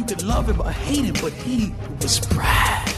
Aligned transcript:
You 0.00 0.06
could 0.06 0.22
love 0.22 0.52
him 0.52 0.60
or 0.60 0.70
hate 0.70 1.04
him, 1.04 1.14
but 1.22 1.32
he 1.32 1.72
was 2.02 2.28
Brad. 2.28 2.88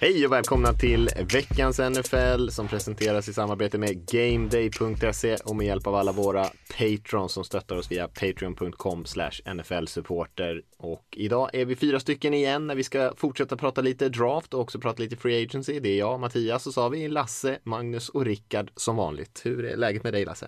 Hej 0.00 0.26
och 0.26 0.32
välkomna 0.32 0.72
till 0.72 1.10
veckans 1.32 1.78
NFL 1.78 2.48
som 2.48 2.68
presenteras 2.68 3.28
i 3.28 3.32
samarbete 3.32 3.78
med 3.78 4.06
GameDay.se 4.10 5.36
och 5.44 5.56
med 5.56 5.66
hjälp 5.66 5.86
av 5.86 5.94
alla 5.94 6.12
våra 6.12 6.46
patrons 6.78 7.32
som 7.32 7.44
stöttar 7.44 7.76
oss 7.76 7.92
via 7.92 8.08
patreon.com 8.08 9.04
nfl-supporter. 9.44 10.62
Och 10.78 11.04
idag 11.16 11.50
är 11.52 11.64
vi 11.64 11.76
fyra 11.76 12.00
stycken 12.00 12.34
igen 12.34 12.66
när 12.66 12.74
vi 12.74 12.84
ska 12.84 13.12
fortsätta 13.16 13.56
prata 13.56 13.80
lite 13.80 14.08
draft 14.08 14.54
och 14.54 14.60
också 14.60 14.80
prata 14.80 15.02
lite 15.02 15.16
free 15.16 15.44
agency. 15.44 15.80
Det 15.80 15.88
är 15.88 15.98
jag, 15.98 16.20
Mattias 16.20 16.66
och 16.66 16.74
så 16.74 16.82
har 16.82 16.90
vi 16.90 17.08
Lasse, 17.08 17.58
Magnus 17.62 18.08
och 18.08 18.24
Rickard 18.24 18.70
som 18.76 18.96
vanligt. 18.96 19.40
Hur 19.44 19.64
är 19.64 19.76
läget 19.76 20.04
med 20.04 20.12
dig 20.12 20.24
Lasse? 20.24 20.46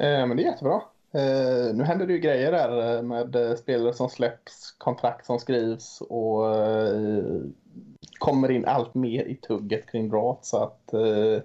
Eh, 0.00 0.26
men 0.26 0.36
det 0.36 0.42
är 0.42 0.50
jättebra. 0.50 0.80
Eh, 1.12 1.74
nu 1.74 1.84
händer 1.84 2.06
det 2.06 2.12
ju 2.12 2.18
grejer 2.18 2.52
där 2.52 2.96
eh, 2.96 3.02
med 3.02 3.36
eh, 3.36 3.56
spelare 3.56 3.94
som 3.94 4.08
släpps, 4.08 4.74
kontrakt 4.78 5.26
som 5.26 5.38
skrivs 5.38 6.00
och 6.00 6.56
eh, 6.56 7.40
kommer 8.18 8.50
in 8.50 8.64
allt 8.64 8.94
mer 8.94 9.24
i 9.24 9.34
tugget 9.34 9.90
kring 9.90 10.08
draft. 10.10 10.44
Så 10.44 10.62
att 10.62 10.92
eh, 10.92 11.42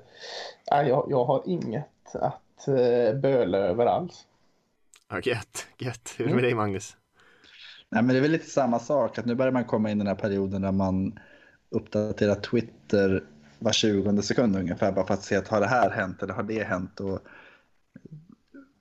jag, 0.66 1.08
jag 1.10 1.26
har 1.26 1.44
inget 1.46 2.16
att 2.16 2.68
eh, 2.68 3.16
böla 3.16 3.58
över 3.58 3.86
alls. 3.86 4.28
Ja, 5.10 5.20
gött, 5.24 5.68
gött. 5.78 6.14
Hur 6.18 6.26
är 6.26 6.30
det 6.30 6.36
med 6.36 6.44
dig 6.44 6.56
Magnus? 6.56 6.98
Nej, 7.90 8.04
men 8.04 8.14
det 8.14 8.20
är 8.20 8.22
väl 8.22 8.32
lite 8.32 8.50
samma 8.50 8.80
sak, 8.80 9.18
att 9.18 9.26
nu 9.26 9.36
börjar 9.36 9.52
man 9.52 9.66
komma 9.66 9.92
in 9.92 9.98
i 9.98 10.00
den 10.00 10.08
här 10.08 10.16
perioden 10.16 10.62
där 10.62 10.72
man 10.72 11.20
uppdaterar 11.70 12.36
Twitter 12.36 13.24
var 13.60 13.72
20 13.72 14.22
sekund 14.22 14.56
ungefär 14.56 14.92
bara 14.92 15.06
för 15.06 15.14
att 15.14 15.24
se 15.24 15.36
att 15.36 15.48
har 15.48 15.60
det 15.60 15.68
här 15.68 15.90
hänt 15.90 16.24
eller 16.24 16.34
har 16.34 16.44
det 16.44 16.64
hänt. 16.64 17.00
Och 17.00 17.20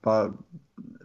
bara, 0.01 0.33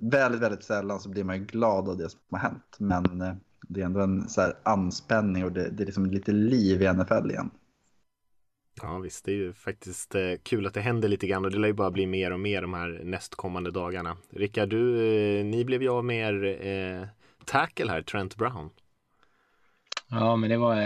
väldigt, 0.00 0.40
väldigt 0.40 0.64
sällan 0.64 1.00
så 1.00 1.08
blir 1.08 1.24
man 1.24 1.36
ju 1.36 1.44
glad 1.44 1.88
av 1.88 1.96
det 1.96 2.10
som 2.10 2.20
har 2.30 2.38
hänt. 2.38 2.76
Men 2.78 3.20
eh, 3.20 3.34
det 3.68 3.80
är 3.80 3.84
ändå 3.84 4.00
en 4.00 4.28
så 4.28 4.40
här 4.40 4.54
anspänning 4.62 5.44
och 5.44 5.52
det, 5.52 5.70
det 5.70 5.82
är 5.82 5.86
liksom 5.86 6.06
lite 6.06 6.32
liv 6.32 6.82
i 6.82 6.92
NFL 6.92 7.30
igen. 7.30 7.50
Ja 8.82 8.98
visst, 8.98 9.24
det 9.24 9.32
är 9.32 9.36
ju 9.36 9.52
faktiskt 9.52 10.14
eh, 10.14 10.32
kul 10.42 10.66
att 10.66 10.74
det 10.74 10.80
händer 10.80 11.08
lite 11.08 11.26
grann 11.26 11.44
och 11.44 11.50
det 11.50 11.58
lär 11.58 11.68
ju 11.68 11.74
bara 11.74 11.90
bli 11.90 12.06
mer 12.06 12.32
och 12.32 12.40
mer 12.40 12.62
de 12.62 12.74
här 12.74 13.00
nästkommande 13.04 13.70
dagarna. 13.70 14.16
Rickard, 14.30 14.68
du, 14.68 14.96
eh, 15.38 15.44
ni 15.44 15.64
blev 15.64 15.82
ju 15.82 15.88
av 15.88 16.04
med 16.04 16.34
er 16.34 16.66
eh, 16.66 17.08
tackle 17.44 17.90
här, 17.90 18.02
Trent 18.02 18.36
Brown. 18.36 18.70
Ja, 20.10 20.36
men 20.36 20.50
det 20.50 20.56
var, 20.56 20.76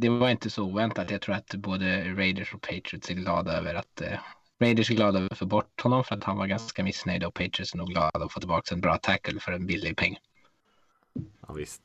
det 0.00 0.08
var 0.08 0.30
inte 0.30 0.50
så 0.50 0.64
oväntat. 0.64 1.10
Jag 1.10 1.20
tror 1.20 1.34
att 1.34 1.54
både 1.54 2.14
Raiders 2.14 2.54
och 2.54 2.60
Patriots 2.60 3.10
är 3.10 3.14
glada 3.14 3.52
över 3.52 3.74
att 3.74 4.02
Raiders 4.60 4.90
är 4.90 4.94
glada 4.94 5.18
över 5.18 5.32
att 5.32 5.38
få 5.38 5.46
bort 5.46 5.80
honom 5.80 6.04
för 6.04 6.14
att 6.14 6.24
han 6.24 6.36
var 6.36 6.46
ganska 6.46 6.84
missnöjd 6.84 7.24
och 7.24 7.34
Patriots 7.34 7.74
är 7.74 7.78
nog 7.78 7.88
glada 7.88 8.24
att 8.24 8.32
få 8.32 8.40
tillbaka 8.40 8.74
en 8.74 8.80
bra 8.80 8.98
tackle 8.98 9.40
för 9.40 9.52
en 9.52 9.66
billig 9.66 9.96
peng. 9.96 10.16
Ja, 11.48 11.54
visst. 11.54 11.82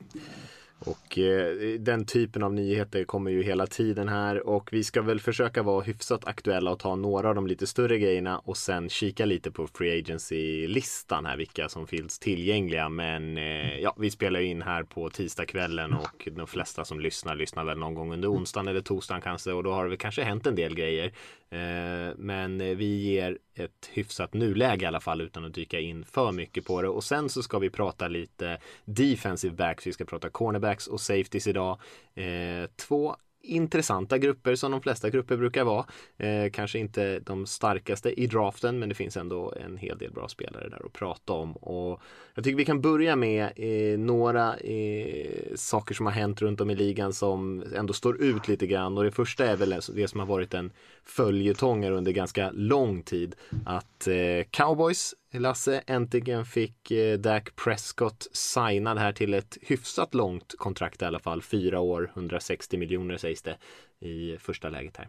Och 0.85 1.17
eh, 1.17 1.79
den 1.79 2.05
typen 2.05 2.43
av 2.43 2.53
nyheter 2.53 3.03
kommer 3.03 3.31
ju 3.31 3.43
hela 3.43 3.67
tiden 3.67 4.09
här 4.09 4.47
och 4.47 4.69
vi 4.71 4.83
ska 4.83 5.01
väl 5.01 5.19
försöka 5.19 5.63
vara 5.63 5.81
hyfsat 5.81 6.25
aktuella 6.25 6.71
och 6.71 6.79
ta 6.79 6.95
några 6.95 7.29
av 7.29 7.35
de 7.35 7.47
lite 7.47 7.67
större 7.67 7.99
grejerna 7.99 8.39
och 8.39 8.57
sen 8.57 8.89
kika 8.89 9.25
lite 9.25 9.51
på 9.51 9.67
Free 9.67 9.99
Agency-listan 9.99 11.25
här, 11.25 11.37
vilka 11.37 11.69
som 11.69 11.87
finns 11.87 12.19
tillgängliga. 12.19 12.89
Men 12.89 13.37
eh, 13.37 13.79
ja, 13.79 13.95
vi 13.97 14.11
spelar 14.11 14.39
ju 14.39 14.45
in 14.45 14.61
här 14.61 14.83
på 14.83 15.09
tisdagskvällen 15.09 15.93
och 15.93 16.27
de 16.31 16.47
flesta 16.47 16.85
som 16.85 16.99
lyssnar 16.99 17.35
lyssnar 17.35 17.63
väl 17.63 17.77
någon 17.77 17.93
gång 17.93 18.13
under 18.13 18.31
onsdagen 18.31 18.67
eller 18.67 18.81
torsdagen 18.81 19.21
kanske 19.21 19.51
och 19.51 19.63
då 19.63 19.71
har 19.71 19.83
det 19.83 19.89
väl 19.89 19.97
kanske 19.97 20.23
hänt 20.23 20.47
en 20.47 20.55
del 20.55 20.75
grejer. 20.75 21.11
Eh, 21.51 22.15
men 22.17 22.61
eh, 22.61 22.75
vi 22.75 22.85
ger 22.85 23.37
ett 23.55 23.89
hyfsat 23.93 24.33
nuläge 24.33 24.83
i 24.83 24.87
alla 24.87 24.99
fall 24.99 25.21
utan 25.21 25.45
att 25.45 25.53
dyka 25.53 25.79
in 25.79 26.05
för 26.05 26.31
mycket 26.31 26.65
på 26.65 26.81
det. 26.81 26.89
Och 26.89 27.03
sen 27.03 27.29
så 27.29 27.43
ska 27.43 27.59
vi 27.59 27.69
prata 27.69 28.07
lite 28.07 28.57
defensive 28.85 29.55
backs. 29.55 29.87
Vi 29.87 29.93
ska 29.93 30.05
prata 30.05 30.29
cornerbacks 30.29 30.87
och 30.87 31.01
safeties 31.01 31.47
idag. 31.47 31.79
Eh, 32.15 32.69
två 32.75 33.15
intressanta 33.43 34.17
grupper 34.17 34.55
som 34.55 34.71
de 34.71 34.81
flesta 34.81 35.09
grupper 35.09 35.37
brukar 35.37 35.63
vara. 35.63 35.85
Eh, 36.17 36.51
kanske 36.51 36.79
inte 36.79 37.19
de 37.19 37.45
starkaste 37.45 38.21
i 38.21 38.27
draften 38.27 38.79
men 38.79 38.89
det 38.89 38.95
finns 38.95 39.17
ändå 39.17 39.53
en 39.65 39.77
hel 39.77 39.97
del 39.97 40.11
bra 40.11 40.27
spelare 40.27 40.69
där 40.69 40.85
att 40.85 40.93
prata 40.93 41.33
om. 41.33 41.51
Och 41.55 42.01
jag 42.35 42.43
tycker 42.43 42.57
vi 42.57 42.65
kan 42.65 42.81
börja 42.81 43.15
med 43.15 43.51
eh, 43.55 43.99
några 43.99 44.57
eh, 44.57 45.55
saker 45.55 45.95
som 45.95 46.05
har 46.05 46.13
hänt 46.13 46.41
runt 46.41 46.61
om 46.61 46.69
i 46.69 46.75
ligan 46.75 47.13
som 47.13 47.63
ändå 47.75 47.93
står 47.93 48.21
ut 48.21 48.47
lite 48.47 48.67
grann 48.67 48.97
och 48.97 49.03
det 49.03 49.11
första 49.11 49.45
är 49.45 49.55
väl 49.55 49.75
det 49.95 50.07
som 50.07 50.19
har 50.19 50.27
varit 50.27 50.53
en 50.53 50.71
följetong 51.03 51.85
under 51.85 52.11
ganska 52.11 52.51
lång 52.51 53.03
tid 53.03 53.35
att 53.65 54.07
eh, 54.07 54.43
Cowboys 54.49 55.13
Lasse 55.39 55.83
äntligen 55.87 56.45
fick 56.45 56.91
eh, 56.91 57.19
Dak 57.19 57.55
Prescott 57.55 58.27
signad 58.31 58.97
här 58.97 59.11
till 59.13 59.33
ett 59.33 59.57
hyfsat 59.61 60.13
långt 60.13 60.55
kontrakt 60.57 61.01
i 61.01 61.05
alla 61.05 61.19
fall. 61.19 61.41
Fyra 61.41 61.79
år, 61.79 62.11
160 62.15 62.77
miljoner 62.77 63.17
sägs 63.17 63.41
det 63.41 63.57
i 63.99 64.37
första 64.37 64.69
läget 64.69 64.97
här. 64.97 65.07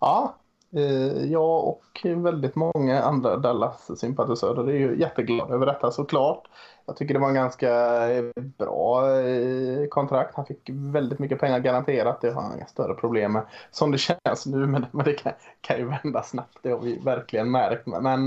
Ja, 0.00 0.36
Eh, 0.76 1.24
jag 1.32 1.68
och 1.68 1.84
väldigt 2.04 2.54
många 2.54 3.02
andra 3.02 3.36
Dallas-sympatisörer 3.36 4.68
är 4.68 4.78
ju 4.78 5.00
jätteglada 5.00 5.54
över 5.54 5.66
detta 5.66 5.90
såklart. 5.90 6.48
Jag 6.86 6.96
tycker 6.96 7.14
det 7.14 7.20
var 7.20 7.28
en 7.28 7.34
ganska 7.34 7.70
eh, 8.10 8.24
bra 8.36 9.10
eh, 9.20 9.86
kontrakt. 9.88 10.34
Han 10.34 10.46
fick 10.46 10.70
väldigt 10.70 11.18
mycket 11.18 11.40
pengar 11.40 11.58
garanterat. 11.58 12.20
Det 12.20 12.30
har 12.30 12.42
han 12.42 12.56
inga 12.56 12.66
större 12.66 12.94
problem 12.94 13.32
med. 13.32 13.42
Som 13.70 13.90
det 13.90 13.98
känns 13.98 14.46
nu, 14.46 14.66
men, 14.66 14.86
det 15.04 15.12
kan, 15.12 15.32
kan 15.60 15.78
ju 15.78 15.84
vända 16.02 16.22
snabbt. 16.22 16.58
Det 16.62 16.70
har 16.70 16.78
vi 16.78 16.98
verkligen 16.98 17.50
märkt. 17.50 17.86
Men 17.86 18.26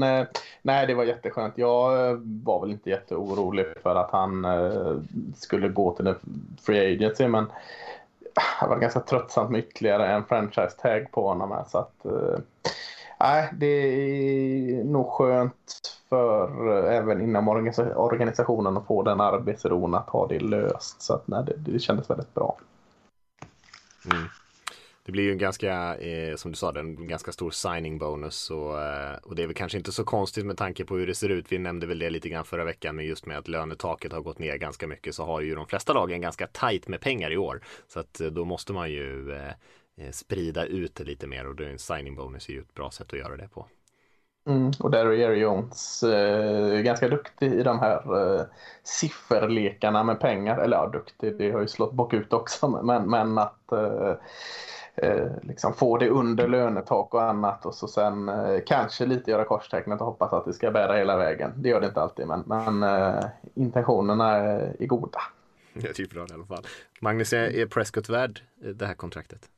nej, 0.61 0.87
det 0.87 0.93
var 0.93 1.03
jätteskönt. 1.03 1.53
Jag 1.57 2.15
var 2.43 2.61
väl 2.61 2.71
inte 2.71 2.89
jätteorolig 2.89 3.65
för 3.83 3.95
att 3.95 4.11
han 4.11 4.45
skulle 5.35 5.69
gå 5.69 5.91
till 5.91 6.07
en 6.07 6.15
free 6.61 6.95
agency, 6.95 7.27
men 7.27 7.45
det 8.61 8.67
var 8.67 8.77
ganska 8.77 8.99
tröttsamt 8.99 9.51
med 9.51 9.59
ytterligare 9.59 10.07
en 10.07 10.25
franchise 10.25 10.77
tag 10.81 11.11
på 11.11 11.27
honom. 11.27 11.51
Här, 11.51 11.65
så 11.67 11.77
att, 11.77 12.05
eh, 12.05 12.39
nej, 13.19 13.49
det 13.53 13.65
är 13.67 14.83
nog 14.83 15.07
skönt 15.07 15.93
för 16.09 16.77
eh, 16.77 16.97
även 16.97 17.21
inom 17.21 17.47
organisationen 17.95 18.77
att 18.77 18.85
få 18.85 19.03
den 19.03 19.21
arbetsron 19.21 19.95
att 19.95 20.09
ha 20.09 20.27
det 20.27 20.39
löst. 20.39 21.01
Så 21.01 21.13
att, 21.13 21.27
nej, 21.27 21.43
det, 21.45 21.71
det 21.71 21.79
kändes 21.79 22.09
väldigt 22.09 22.33
bra. 22.33 22.57
Mm. 24.11 24.27
Det 25.07 25.11
blir 25.11 25.23
ju 25.23 25.31
en 25.31 25.37
ganska, 25.37 25.97
eh, 25.97 26.35
som 26.35 26.51
du 26.51 26.57
sa, 26.57 26.79
en 26.79 27.07
ganska 27.07 27.31
stor 27.31 27.51
signing 27.51 27.97
bonus 27.97 28.51
och, 28.51 28.81
eh, 28.81 29.17
och 29.23 29.35
det 29.35 29.43
är 29.43 29.47
väl 29.47 29.55
kanske 29.55 29.77
inte 29.77 29.91
så 29.91 30.03
konstigt 30.03 30.45
med 30.45 30.57
tanke 30.57 30.85
på 30.85 30.97
hur 30.97 31.07
det 31.07 31.15
ser 31.15 31.29
ut. 31.29 31.51
Vi 31.51 31.57
nämnde 31.57 31.87
väl 31.87 31.99
det 31.99 32.09
lite 32.09 32.29
grann 32.29 32.45
förra 32.45 32.65
veckan, 32.65 32.95
men 32.95 33.05
just 33.05 33.25
med 33.25 33.37
att 33.37 33.47
lönetaket 33.47 34.11
har 34.11 34.21
gått 34.21 34.39
ner 34.39 34.57
ganska 34.57 34.87
mycket 34.87 35.15
så 35.15 35.25
har 35.25 35.41
ju 35.41 35.55
de 35.55 35.67
flesta 35.67 35.93
lagen 35.93 36.21
ganska 36.21 36.47
tajt 36.47 36.87
med 36.87 37.01
pengar 37.01 37.31
i 37.31 37.37
år. 37.37 37.61
Så 37.87 37.99
att 37.99 38.21
eh, 38.21 38.27
då 38.27 38.45
måste 38.45 38.73
man 38.73 38.91
ju 38.91 39.31
eh, 39.31 39.47
eh, 39.97 40.11
sprida 40.11 40.65
ut 40.65 40.95
det 40.95 41.03
lite 41.03 41.27
mer 41.27 41.47
och 41.47 41.55
då 41.55 41.63
är 41.63 41.69
en 41.69 41.79
signing 41.79 42.15
bonus 42.15 42.49
är 42.49 42.53
ju 42.53 42.59
ett 42.59 42.73
bra 42.73 42.91
sätt 42.91 43.13
att 43.13 43.19
göra 43.19 43.37
det 43.37 43.47
på. 43.47 43.67
Mm, 44.47 44.71
och 44.79 44.91
där 44.91 45.05
är 45.05 45.11
Jerry 45.11 45.39
Jones 45.39 46.03
eh, 46.03 46.81
ganska 46.81 47.07
duktig 47.09 47.53
i 47.53 47.63
de 47.63 47.79
här 47.79 48.35
eh, 48.39 48.45
sifferlekarna 48.83 50.03
med 50.03 50.19
pengar. 50.19 50.57
Eller 50.57 50.77
ja, 50.77 50.87
duktig, 50.87 51.37
det 51.37 51.51
har 51.51 51.61
ju 51.61 51.67
slått 51.67 51.93
bakut 51.93 52.33
också. 52.33 52.67
Men, 52.83 53.09
men 53.09 53.37
att 53.37 53.71
eh, 53.71 54.13
liksom 55.41 55.73
få 55.73 55.97
det 55.97 56.09
under 56.09 56.47
lönetak 56.47 57.13
och 57.13 57.23
annat 57.23 57.65
och 57.65 57.75
så 57.75 57.87
sen 57.87 58.29
eh, 58.29 58.59
kanske 58.65 59.05
lite 59.05 59.31
göra 59.31 59.45
korstecknet 59.45 60.01
och 60.01 60.07
hoppas 60.07 60.33
att 60.33 60.45
det 60.45 60.53
ska 60.53 60.71
bära 60.71 60.93
hela 60.93 61.17
vägen. 61.17 61.51
Det 61.55 61.69
gör 61.69 61.81
det 61.81 61.87
inte 61.87 62.01
alltid, 62.01 62.27
men, 62.27 62.43
men 62.45 62.83
eh, 62.83 63.25
intentionerna 63.55 64.31
är, 64.31 64.75
är 64.79 64.85
goda. 64.85 65.19
Jag 65.73 65.95
tycker 65.95 66.15
bra 66.15 66.25
i 66.29 66.33
alla 66.33 66.45
fall. 66.45 66.63
Magnus, 67.01 67.33
är 67.33 67.65
Prescott 67.65 68.09
värd 68.09 68.41
det 68.75 68.85
här 68.85 68.93
kontraktet? 68.93 69.49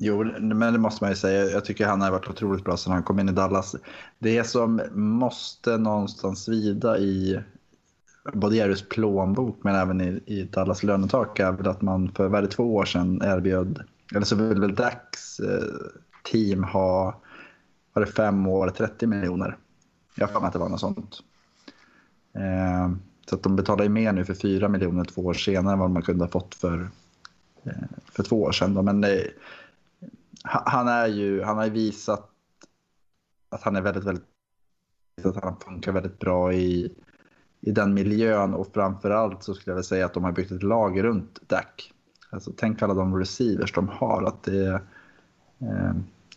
Jo, 0.00 0.24
men 0.38 0.72
det 0.72 0.78
måste 0.78 1.04
man 1.04 1.10
ju 1.10 1.16
säga. 1.16 1.44
Jag 1.44 1.64
tycker 1.64 1.86
han 1.86 2.00
har 2.00 2.10
varit 2.10 2.28
otroligt 2.28 2.64
bra 2.64 2.76
sedan 2.76 2.92
han 2.92 3.02
kom 3.02 3.18
in 3.18 3.28
i 3.28 3.32
Dallas. 3.32 3.76
Det 4.18 4.44
som 4.44 4.82
måste 4.92 5.76
någonstans 5.78 6.48
vida 6.48 6.98
i 6.98 7.40
både 8.32 8.56
Jerrys 8.56 8.88
plånbok 8.88 9.58
men 9.62 9.74
även 9.74 10.00
i, 10.00 10.22
i 10.26 10.42
Dallas 10.44 10.82
lönetak 10.82 11.38
är 11.38 11.52
väl 11.52 11.68
att 11.68 11.82
man 11.82 12.12
för 12.12 12.28
varje 12.28 12.48
två 12.48 12.74
år 12.74 12.84
sedan 12.84 13.20
erbjöd, 13.24 13.82
eller 14.14 14.26
så 14.26 14.36
vill 14.36 14.60
väl 14.60 14.74
Dax 14.74 15.40
eh, 15.40 15.62
team 16.32 16.64
ha, 16.64 17.20
var 17.92 18.04
det 18.04 18.12
fem 18.12 18.46
år, 18.46 18.68
30 18.70 19.06
miljoner. 19.06 19.56
Jag 20.14 20.26
har 20.26 20.32
för 20.32 20.40
mig 20.40 20.46
att 20.46 20.52
det 20.52 20.58
var 20.58 20.68
något 20.68 20.80
sånt. 20.80 21.18
Eh, 22.34 22.90
Så 23.26 23.34
att 23.34 23.42
de 23.42 23.56
betalar 23.56 23.84
ju 23.84 23.90
mer 23.90 24.12
nu 24.12 24.24
för 24.24 24.34
4 24.34 24.68
miljoner 24.68 25.04
två 25.04 25.22
år 25.22 25.34
senare 25.34 25.72
än 25.72 25.78
vad 25.78 25.90
man 25.90 26.02
kunde 26.02 26.24
ha 26.24 26.30
fått 26.30 26.54
för, 26.54 26.88
eh, 27.64 27.72
för 28.04 28.22
två 28.22 28.42
år 28.42 28.52
sedan. 28.52 28.74
Då. 28.74 28.82
Men 28.82 29.04
eh, 29.04 29.20
han, 30.42 30.88
är 30.88 31.06
ju, 31.06 31.42
han 31.42 31.56
har 31.56 31.64
ju 31.64 31.70
visat 31.70 32.30
att 33.48 33.62
han 33.62 33.76
är 33.76 33.80
väldigt, 33.80 34.04
väldigt 34.04 34.24
att 35.24 35.44
han 35.44 35.56
funkar 35.56 35.92
väldigt 35.92 36.18
bra 36.18 36.52
i, 36.52 36.94
i 37.66 37.72
den 37.72 37.94
miljön 37.94 38.54
och 38.54 38.68
framförallt 38.74 39.42
så 39.42 39.54
skulle 39.54 39.70
jag 39.70 39.74
vilja 39.74 39.88
säga 39.88 40.06
att 40.06 40.14
de 40.14 40.24
har 40.24 40.32
byggt 40.32 40.52
ett 40.52 40.62
lag 40.62 41.04
runt 41.04 41.48
Dak. 41.48 41.92
Alltså, 42.30 42.52
tänk 42.56 42.82
alla 42.82 42.94
de 42.94 43.18
receivers 43.18 43.72
de 43.72 43.88
har. 43.88 44.22
Att 44.22 44.42
det, 44.42 44.66
eh, 45.58 45.92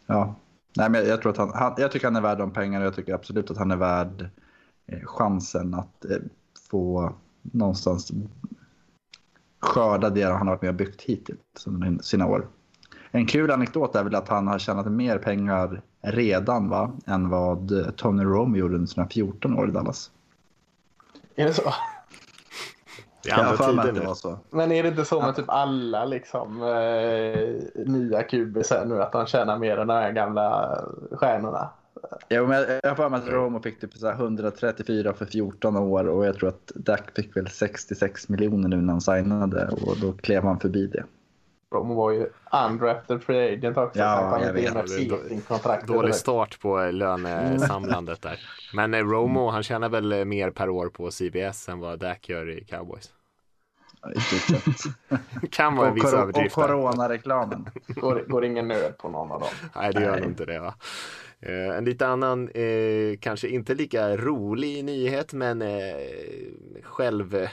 ja. 0.05 0.35
Nej, 0.77 0.89
men 0.89 1.07
jag, 1.07 1.21
tror 1.21 1.31
att 1.31 1.37
han, 1.37 1.51
han, 1.53 1.73
jag 1.77 1.91
tycker 1.91 2.07
han 2.07 2.15
är 2.15 2.21
värd 2.21 2.37
de 2.37 2.51
pengarna 2.51 2.85
och 2.85 2.87
jag 2.87 2.95
tycker 2.95 3.13
absolut 3.13 3.51
att 3.51 3.57
han 3.57 3.71
är 3.71 3.75
värd 3.75 4.29
eh, 4.87 4.99
chansen 5.05 5.73
att 5.73 6.05
eh, 6.05 6.17
få 6.69 7.13
någonstans 7.41 8.11
skörda 9.59 10.09
det 10.09 10.23
han 10.23 10.47
har 10.47 10.55
varit 10.55 10.61
med 10.61 10.69
och 10.69 10.75
byggt 10.75 11.01
hittills 11.01 11.67
under 11.67 12.03
sina 12.03 12.27
år. 12.27 12.47
En 13.11 13.25
kul 13.25 13.51
anekdot 13.51 13.95
är 13.95 14.03
väl 14.03 14.15
att 14.15 14.29
han 14.29 14.47
har 14.47 14.59
tjänat 14.59 14.91
mer 14.91 15.17
pengar 15.17 15.81
redan 16.01 16.69
va, 16.69 16.91
än 17.05 17.29
vad 17.29 17.71
eh, 17.71 17.91
Tony 17.91 18.23
Romo 18.23 18.57
gjorde 18.57 18.75
under 18.75 18.87
sina 18.87 19.07
14 19.07 19.59
år 19.59 19.69
i 19.69 19.71
Dallas. 19.71 20.11
Är 21.39 21.45
det 21.45 21.53
så? 21.53 21.73
Det 23.23 23.29
är 23.29 23.39
andra 23.39 23.57
tider 23.57 23.93
det 23.93 23.99
nu. 23.99 24.05
var 24.05 24.15
så. 24.15 24.39
Men 24.49 24.71
är 24.71 24.83
det 24.83 24.89
inte 24.89 25.05
så 25.05 25.21
med 25.21 25.35
typ 25.35 25.45
alla 25.47 26.05
liksom, 26.05 26.63
eh, 26.63 27.85
nya 27.85 28.23
kubisar 28.23 28.85
nu 28.85 29.01
att 29.01 29.11
de 29.11 29.25
tjänar 29.25 29.57
mer 29.57 29.77
än 29.77 29.87
de 29.87 29.93
här 29.93 30.11
gamla 30.11 30.77
stjärnorna? 31.11 31.69
Ja, 32.27 32.43
men 32.43 32.65
jag 32.83 32.89
har 32.89 32.95
för 32.95 33.09
mig 33.09 33.19
att 33.19 33.27
Romo 33.27 33.61
fick 33.61 33.79
typ 33.81 33.93
så 33.93 34.07
här 34.07 34.13
134 34.13 35.13
för 35.13 35.25
14 35.25 35.77
år 35.77 36.07
och 36.07 36.25
jag 36.25 36.35
tror 36.35 36.49
att 36.49 36.71
Dak 36.75 37.11
fick 37.15 37.37
väl 37.37 37.47
66 37.47 38.29
miljoner 38.29 38.67
nu 38.67 38.77
när 38.77 38.93
han 38.93 39.01
signade 39.01 39.67
och 39.67 39.99
då 40.01 40.13
klev 40.13 40.43
han 40.43 40.59
förbi 40.59 40.87
det. 40.87 41.03
Romo 41.73 41.93
var 41.95 42.11
ju 42.11 42.29
undrafted 42.51 43.23
free 43.23 43.53
agent 43.53 43.77
också. 43.77 43.99
Ja, 43.99 44.17
så 44.17 44.25
han 44.25 44.41
jag 44.41 44.49
inte 44.49 44.61
vet. 44.61 44.73
något 44.73 45.21
Peting-kontrakt. 45.23 45.87
Dålig 45.87 46.15
start 46.15 46.59
på 46.59 46.91
lönesamlandet 46.91 48.21
där. 48.21 48.39
Men 48.73 48.93
eh, 48.93 48.99
Romo, 49.05 49.49
han 49.49 49.63
tjänar 49.63 49.89
väl 49.89 50.11
eh, 50.11 50.25
mer 50.25 50.49
per 50.49 50.69
år 50.69 50.89
på 50.89 51.11
CBS 51.11 51.69
än 51.69 51.79
vad 51.79 51.99
Dak 51.99 52.29
gör 52.29 52.49
i 52.49 52.63
Cowboys. 52.63 53.09
Ja. 54.01 54.09
Kan 55.51 55.75
vara 55.75 55.87
en 55.87 55.91
och, 55.91 55.97
viss 55.97 56.13
och 56.13 56.19
överdrift. 56.19 56.55
där. 56.55 56.67
coronareklamen. 56.67 57.69
Går, 57.87 58.23
går 58.27 58.45
ingen 58.45 58.67
nöd 58.67 58.97
på 58.97 59.09
någon 59.09 59.31
av 59.31 59.39
dem. 59.39 59.49
Nej, 59.75 59.93
det 59.93 60.01
gör 60.01 60.11
Nej. 60.11 60.21
nog 60.21 60.29
inte 60.29 60.45
det. 60.45 60.59
Va? 60.59 60.73
Eh, 61.41 61.77
en 61.77 61.85
lite 61.85 62.07
annan, 62.07 62.49
eh, 62.49 63.17
kanske 63.19 63.47
inte 63.49 63.73
lika 63.75 64.17
rolig 64.17 64.85
nyhet, 64.85 65.33
men 65.33 65.61
eh, 65.61 65.95
själv 66.83 67.35
eh, 67.35 67.49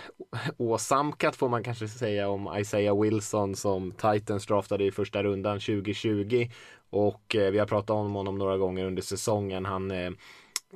åsamkat 0.56 1.37
får 1.37 1.49
man 1.49 1.62
kanske 1.62 1.88
säga 1.88 2.29
om 2.29 2.59
Isaiah 2.59 3.00
Wilson 3.00 3.56
som 3.56 3.93
Titans 3.93 4.47
draftade 4.47 4.85
i 4.85 4.91
första 4.91 5.23
rundan 5.23 5.61
2020. 5.61 6.49
Och 6.91 7.37
eh, 7.37 7.50
vi 7.50 7.59
har 7.59 7.67
pratat 7.67 7.91
om 7.91 8.15
honom 8.15 8.38
några 8.38 8.56
gånger 8.56 8.85
under 8.85 9.03
säsongen. 9.03 9.65
Han 9.65 9.91
eh, 9.91 10.11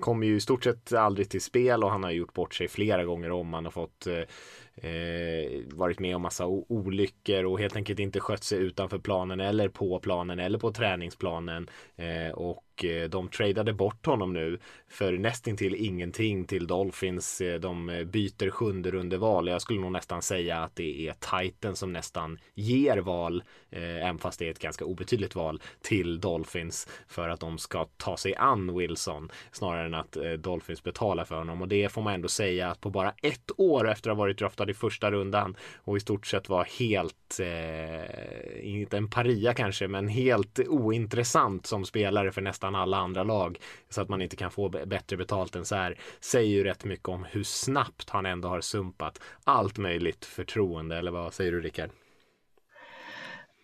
kommer 0.01 0.27
ju 0.27 0.37
i 0.37 0.41
stort 0.41 0.65
sett 0.65 0.93
aldrig 0.93 1.31
till 1.31 1.41
spel 1.41 1.85
och 1.85 1.91
han 1.91 2.05
har 2.05 2.11
gjort 2.11 2.35
bort 2.35 2.55
sig 2.55 2.69
flera 2.69 3.05
gånger 3.05 3.31
om. 3.31 3.53
Han 3.53 3.65
har 3.65 3.73
fått 3.73 4.07
eh, 4.07 4.91
eh, 4.91 5.63
varit 5.67 5.99
med 5.99 6.17
om 6.17 6.23
massa 6.23 6.47
olyckor 6.47 7.45
och 7.45 7.59
helt 7.59 7.77
enkelt 7.77 7.99
inte 7.99 8.21
skött 8.21 8.45
sig 8.45 8.59
utanför 8.59 8.99
planen 8.99 9.41
eller 9.41 9.69
på 9.69 10.01
planen 10.01 10.39
eller 10.39 10.59
på 10.59 10.73
träningsplanen. 10.73 11.69
Eh, 11.97 12.35
och 12.35 12.65
Eh, 12.85 13.09
de 13.09 13.29
tradade 13.29 13.73
bort 13.73 14.07
honom 14.07 14.33
nu 14.33 14.59
för 14.89 15.13
nästintill 15.13 15.75
ingenting 15.75 16.45
till 16.45 16.67
Dolphins. 16.67 17.41
Eh, 17.41 17.61
de 17.61 17.89
eh, 17.89 18.05
byter 18.05 18.51
sjunde 18.51 18.91
rundeval. 18.91 19.49
Jag 19.49 19.63
skulle 19.63 19.81
nog 19.81 19.93
nästan 19.93 20.23
säga 20.23 20.59
att 20.59 20.77
det 20.77 21.09
är 21.09 21.13
Titan 21.13 21.77
som 21.77 21.93
nästan 21.93 22.39
ger 22.55 22.99
val, 22.99 23.43
även 23.71 24.19
fast 24.19 24.39
det 24.39 24.47
är 24.47 24.51
ett 24.51 24.59
ganska 24.59 24.85
obetydligt 24.85 25.35
val, 25.35 25.63
till 25.83 26.21
Dolphins 26.21 26.89
för 27.09 27.29
att 27.29 27.41
de 27.41 27.59
ska 27.59 27.85
ta 27.97 28.17
sig 28.17 28.35
an 28.35 28.77
Wilson 28.77 29.31
snarare 29.53 29.87
än 29.87 29.95
att 29.95 30.17
Dolphins 30.39 30.83
betalar 30.83 31.25
för 31.25 31.35
honom. 31.35 31.63
Och 31.63 31.69
det 31.69 31.93
får 31.93 32.03
man 32.03 32.15
ändå 32.15 32.29
säga 32.29 32.71
att 32.71 32.81
på 32.81 32.91
bara 32.91 33.15
ett 33.23 33.51
år 33.57 33.91
efter 33.91 34.11
att 34.11 34.17
ha 34.17 34.23
varit 34.23 34.39
draftad 34.39 34.71
i 34.71 34.75
första 34.75 35.11
rundan 35.11 35.57
och 35.77 35.97
i 35.97 36.01
stort 36.01 36.27
sett 36.27 36.49
var 36.49 36.65
helt, 36.65 37.41
eh, 37.41 38.75
inte 38.75 38.97
en 38.97 39.11
paria 39.11 39.55
kanske, 39.55 39.89
men 39.89 40.09
helt 40.09 40.59
ointressant 40.69 41.67
som 41.67 41.85
spelare 41.85 42.33
för 42.33 42.43
nästan 42.43 42.70
alla 42.75 42.97
andra 42.97 43.23
lag 43.23 43.59
så 43.89 44.01
att 44.01 44.09
man 44.09 44.23
inte 44.23 44.37
kan 44.37 44.51
få 44.51 44.69
bättre 44.69 45.17
betalt 45.17 45.57
än 45.57 45.65
så 45.65 45.75
här 45.75 45.99
säger 46.21 46.51
ju 46.51 46.65
rätt 46.65 46.85
mycket 46.85 47.09
om 47.09 47.25
hur 47.25 47.45
snabbt 47.45 48.11
han 48.11 48.27
ändå 48.27 48.49
har 48.49 48.61
sumpat 48.61 49.21
allt 49.45 49.79
möjligt 49.79 50.25
förtroende 50.25 50.97
eller 50.97 51.11
vad 51.11 51.35
säger 51.35 51.53
du 51.53 51.61
Rickard? 51.61 51.91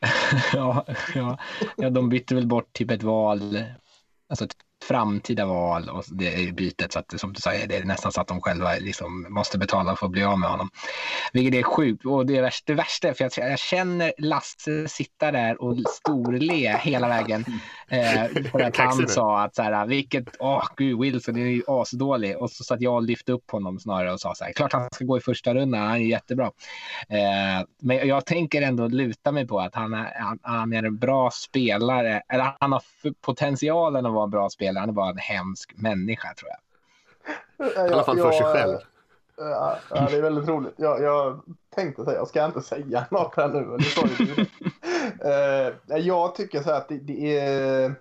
ja, 0.53 0.87
ja, 1.15 1.39
ja, 1.77 1.91
de 1.91 2.09
bytte 2.09 2.35
väl 2.35 2.47
bort 2.47 2.73
typ 2.73 2.91
ett 2.91 3.03
val, 3.03 3.65
alltså 4.29 4.47
framtida 4.89 5.47
val 5.47 5.89
och 5.89 6.05
det 6.09 6.55
bytet 6.55 6.93
så 6.93 6.99
att 6.99 7.21
som 7.21 7.33
du 7.33 7.41
säger, 7.41 7.67
det 7.67 7.77
är 7.77 7.85
nästan 7.85 8.13
så 8.13 8.21
att 8.21 8.29
de 8.29 8.41
själva 8.41 8.73
liksom 8.81 9.27
måste 9.29 9.59
betala 9.59 9.97
för 9.97 10.07
att 10.07 10.13
bli 10.13 10.25
av 10.25 10.39
med 10.39 10.51
honom. 10.51 10.71
Vilket 11.33 11.59
är 11.59 11.63
sjukt. 11.63 12.07
Och 12.07 12.27
det 12.27 12.37
är 12.37 12.43
värsta, 12.43 12.73
det 12.73 12.77
värsta 12.77 13.09
är 13.09 13.13
för 13.13 13.25
jag, 13.25 13.51
jag 13.51 13.59
känner 13.59 14.13
Lasse 14.19 14.89
sitta 14.89 15.33
där 15.33 15.63
och 15.63 15.77
storle 15.91 16.79
hela 16.79 17.09
vägen. 17.09 17.45
Eh, 17.89 18.43
för 18.51 18.61
att 18.61 18.77
han 18.77 19.09
sa 19.09 19.43
att 19.43 19.55
så 19.55 19.63
här, 19.63 19.87
vilket, 19.87 20.25
åh 20.39 20.65
gud 20.77 21.01
Wilson 21.01 21.37
är 21.37 21.47
ju 21.47 21.63
asdålig. 21.67 22.37
Och 22.37 22.51
så 22.51 22.65
satt 22.65 22.81
jag 22.81 22.95
och 22.95 23.03
lyfte 23.03 23.33
upp 23.33 23.51
honom 23.51 23.79
snarare 23.79 24.13
och 24.13 24.21
sa 24.21 24.35
så 24.35 24.45
här, 24.45 24.53
klart 24.53 24.73
han 24.73 24.89
ska 24.93 25.05
gå 25.05 25.17
i 25.17 25.21
första 25.21 25.55
rundan, 25.55 25.81
han 25.81 25.97
är 25.97 26.07
jättebra. 26.07 26.51
Eh, 27.09 27.67
men 27.83 28.09
jag 28.09 28.27
tänker 28.27 28.63
ändå 28.63 28.89
luta 28.89 29.33
mig 29.33 29.47
på 29.47 29.61
att 29.61 29.75
han 29.75 29.95
är, 29.95 30.13
han, 30.19 30.39
han 30.43 30.73
är 30.73 30.83
en 30.83 30.99
bra 30.99 31.31
spelare, 31.31 32.23
eller 32.29 32.57
han 32.61 32.73
har 32.73 32.83
potentialen 33.21 34.07
att 34.07 34.13
vara 34.13 34.25
en 34.25 34.31
bra 34.31 34.51
spelare, 34.51 34.76
han 34.81 34.89
är 34.89 34.93
bara 34.93 35.11
en 35.11 35.19
hemsk 35.19 35.73
människa 35.77 36.35
tror 36.35 36.51
jag. 36.51 36.61
I 37.89 37.93
alla 37.93 38.05
fall 38.05 38.17
för 38.17 38.33
sig 38.33 38.47
själv. 38.47 38.79
Ja, 39.37 39.79
ja, 39.91 40.07
det 40.11 40.17
är 40.17 40.23
väldigt 40.23 40.49
roligt. 40.49 40.75
Jag, 40.77 41.03
jag 41.03 41.41
tänkte 41.75 42.05
säga, 42.05 42.17
jag 42.17 42.29
ska 42.29 42.45
inte 42.45 42.63
säga 42.63 43.07
något 43.11 43.37
här 43.37 43.49
nu, 43.49 43.61
men 43.61 43.79
det. 43.79 45.77
Eh, 45.91 45.99
jag 45.99 46.35
tycker 46.35 46.63
så 46.63 46.71
här 46.71 46.77
att 46.77 46.89
det, 46.89 46.99
det 46.99 47.39
är... 47.39 47.95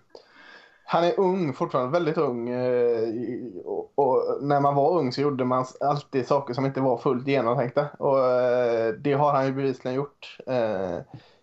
Han 0.88 1.04
är 1.04 1.20
ung, 1.20 1.54
fortfarande 1.54 1.92
väldigt 1.92 2.18
ung. 2.18 2.50
eh, 2.50 3.10
och, 3.66 3.92
och 3.96 4.38
när 4.42 4.60
man 4.62 4.76
var 4.76 4.98
ung 5.00 5.12
så 5.12 5.22
gjorde 5.22 5.46
man 5.46 5.66
alltid 5.80 6.28
saker 6.28 6.54
som 6.54 6.66
inte 6.66 6.82
var 6.82 6.98
fullt 6.98 7.28
genomtänkta. 7.28 7.88
Och 8.00 8.20
eh, 8.20 8.94
det 8.94 9.14
har 9.14 9.34
han 9.34 9.46
ju 9.46 9.52
bevisligen 9.52 9.96
gjort. 9.96 10.38
Eh, 10.48 10.98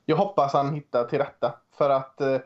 jag 0.04 0.16
hoppas 0.16 0.52
han 0.52 0.74
hittar 0.74 1.04
till 1.04 1.18
rätta. 1.18 1.54
För 1.78 1.90
att 1.90 2.20
eh, 2.20 2.36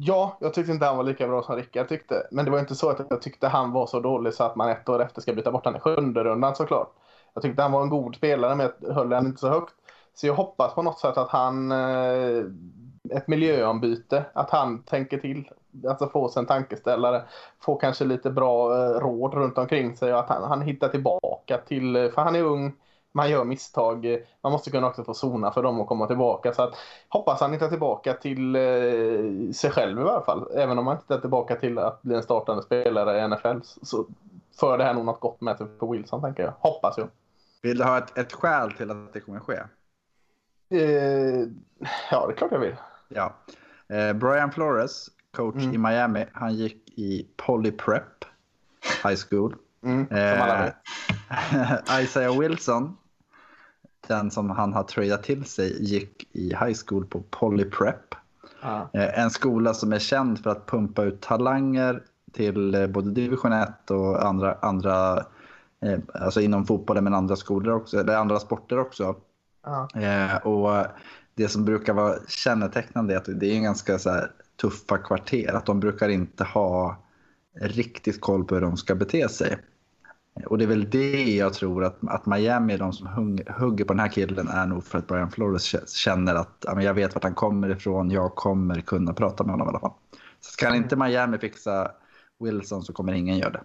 Ja, 0.00 0.38
jag 0.40 0.54
tyckte 0.54 0.72
inte 0.72 0.86
han 0.86 0.96
var 0.96 1.04
lika 1.04 1.28
bra 1.28 1.42
som 1.42 1.56
Rickard 1.56 1.88
tyckte. 1.88 2.26
Men 2.30 2.44
det 2.44 2.50
var 2.50 2.58
inte 2.58 2.74
så 2.74 2.90
att 2.90 3.06
jag 3.10 3.22
tyckte 3.22 3.48
han 3.48 3.72
var 3.72 3.86
så 3.86 4.00
dålig 4.00 4.34
så 4.34 4.44
att 4.44 4.56
man 4.56 4.68
ett 4.68 4.88
år 4.88 5.02
efter 5.02 5.20
ska 5.20 5.32
byta 5.32 5.52
bort 5.52 5.64
honom 5.64 5.78
i 5.78 5.80
sjunde 5.80 6.24
rundan 6.24 6.56
såklart. 6.56 6.92
Jag 7.34 7.42
tyckte 7.42 7.62
han 7.62 7.72
var 7.72 7.82
en 7.82 7.88
god 7.88 8.16
spelare 8.16 8.54
men 8.54 8.70
jag 8.80 8.94
höll 8.94 9.12
han 9.12 9.26
inte 9.26 9.40
så 9.40 9.48
högt. 9.48 9.74
Så 10.14 10.26
jag 10.26 10.34
hoppas 10.34 10.74
på 10.74 10.82
något 10.82 10.98
sätt 10.98 11.16
att 11.16 11.28
han, 11.28 11.72
eh, 11.72 12.44
ett 13.10 13.28
miljöombyte, 13.28 14.24
att 14.32 14.50
han 14.50 14.82
tänker 14.82 15.18
till. 15.18 15.50
Alltså 15.88 16.08
få 16.08 16.28
sig 16.28 16.40
en 16.40 16.46
tankeställare, 16.46 17.22
få 17.60 17.76
kanske 17.76 18.04
lite 18.04 18.30
bra 18.30 18.76
eh, 18.76 19.00
råd 19.00 19.34
runt 19.34 19.58
omkring 19.58 19.96
sig 19.96 20.12
och 20.12 20.18
att 20.20 20.28
han, 20.28 20.42
han 20.42 20.62
hittar 20.62 20.88
tillbaka 20.88 21.58
till, 21.58 21.96
eh, 21.96 22.10
för 22.10 22.22
han 22.22 22.36
är 22.36 22.42
ung, 22.42 22.72
man 23.18 23.30
gör 23.30 23.44
misstag. 23.44 24.24
Man 24.42 24.52
måste 24.52 24.70
kunna 24.70 24.86
också 24.86 25.04
få 25.04 25.14
zona 25.14 25.52
för 25.52 25.62
dem 25.62 25.80
att 25.80 25.86
komma 25.86 26.06
tillbaka. 26.06 26.52
Så 26.52 26.62
att, 26.62 26.74
hoppas 27.08 27.40
han 27.40 27.52
hittar 27.52 27.68
tillbaka 27.68 28.14
till 28.14 28.56
eh, 28.56 29.52
sig 29.52 29.70
själv 29.70 30.00
i 30.00 30.02
varje 30.02 30.24
fall. 30.24 30.48
Även 30.54 30.78
om 30.78 30.86
han 30.86 30.96
inte 30.96 31.04
hittar 31.04 31.20
tillbaka 31.20 31.56
till 31.56 31.78
att 31.78 32.02
bli 32.02 32.14
en 32.14 32.22
startande 32.22 32.62
spelare 32.62 33.18
i 33.18 33.28
NFL 33.28 33.58
så, 33.82 34.06
för 34.60 34.78
det 34.78 34.84
här 34.84 34.94
nog 34.94 35.04
något 35.04 35.20
gott 35.20 35.40
med 35.40 35.56
sig 35.56 35.66
för 35.78 35.86
Wilson 35.86 36.22
tänker 36.22 36.42
jag. 36.42 36.52
Hoppas 36.58 36.98
jag. 36.98 37.08
Vill 37.62 37.78
du 37.78 37.84
ha 37.84 37.98
ett, 37.98 38.18
ett 38.18 38.32
skäl 38.32 38.72
till 38.72 38.90
att 38.90 39.12
det 39.12 39.20
kommer 39.20 39.40
ske? 39.40 39.58
Eh, 40.70 40.80
ja, 42.10 42.26
det 42.26 42.32
är 42.32 42.36
klart 42.36 42.52
jag 42.52 42.58
vill. 42.58 42.76
Ja. 43.08 43.32
Eh, 43.88 44.12
Brian 44.12 44.52
Flores, 44.52 45.06
coach 45.36 45.54
Mm. 45.54 45.74
i 45.74 45.78
Miami, 45.78 46.26
han 46.32 46.54
gick 46.54 46.98
i 46.98 47.28
Poly 47.36 47.70
Prep 47.70 48.24
High 49.04 49.16
School. 49.30 49.56
Mm. 49.82 50.06
Eh, 50.10 50.68
Isaiah 52.02 52.38
Wilson, 52.38 52.96
den 54.08 54.30
som 54.30 54.50
han 54.50 54.72
har 54.72 54.82
tradat 54.82 55.22
till 55.22 55.44
sig, 55.44 55.84
gick 55.84 56.28
i 56.32 56.48
high 56.48 56.76
school 56.86 57.06
på 57.06 57.22
Poly 57.30 57.64
Prep. 57.64 58.14
Ja. 58.62 58.90
Eh, 58.92 59.18
En 59.18 59.30
skola 59.30 59.74
som 59.74 59.92
är 59.92 59.98
känd 59.98 60.42
för 60.42 60.50
att 60.50 60.66
pumpa 60.66 61.04
ut 61.04 61.20
talanger 61.20 62.02
till 62.32 62.74
eh, 62.74 62.86
både 62.86 63.10
division 63.10 63.52
1 63.52 63.90
och 63.90 64.26
andra, 64.26 64.58
andra 64.62 65.16
eh, 65.82 65.98
alltså 66.14 66.40
inom 66.40 66.66
fotbollen 66.66 67.04
men 67.04 67.14
andra 67.14 67.36
skolor 67.36 67.74
också, 67.74 68.00
eller 68.00 68.16
andra 68.16 68.40
sporter 68.40 68.78
också. 68.78 69.16
Ja. 69.64 69.88
Eh, 70.00 70.36
och 70.36 70.86
det 71.34 71.48
som 71.48 71.64
brukar 71.64 71.92
vara 71.94 72.14
kännetecknande 72.28 73.14
är 73.14 73.18
att 73.18 73.40
det 73.40 73.46
är 73.46 73.54
en 73.54 73.62
ganska 73.62 73.98
så 73.98 74.20
tuffa 74.60 74.98
kvarter. 74.98 75.52
Att 75.52 75.66
de 75.66 75.80
brukar 75.80 76.08
inte 76.08 76.44
ha 76.44 76.96
riktigt 77.60 78.20
koll 78.20 78.44
på 78.44 78.54
hur 78.54 78.62
de 78.62 78.76
ska 78.76 78.94
bete 78.94 79.28
sig. 79.28 79.58
Och 80.46 80.58
det 80.58 80.64
är 80.64 80.68
väl 80.68 80.90
det 80.90 81.36
jag 81.36 81.54
tror 81.54 81.84
att, 81.84 81.96
att 82.08 82.26
Miami 82.26 82.76
de 82.76 82.92
som 82.92 83.06
hung, 83.06 83.40
hugger 83.58 83.84
på 83.84 83.92
den 83.92 84.00
här 84.00 84.08
killen 84.08 84.48
är 84.48 84.66
nog 84.66 84.84
för 84.84 84.98
att 84.98 85.06
Brian 85.06 85.30
Flores 85.30 85.92
känner 85.96 86.34
att 86.34 86.64
ja, 86.66 86.82
jag 86.82 86.94
vet 86.94 87.14
vart 87.14 87.24
han 87.24 87.34
kommer 87.34 87.70
ifrån, 87.70 88.10
jag 88.10 88.34
kommer 88.34 88.80
kunna 88.80 89.12
prata 89.12 89.44
med 89.44 89.52
honom 89.52 89.66
i 89.66 89.70
alla 89.70 89.80
fall. 89.80 89.92
Så 90.40 90.56
kan 90.56 90.74
inte 90.74 90.96
Miami 90.96 91.38
fixa 91.38 91.90
Wilson 92.38 92.82
så 92.82 92.92
kommer 92.92 93.12
ingen 93.12 93.38
göra 93.38 93.50
det. 93.50 93.62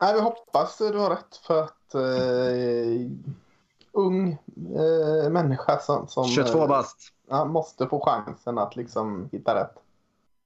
Nej, 0.00 0.14
vi 0.14 0.20
hoppas 0.20 0.78
du 0.78 0.98
har 0.98 1.10
rätt 1.10 1.36
för 1.46 1.62
att 1.62 1.94
uh, 1.94 3.10
ung 3.92 4.38
uh, 4.76 5.30
människa 5.30 5.78
som, 5.78 6.08
som 6.08 6.24
22 6.24 6.66
bast. 6.66 7.12
Uh, 7.32 7.44
måste 7.44 7.86
få 7.86 8.00
chansen 8.00 8.58
att 8.58 8.76
liksom 8.76 9.28
hitta 9.32 9.54
rätt. 9.54 9.74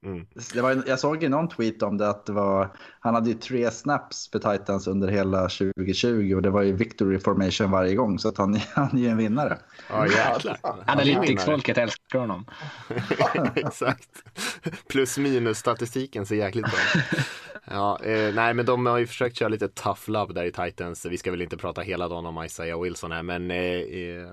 Mm. 0.05 0.27
Det 0.55 0.61
var, 0.61 0.83
jag 0.87 0.99
såg 0.99 1.25
i 1.25 1.29
någon 1.29 1.49
tweet 1.49 1.83
om 1.83 1.99
det 1.99 2.09
att 2.09 2.27
det 2.27 2.33
var, 2.33 2.77
han 3.01 3.15
hade 3.15 3.29
ju 3.29 3.35
tre 3.35 3.71
snaps 3.71 4.31
för 4.31 4.39
Titans 4.39 4.87
under 4.87 5.09
hela 5.09 5.41
2020 5.49 6.35
och 6.37 6.43
det 6.43 6.51
var 6.51 6.63
ju 6.63 6.73
victory 6.73 7.19
formation 7.19 7.71
varje 7.71 7.95
gång 7.95 8.19
så 8.19 8.29
att 8.29 8.39
han, 8.39 8.61
han 8.75 8.99
är 8.99 9.03
ju 9.03 9.09
en 9.09 9.17
vinnare. 9.17 9.59
Ja 9.89 10.07
jäklar. 10.07 10.59
Analytics-folket 10.87 11.79
älskar 11.79 12.19
honom. 12.19 12.47
Exakt. 13.55 14.09
Plus 14.89 15.19
minus 15.19 15.59
statistiken 15.59 16.27
ser 16.27 16.37
jäkligt 16.37 16.65
bra 16.65 17.03
Ja, 17.65 17.99
eh, 18.05 18.35
nej 18.35 18.55
men 18.55 18.67
de 18.67 18.87
har 18.87 18.99
ju 18.99 19.07
försökt 19.07 19.39
köra 19.39 19.49
lite 19.49 19.69
tough 19.69 20.11
love 20.11 20.35
där 20.35 20.45
i 20.45 20.53
Titans. 20.53 21.07
Vi 21.07 21.19
ska 21.19 21.31
väl 21.31 21.43
inte 21.43 21.57
prata 21.57 21.81
hela 21.81 22.09
dagen 22.09 22.27
om 22.27 22.45
Isaiah 22.45 22.81
Wilson 22.81 23.13
här 23.13 23.23
men 23.23 23.51
eh, 23.51 23.59
eh 23.59 24.29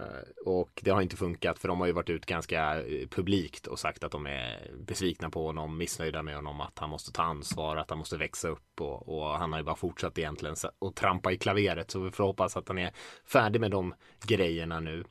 och 0.45 0.79
det 0.81 0.91
har 0.91 1.01
inte 1.01 1.15
funkat 1.15 1.59
för 1.59 1.67
de 1.67 1.79
har 1.79 1.87
ju 1.87 1.93
varit 1.93 2.09
ut 2.09 2.25
ganska 2.25 2.81
eh, 2.81 3.07
publikt 3.07 3.67
och 3.67 3.79
sagt 3.79 4.03
att 4.03 4.11
de 4.11 4.27
är 4.27 4.71
besvikna 4.87 5.29
på 5.29 5.45
honom, 5.45 5.77
missnöjda 5.77 6.23
med 6.23 6.35
honom, 6.35 6.61
att 6.61 6.79
han 6.79 6.89
måste 6.89 7.11
ta 7.11 7.23
ansvar, 7.23 7.77
att 7.77 7.89
han 7.89 7.99
måste 7.99 8.17
växa 8.17 8.47
upp 8.47 8.81
och, 8.81 9.09
och 9.09 9.39
han 9.39 9.51
har 9.51 9.59
ju 9.59 9.65
bara 9.65 9.75
fortsatt 9.75 10.17
egentligen 10.17 10.55
och 10.79 10.95
trampa 10.95 11.31
i 11.31 11.37
klaveret 11.37 11.91
så 11.91 11.99
vi 11.99 12.11
får 12.11 12.23
hoppas 12.23 12.57
att 12.57 12.67
han 12.67 12.77
är 12.77 12.91
färdig 13.25 13.61
med 13.61 13.71
de 13.71 13.93
grejerna 14.27 14.79
nu. 14.79 15.03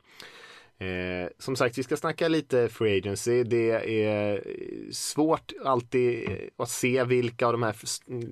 Eh, 0.81 1.29
som 1.37 1.55
sagt, 1.55 1.77
vi 1.77 1.83
ska 1.83 1.97
snacka 1.97 2.27
lite 2.27 2.69
free 2.69 2.97
agency. 2.97 3.43
Det 3.43 3.71
är 4.03 4.33
eh, 4.33 4.41
svårt 4.91 5.53
alltid 5.65 6.29
eh, 6.29 6.37
att 6.57 6.69
se 6.69 7.03
vilka 7.03 7.47
av 7.47 7.51
de 7.51 7.63
här 7.63 7.75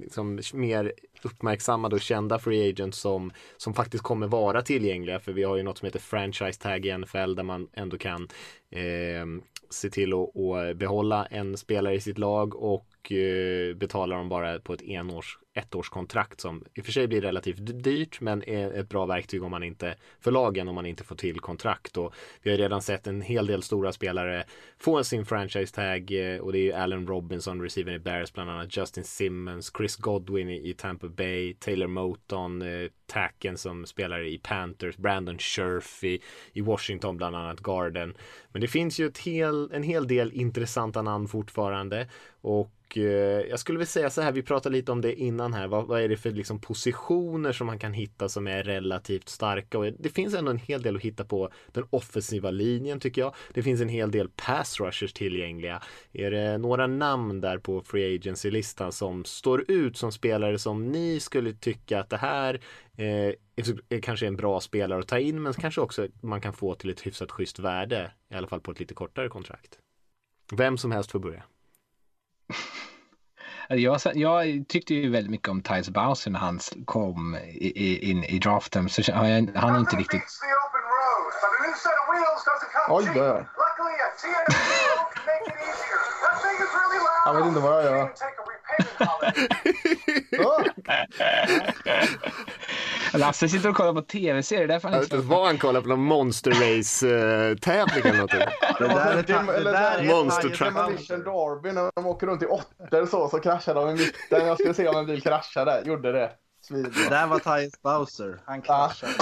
liksom, 0.02 0.40
mer 0.54 0.94
uppmärksammade 1.22 1.96
och 1.96 2.02
kända 2.02 2.40
free 2.40 2.70
agents 2.70 3.00
som, 3.00 3.32
som 3.58 3.74
faktiskt 3.74 4.04
kommer 4.04 4.28
vara 4.28 4.62
tillgängliga. 4.62 5.20
För 5.20 5.32
vi 5.32 5.44
har 5.44 5.58
ju 5.58 5.64
något 5.64 5.78
som 5.78 5.86
heter 5.86 6.00
franchise 6.00 6.62
tag 6.62 6.86
i 6.86 6.98
NFL 6.98 7.36
där 7.36 7.44
man 7.44 7.68
ändå 7.74 7.98
kan 7.98 8.28
eh, 8.72 9.26
se 9.70 9.90
till 9.90 10.14
att, 10.14 10.78
behålla 10.78 11.26
en 11.26 11.58
spelare 11.58 11.96
i 11.96 12.02
sitt 12.02 12.18
lag 12.18 12.56
och 12.56 13.12
eh, 13.12 13.76
betala 13.76 14.16
dem 14.16 14.30
bara 14.30 14.60
på 14.60 14.74
ett 14.74 14.82
enårs 14.82 15.40
ettårskontrakt 15.58 16.42
som 16.42 16.64
i 16.74 16.82
och 16.82 16.86
för 16.86 16.92
sig 16.92 17.08
blir 17.08 17.22
relativt 17.22 17.84
dyrt 17.84 18.22
men 18.22 18.50
är 18.50 18.72
ett 18.72 18.90
bra 18.90 19.06
verktyg 19.06 19.44
om 19.44 19.52
man 19.52 19.64
inte 19.64 19.96
för 20.20 20.32
lagen 20.32 20.68
om 20.68 20.76
man 20.76 20.86
inte 20.86 21.04
får 21.04 21.16
till 21.16 21.40
kontrakt 21.40 21.98
och 21.98 22.14
vi 22.42 22.52
har 22.52 22.58
redan 22.58 22.82
sett 22.82 23.08
en 23.08 23.22
hel 23.22 23.48
del 23.48 23.64
stora 23.64 23.92
spelare 23.92 24.44
få 24.78 25.04
sin 25.04 25.26
franchise 25.26 25.76
tag 25.76 26.12
eh, 26.12 26.40
och 26.40 26.52
det 26.52 26.60
är 26.60 26.64
ju 26.64 26.74
Allen 26.74 27.08
Robinson, 27.08 27.62
receiver 27.62 27.94
i 27.94 28.00
Bears 28.00 28.34
bland 28.34 28.50
annat, 28.50 28.78
Justin 28.78 29.04
Simmons, 29.04 29.72
Chris 29.78 29.96
Godwin 29.96 30.50
i, 30.50 30.74
Tampa 30.74 31.08
Bay, 31.08 31.54
Taylor 31.54 31.88
Moton, 31.88 32.62
eh, 32.62 32.90
Tacken 33.06 33.58
som 33.58 33.86
spelar 33.86 34.28
i 34.28 34.38
Panthers, 34.38 34.98
Brandon 34.98 35.38
Scherf 35.38 36.04
i, 36.04 36.22
i 36.54 36.62
Washington 36.62 37.18
bland 37.18 37.36
annat, 37.36 37.60
Garden. 37.60 38.14
Men 38.52 38.62
det 38.62 38.68
finns 38.68 39.00
ju 39.00 39.08
ett 39.08 39.18
hel, 39.18 39.72
en 39.74 39.84
hel 39.84 40.08
del 40.08 40.32
intressanta 40.34 41.02
namn 41.02 41.28
fortfarande 41.28 42.10
och 42.42 42.72
och 42.88 42.98
eh, 42.98 43.46
jag 43.50 43.60
skulle 43.60 43.78
vilja 43.78 43.90
säga 43.90 44.10
så 44.10 44.22
här, 44.22 44.32
vi 44.32 44.44
pratade 44.44 44.76
lite 44.76 44.92
om 44.92 45.02
det 45.02 45.14
innan 45.14 45.54
här. 45.54 45.68
Vad, 45.68 45.88
vad 45.88 46.02
är 46.02 46.10
det 46.10 46.18
för 46.18 46.32
liksom, 46.32 46.60
positioner 46.60 47.52
som 47.52 47.68
man 47.68 47.80
kan 47.80 47.94
hitta 47.94 48.30
som 48.30 48.48
är 48.48 48.64
relativt 48.64 49.30
starka? 49.30 49.78
Och 49.78 49.86
det 50.00 50.10
finns 50.10 50.34
ändå 50.34 50.52
en 50.52 50.58
hel 50.58 50.82
del 50.82 50.96
att 50.96 51.02
hitta 51.02 51.26
på 51.26 51.50
den 51.72 51.84
offensiva 51.90 52.52
linjen 52.52 53.00
tycker 53.00 53.22
jag. 53.22 53.36
Det 53.54 53.64
finns 53.64 53.82
en 53.82 53.90
hel 53.90 54.12
del 54.12 54.30
pass 54.30 54.80
rushers 54.80 55.14
tillgängliga. 55.14 55.82
Är 56.14 56.32
det 56.32 56.58
några 56.58 56.88
namn 56.88 57.42
där 57.42 57.58
på 57.58 57.82
free 57.82 58.16
agency-listan 58.16 58.92
som 58.92 59.26
står 59.26 59.72
ut 59.72 59.98
som 59.98 60.12
spelare 60.12 60.60
som 60.60 60.92
ni 60.92 61.20
skulle 61.20 61.54
tycka 61.54 62.00
att 62.00 62.10
det 62.10 62.18
här 62.18 62.62
eh, 62.98 63.34
är 63.90 64.02
kanske 64.02 64.28
en 64.28 64.36
bra 64.36 64.60
spelare 64.60 65.00
att 65.00 65.08
ta 65.08 65.20
in 65.20 65.42
men 65.42 65.54
kanske 65.54 65.82
också 65.82 66.08
man 66.22 66.42
kan 66.42 66.54
få 66.54 66.76
till 66.76 66.90
ett 66.90 67.08
hyfsat 67.08 67.32
schysst 67.32 67.60
värde 67.60 68.12
i 68.32 68.36
alla 68.36 68.48
fall 68.48 68.62
på 68.62 68.72
ett 68.72 68.80
lite 68.80 68.94
kortare 68.94 69.30
kontrakt. 69.30 69.80
Vem 70.54 70.78
som 70.78 70.92
helst 70.92 71.12
får 71.12 71.20
börja. 71.20 71.44
Jag, 73.70 74.00
jag, 74.14 74.66
tyckte 74.68 74.94
ju 74.94 75.12
väldigt 75.12 75.32
mycket 75.32 75.50
om 75.50 75.62
Tyus 75.62 75.90
Bowser 75.90 76.32
när 76.32 76.40
han 76.40 76.60
kom 76.86 77.36
i, 77.36 77.68
i, 77.68 78.12
in 78.12 78.24
i 78.24 78.40
draften. 78.40 78.90
Så 78.90 79.14
han, 79.14 79.50
han 79.56 79.72
har 79.72 79.80
inte 79.80 79.96
riktigt... 79.96 80.24
Oj, 82.90 83.12
oj, 83.16 83.46
Jag 87.26 87.34
vet 87.34 87.46
inte 87.46 87.60
vad 87.60 87.76
jag 87.76 87.84
gör. 87.84 88.12
Lasse 93.14 93.50
sitter 93.50 93.70
och 93.70 93.76
kollar 93.76 93.94
på 93.94 94.02
tv-serier. 94.02 94.80
Jag 94.84 94.92
vet 94.92 95.04
inte 95.04 95.18
vad 95.18 95.46
han 95.46 95.58
kollar 95.58 95.82
på, 95.82 95.88
någon 95.88 96.00
Monster 96.04 96.52
Race-tävling 96.52 98.02
eller 98.04 98.14
någonting. 98.14 98.40
Det 98.80 98.88
där 98.88 99.18
är, 99.18 99.24
det, 99.64 99.72
där 99.72 100.00
är 100.00 100.04
Monster 100.16 100.50
Truck. 100.50 100.74
Demolition 100.74 101.20
Derby 101.20 101.72
när 101.72 101.92
de 101.96 102.06
åker 102.06 102.28
runt 102.28 102.44
i 102.44 102.46
åttor 102.46 103.06
så, 103.06 103.30
så 103.30 103.40
kraschar 103.40 103.76
de 103.76 103.90
i 103.90 103.94
mitten. 103.94 104.48
Jag 104.48 104.60
skulle 104.60 104.74
se 104.74 104.88
om 104.88 104.96
en 104.98 105.06
bil 105.06 105.22
kraschade. 105.22 105.84
Gjorde 105.86 106.12
det. 106.12 106.32
Det 106.70 107.10
där 107.10 107.28
var 107.28 107.40
Tyus 107.40 107.82
Bowser. 107.82 108.40
Han 108.46 108.62
kraschade. 108.62 109.14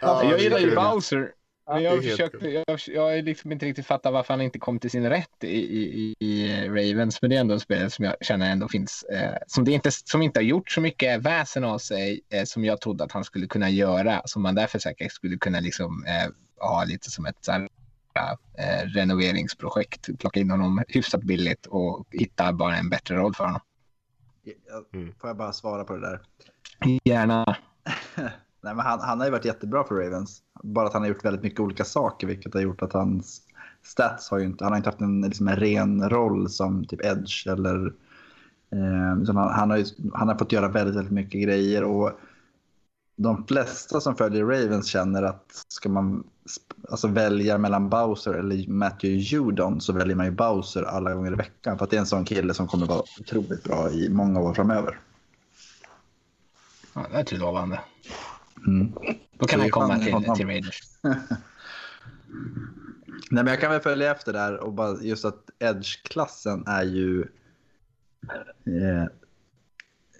Ja, 0.00 0.24
jag 0.24 0.38
gillar 0.38 0.58
ju 0.58 0.74
Bowser. 0.74 1.30
Men 1.74 1.82
jag, 1.82 2.04
försökte, 2.04 2.48
jag, 2.48 2.80
jag 2.86 3.02
har 3.02 3.22
liksom 3.22 3.52
inte 3.52 3.66
riktigt 3.66 3.86
fattat 3.86 4.12
varför 4.12 4.34
han 4.34 4.40
inte 4.40 4.58
kom 4.58 4.78
till 4.78 4.90
sin 4.90 5.08
rätt 5.08 5.44
i, 5.44 5.48
i, 5.48 6.14
i 6.18 6.68
Ravens. 6.68 7.22
Men 7.22 7.30
det 7.30 7.36
är 7.36 7.40
ändå 7.40 7.54
en 7.54 7.60
spelare 7.60 7.90
som 7.90 8.04
jag 8.04 8.14
känner 8.20 8.50
ändå 8.50 8.68
finns. 8.68 9.02
Eh, 9.02 9.36
som, 9.46 9.64
det 9.64 9.72
inte, 9.72 9.90
som 9.90 10.22
inte 10.22 10.40
har 10.40 10.44
gjort 10.44 10.70
så 10.70 10.80
mycket 10.80 11.22
väsen 11.22 11.64
av 11.64 11.78
sig 11.78 12.20
eh, 12.30 12.44
som 12.44 12.64
jag 12.64 12.80
trodde 12.80 13.04
att 13.04 13.12
han 13.12 13.24
skulle 13.24 13.46
kunna 13.46 13.70
göra. 13.70 14.22
Som 14.24 14.42
man 14.42 14.54
därför 14.54 14.78
säkert 14.78 15.12
skulle 15.12 15.36
kunna 15.36 15.60
liksom, 15.60 16.04
eh, 16.04 16.30
ha 16.68 16.84
lite 16.84 17.10
som 17.10 17.26
ett 17.26 17.36
så 17.40 17.52
här, 17.52 17.68
eh, 18.58 18.86
renoveringsprojekt. 18.86 20.18
Plocka 20.18 20.40
in 20.40 20.50
honom 20.50 20.82
hyfsat 20.88 21.22
billigt 21.22 21.66
och 21.66 22.06
hitta 22.10 22.52
bara 22.52 22.76
en 22.76 22.90
bättre 22.90 23.16
roll 23.16 23.34
för 23.34 23.44
honom. 23.44 23.60
Mm. 24.94 25.14
Får 25.20 25.30
jag 25.30 25.36
bara 25.36 25.52
svara 25.52 25.84
på 25.84 25.96
det 25.96 26.00
där? 26.00 26.20
Gärna. 27.04 27.56
Nej, 28.62 28.74
men 28.74 28.86
han, 28.86 29.00
han 29.00 29.18
har 29.18 29.26
ju 29.26 29.32
varit 29.32 29.44
jättebra 29.44 29.84
för 29.84 29.94
Ravens. 29.94 30.42
Bara 30.62 30.86
att 30.86 30.92
han 30.92 31.02
har 31.02 31.08
gjort 31.08 31.24
väldigt 31.24 31.42
mycket 31.42 31.60
olika 31.60 31.84
saker 31.84 32.26
vilket 32.26 32.54
har 32.54 32.60
gjort 32.60 32.82
att 32.82 32.92
hans 32.92 33.42
stats 33.82 34.30
har 34.30 34.38
ju 34.38 34.44
inte, 34.44 34.64
han 34.64 34.72
har 34.72 34.76
inte 34.76 34.88
haft 34.88 35.00
en, 35.00 35.20
liksom 35.20 35.48
en 35.48 35.56
ren 35.56 36.10
roll 36.10 36.48
som 36.48 36.84
typ 36.84 37.04
edge 37.04 37.46
eller 37.46 37.86
eh, 38.72 39.34
han, 39.34 39.36
han, 39.36 39.70
har 39.70 39.76
ju, 39.76 39.84
han 40.14 40.28
har 40.28 40.38
fått 40.38 40.52
göra 40.52 40.68
väldigt, 40.68 40.96
väldigt 40.96 41.12
mycket 41.12 41.42
grejer 41.42 41.84
och 41.84 42.10
de 43.16 43.46
flesta 43.46 44.00
som 44.00 44.16
följer 44.16 44.44
Ravens 44.44 44.86
känner 44.86 45.22
att 45.22 45.64
ska 45.68 45.88
man 45.88 46.24
alltså 46.90 47.08
välja 47.08 47.58
mellan 47.58 47.88
Bowser 47.88 48.34
eller 48.34 48.68
Matthew 48.68 49.22
Judon 49.22 49.80
så 49.80 49.92
väljer 49.92 50.16
man 50.16 50.26
ju 50.26 50.32
Bowser 50.32 50.82
alla 50.82 51.14
gånger 51.14 51.32
i 51.32 51.36
veckan 51.36 51.78
för 51.78 51.84
att 51.84 51.90
det 51.90 51.96
är 51.96 52.00
en 52.00 52.06
sån 52.06 52.24
kille 52.24 52.54
som 52.54 52.66
kommer 52.66 52.86
vara 52.86 53.02
otroligt 53.20 53.64
bra 53.64 53.90
i 53.90 54.08
många 54.08 54.40
år 54.40 54.54
framöver. 54.54 54.98
Ja, 56.94 57.06
det 57.12 57.32
är 57.32 57.38
lovande. 57.38 57.80
Mm. 58.66 58.92
Då 59.38 59.46
kan 59.46 59.60
han 59.60 59.70
komma 59.70 59.98
till, 59.98 60.34
till 60.36 60.46
Raiders. 60.46 60.80
Nej, 63.30 63.44
men 63.44 63.46
jag 63.46 63.60
kan 63.60 63.70
väl 63.70 63.80
följa 63.80 64.10
efter 64.10 64.32
där 64.32 64.56
och 64.56 64.72
bara 64.72 64.96
just 65.00 65.24
att 65.24 65.50
Edge-klassen 65.58 66.64
är 66.66 66.82
ju 66.82 67.20
eh, 68.64 69.06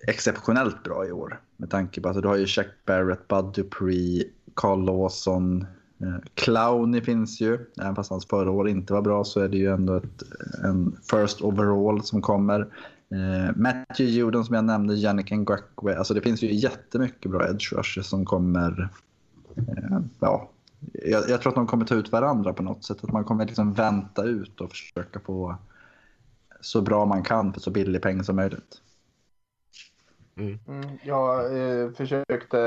exceptionellt 0.08 0.82
bra 0.82 1.06
i 1.06 1.12
år. 1.12 1.40
Med 1.56 1.70
tanke 1.70 2.00
på 2.00 2.08
att 2.08 2.16
alltså, 2.16 2.20
du 2.20 2.28
har 2.28 2.36
ju 2.36 2.46
Jack 2.48 2.66
Barrett, 2.86 3.28
Bud 3.28 3.44
Dupree, 3.54 4.24
Carl 4.54 4.84
Lawson, 4.84 5.66
eh, 6.00 6.16
Clowny 6.34 7.00
finns 7.00 7.40
ju. 7.40 7.58
Även 7.80 7.94
fast 7.94 8.10
hans 8.10 8.26
förra 8.26 8.50
år 8.50 8.68
inte 8.68 8.92
var 8.92 9.02
bra 9.02 9.24
så 9.24 9.40
är 9.40 9.48
det 9.48 9.56
ju 9.56 9.72
ändå 9.72 9.96
ett, 9.96 10.22
en 10.64 10.96
first 11.10 11.42
overall 11.42 12.02
som 12.02 12.22
kommer. 12.22 12.68
Eh, 13.12 13.56
Matthew 13.56 14.12
Judon 14.12 14.44
som 14.44 14.54
jag 14.54 14.64
nämnde, 14.64 14.94
Yannick 14.94 15.30
Ngakwe. 15.30 15.98
Alltså 15.98 16.14
det 16.14 16.20
finns 16.20 16.42
ju 16.42 16.54
jättemycket 16.54 17.30
bra 17.30 17.48
edge 17.48 17.72
rushers 17.72 18.06
som 18.06 18.24
kommer... 18.24 18.88
Eh, 19.56 19.98
ja, 20.20 20.50
jag, 20.92 21.28
jag, 21.28 21.40
tror 21.40 21.50
att 21.50 21.56
de 21.56 21.66
kommer 21.66 21.84
ta 21.84 21.94
ut 21.94 22.12
varandra 22.12 22.52
på 22.52 22.62
något 22.62 22.84
sätt. 22.84 23.04
Att 23.04 23.12
man 23.12 23.24
kommer 23.24 23.46
liksom 23.46 23.72
vänta 23.72 24.24
ut 24.24 24.60
och 24.60 24.70
försöka 24.70 25.20
få 25.20 25.56
så 26.60 26.80
bra 26.80 27.04
man 27.04 27.22
kan 27.22 27.52
för 27.52 27.60
så 27.60 27.70
billig 27.70 28.02
peng 28.02 28.24
som 28.24 28.36
möjligt. 28.36 28.80
Mm. 30.36 30.58
Mm, 30.68 30.98
jag 31.02 31.58
eh, 31.58 31.90
försökte 31.90 32.58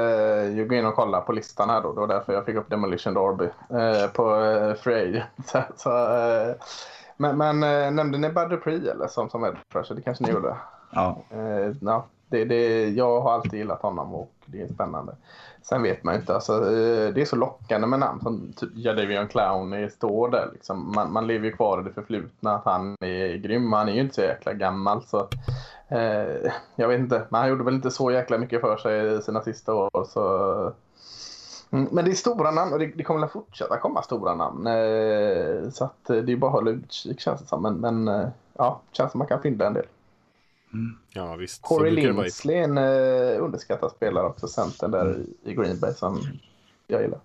ju 0.56 0.68
gå 0.68 0.76
in 0.76 0.86
och 0.86 0.96
kolla 0.96 1.22
på 1.22 1.34
listan 1.34 1.70
här 1.70 1.82
då. 1.82 1.94
Det 1.94 2.00
var 2.00 2.08
därför 2.08 2.34
jag 2.34 2.46
fick 2.46 2.56
upp 2.56 2.70
Demolition 2.70 3.14
Derby 3.14 3.46
eh, 3.46 4.12
på 4.12 4.42
eh, 4.42 4.74
Free 4.76 5.24
så, 5.46 5.64
så 5.78 6.16
eh, 6.16 6.56
men, 7.18 7.38
men 7.38 7.64
äh, 7.64 7.92
nämnde 7.92 8.18
ni 8.18 8.30
Bud 8.30 8.50
Dupree 8.50 8.92
eller 8.92 9.08
som, 9.08 9.30
som 9.30 9.46
Ed 9.46 9.56
Det 9.90 10.02
kanske 10.02 10.24
ni 10.24 10.32
gjorde? 10.32 10.58
Ja. 10.92 11.18
Äh, 11.30 11.76
ja. 11.82 12.06
Det 12.30 12.46
Det, 12.46 12.90
jag 12.90 13.22
har 13.22 13.34
alltid 13.34 13.54
gillat 13.54 13.82
honom 13.82 14.16
och 14.16 14.32
det 14.46 14.62
är 14.62 14.68
spännande. 14.68 15.16
Sen 15.62 15.84
vet 15.84 16.04
man 16.04 16.16
inte. 16.16 16.34
Alltså, 16.34 16.54
eh, 16.54 17.14
det 17.14 17.22
är 17.22 17.26
så 17.26 17.36
lockande 17.36 17.88
med 17.88 18.00
namn 18.00 18.22
som 18.22 18.54
typ 18.56 18.70
Jadavion 18.76 19.28
Clown 19.28 19.90
står 19.90 20.30
där. 20.30 20.50
Liksom. 20.54 20.92
Man, 20.96 21.14
man 21.14 21.28
lever 21.28 21.46
ju 21.46 21.52
kvar 21.52 21.82
i 21.82 21.84
det 21.84 21.94
förflutna. 21.94 22.56
Att 22.56 22.66
han 22.66 22.96
är 23.00 23.38
grym. 23.38 23.74
Han 23.74 23.90
är 23.90 23.94
ju 23.94 24.02
inte 24.02 24.16
så 24.16 24.22
jäkla 24.22 24.54
gammal. 24.54 25.04
Så, 25.04 25.28
eh, 25.88 26.52
jag 26.76 26.88
vet 26.88 27.00
inte. 27.00 27.22
Men 27.30 27.42
han 27.42 27.50
gjorde 27.50 27.64
väl 27.64 27.74
inte 27.74 27.92
så 27.92 28.12
jäkla 28.12 28.38
mycket 28.38 28.62
för 28.62 28.78
sig 28.78 29.18
i 29.18 29.22
sina 29.22 29.42
sista 29.42 29.74
år. 29.74 30.06
Så, 30.08 30.74
men 31.84 32.06
det 32.06 32.12
är 32.12 32.16
stora 32.16 32.52
namn 32.52 32.74
och 32.74 32.80
det, 32.80 32.86
det 32.86 33.04
kommer 33.04 33.26
att 33.26 33.32
fortsätta 33.32 33.78
komma 33.78 34.02
stora 34.02 34.36
namn. 34.36 34.68
Eh, 34.68 35.70
så 35.70 35.86
att, 35.86 36.06
det 36.06 36.32
är 36.32 36.36
bara 36.36 36.48
att 36.48 36.54
hålla 36.54 36.72
utkik 36.72 37.20
känns 37.20 37.42
det 37.42 37.48
som. 37.48 37.62
Men, 37.62 37.74
men 37.74 38.08
eh, 38.08 38.28
ja, 38.54 38.82
känns 38.92 39.12
som 39.12 39.20
man 39.20 39.28
kan 39.28 39.42
finna 39.42 39.66
en 39.66 39.74
del. 39.74 39.86
Mm. 40.74 40.98
Ja, 41.10 41.36
visst. 41.36 41.62
Corey 41.62 41.92
Linsley 41.92 42.56
är 42.56 42.64
en 42.64 42.78
underskattad 43.40 43.92
spelare 43.92 44.26
också, 44.26 44.48
centern 44.48 44.92
där 44.92 45.06
mm. 45.06 45.28
i 45.44 45.54
Green 45.54 45.80
Bay 45.80 45.94
som 45.94 46.22
jag 46.88 47.02
gillar. 47.02 47.20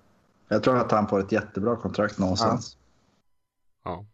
Jag 0.48 0.62
tror 0.62 0.76
att 0.76 0.90
han 0.90 1.08
får 1.08 1.20
ett 1.20 1.32
jättebra 1.32 1.76
kontrakt 1.76 2.18
någonstans. 2.18 2.76
Ja. 3.84 4.04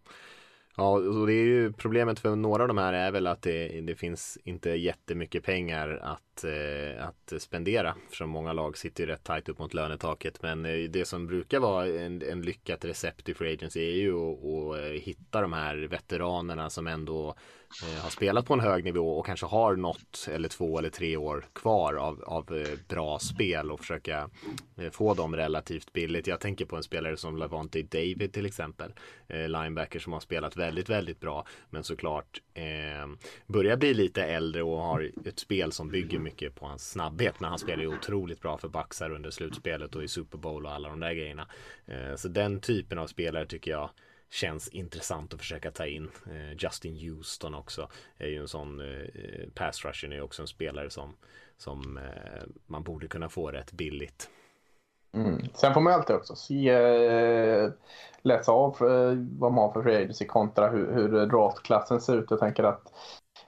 Ja, 0.77 0.91
och 0.91 1.27
det 1.27 1.33
är 1.33 1.45
ju 1.45 1.73
problemet 1.73 2.19
för 2.19 2.37
några 2.37 2.63
av 2.63 2.69
de 2.69 2.79
här 2.79 2.93
är 2.93 3.11
väl 3.11 3.27
att 3.27 3.43
det, 3.43 3.81
det 3.81 3.95
finns 3.95 4.39
inte 4.45 4.71
jättemycket 4.71 5.45
pengar 5.45 6.01
att, 6.03 6.23
eh, 6.45 7.09
att 7.09 7.43
spendera. 7.43 7.95
För 8.11 8.27
många 8.27 8.53
lag 8.53 8.79
sitter 8.79 9.05
ju 9.05 9.11
rätt 9.11 9.25
tajt 9.25 9.49
upp 9.49 9.59
mot 9.59 9.75
lönetaket. 9.75 10.43
Men 10.43 10.65
eh, 10.65 10.91
det 10.91 11.05
som 11.05 11.27
brukar 11.27 11.61
vara 11.61 11.87
en, 11.87 12.23
en 12.23 12.43
lyckat 12.43 12.85
recept 12.85 13.29
i 13.29 13.35
Free 13.35 13.55
Agency 13.55 13.81
är 13.81 13.97
ju 13.97 14.15
att, 14.15 14.45
att 14.45 14.85
eh, 14.85 15.01
hitta 15.01 15.41
de 15.41 15.53
här 15.53 15.77
veteranerna 15.77 16.71
som 16.71 16.87
ändå 16.87 17.37
Eh, 17.83 18.03
har 18.03 18.11
spelat 18.11 18.47
på 18.47 18.55
en 18.55 18.61
hög 18.61 18.85
nivå 18.85 19.19
och 19.19 19.27
kanske 19.27 19.47
har 19.47 19.77
något 19.77 20.29
eller 20.33 20.49
två 20.49 20.79
eller 20.79 20.91
tre 20.91 21.17
år 21.17 21.45
kvar 21.53 21.95
av, 21.95 22.23
av 22.27 22.57
eh, 22.57 22.79
bra 22.89 23.19
spel 23.19 23.71
och 23.71 23.81
försöka 23.81 24.31
eh, 24.77 24.91
få 24.91 25.15
dem 25.15 25.37
relativt 25.37 25.93
billigt. 25.93 26.27
Jag 26.27 26.41
tänker 26.41 26.65
på 26.65 26.77
en 26.77 26.83
spelare 26.83 27.17
som 27.17 27.37
Lavonte 27.37 27.83
David 27.83 28.33
till 28.33 28.47
exempel. 28.47 28.93
Eh, 29.29 29.49
linebacker 29.49 29.99
som 29.99 30.13
har 30.13 30.21
spelat 30.21 30.57
väldigt, 30.57 30.89
väldigt 30.89 31.21
bra 31.21 31.47
men 31.71 31.85
såklart 31.85 32.43
eh, 32.55 33.09
börjar 33.47 33.77
bli 33.77 33.95
lite 33.95 34.23
äldre 34.23 34.63
och 34.63 34.79
har 34.79 35.11
ett 35.25 35.39
spel 35.39 35.73
som 35.73 35.89
bygger 35.89 36.19
mycket 36.27 36.55
på 36.55 36.67
hans 36.67 36.91
snabbhet. 36.91 37.35
Men 37.41 37.51
han 37.51 37.59
spelar 37.59 37.83
ju 37.83 37.89
otroligt 37.89 38.41
bra 38.41 38.59
för 38.59 38.69
Baxar 38.69 39.11
under 39.11 39.31
slutspelet 39.31 39.95
och 39.95 40.05
i 40.05 40.09
Super 40.09 40.39
Bowl 40.39 40.67
och 40.67 40.73
alla 40.73 40.89
de 40.89 41.01
där 41.01 41.13
grejerna. 41.13 41.49
Eh, 41.87 42.15
så 42.17 42.29
den 42.29 42.61
typen 42.61 42.99
av 42.99 43.07
spelare 43.07 43.47
tycker 43.47 43.71
jag 43.71 43.91
känns 44.31 44.69
intressant 44.69 45.35
att 45.35 45.41
försöka 45.41 45.71
ta 45.71 45.87
in. 45.87 46.11
Eh, 46.27 46.53
Justin 46.59 46.97
Houston 46.97 47.55
också 47.55 47.89
är 48.19 48.29
ju 48.29 48.41
en 48.41 48.49
sån 48.49 48.81
eh, 48.81 49.07
pass 49.55 49.85
rusher 49.85 50.13
är 50.13 50.21
också 50.21 50.43
en 50.43 50.49
spelare 50.49 50.91
som, 50.91 51.15
som 51.57 51.99
man 52.67 52.83
borde 52.83 53.09
kunna 53.09 53.29
få 53.29 53.51
rätt 53.51 53.73
billigt. 53.73 54.31
Mm. 55.17 55.43
Sen 55.55 55.75
får 55.75 55.81
man 55.81 55.93
alltid 55.93 56.17
också 56.17 56.37
se, 56.37 56.69
eh, 56.69 57.71
läsa 58.23 58.53
av 58.53 58.77
eh, 58.81 59.17
vad 59.39 59.53
man 59.53 59.65
har 59.65 59.73
för 59.73 59.83
free 59.83 59.97
agency 59.97 60.27
kontra 60.27 60.69
hur, 60.69 60.93
hur 60.93 61.27
draftklassen 61.27 62.01
ser 62.01 62.17
ut. 62.17 62.31
Jag 62.31 62.41
tänker 62.41 62.63
att 62.63 62.93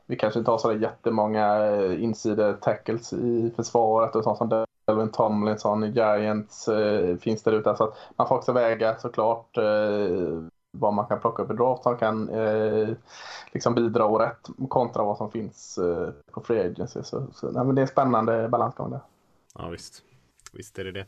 vi 0.09 0.17
kanske 0.17 0.38
inte 0.38 0.50
har 0.50 0.59
så 0.59 0.73
jättemånga 0.73 1.67
eh, 1.67 2.03
insider 2.03 2.53
tackles 2.53 3.12
i 3.12 3.53
försvaret 3.57 4.17
och 4.17 4.25
sånt 4.25 4.38
som 4.38 4.65
Delvin 4.87 5.12
Tomlinson 5.12 5.85
i 5.85 5.88
Giants 5.88 6.69
eh, 6.69 7.17
finns 7.17 7.43
där 7.43 7.53
ute. 7.53 7.77
Så 7.77 7.95
man 8.17 8.29
får 8.29 8.37
också 8.37 8.53
väga 8.53 8.99
såklart 8.99 9.57
eh, 9.57 10.43
vad 10.71 10.95
man 10.95 11.07
kan 11.07 11.21
plocka 11.21 11.43
upp 11.43 11.50
i 11.50 11.55
draft 11.55 11.83
som 11.83 11.97
kan 11.97 12.29
eh, 12.29 12.88
liksom 13.53 13.75
bidra 13.75 14.05
och 14.05 14.21
rätt 14.21 14.49
kontra 14.69 15.05
vad 15.05 15.17
som 15.17 15.31
finns 15.31 15.79
eh, 15.79 16.11
på 16.33 16.41
free 16.41 16.61
agency. 16.61 17.03
Så, 17.03 17.27
så 17.33 17.50
nej, 17.50 17.65
men 17.65 17.75
det 17.75 17.81
är 17.81 17.83
en 17.83 17.88
spännande 17.88 18.49
balansgång 18.49 18.91
där. 18.91 19.00
Ja 19.55 19.69
visst, 19.69 20.03
visst 20.53 20.79
är 20.79 20.85
det 20.85 20.93
det. 20.93 21.07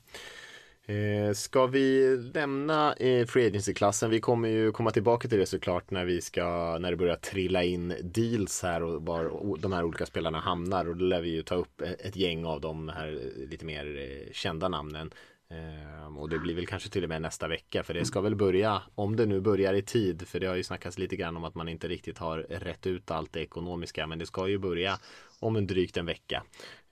Eh, 0.90 1.33
ska 1.33 1.66
vi 1.66 2.16
lämna 2.35 2.92
eh, 2.92 3.26
Free 3.26 3.46
Agency-klassen? 3.46 4.11
Vi 4.11 4.20
kommer 4.20 4.48
ju 4.48 4.72
komma 4.72 4.90
tillbaka 4.90 5.29
till 5.29 5.38
det 5.38 5.46
såklart 5.46 5.90
när 5.90 6.05
vi 6.05 6.20
ska, 6.20 6.79
när 6.81 6.90
det 6.90 6.96
börjar 6.96 7.16
trilla 7.16 7.64
in 7.64 7.94
deals 8.03 8.62
här 8.62 8.83
och 8.83 9.03
var 9.03 9.57
de 9.59 9.72
här 9.72 9.85
olika 9.85 10.07
spelarna 10.07 10.40
hamnar 10.40 10.88
och 10.88 10.96
då 10.96 11.05
lär 11.05 11.20
vi 11.20 11.31
ju 11.31 11.42
ta 11.42 11.55
upp 11.55 11.81
e, 11.81 11.96
ett 11.98 12.16
gäng 12.16 12.44
av 12.44 12.61
de 12.61 12.88
här 12.88 13.09
eh, 13.09 13.48
lite 13.50 13.64
mer 13.64 13.98
eh, 13.98 14.33
kända 14.33 14.68
namnen. 14.68 15.11
Ehm, 15.50 16.18
och 16.18 16.29
det 16.29 16.38
blir 16.38 16.55
väl 16.55 16.66
kanske 16.66 16.88
till 16.88 17.03
och 17.03 17.09
med 17.09 17.22
nästa 17.22 17.48
vecka 17.48 17.83
för 17.83 17.94
det 17.94 18.05
ska 18.05 18.20
väl 18.20 18.37
börja 18.37 18.83
om 18.94 19.16
det 19.16 19.26
nu 19.26 19.40
börjar 19.40 19.74
i 19.74 19.83
tid 19.83 20.29
för 20.29 20.40
det 20.40 20.46
har 20.46 20.57
ju 20.57 20.62
snackats 20.62 20.98
lite 20.98 21.16
grann 21.16 21.37
om 21.37 21.44
att 21.44 21.55
man 21.55 21.68
inte 21.68 21.88
riktigt 21.88 22.18
har 22.18 22.38
rätt 22.38 22.87
ut 22.87 23.11
allt 23.11 23.33
det 23.33 23.40
ekonomiska 23.40 24.07
men 24.07 24.18
det 24.18 24.26
ska 24.26 24.48
ju 24.48 24.59
börja 24.59 24.98
om 25.40 25.57
en 25.57 25.66
drygt 25.66 25.96
en 25.96 26.07
vecka 26.07 26.42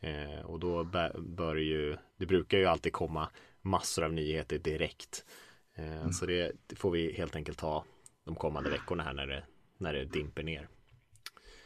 ehm, 0.00 0.44
och 0.44 0.60
då 0.60 0.84
bör 1.18 1.56
ju 1.56 1.96
det 2.18 2.26
brukar 2.26 2.58
ju 2.58 2.66
alltid 2.66 2.92
komma 2.92 3.28
massor 3.68 4.04
av 4.04 4.12
nyheter 4.12 4.58
direkt 4.58 5.24
ehm, 5.74 5.92
mm. 5.92 6.12
så 6.12 6.26
det, 6.26 6.52
det, 6.66 6.76
får 6.76 6.90
vi 6.90 7.12
helt 7.12 7.36
enkelt 7.36 7.58
ta 7.58 7.84
de 8.24 8.34
kommande 8.34 8.70
veckorna 8.70 9.02
här 9.02 9.12
när 9.12 9.26
det, 9.26 9.42
när 9.78 9.92
det 9.92 10.04
dimper 10.04 10.42
ner. 10.42 10.68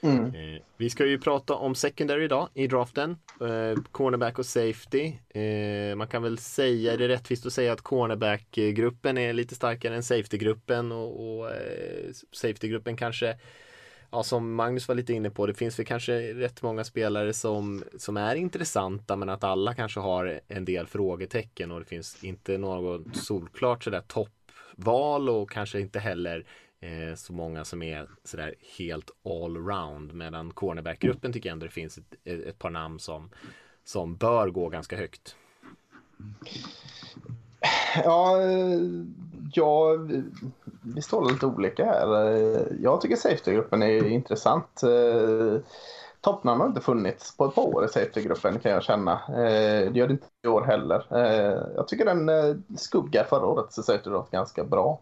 Mm. 0.02 0.34
Eh, 0.34 0.62
vi 0.76 0.90
ska 0.90 1.06
ju 1.06 1.18
prata 1.18 1.54
om 1.54 1.74
secondary 1.74 2.24
idag 2.24 2.48
i 2.54 2.66
draften. 2.66 3.16
Eh, 3.40 3.82
cornerback 3.92 4.38
och 4.38 4.46
safety. 4.46 5.12
Eh, 5.28 5.96
man 5.96 6.08
kan 6.08 6.22
väl 6.22 6.38
säga, 6.38 6.92
är 6.92 6.98
det 6.98 7.08
rättvist 7.08 7.46
att 7.46 7.52
säga 7.52 7.72
att 7.72 7.80
cornerback-gruppen 7.80 9.18
är 9.18 9.32
lite 9.32 9.54
starkare 9.54 9.96
än 9.96 10.02
safety-gruppen 10.02 10.92
och, 10.92 11.38
och 11.38 11.50
eh, 11.50 12.10
safety-gruppen 12.32 12.96
kanske 12.96 13.38
Ja, 14.14 14.22
som 14.22 14.54
Magnus 14.54 14.88
var 14.88 14.94
lite 14.94 15.12
inne 15.12 15.30
på, 15.30 15.46
det 15.46 15.54
finns 15.54 15.78
väl 15.78 15.86
kanske 15.86 16.34
rätt 16.34 16.62
många 16.62 16.84
spelare 16.84 17.32
som, 17.32 17.84
som 17.96 18.16
är 18.16 18.34
intressanta 18.34 19.16
men 19.16 19.28
att 19.28 19.44
alla 19.44 19.74
kanske 19.74 20.00
har 20.00 20.40
en 20.48 20.64
del 20.64 20.86
frågetecken 20.86 21.72
och 21.72 21.80
det 21.80 21.86
finns 21.86 22.24
inte 22.24 22.58
något 22.58 23.16
solklart 23.16 23.84
sådär 23.84 24.02
toppval 24.06 25.28
och 25.28 25.50
kanske 25.50 25.80
inte 25.80 25.98
heller 25.98 26.44
eh, 26.80 27.14
så 27.14 27.32
många 27.32 27.64
som 27.64 27.82
är 27.82 28.08
sådär 28.24 28.54
helt 28.78 29.10
allround. 29.24 30.14
Medan 30.14 30.50
cornerbackgruppen 30.50 31.32
tycker 31.32 31.48
jag 31.48 31.52
ändå 31.52 31.66
det 31.66 31.72
finns 31.72 31.98
ett, 31.98 32.26
ett 32.26 32.58
par 32.58 32.70
namn 32.70 32.98
som, 32.98 33.30
som 33.84 34.16
bör 34.16 34.48
gå 34.48 34.68
ganska 34.68 34.96
högt. 34.96 35.36
Ja, 38.04 38.36
ja 39.54 39.98
vi 40.82 41.02
står 41.02 41.30
lite 41.30 41.46
olika 41.46 41.84
här. 41.84 42.26
Eh, 42.26 42.62
jag 42.80 43.00
tycker 43.00 43.16
SafetyGruppen 43.16 43.82
är 43.82 44.06
intressant. 44.06 44.82
Eh, 44.82 45.60
Toppnamn 46.20 46.60
har 46.60 46.68
inte 46.68 46.80
funnits 46.80 47.36
på 47.36 47.44
ett 47.44 47.54
par 47.54 47.62
år 47.62 47.84
i 47.84 47.88
SafetyGruppen, 47.88 48.58
kan 48.58 48.72
jag 48.72 48.82
känna. 48.82 49.12
Eh, 49.12 49.92
det 49.92 49.98
gör 49.98 50.06
det 50.06 50.12
inte 50.12 50.26
i 50.44 50.48
år 50.48 50.62
heller. 50.62 51.06
Jag 51.76 51.88
tycker 51.88 52.04
den 52.04 52.30
skuggar 52.76 53.24
förra 53.24 53.46
årets 53.46 53.74
SafetyGrupp 53.74 54.30
ganska 54.30 54.64
bra. 54.64 55.00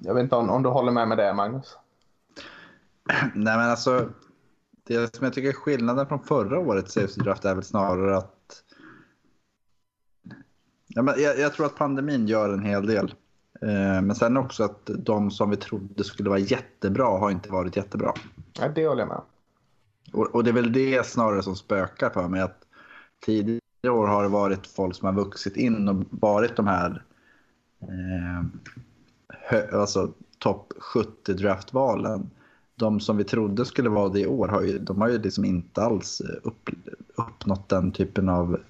Jag 0.00 0.14
vet 0.14 0.22
inte 0.22 0.36
om, 0.36 0.50
om 0.50 0.62
du 0.62 0.68
håller 0.68 0.92
med 0.92 1.08
med 1.08 1.18
det, 1.18 1.34
Magnus? 1.34 1.78
Nej, 3.34 3.56
men 3.56 3.70
alltså. 3.70 4.08
Det 4.86 5.16
som 5.16 5.24
jag 5.24 5.34
tycker 5.34 5.48
är 5.48 5.52
skillnaden 5.52 6.06
från 6.06 6.22
förra 6.22 6.58
årets 6.58 6.92
safetydraft 6.92 7.44
är 7.44 7.54
väl 7.54 7.64
snarare 7.64 8.16
att. 8.16 8.62
Ja, 10.86 11.02
men 11.02 11.14
jag, 11.18 11.38
jag 11.38 11.52
tror 11.52 11.66
att 11.66 11.76
pandemin 11.76 12.26
gör 12.26 12.48
en 12.48 12.62
hel 12.62 12.86
del. 12.86 13.14
Eh, 13.62 14.02
men 14.02 14.14
sen 14.14 14.36
också 14.36 14.64
att 14.64 14.90
de 14.98 15.30
som 15.30 15.50
vi 15.50 15.56
trodde 15.56 16.04
skulle 16.04 16.28
vara 16.28 16.38
jättebra 16.38 17.18
har 17.18 17.30
inte 17.30 17.50
varit 17.50 17.76
jättebra. 17.76 18.12
Ja, 18.60 18.68
det 18.68 18.86
håller 18.86 19.02
jag 19.02 19.08
med. 19.08 19.20
Och, 20.12 20.34
och 20.34 20.44
det 20.44 20.50
är 20.50 20.54
väl 20.54 20.72
det 20.72 21.06
snarare 21.06 21.42
som 21.42 21.56
spökar 21.56 22.10
för 22.10 22.28
mig. 22.28 22.40
att 22.40 22.62
Tidigare 23.24 23.60
år 23.90 24.06
har 24.06 24.22
det 24.22 24.28
varit 24.28 24.66
folk 24.66 24.96
som 24.96 25.06
har 25.06 25.24
vuxit 25.24 25.56
in 25.56 25.88
och 25.88 26.04
varit 26.10 26.56
de 26.56 26.66
här 26.66 27.02
eh, 27.80 28.44
alltså, 29.80 30.12
topp 30.38 30.72
70 30.78 31.34
draftvalen. 31.34 32.30
De 32.74 33.00
som 33.00 33.16
vi 33.16 33.24
trodde 33.24 33.64
skulle 33.64 33.88
vara 33.88 34.08
det 34.08 34.20
i 34.20 34.26
år, 34.26 34.48
har 34.48 34.62
ju, 34.62 34.78
de 34.78 35.00
har 35.00 35.08
ju 35.08 35.18
liksom 35.18 35.44
inte 35.44 35.82
alls 35.82 36.20
eh, 36.20 36.36
upp, 36.42 36.70
uppnått 37.14 37.68
den 37.68 37.92
typen 37.92 38.28
av 38.28 38.60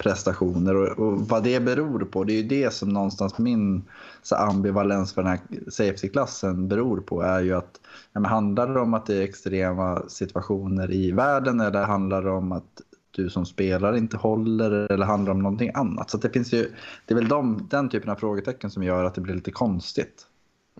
prestationer. 0.00 0.76
Och, 0.76 1.06
och, 1.06 1.20
vad 1.20 1.42
det 1.42 1.60
beror 1.60 2.00
på, 2.00 2.24
det 2.24 2.32
är 2.32 2.42
ju 2.42 2.48
det 2.48 2.72
som 2.72 2.88
någonstans 2.88 3.38
min 3.38 3.82
så 4.22 4.36
ambivalens 4.36 5.12
för 5.12 5.22
den 5.22 5.30
här 5.30 5.40
safety-klassen 5.70 6.68
beror 6.68 7.00
på. 7.00 7.22
är 7.22 7.40
ju 7.40 7.54
att 7.54 7.80
ja, 8.12 8.20
men 8.20 8.30
Handlar 8.30 8.74
det 8.74 8.80
om 8.80 8.94
att 8.94 9.06
det 9.06 9.16
är 9.16 9.22
extrema 9.22 10.02
situationer 10.08 10.92
i 10.92 11.12
världen 11.12 11.60
eller 11.60 11.82
handlar 11.82 12.22
det 12.22 12.30
om 12.30 12.52
att 12.52 12.82
du 13.10 13.30
som 13.30 13.46
spelare 13.46 13.98
inte 13.98 14.16
håller 14.16 14.92
eller 14.92 15.06
handlar 15.06 15.32
om 15.32 15.42
någonting 15.42 15.70
annat. 15.74 16.10
Så 16.10 16.18
det 16.18 16.30
finns 16.30 16.52
ju, 16.52 16.70
det 17.06 17.14
är 17.14 17.18
väl 17.18 17.28
de, 17.28 17.68
den 17.70 17.88
typen 17.88 18.10
av 18.10 18.14
frågetecken 18.14 18.70
som 18.70 18.82
gör 18.82 19.04
att 19.04 19.14
det 19.14 19.20
blir 19.20 19.34
lite 19.34 19.50
konstigt. 19.50 20.26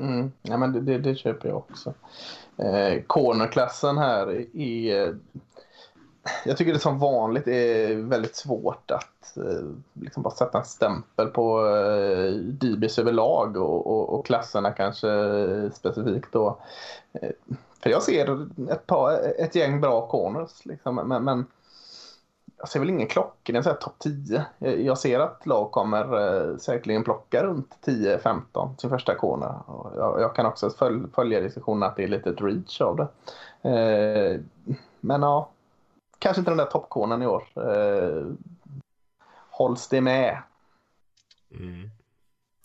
Mm. 0.00 0.32
Ja, 0.42 0.56
men 0.56 0.72
det, 0.72 0.80
det, 0.80 0.98
det 0.98 1.14
köper 1.14 1.48
jag 1.48 1.56
också. 1.56 1.94
Eh, 2.56 3.02
cornerklassen 3.06 3.98
här 3.98 4.30
i 4.56 4.98
eh, 4.98 5.08
jag 6.44 6.56
tycker 6.56 6.72
det 6.72 6.78
som 6.78 6.98
vanligt 6.98 7.48
är 7.48 7.96
väldigt 7.96 8.36
svårt 8.36 8.90
att 8.90 9.36
eh, 9.36 9.70
liksom 9.92 10.22
bara 10.22 10.34
sätta 10.34 10.58
en 10.58 10.64
stämpel 10.64 11.26
på 11.26 11.66
eh, 11.66 12.32
DBs 12.32 12.98
överlag 12.98 13.56
och, 13.56 13.86
och, 13.86 14.18
och 14.18 14.26
klasserna 14.26 14.70
kanske 14.70 15.10
eh, 15.10 15.70
specifikt 15.70 16.32
då. 16.32 16.58
Eh, 17.12 17.30
för 17.82 17.90
jag 17.90 18.02
ser 18.02 18.48
ett, 18.72 18.86
par, 18.86 19.12
ett 19.38 19.54
gäng 19.54 19.80
bra 19.80 20.06
corners 20.06 20.66
liksom, 20.66 20.94
men, 20.94 21.24
men 21.24 21.46
jag 22.60 22.68
ser 22.68 22.80
väl 22.80 22.90
ingen 22.90 23.08
klockren 23.08 23.62
topp 23.62 23.94
10. 23.98 24.44
Jag 24.58 24.98
ser 24.98 25.20
att 25.20 25.46
lag 25.46 25.70
kommer 25.70 26.18
eh, 26.50 26.56
säkerligen 26.56 27.04
plocka 27.04 27.42
runt 27.42 27.76
10-15 27.84 28.76
sin 28.76 28.90
första 28.90 29.14
corner. 29.14 29.54
Jag, 29.96 30.20
jag, 30.20 30.34
kan 30.34 30.46
också 30.46 30.70
följ, 30.70 31.02
följa 31.14 31.40
diskussionen 31.40 31.82
att 31.82 31.96
det 31.96 32.04
är 32.04 32.08
lite 32.08 32.30
ett 32.30 32.40
reach 32.40 32.80
av 32.80 32.96
det. 32.96 33.08
Eh, 33.70 34.40
men 35.00 35.22
ja, 35.22 35.50
kanske 36.20 36.40
inte 36.40 36.50
den 36.50 36.58
där 36.58 36.66
toppkornen 36.66 37.22
i 37.22 37.26
år. 37.26 37.48
Eh, 37.56 38.26
hålls 39.50 39.88
det 39.88 40.00
med? 40.00 40.42
Mm. 41.50 41.90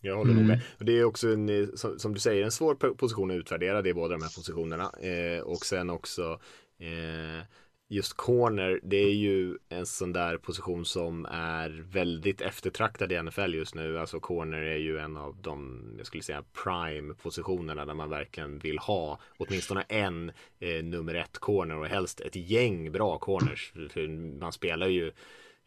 Jag 0.02 0.16
håller 0.16 0.32
mm. 0.32 0.44
nog 0.44 0.48
med. 0.48 0.62
Och 0.80 0.86
det 0.86 1.00
är 1.00 1.04
också 1.04 1.28
en, 1.28 1.78
som, 1.78 2.00
som, 2.00 2.14
du 2.14 2.20
säger 2.20 2.44
en 2.44 2.52
svår 2.52 2.76
position 2.76 3.32
att 3.32 3.36
utvärdera. 3.36 3.82
Det 3.82 3.90
är 3.90 3.94
båda 3.94 4.18
de 4.18 4.24
här 4.24 4.36
positionerna. 4.36 4.92
Eh, 5.02 5.42
och 5.42 5.66
sen 5.66 5.90
också 5.90 6.40
eh, 6.78 7.46
just 7.88 8.14
corner, 8.14 8.80
det 8.84 8.98
är 8.98 9.14
ju 9.14 9.58
en 9.70 9.86
sån 9.86 10.14
där 10.14 10.38
position 10.38 10.86
som 10.86 11.26
är 11.26 11.86
väldigt 11.92 12.42
eftertraktad 12.42 13.12
i 13.12 13.22
NFL 13.22 13.54
just 13.54 13.76
nu. 13.76 14.00
Alltså 14.00 14.20
corner 14.20 14.62
är 14.62 14.78
ju 14.78 14.98
en 14.98 15.18
av 15.18 15.38
de, 15.42 15.84
jag 15.98 16.06
skulle 16.08 16.24
säga 16.24 16.44
prime 16.64 17.14
positionerna 17.14 17.86
där 17.86 17.94
man 17.94 18.10
verkligen 18.10 18.60
vill 18.60 18.80
ha 18.80 19.20
åtminstone 19.38 19.82
en 19.82 20.32
eh, 20.60 20.84
nummer 20.84 21.16
ett 21.16 21.40
corner 21.40 21.78
och 21.78 21.88
helst 21.88 22.22
ett 22.22 22.36
gäng 22.36 22.92
bra 22.92 23.18
corners. 23.18 23.74
För 23.90 24.08
man 24.40 24.52
spelar 24.52 24.88
ju 24.88 25.12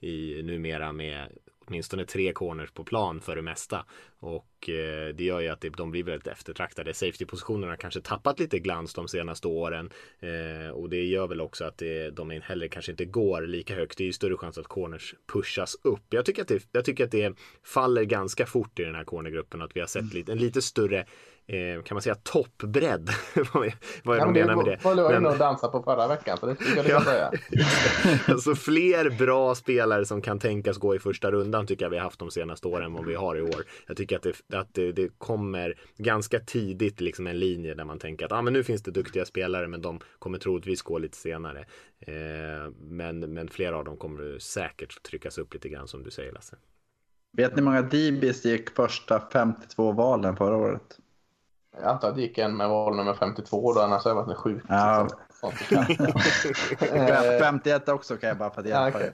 i 0.00 0.42
numera 0.42 0.92
med 0.92 1.28
åtminstone 1.66 2.04
tre 2.04 2.32
corners 2.32 2.70
på 2.70 2.84
plan 2.84 3.20
för 3.20 3.36
det 3.36 3.42
mesta. 3.42 3.84
Och 4.18 4.57
eh, 4.68 5.14
det 5.14 5.24
gör 5.24 5.40
ju 5.40 5.48
att 5.48 5.60
det, 5.60 5.68
de 5.68 5.90
blir 5.90 6.04
väldigt 6.04 6.26
eftertraktade. 6.26 6.94
Safety-positionerna 6.94 7.72
har 7.72 7.76
kanske 7.76 8.00
tappat 8.00 8.40
lite 8.40 8.58
glans 8.58 8.94
de 8.94 9.08
senaste 9.08 9.48
åren. 9.48 9.90
Eh, 10.20 10.70
och 10.70 10.88
det 10.88 11.04
gör 11.04 11.26
väl 11.26 11.40
också 11.40 11.64
att 11.64 11.78
det, 11.78 12.10
de 12.10 12.30
heller 12.30 12.68
kanske 12.68 12.92
inte 12.92 13.04
går 13.04 13.42
lika 13.42 13.74
högt. 13.74 13.98
Det 13.98 14.04
är 14.04 14.06
ju 14.06 14.12
större 14.12 14.36
chans 14.36 14.58
att 14.58 14.68
corners 14.68 15.14
pushas 15.32 15.76
upp. 15.82 16.04
Jag 16.10 16.24
tycker 16.24 16.42
att 16.42 16.48
det, 16.48 16.66
jag 16.72 16.84
tycker 16.84 17.04
att 17.04 17.10
det 17.10 17.34
faller 17.62 18.04
ganska 18.04 18.46
fort 18.46 18.78
i 18.78 18.84
den 18.84 18.94
här 18.94 19.04
cornergruppen. 19.04 19.62
Att 19.62 19.76
vi 19.76 19.80
har 19.80 19.86
sett 19.86 20.02
mm. 20.02 20.14
lite, 20.14 20.32
en 20.32 20.38
lite 20.38 20.62
större 20.62 21.06
eh, 21.48 21.82
kan 21.82 21.94
man 21.94 22.02
säga 22.02 22.14
toppbredd. 22.14 23.10
vad 23.52 23.66
är 23.66 23.72
ja, 24.04 24.24
de 24.24 24.32
menar 24.32 24.56
med 24.56 24.64
det? 24.64 24.78
Vad 24.82 24.96
du 24.96 25.16
inne 25.16 25.28
och 25.28 25.38
dansade 25.38 25.72
på 25.72 25.82
förra 25.82 26.08
veckan, 26.08 26.38
så 26.38 26.46
det 26.46 26.54
tycker 26.54 26.76
jag 26.76 26.84
du 26.84 26.90
kan 26.90 27.04
säga. 27.04 27.32
alltså 28.26 28.54
fler 28.54 29.10
bra 29.10 29.54
spelare 29.54 30.04
som 30.04 30.22
kan 30.22 30.38
tänkas 30.38 30.76
gå 30.76 30.94
i 30.94 30.98
första 30.98 31.30
rundan 31.30 31.66
tycker 31.66 31.84
jag 31.84 31.90
vi 31.90 31.96
har 31.96 32.04
haft 32.04 32.18
de 32.18 32.30
senaste 32.30 32.68
åren 32.68 32.84
än 32.84 32.92
vad 32.92 33.06
vi 33.06 33.14
har 33.14 33.36
i 33.36 33.42
år. 33.42 33.64
Jag 33.86 33.96
tycker 33.96 34.16
att 34.16 34.22
det, 34.22 34.32
att 34.54 34.74
det, 34.74 34.92
det 34.92 35.18
kommer 35.18 35.74
ganska 35.96 36.40
tidigt 36.40 37.00
liksom 37.00 37.26
en 37.26 37.38
linje 37.38 37.74
där 37.74 37.84
man 37.84 37.98
tänker 37.98 38.24
att 38.26 38.32
ah, 38.32 38.42
men 38.42 38.52
nu 38.52 38.64
finns 38.64 38.82
det 38.82 38.90
duktiga 38.90 39.24
spelare 39.24 39.68
men 39.68 39.82
de 39.82 40.00
kommer 40.18 40.38
troligtvis 40.38 40.82
gå 40.82 40.98
lite 40.98 41.16
senare. 41.16 41.64
Eh, 42.00 42.72
men, 42.80 43.20
men 43.20 43.48
flera 43.48 43.76
av 43.76 43.84
dem 43.84 43.96
kommer 43.96 44.38
säkert 44.38 45.02
tryckas 45.02 45.38
upp 45.38 45.54
lite 45.54 45.68
grann 45.68 45.88
som 45.88 46.02
du 46.02 46.10
säger 46.10 46.32
Lasse. 46.32 46.56
Vet 47.32 47.50
ni 47.50 47.56
hur 47.56 47.64
många 47.64 47.82
DBs 47.82 48.44
gick 48.44 48.70
första 48.70 49.20
52 49.32 49.92
valen 49.92 50.36
förra 50.36 50.56
året? 50.56 50.98
Jag 51.72 51.84
antar 51.84 52.08
att 52.08 52.14
det 52.14 52.22
gick 52.22 52.38
en 52.38 52.56
med 52.56 52.68
val 52.68 52.96
nummer 52.96 53.14
52 53.14 53.72
då, 53.72 53.80
annars 53.80 54.04
har 54.04 54.10
jag 54.10 54.16
varit 54.26 54.36
sjukt. 54.36 54.66
Ja. 54.68 55.08
51 57.40 57.88
också 57.88 58.16
kan 58.16 58.28
jag 58.28 58.38
bara 58.38 58.50
för 58.50 58.60
att 58.60 58.68
hjälpa 58.68 59.00
ja, 59.00 59.06
okay. 59.06 59.10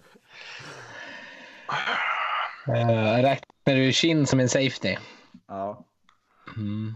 Uh, 2.69 3.23
räknar 3.23 3.75
du 3.75 3.93
Shin 3.93 4.27
som 4.27 4.41
en 4.41 4.49
safety? 4.49 4.97
Ja. 5.55 5.85
Mm. 6.57 6.95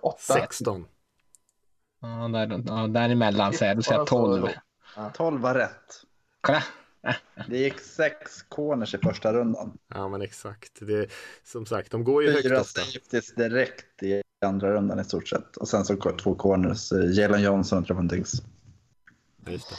8. 0.00 0.18
16. 0.18 0.86
Ja, 2.00 2.08
där, 2.08 2.62
ja, 2.66 2.86
däremellan 2.86 3.52
säger 3.52 3.70
jag. 3.70 3.78
Då 3.78 3.82
säger 3.82 3.98
jag 3.98 4.06
12. 4.06 4.48
12 5.14 5.40
var 5.40 5.54
rätt. 5.54 6.04
Kolla. 6.40 6.62
Det 7.48 7.58
gick 7.58 7.80
sex 7.80 8.42
corners 8.42 8.94
i 8.94 8.98
första 8.98 9.32
rundan. 9.32 9.78
Ja, 9.88 10.08
men 10.08 10.22
exakt. 10.22 10.78
Det, 10.80 11.08
som 11.42 11.66
sagt, 11.66 11.90
de 11.90 12.04
går 12.04 12.22
ju 12.22 12.42
Fyra 12.42 12.54
högt 12.54 12.60
ofta. 12.60 12.80
Fyra 12.80 12.86
safeties 12.86 13.34
direkt 13.34 14.02
i 14.02 14.22
andra 14.46 14.74
rundan 14.74 15.00
i 15.00 15.04
stort 15.04 15.28
sett. 15.28 15.56
Och 15.56 15.68
sen 15.68 15.84
så 15.84 15.96
två 15.96 16.34
corners, 16.34 16.92
eh, 16.92 17.10
Jalen 17.12 17.42
Johnson 17.42 17.78
och 17.78 17.86
Trevon 17.86 18.08
Diggs. 18.08 18.32
Just 19.46 19.70
det. 19.70 19.76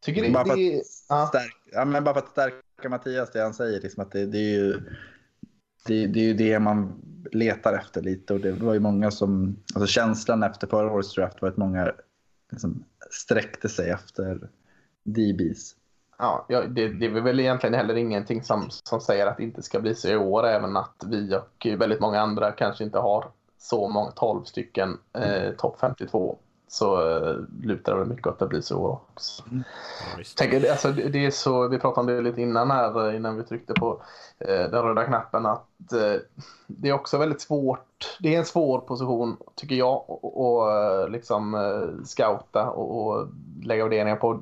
Tycker 0.00 0.22
det, 0.22 0.30
bara, 0.30 0.44
för 0.44 0.56
det, 0.56 0.82
att 1.08 1.28
stärka, 1.28 1.54
ja, 1.72 1.84
men 1.84 2.04
bara 2.04 2.14
för 2.14 2.22
att 2.22 2.30
stärka 2.30 2.88
Mattias, 2.88 3.30
det 3.32 3.40
han 3.42 3.54
säger, 3.54 3.80
liksom 3.80 4.02
att 4.02 4.12
det, 4.12 4.26
det 4.26 4.38
är 4.38 4.50
ju 4.50 4.80
det, 5.86 6.06
det, 6.06 6.20
är 6.20 6.24
ju 6.24 6.34
det 6.34 6.58
man 6.58 7.02
letar 7.32 7.72
efter 7.72 8.02
lite. 8.02 8.34
Och 8.34 8.40
det 8.40 8.52
var 8.52 8.74
ju 8.74 8.80
många 8.80 9.10
som, 9.10 9.56
alltså 9.74 9.92
känslan 9.92 10.42
efter 10.42 10.66
förra 10.66 10.92
årets 10.92 11.14
draft 11.14 11.42
var 11.42 11.48
att 11.48 11.56
många 11.56 11.92
liksom 12.50 12.84
sträckte 13.10 13.68
sig 13.68 13.90
efter 13.90 14.48
DBs. 15.04 15.76
Ja, 16.18 16.46
det, 16.48 16.88
det 16.88 17.06
är 17.06 17.20
väl 17.20 17.40
egentligen 17.40 17.74
heller 17.74 17.94
ingenting 17.94 18.42
som, 18.42 18.66
som 18.70 19.00
säger 19.00 19.26
att 19.26 19.36
det 19.36 19.42
inte 19.42 19.62
ska 19.62 19.80
bli 19.80 19.94
så 19.94 20.08
i 20.08 20.16
år, 20.16 20.46
även 20.46 20.76
att 20.76 21.04
vi 21.06 21.36
och 21.36 21.66
väldigt 21.78 22.00
många 22.00 22.20
andra 22.20 22.52
kanske 22.52 22.84
inte 22.84 22.98
har 22.98 23.30
så 23.58 23.88
många, 23.88 24.10
12 24.10 24.44
stycken 24.44 24.98
eh, 25.12 25.50
topp 25.58 25.80
52 25.80 26.38
så 26.72 27.16
eh, 27.16 27.36
lutar 27.62 27.98
det 27.98 28.04
mycket 28.04 28.26
åt 28.26 28.32
att 28.32 28.38
det 28.38 28.46
blir 28.46 28.60
så 28.60 28.86
också. 28.86 29.42
Mm. 29.50 29.64
Tänk, 30.36 30.64
alltså, 30.64 30.92
det 30.92 31.26
är 31.26 31.30
så, 31.30 31.68
vi 31.68 31.78
pratade 31.78 32.00
om 32.00 32.06
det 32.06 32.30
lite 32.30 32.42
innan 32.42 32.70
här, 32.70 33.08
eh, 33.08 33.16
innan 33.16 33.36
vi 33.36 33.42
tryckte 33.42 33.74
på 33.74 34.02
eh, 34.38 34.70
den 34.70 34.82
röda 34.82 35.04
knappen, 35.04 35.46
att 35.46 35.92
eh, 35.92 36.20
det 36.66 36.88
är 36.88 36.92
också 36.92 37.18
väldigt 37.18 37.40
svårt. 37.40 38.16
Det 38.20 38.34
är 38.34 38.38
en 38.38 38.44
svår 38.44 38.78
position, 38.78 39.36
tycker 39.54 39.74
jag, 39.74 40.04
att 40.22 41.04
eh, 41.04 41.12
liksom, 41.12 41.56
scouta 42.04 42.70
och, 42.70 43.06
och 43.06 43.28
lägga 43.62 43.84
värderingar 43.84 44.16
på 44.16 44.40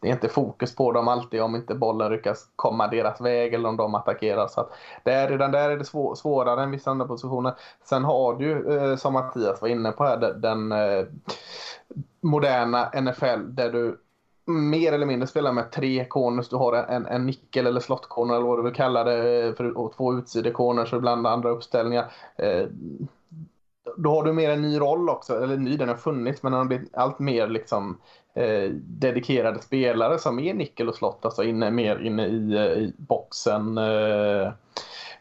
det 0.00 0.08
är 0.08 0.12
inte 0.12 0.28
fokus 0.28 0.74
på 0.74 0.92
dem 0.92 1.08
alltid 1.08 1.42
om 1.42 1.56
inte 1.56 1.74
bollen 1.74 2.12
lyckas 2.12 2.48
komma 2.56 2.86
deras 2.86 3.20
väg 3.20 3.54
eller 3.54 3.68
om 3.68 3.76
de 3.76 3.94
attackerar. 3.94 4.48
Så 4.48 4.60
att 4.60 4.72
där, 5.02 5.28
redan 5.28 5.52
där 5.52 5.70
är 5.70 5.76
det 5.76 5.84
svår, 5.84 6.14
svårare 6.14 6.62
än 6.62 6.70
vissa 6.70 6.90
andra 6.90 7.06
positioner. 7.06 7.54
Sen 7.84 8.04
har 8.04 8.34
du, 8.34 8.76
eh, 8.76 8.96
som 8.96 9.12
Mattias 9.12 9.62
var 9.62 9.68
inne 9.68 9.92
på 9.92 10.04
här, 10.04 10.34
den, 10.34 10.72
eh, 10.72 11.04
moderna 12.20 12.90
NFL 12.94 13.54
där 13.54 13.72
du 13.72 14.00
mer 14.46 14.92
eller 14.92 15.06
mindre 15.06 15.26
spelar 15.26 15.52
med 15.52 15.72
tre 15.72 16.04
corners. 16.04 16.48
Du 16.48 16.56
har 16.56 16.72
en, 16.72 17.06
en 17.06 17.26
nickel 17.26 17.66
eller 17.66 17.80
slottkorner 17.80 18.34
eller 18.34 18.46
vad 18.46 18.58
du 18.58 18.62
vill 18.62 18.74
kalla 18.74 19.04
det. 19.04 19.46
Eh, 19.46 19.54
för, 19.54 19.78
och 19.78 19.92
två 19.96 20.14
utsidor-corners 20.14 20.92
och 20.92 20.98
ibland 20.98 21.26
andra 21.26 21.50
uppställningar. 21.50 22.12
Eh, 22.36 22.66
då 23.96 24.10
har 24.10 24.24
du 24.24 24.32
mer 24.32 24.50
en 24.50 24.62
ny 24.62 24.80
roll 24.80 25.08
också. 25.08 25.42
Eller 25.42 25.56
ny, 25.56 25.76
den 25.76 25.88
har 25.88 25.96
funnits 25.96 26.42
men 26.42 26.52
den 26.52 26.58
har 26.58 26.66
blivit 26.66 26.94
allt 26.94 27.18
mer 27.18 27.48
liksom 27.48 27.98
eh, 28.34 28.70
dedikerade 28.74 29.62
spelare 29.62 30.18
som 30.18 30.38
är 30.38 30.54
nickel 30.54 30.88
och 30.88 30.94
slott, 30.94 31.24
alltså 31.24 31.44
inne, 31.44 31.70
mer 31.70 31.98
inne 31.98 32.26
i, 32.26 32.56
eh, 32.56 32.62
i 32.62 32.94
boxen 32.96 33.78
eh, 33.78 34.52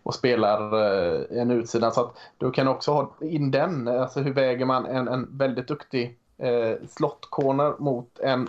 och 0.04 0.16
spelar 0.16 0.74
eh, 0.74 1.42
en 1.42 1.52
utsida. 1.52 1.92
Så 1.92 2.02
att 2.02 2.18
du 2.38 2.52
kan 2.52 2.68
också 2.68 2.92
ha 2.92 3.16
in 3.22 3.52
den, 3.52 3.88
alltså 3.88 4.20
hur 4.20 4.34
väger 4.34 4.66
man 4.66 4.86
en, 4.86 5.08
en 5.08 5.38
väldigt 5.38 5.68
duktig 5.68 6.18
eh, 6.38 6.88
slottcorner 6.90 7.74
mot 7.80 8.20
en 8.20 8.48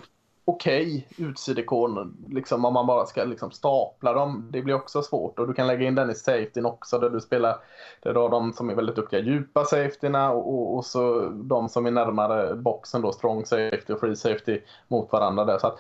okej 0.51 1.07
okay, 1.17 1.27
utsidekon, 1.27 2.17
liksom 2.29 2.65
om 2.65 2.75
man 2.75 2.87
bara 2.87 3.07
ska 3.07 3.25
liksom 3.25 3.51
stapla 3.51 4.13
dem. 4.13 4.49
Det 4.51 4.63
blir 4.63 4.75
också 4.75 5.03
svårt 5.03 5.39
och 5.39 5.47
du 5.47 5.55
kan 5.55 5.67
lägga 5.67 5.89
in 5.89 5.95
den 5.95 6.11
i 6.11 6.15
safetyn 6.15 6.67
också 6.67 6.99
där 6.99 7.11
du 7.11 7.21
spelar, 7.21 7.57
där 8.03 8.15
du 8.15 8.21
har 8.21 8.29
de 8.29 8.53
som 8.53 8.71
är 8.71 8.75
väldigt 8.75 8.97
duktiga 8.97 9.21
djupa 9.21 9.65
safetyna 9.65 10.31
och, 10.31 10.55
och, 10.55 10.77
och, 10.77 10.85
så 10.85 11.29
de 11.29 11.69
som 11.69 11.87
är 11.87 11.91
närmare 11.91 12.55
boxen 12.55 13.03
då, 13.03 13.13
strong 13.13 13.47
safety 13.47 13.93
och 13.93 14.01
free 14.01 14.17
safety 14.17 14.61
mot 14.89 15.13
varandra 15.13 15.45
där. 15.45 15.59
Så 15.59 15.67
att, 15.67 15.79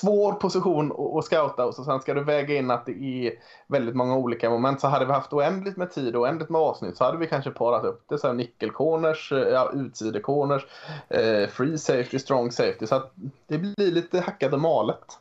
svår 0.00 0.32
position 0.32 1.18
att 1.18 1.24
scouta 1.24 1.66
och 1.66 1.74
så 1.74 1.84
sen 1.84 2.00
ska 2.00 2.14
du 2.14 2.24
väga 2.24 2.54
in 2.54 2.70
att 2.70 2.86
det 2.86 3.26
är 3.26 3.32
väldigt 3.66 3.96
många 3.96 4.16
olika 4.16 4.50
moment. 4.50 4.80
Så 4.80 4.88
hade 4.88 5.04
vi 5.04 5.12
haft 5.12 5.32
oändligt 5.32 5.76
med 5.76 5.90
tid 5.90 6.16
och 6.16 6.22
oändligt 6.22 6.48
med 6.48 6.60
avsnitt 6.60 6.96
så 6.96 7.04
hade 7.04 7.18
vi 7.18 7.26
kanske 7.26 7.50
parat 7.50 7.84
upp 7.84 8.04
det. 8.08 8.18
Så 8.18 8.32
nickelcorners, 8.32 9.32
eh, 9.32 9.38
ja, 9.38 9.70
utsidecorners, 9.74 10.66
eh, 11.08 11.48
free 11.48 11.78
safety, 11.78 12.18
strong 12.18 12.52
safety. 12.52 12.86
Så 12.86 12.94
att 12.94 13.12
det 13.46 13.58
blir 13.58 13.90
lite 13.90 14.20
hackat 14.20 14.52
och 14.52 14.60
malet. 14.60 15.18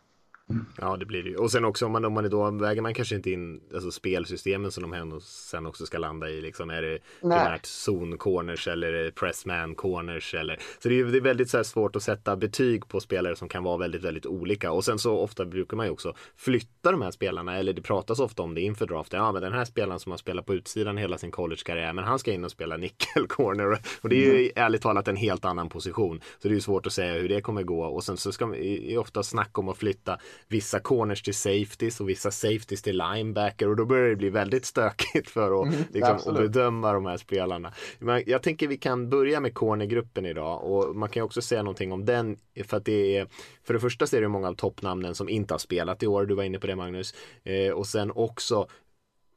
Ja, 0.78 0.98
det 0.98 1.06
blir 1.06 1.24
det 1.24 1.30
ju. 1.30 1.36
Och 1.36 1.52
sen 1.52 1.66
också 1.66 1.86
om 1.86 1.92
man, 1.92 2.06
om 2.06 2.14
man 2.14 2.30
då 2.30 2.52
väger 2.52 2.82
man 2.82 2.94
kanske 2.94 3.16
inte 3.16 3.32
in 3.32 3.62
alltså, 3.74 3.92
spelsystemen 3.92 4.72
som 4.72 4.92
de 4.92 5.22
sen 5.22 5.66
också 5.66 5.86
ska 5.86 5.98
landa 5.98 6.30
i. 6.30 6.42
Liksom, 6.42 6.70
är 6.70 6.82
det 6.82 7.00
primärt 7.22 7.66
zon-corners 7.66 8.68
eller 8.72 9.12
pressman-corners? 9.12 10.36
Eller... 10.36 10.60
Så 10.80 10.90
det 10.90 11.00
är, 11.00 11.06
det 11.06 11.18
är 11.18 11.22
väldigt 11.22 11.50
så 11.50 11.58
här, 11.58 11.64
svårt 11.64 11.96
att 11.96 12.04
sätta 12.04 12.36
betyg 12.36 12.88
på 12.88 13.00
spelare 13.00 13.36
som 13.36 13.50
kan 13.50 13.64
vara 13.64 13.78
väldigt, 13.78 14.04
väldigt 14.04 14.26
olika. 14.26 14.72
Och 14.72 14.86
sen 14.86 15.00
så 15.00 15.18
ofta 15.18 15.46
brukar 15.46 15.78
man 15.78 15.86
ju 15.86 15.92
också 15.92 16.14
flytta 16.36 16.92
de 16.92 17.02
här 17.02 17.12
spelarna, 17.12 17.58
eller 17.58 17.74
det 17.74 17.82
pratas 17.82 18.20
ofta 18.20 18.44
om 18.44 18.56
det 18.56 18.62
inför 18.62 18.86
draften. 18.86 19.20
Ja, 19.20 19.32
men 19.32 19.42
den 19.42 19.54
här 19.54 19.66
spelaren 19.66 20.00
som 20.00 20.12
har 20.12 20.18
spelat 20.18 20.46
på 20.46 20.54
utsidan 20.54 20.98
hela 20.98 21.18
sin 21.18 21.32
college-karriär, 21.32 21.94
men 21.94 22.04
han 22.04 22.20
ska 22.20 22.34
in 22.34 22.44
och 22.44 22.52
spela 22.52 22.78
nickel-corner. 22.78 23.80
Och 24.02 24.10
det 24.10 24.16
är 24.16 24.34
ju 24.34 24.40
mm. 24.40 24.52
ärligt 24.56 24.82
talat 24.82 25.08
en 25.08 25.16
helt 25.16 25.46
annan 25.46 25.70
position. 25.70 26.22
Så 26.42 26.48
det 26.48 26.52
är 26.52 26.56
ju 26.56 26.62
svårt 26.62 26.88
att 26.88 26.94
säga 26.94 27.14
hur 27.14 27.30
det 27.30 27.42
kommer 27.42 27.64
gå. 27.64 27.86
Och 27.86 28.04
sen 28.04 28.18
så 28.18 28.32
ska 28.32 28.46
man, 28.46 28.56
är 28.56 28.98
ofta 28.98 29.24
snack 29.24 29.58
om 29.58 29.70
att 29.70 29.78
flytta 29.78 30.18
vissa 30.48 30.80
corners 30.80 31.22
till 31.22 31.34
safeties 31.34 32.00
och 32.00 32.10
vissa 32.10 32.32
safeties 32.32 32.82
till 32.82 32.98
linebacker 32.98 33.70
och 33.70 33.76
då 33.76 33.86
börjar 33.86 34.10
det 34.10 34.16
bli 34.16 34.30
väldigt 34.30 34.66
stökigt 34.66 35.30
för 35.30 35.62
att, 35.62 35.74
mm, 35.74 35.84
liksom, 35.94 36.16
att 36.16 36.36
bedöma 36.36 36.94
de 36.94 37.06
här 37.06 37.18
spelarna. 37.18 37.74
Men 38.00 38.24
jag 38.26 38.44
tänker 38.44 38.68
vi 38.68 38.78
kan 38.78 39.10
börja 39.10 39.40
med 39.40 39.54
cornergruppen 39.54 40.26
idag 40.26 40.64
och 40.64 40.96
man 40.96 41.10
kan 41.10 41.24
också 41.24 41.42
säga 41.42 41.64
någonting 41.64 41.92
om 41.92 42.06
den 42.06 42.38
för 42.64 42.78
att 42.78 42.86
det 42.86 43.18
är 43.18 43.28
för 43.64 43.74
det 43.74 43.80
första 43.80 44.18
är 44.18 44.22
det 44.22 44.28
många 44.28 44.48
av 44.48 44.54
toppnamnen 44.54 45.16
som 45.16 45.30
inte 45.30 45.54
har 45.54 45.60
spelat 45.60 46.04
i 46.04 46.08
år, 46.08 46.26
du 46.26 46.36
var 46.36 46.44
inne 46.44 46.60
på 46.60 46.68
det 46.68 46.76
Magnus. 46.76 47.14
Eh, 47.44 47.72
och 47.72 47.88
sen 47.88 48.12
också 48.12 48.68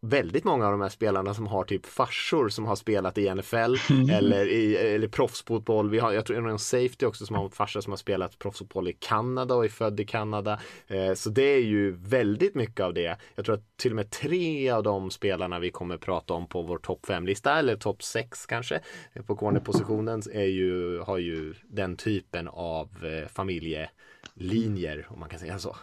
väldigt 0.00 0.44
många 0.44 0.66
av 0.66 0.72
de 0.72 0.80
här 0.80 0.88
spelarna 0.88 1.34
som 1.34 1.46
har 1.46 1.64
typ 1.64 1.86
farsor 1.86 2.48
som 2.48 2.66
har 2.66 2.76
spelat 2.76 3.18
i 3.18 3.34
NFL 3.34 3.56
mm. 3.90 4.10
eller 4.10 4.46
i 4.46 4.76
eller 4.76 5.08
proffsfotboll. 5.08 5.90
Vi 5.90 5.98
har, 5.98 6.12
jag 6.12 6.26
tror 6.26 6.36
det 6.36 6.40
är 6.40 6.48
någon 6.48 6.58
safety 6.58 7.06
också 7.06 7.26
som 7.26 7.36
har 7.36 7.44
en 7.44 7.50
farsa 7.50 7.82
som 7.82 7.92
har 7.92 7.96
spelat 7.96 8.38
proffsfotboll 8.38 8.88
i 8.88 8.92
Kanada 8.92 9.54
och 9.54 9.64
är 9.64 9.68
född 9.68 10.00
i 10.00 10.04
Kanada. 10.04 10.60
Eh, 10.86 11.14
så 11.14 11.30
det 11.30 11.42
är 11.42 11.60
ju 11.60 11.90
väldigt 11.90 12.54
mycket 12.54 12.80
av 12.80 12.94
det. 12.94 13.18
Jag 13.34 13.44
tror 13.44 13.54
att 13.54 13.76
till 13.76 13.92
och 13.92 13.96
med 13.96 14.10
tre 14.10 14.70
av 14.70 14.82
de 14.82 15.10
spelarna 15.10 15.58
vi 15.58 15.70
kommer 15.70 15.96
prata 15.96 16.34
om 16.34 16.46
på 16.46 16.62
vår 16.62 16.78
topp 16.78 17.06
5-lista 17.06 17.58
eller 17.58 17.76
topp 17.76 18.02
6 18.02 18.46
kanske 18.46 18.80
eh, 19.12 19.22
på 19.22 19.36
cornerpositionen 19.36 20.22
är 20.32 20.44
ju, 20.44 20.98
har 20.98 21.18
ju 21.18 21.54
den 21.62 21.96
typen 21.96 22.48
av 22.48 22.88
eh, 23.04 23.28
familjelinjer 23.28 25.06
om 25.08 25.20
man 25.20 25.28
kan 25.28 25.38
säga 25.38 25.58
så. 25.58 25.76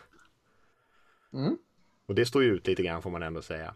Mm. 1.33 1.57
Och 2.07 2.15
det 2.15 2.25
står 2.25 2.43
ju 2.43 2.49
ut 2.49 2.67
lite 2.67 2.83
grann 2.83 3.01
får 3.01 3.09
man 3.09 3.23
ändå 3.23 3.41
säga. 3.41 3.75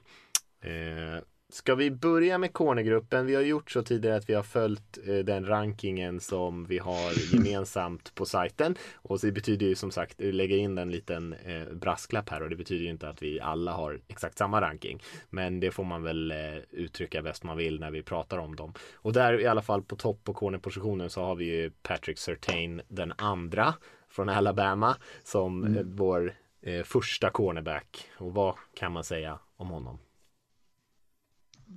Eh, 0.62 1.24
ska 1.52 1.76
vi 1.76 1.92
börja 1.92 2.38
med 2.38 2.54
cornergruppen? 2.54 3.26
Vi 3.26 3.36
har 3.36 3.42
gjort 3.42 3.72
så 3.72 3.84
tidigare 3.84 4.16
att 4.16 4.30
vi 4.30 4.34
har 4.34 4.44
följt 4.44 5.00
eh, 5.08 5.18
den 5.18 5.46
rankingen 5.46 6.20
som 6.20 6.66
vi 6.66 6.78
har 6.78 7.34
gemensamt 7.34 8.16
på 8.16 8.26
sajten. 8.26 8.76
Och 8.96 9.20
det 9.20 9.32
betyder 9.32 9.66
ju 9.66 9.76
som 9.76 9.92
sagt, 9.92 10.16
vi 10.18 10.32
lägger 10.32 10.58
in 10.58 10.78
en 10.78 10.92
liten 10.92 11.34
eh, 11.34 11.74
brasklapp 11.74 12.30
här 12.30 12.44
och 12.44 12.50
det 12.50 12.56
betyder 12.56 12.84
ju 12.84 12.90
inte 12.90 13.10
att 13.10 13.22
vi 13.22 13.40
alla 13.40 13.72
har 13.72 14.00
exakt 14.08 14.38
samma 14.38 14.62
ranking. 14.62 15.02
Men 15.30 15.60
det 15.60 15.72
får 15.72 15.84
man 15.84 16.04
väl 16.04 16.32
eh, 16.32 16.38
uttrycka 16.72 17.22
bäst 17.22 17.44
man 17.44 17.58
vill 17.58 17.80
när 17.80 17.92
vi 17.92 18.04
pratar 18.04 18.38
om 18.38 18.56
dem. 18.56 18.74
Och 18.94 19.14
där 19.14 19.40
i 19.40 19.48
alla 19.48 19.62
fall 19.62 19.82
på 19.82 19.96
topp 19.96 20.24
på 20.24 20.34
cornerpositionen 20.34 21.10
så 21.10 21.24
har 21.24 21.36
vi 21.36 21.46
ju 21.46 21.72
Patrick 21.82 22.18
Surtain 22.18 22.82
den 22.88 23.14
andra 23.18 23.74
från 24.10 24.30
Alabama 24.30 24.98
som 25.24 25.64
mm. 25.64 25.96
vår 25.96 26.34
eh, 26.62 26.84
första 26.84 27.30
cornerback. 27.30 28.10
Och 28.18 28.34
vad 28.34 28.56
kan 28.74 28.92
man 28.92 29.04
säga 29.04 29.40
om 29.58 29.70
honom? 29.70 30.00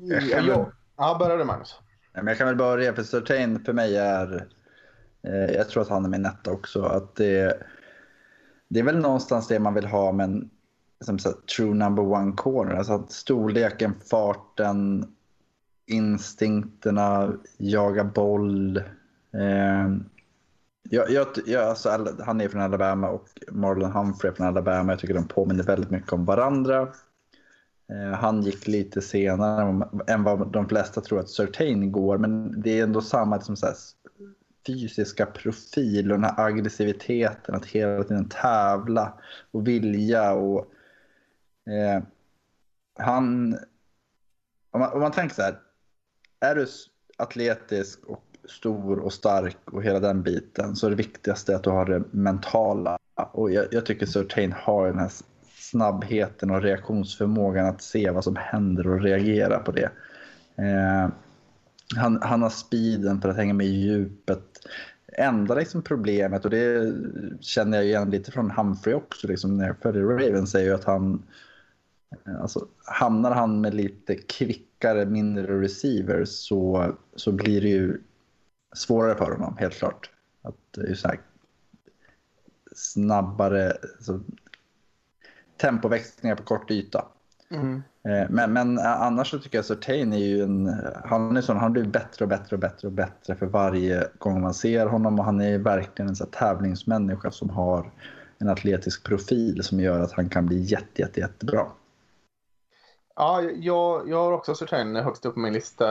Jag 0.01 0.43
väl... 0.43 0.65
Ja, 0.97 1.17
börja 1.19 1.37
du 1.37 1.45
Magnus. 1.45 1.75
Jag 2.13 2.39
kan 2.39 2.47
väl 2.47 2.57
börja, 2.57 2.95
för 2.95 3.03
Surtain 3.03 3.65
för 3.65 3.73
mig 3.73 3.97
är... 3.97 4.47
Eh, 5.23 5.55
jag 5.55 5.69
tror 5.69 5.83
att 5.83 5.89
han 5.89 6.05
är 6.05 6.09
min 6.09 6.23
netta 6.23 6.53
också. 6.53 6.83
Att 6.83 7.17
det, 7.17 7.63
det 8.69 8.81
är 8.81 8.85
väl 8.85 8.99
någonstans 8.99 9.49
det 9.49 9.59
man 9.59 9.75
vill 9.75 9.87
ha 9.87 10.13
med 10.13 10.25
en 10.25 10.51
som 11.05 11.19
så, 11.19 11.33
true 11.57 11.75
number 11.75 12.03
one 12.03 12.33
corner. 12.33 12.75
Alltså 12.75 12.93
att 12.93 13.13
storleken, 13.13 13.95
farten, 14.11 15.07
instinkterna, 15.87 17.33
jaga 17.57 18.05
boll. 18.05 18.77
Eh, 19.33 19.89
jag, 20.83 21.11
jag, 21.11 21.27
jag, 21.47 21.65
alltså, 21.65 22.15
han 22.25 22.41
är 22.41 22.49
från 22.49 22.63
Alabama 22.63 23.09
och 23.09 23.29
Marlon 23.51 23.93
Humphrey 23.93 24.31
är 24.31 24.37
från 24.37 24.47
Alabama. 24.47 24.93
Jag 24.93 24.99
tycker 24.99 25.15
de 25.15 25.29
påminner 25.29 25.65
väldigt 25.65 25.91
mycket 25.91 26.13
om 26.13 26.25
varandra. 26.25 26.89
Eh, 27.89 28.13
han 28.13 28.43
gick 28.43 28.67
lite 28.67 29.01
senare 29.01 29.87
än 30.07 30.23
vad 30.23 30.53
de 30.53 30.69
flesta 30.69 31.01
tror 31.01 31.21
att 31.21 31.31
Certain 31.31 31.93
går, 31.93 32.19
men 32.19 32.61
det 32.61 32.79
är 32.79 32.83
ändå 32.83 33.01
samma 33.01 33.37
liksom 33.37 33.57
så 33.57 33.67
här, 33.67 33.75
fysiska 34.67 35.27
profil 35.27 36.13
och 36.13 36.19
den 36.19 36.25
här 36.25 36.47
aggressiviteten 36.47 37.55
att 37.55 37.67
hela 37.67 38.05
tiden 38.05 38.29
tävla 38.29 39.19
och 39.51 39.69
vilja. 39.69 40.33
Och, 40.33 40.67
eh, 41.73 42.03
han, 42.99 43.59
om 44.71 44.81
man, 44.81 44.93
om 44.93 45.01
man 45.01 45.13
tänker 45.13 45.35
så 45.35 45.43
här, 45.43 45.59
är 46.41 46.55
du 46.55 46.67
atletisk 47.17 48.05
och 48.05 48.25
stor 48.45 48.99
och 48.99 49.13
stark 49.13 49.57
och 49.65 49.83
hela 49.83 50.01
den 50.01 50.23
biten 50.23 50.77
så 50.77 50.87
är 50.87 50.91
det 50.91 50.97
viktigaste 50.97 51.57
att 51.57 51.65
du 51.65 51.71
har 51.71 51.87
det 51.87 52.03
mentala. 52.11 52.99
Och 53.15 53.51
jag, 53.51 53.67
jag 53.71 53.87
tycker 53.87 54.07
Surtain 54.07 54.53
har 54.53 54.87
den 54.87 54.99
här 54.99 55.11
snabbheten 55.73 56.51
och 56.51 56.63
reaktionsförmågan 56.63 57.67
att 57.67 57.83
se 57.83 58.11
vad 58.11 58.25
som 58.25 58.37
händer 58.37 58.87
och 58.87 59.03
reagera 59.03 59.59
på 59.59 59.73
det. 59.73 59.91
Eh, 60.57 61.09
han, 61.97 62.23
han 62.23 62.43
har 62.43 62.51
speeden 62.51 63.21
för 63.21 63.29
att 63.29 63.37
hänga 63.37 63.55
med 63.55 63.67
i 63.67 63.71
djupet. 63.71 64.45
Enda 65.19 65.55
liksom 65.55 65.83
problemet, 65.83 66.45
och 66.45 66.51
det 66.51 66.95
känner 67.41 67.77
jag 67.77 67.87
igen 67.87 68.11
lite 68.11 68.31
från 68.31 68.51
Humphrey 68.51 68.95
också, 68.95 69.29
liksom, 69.29 69.59
när 69.59 69.67
jag 69.67 69.79
följer 69.79 70.03
Ravens, 70.03 70.55
är 70.55 70.61
ju 70.61 70.75
att 70.75 70.85
han 70.85 71.23
Alltså, 72.41 72.67
hamnar 72.85 73.31
han 73.31 73.61
med 73.61 73.75
lite 73.75 74.15
kvickare, 74.15 75.07
mindre 75.07 75.61
receivers 75.61 76.29
så, 76.29 76.93
så 77.17 77.33
blir 77.33 77.61
det 77.61 77.69
ju 77.69 78.01
svårare 78.75 79.15
för 79.15 79.33
honom, 79.33 79.57
helt 79.59 79.75
klart. 79.75 80.11
Att 80.43 80.89
just 80.89 81.07
här 81.07 81.21
snabbare, 82.75 83.71
alltså, 83.71 84.21
tempoväxlingar 85.57 86.37
på 86.37 86.43
kort 86.43 86.71
yta. 86.71 87.05
Mm. 87.51 87.83
Eh, 88.09 88.31
men, 88.31 88.53
men 88.53 88.79
annars 88.79 89.31
så 89.31 89.39
tycker 89.39 89.59
jag 89.59 89.65
Certain 89.65 90.13
är 90.13 90.19
ju 90.19 90.43
en, 90.43 90.75
han 91.05 91.37
är 91.37 91.41
sån, 91.41 91.57
han 91.57 91.73
blir 91.73 91.85
bättre 91.85 92.25
och 92.25 92.29
bättre 92.29 92.57
och 92.57 92.61
bättre 92.61 92.89
och 92.89 92.93
bättre 92.93 93.35
för 93.35 93.47
varje 93.47 94.09
gång 94.19 94.41
man 94.41 94.55
ser 94.55 94.87
honom 94.87 95.19
och 95.19 95.25
han 95.25 95.41
är 95.41 95.59
verkligen 95.59 96.09
en 96.09 96.17
så 96.17 96.25
tävlingsmänniska 96.25 97.31
som 97.31 97.51
har 97.51 97.91
en 98.39 98.49
atletisk 98.49 99.05
profil 99.05 99.63
som 99.63 99.81
gör 99.81 100.01
att 100.01 100.13
han 100.13 100.29
kan 100.29 100.47
bli 100.47 100.63
jätte, 100.63 101.03
jätte, 101.03 101.21
jättebra. 101.21 101.67
Ja, 103.15 103.43
jag, 103.43 104.09
jag 104.09 104.25
har 104.25 104.33
också 104.33 104.55
Certain 104.55 104.97
högst 104.97 105.27
upp 105.27 105.35
på 105.35 105.41
min 105.41 105.53
lista. 105.53 105.87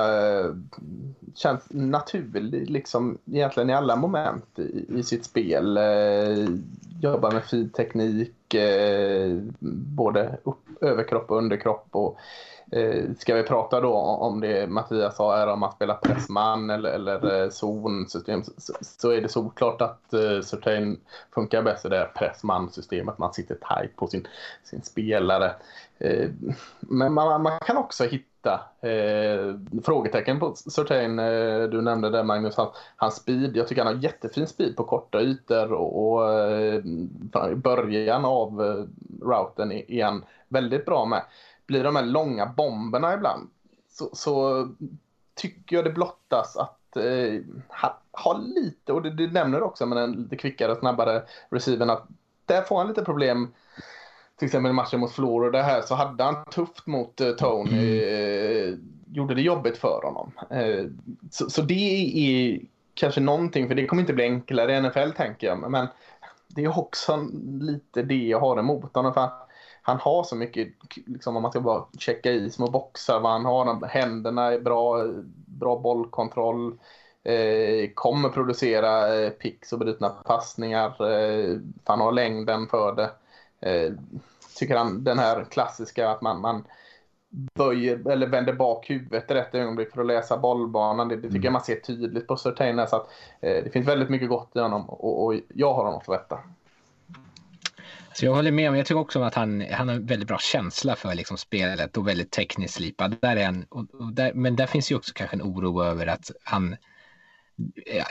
Känns 1.35 1.63
naturlig 1.69 2.69
liksom 2.69 3.17
egentligen 3.31 3.69
i 3.69 3.73
alla 3.73 3.95
moment 3.95 4.59
i, 4.59 4.85
i 4.89 5.03
sitt 5.03 5.25
spel. 5.25 5.77
Eh, 5.77 6.47
jobbar 7.01 7.31
med 7.31 7.43
fin 7.43 7.69
teknik, 7.69 8.53
eh, 8.53 9.37
både 9.95 10.37
upp, 10.43 10.83
överkropp 10.83 11.31
och 11.31 11.37
underkropp. 11.37 11.87
Och, 11.91 12.07
eh, 12.09 12.60
Eh, 12.73 13.03
ska 13.17 13.35
vi 13.35 13.43
prata 13.43 13.81
då 13.81 13.93
om 13.97 14.41
det 14.41 14.69
Mattias 14.69 15.15
sa 15.15 15.37
är 15.37 15.47
om 15.47 15.63
att 15.63 15.75
spela 15.75 15.93
pressman 15.93 16.69
eller, 16.69 16.89
eller 16.91 17.43
eh, 17.43 17.49
zonsystem 17.49 18.43
så, 18.43 18.73
så 18.81 19.11
är 19.11 19.21
det 19.21 19.29
såklart 19.29 19.81
att 19.81 20.13
uh, 20.13 20.41
Surtain 20.41 20.99
funkar 21.33 21.61
bäst 21.61 21.85
i 21.85 21.89
det 21.89 21.97
här 21.97 22.11
pressmansystemet. 22.15 23.17
Man 23.17 23.33
sitter 23.33 23.55
tajt 23.55 23.95
på 23.95 24.07
sin, 24.07 24.27
sin 24.63 24.81
spelare. 24.81 25.51
Uh, 26.05 26.29
men 26.79 27.13
man, 27.13 27.41
man, 27.41 27.59
kan 27.59 27.77
också 27.77 28.03
hitta 28.03 28.61
uh, 28.85 29.55
frågetecken 29.83 30.39
på 30.39 30.55
Surtain. 30.55 31.19
Uh, 31.19 31.69
du 31.69 31.81
nämnde 31.81 32.09
det 32.09 32.23
Magnus, 32.23 32.55
hans, 32.55 32.69
hans 32.95 33.15
speed. 33.15 33.57
Jag 33.57 33.67
tycker 33.67 33.83
han 33.83 33.95
har 33.95 34.03
jättefin 34.03 34.47
speed 34.47 34.75
på 34.75 34.83
korta 34.83 35.21
ytor 35.21 35.73
och, 35.73 36.13
och 36.13 36.31
i 37.51 37.55
början 37.55 38.25
av 38.25 38.61
routern 39.21 39.71
routen 39.71 39.71
är 39.71 40.05
han 40.05 40.25
väldigt 40.47 40.85
bra 40.85 41.05
med. 41.05 41.21
Blir 41.71 41.83
de 41.83 41.95
här 41.95 42.05
långa 42.05 42.45
bomberna 42.45 43.13
ibland 43.13 43.49
så, 43.91 44.09
så 44.13 44.67
tycker 45.35 45.75
jag 45.75 45.85
det 45.85 45.91
blottas 45.91 46.57
att 46.57 46.97
eh, 46.97 47.41
han 47.69 47.91
har 48.11 48.37
lite, 48.37 48.93
och 48.93 49.01
det, 49.01 49.09
det 49.09 49.27
nämner 49.27 49.63
också 49.63 49.85
med 49.85 49.97
den 49.97 50.11
lite 50.11 50.35
kvickare 50.35 50.71
och 50.71 50.77
snabbare 50.77 51.23
receiven, 51.49 51.89
att 51.89 52.07
där 52.45 52.61
får 52.61 52.77
han 52.77 52.87
lite 52.87 53.05
problem 53.05 53.53
till 54.39 54.45
exempel 54.45 54.73
matchen 54.73 54.99
mot 54.99 55.11
Florida 55.11 55.61
här 55.61 55.81
så 55.81 55.95
hade 55.95 56.23
han 56.23 56.45
tufft 56.45 56.87
mot 56.87 57.21
uh, 57.21 57.31
Tony. 57.31 58.03
Mm. 58.03 58.73
Uh, 58.73 58.77
gjorde 59.11 59.35
det 59.35 59.41
jobbigt 59.41 59.77
för 59.77 60.01
honom. 60.03 60.31
Uh, 60.61 60.89
så, 61.31 61.49
så, 61.49 61.61
det 61.61 61.73
är 61.73 62.59
kanske 62.93 63.21
någonting, 63.21 63.67
för 63.67 63.75
det 63.75 63.85
kommer 63.85 64.01
inte 64.01 64.13
bli 64.13 64.23
enklare 64.23 64.77
i 64.77 64.81
NFL 64.81 65.11
tänker 65.17 65.47
jag. 65.47 65.71
Men 65.71 65.87
det 66.47 66.63
är 66.63 66.79
också 66.79 67.27
lite 67.59 68.03
det 68.03 68.27
jag 68.27 68.39
har 68.39 68.59
emot 68.59 68.95
honom. 68.95 69.13
För 69.13 69.29
han, 69.81 69.97
har 69.97 70.23
så 70.23 70.35
mycket, 70.35 70.67
liksom, 71.05 71.35
om 71.35 71.41
man 71.41 71.51
ska 71.51 71.61
bara 71.61 71.85
checka 71.97 72.31
i 72.31 72.49
små 72.49 72.67
boxar, 72.67 73.19
vad 73.19 73.31
han 73.31 73.45
har. 73.45 73.87
Händerna 73.87 74.53
är 74.53 74.59
bra, 74.59 75.05
bra 75.45 75.79
bollkontroll. 75.79 76.77
Eh, 77.23 77.89
kommer 77.93 78.29
producera 78.29 79.15
eh, 79.15 79.29
picks 79.29 79.73
och 79.73 79.79
brutna 79.79 80.09
passningar. 80.09 81.11
Eh, 81.11 81.57
han 81.83 82.01
har 82.01 82.11
längden 82.11 82.67
för 82.67 82.95
det. 82.95 83.11
Eh, 83.69 83.93
tycker 84.55 84.77
han 84.77 85.03
den 85.03 85.19
här 85.19 85.43
klassiska 85.43 86.09
att 86.09 86.21
man, 86.21 86.41
man 86.41 86.63
böjer 87.31 88.09
eller 88.09 88.27
vänder 88.27 88.53
bak 88.53 88.89
huvudet 88.89 89.31
i 89.31 89.33
rätt 89.33 89.55
ögonblick 89.55 89.91
för 89.91 90.01
att 90.01 90.07
läsa 90.07 90.37
bollbanan. 90.37 91.07
Det, 91.07 91.15
det 91.15 91.21
tycker 91.21 91.35
mm. 91.35 91.43
jag 91.43 91.53
man 91.53 91.63
ser 91.63 91.75
tydligt 91.75 92.27
på 92.27 92.37
Surtain. 92.37 92.87
Så 92.87 92.95
att, 92.95 93.09
eh, 93.39 93.63
det 93.63 93.73
finns 93.73 93.87
väldigt 93.87 94.09
mycket 94.09 94.29
gott 94.29 94.55
i 94.55 94.59
honom 94.59 94.89
och, 94.89 95.25
och 95.25 95.35
jag 95.53 95.73
har 95.73 95.85
honom 95.85 96.01
för 96.01 96.13
detta. 96.13 96.39
Så 98.13 98.25
jag 98.25 98.33
håller 98.33 98.51
med 98.51 98.69
om, 98.69 98.75
jag 98.75 98.85
tycker 98.85 98.99
också 98.99 99.21
att 99.21 99.35
han, 99.35 99.65
han 99.71 99.89
har 99.89 99.95
väldigt 99.95 100.27
bra 100.27 100.37
känsla 100.37 100.95
för 100.95 101.15
liksom 101.15 101.37
spelet 101.37 101.97
och 101.97 102.07
väldigt 102.07 102.31
tekniskt 102.31 102.73
slipad. 102.73 103.15
Där 103.21 103.35
är 103.35 103.45
han, 103.45 103.65
och, 103.69 103.95
och 103.95 104.13
där, 104.13 104.33
men 104.33 104.55
där 104.55 104.67
finns 104.67 104.91
ju 104.91 104.95
också 104.95 105.13
kanske 105.15 105.35
en 105.35 105.41
oro 105.41 105.83
över 105.83 106.07
att 106.07 106.31
han 106.43 106.75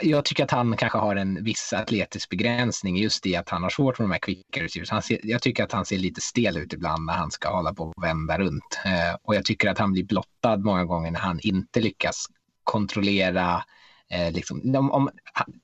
jag 0.01 0.25
tycker 0.25 0.43
att 0.43 0.51
han 0.51 0.77
kanske 0.77 0.97
har 0.97 1.15
en 1.15 1.43
viss 1.43 1.73
atletisk 1.73 2.29
begränsning 2.29 2.97
just 2.97 3.25
i 3.25 3.35
att 3.35 3.49
han 3.49 3.63
har 3.63 3.69
svårt 3.69 3.99
med 3.99 4.05
de 4.05 4.11
här 4.11 4.19
quicka 4.19 4.63
receivers. 4.63 5.11
Jag 5.23 5.41
tycker 5.41 5.63
att 5.63 5.71
han 5.71 5.85
ser 5.85 5.97
lite 5.97 6.21
stel 6.21 6.57
ut 6.57 6.73
ibland 6.73 7.05
när 7.05 7.13
han 7.13 7.31
ska 7.31 7.55
hålla 7.55 7.73
på 7.73 7.83
och 7.83 8.03
vända 8.03 8.37
runt. 8.37 8.79
Eh, 8.85 9.15
och 9.23 9.35
jag 9.35 9.45
tycker 9.45 9.69
att 9.69 9.77
han 9.77 9.91
blir 9.91 10.03
blottad 10.03 10.57
många 10.57 10.85
gånger 10.85 11.11
när 11.11 11.19
han 11.19 11.39
inte 11.43 11.79
lyckas 11.79 12.25
kontrollera 12.63 13.63
Eh, 14.11 14.31
liksom, 14.31 14.75
om, 14.75 14.91
om, 14.91 15.09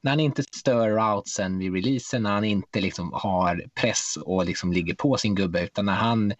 när 0.01 0.11
han 0.11 0.19
inte 0.19 0.43
stör 0.43 0.89
routsen 0.89 1.57
vid 1.57 1.73
releasen, 1.73 2.23
när 2.23 2.31
han 2.31 2.43
inte 2.43 2.81
liksom 2.81 3.11
har 3.13 3.63
press 3.75 4.17
och 4.21 4.45
liksom 4.45 4.73
ligger 4.73 4.95
på 4.95 5.17
sin 5.17 5.35
gubbe, 5.35 5.63
utan 5.63 5.85
när 5.85 5.93
han 5.93 6.33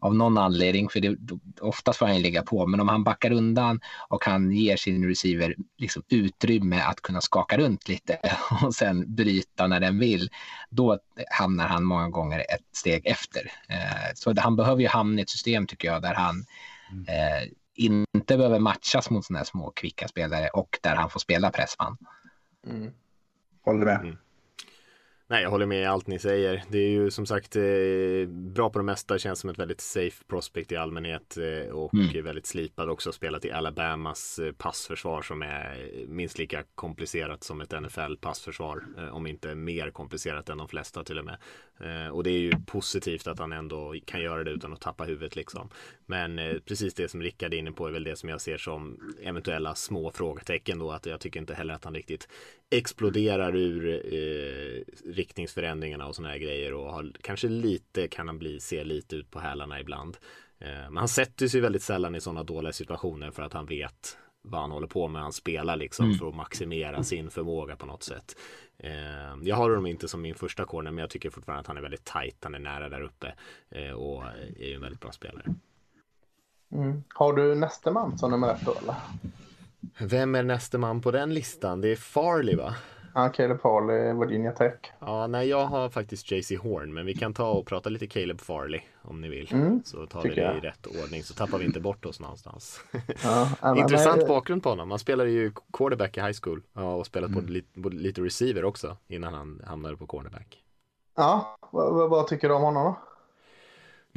av 0.00 0.14
någon 0.14 0.38
anledning, 0.38 0.88
för 0.88 1.00
det, 1.00 1.16
oftast 1.60 1.98
får 1.98 2.06
han 2.06 2.22
ligga 2.22 2.42
på, 2.42 2.66
men 2.66 2.80
om 2.80 2.88
han 2.88 3.04
backar 3.04 3.32
undan 3.32 3.80
och 4.08 4.24
han 4.24 4.52
ger 4.52 4.76
sin 4.76 5.08
receiver 5.08 5.54
liksom 5.78 6.02
utrymme 6.08 6.80
att 6.80 7.00
kunna 7.00 7.20
skaka 7.20 7.58
runt 7.58 7.88
lite 7.88 8.18
och 8.64 8.74
sen 8.74 9.14
bryta 9.14 9.66
när 9.66 9.80
den 9.80 9.98
vill, 9.98 10.30
då 10.70 10.98
hamnar 11.30 11.68
han 11.68 11.84
många 11.84 12.08
gånger 12.08 12.38
ett 12.38 12.76
steg 12.76 13.06
efter. 13.06 13.52
Eh, 13.68 14.12
så 14.14 14.34
han 14.40 14.56
behöver 14.56 14.82
ju 14.82 14.88
hamna 14.88 15.20
i 15.20 15.22
ett 15.22 15.30
system 15.30 15.66
tycker 15.66 15.88
jag 15.88 16.02
där 16.02 16.14
han 16.14 16.44
mm. 16.92 17.04
eh, 17.08 17.48
inte 17.74 18.36
behöver 18.36 18.58
matchas 18.58 19.10
mot 19.10 19.24
sådana 19.24 19.38
här 19.38 19.44
små 19.44 19.70
kvicka 19.70 20.08
spelare 20.08 20.48
och 20.48 20.78
där 20.82 20.96
han 20.96 21.10
får 21.10 21.20
spela 21.20 21.50
pressman. 21.50 21.96
Mm. 22.66 22.92
Håller 23.64 23.84
med. 23.84 24.00
Mm. 24.00 24.16
Nej, 25.26 25.42
jag 25.42 25.50
håller 25.50 25.66
med 25.66 25.82
i 25.82 25.84
allt 25.84 26.06
ni 26.06 26.18
säger. 26.18 26.62
Det 26.68 26.78
är 26.78 26.88
ju 26.88 27.10
som 27.10 27.26
sagt 27.26 27.56
eh, 27.56 27.62
bra 28.28 28.70
på 28.70 28.78
det 28.78 28.84
mesta, 28.84 29.18
känns 29.18 29.38
som 29.38 29.50
ett 29.50 29.58
väldigt 29.58 29.80
safe 29.80 30.24
prospect 30.28 30.72
i 30.72 30.76
allmänhet 30.76 31.36
eh, 31.36 31.74
och 31.74 31.94
mm. 31.94 32.24
väldigt 32.24 32.46
slipad 32.46 32.90
också. 32.90 33.12
Spelat 33.12 33.44
i 33.44 33.50
Alabamas 33.50 34.38
eh, 34.38 34.52
passförsvar 34.52 35.22
som 35.22 35.42
är 35.42 35.88
minst 36.08 36.38
lika 36.38 36.62
komplicerat 36.74 37.44
som 37.44 37.60
ett 37.60 37.82
NFL 37.82 38.16
passförsvar, 38.20 38.84
om 39.12 39.26
inte 39.26 39.54
mer 39.54 39.90
komplicerat 39.90 40.48
än 40.48 40.58
de 40.58 40.68
flesta 40.68 41.04
till 41.04 41.18
och 41.18 41.24
med. 41.24 41.36
Och 42.12 42.24
det 42.24 42.30
är 42.30 42.38
ju 42.38 42.52
positivt 42.66 43.26
att 43.26 43.38
han 43.38 43.52
ändå 43.52 43.94
kan 44.04 44.22
göra 44.22 44.44
det 44.44 44.50
utan 44.50 44.72
att 44.72 44.80
tappa 44.80 45.04
huvudet 45.04 45.36
liksom. 45.36 45.70
Men 46.06 46.60
precis 46.64 46.94
det 46.94 47.08
som 47.08 47.22
Rickard 47.22 47.54
är 47.54 47.58
inne 47.58 47.72
på 47.72 47.86
är 47.86 47.92
väl 47.92 48.04
det 48.04 48.16
som 48.16 48.28
jag 48.28 48.40
ser 48.40 48.58
som 48.58 49.00
eventuella 49.22 49.74
små 49.74 50.10
frågetecken 50.10 50.78
då, 50.78 50.90
att 50.90 51.06
jag 51.06 51.20
tycker 51.20 51.40
inte 51.40 51.54
heller 51.54 51.74
att 51.74 51.84
han 51.84 51.94
riktigt 51.94 52.28
exploderar 52.70 53.56
ur 53.56 54.14
eh, 54.14 54.82
riktningsförändringarna 55.12 56.06
och 56.06 56.16
sådana 56.16 56.32
här 56.32 56.38
grejer 56.38 56.72
och 56.72 56.92
har, 56.92 57.12
kanske 57.20 57.48
lite 57.48 58.08
kan 58.08 58.26
han 58.26 58.38
bli, 58.38 58.60
se 58.60 58.84
lite 58.84 59.16
ut 59.16 59.30
på 59.30 59.40
hälarna 59.40 59.80
ibland. 59.80 60.16
Eh, 60.58 60.68
men 60.68 60.96
han 60.96 61.08
sätter 61.08 61.48
sig 61.48 61.60
väldigt 61.60 61.82
sällan 61.82 62.14
i 62.14 62.20
sådana 62.20 62.42
dåliga 62.42 62.72
situationer 62.72 63.30
för 63.30 63.42
att 63.42 63.52
han 63.52 63.66
vet 63.66 64.18
vad 64.42 64.60
han 64.60 64.70
håller 64.70 64.86
på 64.86 65.08
med. 65.08 65.22
Han 65.22 65.32
spelar 65.32 65.76
liksom 65.76 66.06
mm. 66.06 66.18
för 66.18 66.28
att 66.28 66.34
maximera 66.34 67.02
sin 67.02 67.30
förmåga 67.30 67.76
på 67.76 67.86
något 67.86 68.02
sätt. 68.02 68.36
Eh, 68.78 69.36
jag 69.42 69.56
har 69.56 69.70
honom 69.70 69.86
inte 69.86 70.08
som 70.08 70.22
min 70.22 70.34
första 70.34 70.64
corner 70.64 70.90
men 70.90 70.98
jag 70.98 71.10
tycker 71.10 71.30
fortfarande 71.30 71.60
att 71.60 71.66
han 71.66 71.76
är 71.76 71.82
väldigt 71.82 72.04
tight. 72.04 72.36
Han 72.40 72.54
är 72.54 72.58
nära 72.58 72.88
där 72.88 73.00
uppe 73.00 73.34
eh, 73.70 73.90
och 73.90 74.24
är 74.58 74.66
ju 74.66 74.74
en 74.74 74.80
väldigt 74.80 75.00
bra 75.00 75.12
spelare. 75.12 75.54
Mm. 76.74 77.04
Har 77.14 77.32
du 77.32 77.54
nästa 77.54 77.90
man 77.90 78.18
som 78.18 78.30
nummer 78.30 78.54
ett 78.54 78.60
då 78.64 78.74
eller? 78.82 78.94
Vem 79.98 80.34
är 80.34 80.42
nästa 80.42 80.78
man 80.78 81.00
på 81.00 81.10
den 81.10 81.34
listan? 81.34 81.80
Det 81.80 81.88
är 81.88 81.96
Farley 81.96 82.56
va? 82.56 82.74
Ja, 83.14 83.28
Caleb 83.28 83.60
Farley, 83.60 84.12
Virginia 84.12 84.52
Tech. 84.52 84.74
Ja, 84.98 85.26
nej, 85.26 85.48
jag 85.48 85.66
har 85.66 85.88
faktiskt 85.88 86.30
JC 86.30 86.52
Horn, 86.62 86.94
men 86.94 87.06
vi 87.06 87.14
kan 87.14 87.34
ta 87.34 87.50
och 87.50 87.66
prata 87.66 87.88
lite 87.88 88.06
Caleb 88.06 88.40
Farley 88.40 88.80
om 89.02 89.20
ni 89.20 89.28
vill. 89.28 89.52
Mm, 89.52 89.82
så 89.84 90.06
tar 90.06 90.22
vi 90.22 90.28
det 90.28 90.40
jag. 90.40 90.56
i 90.56 90.60
rätt 90.60 90.86
ordning 90.86 91.22
så 91.22 91.34
tappar 91.34 91.58
vi 91.58 91.64
inte 91.64 91.80
bort 91.80 92.04
oss 92.04 92.20
någonstans. 92.20 92.80
Ja, 93.22 93.48
Intressant 93.76 94.18
men... 94.18 94.28
bakgrund 94.28 94.62
på 94.62 94.68
honom. 94.68 94.90
Han 94.90 94.98
spelade 94.98 95.30
ju 95.30 95.52
quarterback 95.72 96.16
i 96.16 96.20
high 96.20 96.36
school 96.42 96.62
ja, 96.72 96.94
och 96.94 97.06
spelat 97.06 97.30
mm. 97.30 97.62
på, 97.74 97.82
på 97.82 97.88
lite 97.88 98.20
receiver 98.20 98.64
också 98.64 98.96
innan 99.06 99.34
han 99.34 99.62
hamnade 99.66 99.96
på 99.96 100.06
cornerback. 100.06 100.64
Ja, 101.16 101.56
vad, 101.72 102.10
vad 102.10 102.26
tycker 102.26 102.48
du 102.48 102.54
om 102.54 102.62
honom 102.62 102.84
då? 102.84 103.13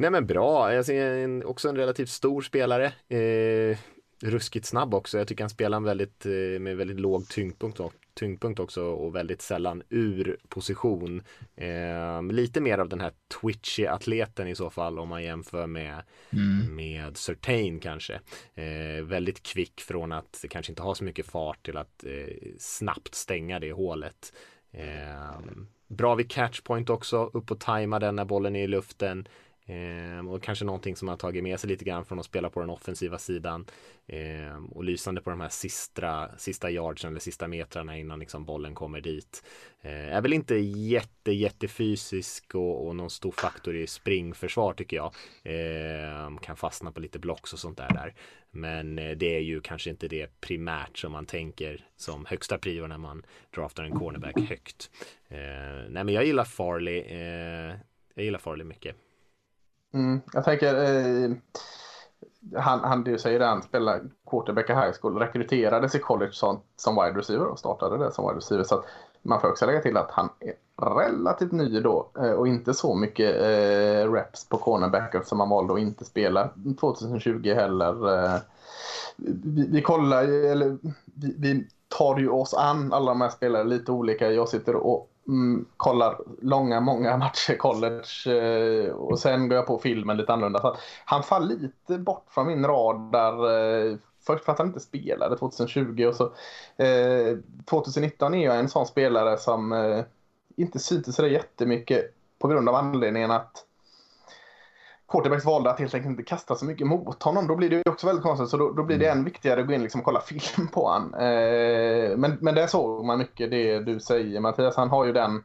Nej 0.00 0.10
men 0.10 0.26
bra, 0.26 0.74
jag 0.74 0.86
ser 0.86 1.16
en, 1.16 1.44
också 1.44 1.68
en 1.68 1.76
relativt 1.76 2.08
stor 2.08 2.42
spelare. 2.42 2.92
Eh, 3.08 3.78
ruskigt 4.22 4.66
snabb 4.66 4.94
också. 4.94 5.18
Jag 5.18 5.28
tycker 5.28 5.44
han 5.44 5.50
spelar 5.50 5.80
väldigt, 5.80 6.26
eh, 6.26 6.60
med 6.60 6.76
väldigt 6.76 7.00
låg 7.00 7.28
tyngdpunkt, 7.28 7.80
tyngdpunkt 8.14 8.60
också 8.60 8.82
och 8.82 9.14
väldigt 9.14 9.42
sällan 9.42 9.82
ur 9.88 10.36
position. 10.48 11.22
Eh, 11.56 12.22
lite 12.22 12.60
mer 12.60 12.78
av 12.78 12.88
den 12.88 13.00
här 13.00 13.12
twitchy 13.40 13.86
atleten 13.86 14.48
i 14.48 14.54
så 14.54 14.70
fall 14.70 14.98
om 14.98 15.08
man 15.08 15.22
jämför 15.22 15.66
med, 15.66 16.02
mm. 16.30 16.76
med 16.76 17.16
Certain 17.16 17.80
kanske. 17.80 18.20
Eh, 18.54 19.04
väldigt 19.04 19.42
kvick 19.42 19.80
från 19.80 20.12
att 20.12 20.44
kanske 20.50 20.72
inte 20.72 20.82
ha 20.82 20.94
så 20.94 21.04
mycket 21.04 21.26
fart 21.26 21.64
till 21.64 21.76
att 21.76 22.04
eh, 22.04 22.36
snabbt 22.58 23.14
stänga 23.14 23.60
det 23.60 23.72
hålet. 23.72 24.32
Eh, 24.72 25.40
bra 25.88 26.14
vid 26.14 26.30
catchpoint 26.30 26.90
också, 26.90 27.30
upp 27.32 27.50
och 27.50 27.60
tajma 27.60 27.98
den 27.98 28.16
när 28.16 28.24
bollen 28.24 28.56
är 28.56 28.64
i 28.64 28.68
luften. 28.68 29.28
Eh, 29.68 30.28
och 30.28 30.42
kanske 30.42 30.64
någonting 30.64 30.96
som 30.96 31.08
har 31.08 31.16
tagit 31.16 31.42
med 31.42 31.60
sig 31.60 31.68
lite 31.68 31.84
grann 31.84 32.04
från 32.04 32.18
att 32.18 32.24
spela 32.24 32.50
på 32.50 32.60
den 32.60 32.70
offensiva 32.70 33.18
sidan. 33.18 33.66
Eh, 34.06 34.64
och 34.70 34.84
lysande 34.84 35.20
på 35.20 35.30
de 35.30 35.40
här 35.40 35.48
sista, 35.48 36.38
sista 36.38 36.70
yardsen 36.70 37.10
eller 37.10 37.20
sista 37.20 37.48
metrarna 37.48 37.98
innan 37.98 38.18
liksom 38.18 38.44
bollen 38.44 38.74
kommer 38.74 39.00
dit. 39.00 39.42
Eh, 39.80 40.16
är 40.16 40.20
väl 40.20 40.32
inte 40.32 40.54
jätte, 40.54 41.32
jättefysisk 41.32 42.54
och, 42.54 42.86
och 42.86 42.96
någon 42.96 43.10
stor 43.10 43.32
faktor 43.32 43.76
i 43.76 43.86
springförsvar 43.86 44.72
tycker 44.72 44.96
jag. 44.96 45.14
Ehm, 45.44 46.38
kan 46.38 46.56
fastna 46.56 46.92
på 46.92 47.00
lite 47.00 47.18
blocks 47.18 47.52
och 47.52 47.58
sånt 47.58 47.78
där. 47.78 47.94
där. 47.94 48.14
Men 48.50 48.98
eh, 48.98 49.10
det 49.10 49.36
är 49.36 49.40
ju 49.40 49.60
kanske 49.60 49.90
inte 49.90 50.08
det 50.08 50.40
primärt 50.40 50.98
som 50.98 51.12
man 51.12 51.26
tänker 51.26 51.86
som 51.96 52.26
högsta 52.26 52.58
prio 52.58 52.86
när 52.86 52.98
man 52.98 53.22
draftar 53.54 53.84
en 53.84 53.98
cornerback 53.98 54.40
högt. 54.48 54.90
Eh, 55.28 55.38
nej 55.90 56.04
men 56.04 56.08
jag 56.08 56.24
gillar 56.26 56.44
Farley. 56.44 56.98
Eh, 57.00 57.74
jag 58.14 58.24
gillar 58.24 58.38
Farley 58.38 58.66
mycket. 58.66 58.96
Mm, 59.94 60.20
jag 60.32 60.44
tänker, 60.44 60.74
eh, 60.74 61.30
han, 62.56 62.80
han, 62.80 63.04
du 63.04 63.18
säger 63.18 63.38
det, 63.38 63.46
han 63.46 63.62
spelade 63.62 64.00
quarterback 64.30 64.70
i 64.70 64.72
high 64.72 64.92
school, 65.00 65.18
rekryterades 65.18 65.94
i 65.94 65.98
college 65.98 66.32
som, 66.32 66.60
som 66.76 66.94
wide 66.94 67.18
receiver 67.18 67.46
och 67.46 67.58
startade 67.58 67.98
det 68.04 68.12
som 68.12 68.26
wide 68.26 68.38
receiver. 68.38 68.64
Så 68.64 68.74
att 68.74 68.84
man 69.22 69.40
får 69.40 69.48
också 69.48 69.66
lägga 69.66 69.80
till 69.80 69.96
att 69.96 70.10
han 70.10 70.28
är 70.40 70.54
relativt 70.86 71.52
ny 71.52 71.80
då 71.80 72.10
eh, 72.18 72.30
och 72.30 72.48
inte 72.48 72.74
så 72.74 72.94
mycket 72.94 73.36
eh, 73.36 74.12
reps 74.12 74.48
på 74.48 74.56
cornerback 74.58 75.26
som 75.26 75.40
han 75.40 75.48
valde 75.48 75.74
att 75.74 75.80
inte 75.80 76.04
spela 76.04 76.50
2020 76.80 77.54
heller. 77.54 78.24
Eh, 78.24 78.40
vi, 79.16 79.68
vi 79.70 79.82
kollar, 79.82 80.22
eller 80.24 80.78
vi, 81.04 81.34
vi 81.38 81.66
tar 81.98 82.18
ju 82.18 82.28
oss 82.28 82.54
an 82.54 82.92
alla 82.92 83.10
de 83.10 83.20
här 83.20 83.28
spelarna 83.28 83.64
lite 83.64 83.92
olika. 83.92 84.32
Jag 84.32 84.48
sitter 84.48 84.76
och 84.76 85.10
mm, 85.28 85.66
kollar 85.76 86.20
långa, 86.42 86.80
många 86.80 87.16
matcher 87.16 87.56
college 87.56 88.38
eh, 88.38 88.92
och 88.92 89.18
sen 89.18 89.48
går 89.48 89.56
jag 89.56 89.66
på 89.66 89.78
filmen 89.78 90.16
lite 90.16 90.32
annorlunda. 90.32 90.60
Så 90.60 90.76
han 91.04 91.22
faller 91.22 91.56
lite 91.56 91.98
bort 91.98 92.26
från 92.30 92.46
min 92.46 92.66
radar. 92.66 93.32
Eh, 93.32 93.96
först 94.26 94.44
för 94.44 94.52
att 94.52 94.58
han 94.58 94.68
inte 94.68 94.80
spelade 94.80 95.38
2020 95.38 96.04
och 96.04 96.14
så 96.14 96.24
eh, 96.82 97.38
2019 97.64 98.34
är 98.34 98.44
jag 98.44 98.58
en 98.58 98.68
sån 98.68 98.86
spelare 98.86 99.38
som 99.38 99.72
eh, 99.72 100.04
inte 100.56 100.78
syntes 100.78 101.16
så 101.16 101.26
jättemycket 101.26 102.14
på 102.38 102.48
grund 102.48 102.68
av 102.68 102.74
anledningen 102.74 103.30
att 103.30 103.64
quarterbacks 105.08 105.44
valde 105.44 105.70
att 105.70 105.80
helt 105.80 105.94
enkelt 105.94 106.10
inte 106.10 106.22
kasta 106.22 106.54
så 106.54 106.64
mycket 106.64 106.86
mot 106.86 107.22
honom. 107.22 107.46
Då 107.46 107.56
blir 107.56 107.70
det 107.70 107.90
också 107.90 108.06
väldigt 108.06 108.22
konstigt. 108.22 108.48
Så 108.48 108.56
då, 108.56 108.72
då 108.72 108.82
blir 108.82 108.98
det 108.98 109.06
mm. 109.06 109.18
än 109.18 109.24
viktigare 109.24 109.60
att 109.60 109.66
gå 109.66 109.72
in 109.72 109.82
liksom 109.82 110.00
och 110.00 110.04
kolla 110.04 110.20
film 110.26 110.68
på 110.68 110.88
honom. 110.88 111.14
Eh, 111.14 112.16
men, 112.16 112.38
men 112.40 112.54
där 112.54 112.66
såg 112.66 113.04
man 113.04 113.18
mycket 113.18 113.50
det 113.50 113.78
du 113.78 114.00
säger 114.00 114.40
Mattias. 114.40 114.76
Han 114.76 114.90
har 114.90 115.04
ju 115.04 115.12
den, 115.12 115.44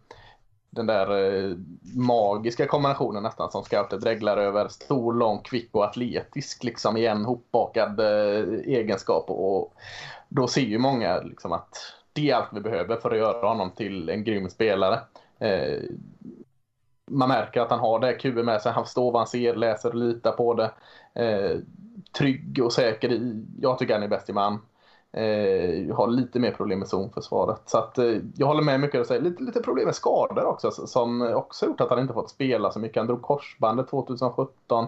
den 0.69 0.85
där 0.85 1.35
eh, 1.35 1.57
magiska 1.95 2.67
kombinationen 2.67 3.23
nästan 3.23 3.51
som 3.51 3.63
scouter 3.63 3.97
dreglar 3.97 4.37
över. 4.37 4.67
Stor, 4.67 5.13
lång, 5.13 5.39
kvick 5.39 5.69
och 5.71 5.85
atletisk 5.85 6.63
liksom 6.63 6.97
i 6.97 7.05
en 7.05 7.25
hopbakad 7.25 7.99
eh, 7.99 8.59
egenskap. 8.65 9.25
Och 9.27 9.73
då 10.29 10.47
ser 10.47 10.61
ju 10.61 10.77
många 10.77 11.21
liksom 11.21 11.51
att 11.51 11.77
det 12.13 12.29
är 12.29 12.35
allt 12.35 12.49
vi 12.53 12.61
behöver 12.61 12.95
för 12.95 13.11
att 13.11 13.17
göra 13.17 13.47
honom 13.47 13.71
till 13.71 14.09
en 14.09 14.23
grym 14.23 14.49
spelare. 14.49 14.99
Man 17.11 17.29
märker 17.29 17.61
att 17.61 17.69
han 17.69 17.79
har 17.79 17.99
det 17.99 18.13
QE 18.13 18.43
med 18.43 18.61
sig. 18.61 18.71
Han 18.71 18.83
förstår 18.83 19.11
vad 19.11 19.19
han 19.19 19.27
ser, 19.27 19.55
läser 19.55 19.89
och 19.89 19.95
litar 19.95 20.31
på 20.31 20.53
det. 20.53 20.71
Eh, 21.13 21.59
trygg 22.17 22.59
och 22.63 22.73
säker. 22.73 23.11
I, 23.11 23.45
jag 23.59 23.79
tycker 23.79 23.93
han 23.93 24.03
är 24.03 24.07
bäst 24.07 24.29
i 24.29 24.33
man. 24.33 24.53
Eh, 25.13 25.95
har 25.95 26.07
lite 26.07 26.39
mer 26.39 26.51
problem 26.51 26.79
med 26.79 26.87
zonförsvaret. 26.87 27.61
Så 27.65 27.77
att, 27.77 27.97
eh, 27.97 28.17
jag 28.35 28.47
håller 28.47 28.63
med 28.63 28.79
mycket. 28.79 29.07
Säga. 29.07 29.21
Lite, 29.21 29.43
lite 29.43 29.61
problem 29.61 29.85
med 29.85 29.95
skador 29.95 30.45
också 30.45 30.71
som 30.71 31.21
också 31.21 31.65
gjort 31.65 31.81
att 31.81 31.89
han 31.89 31.99
inte 31.99 32.13
fått 32.13 32.29
spela 32.29 32.71
så 32.71 32.79
mycket. 32.79 32.97
Han 32.97 33.07
drog 33.07 33.21
korsbandet 33.21 33.87
2017. 33.87 34.87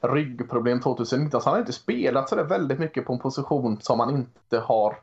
Ryggproblem 0.00 0.80
2019. 0.80 1.40
Så 1.40 1.48
han 1.48 1.54
har 1.54 1.60
inte 1.60 1.72
spelat 1.72 2.28
så 2.28 2.44
väldigt 2.44 2.78
mycket 2.78 3.04
på 3.06 3.12
en 3.12 3.18
position 3.18 3.78
som 3.80 4.00
han 4.00 4.10
inte 4.10 4.58
har 4.58 4.96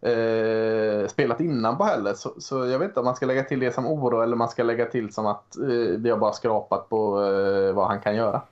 eh, 0.00 1.08
spelat 1.08 1.40
innan 1.40 1.78
på 1.78 1.84
heller. 1.84 2.14
Så, 2.14 2.34
så, 2.38 2.66
jag 2.66 2.78
vet 2.78 2.88
inte 2.88 3.00
om 3.00 3.06
man 3.06 3.16
ska 3.16 3.26
lägga 3.26 3.44
till 3.44 3.60
det 3.60 3.72
som 3.72 3.86
oro 3.86 4.20
eller 4.20 4.36
man 4.36 4.48
ska 4.48 4.62
lägga 4.62 4.86
till 4.86 5.12
som 5.12 5.26
att 5.26 5.56
eh, 5.56 5.66
vi 5.98 6.10
har 6.10 6.18
bara 6.18 6.32
skrapat 6.32 6.88
på 6.88 7.22
eh, 7.22 7.74
vad 7.74 7.86
han 7.86 8.00
kan 8.00 8.16
göra. 8.16 8.42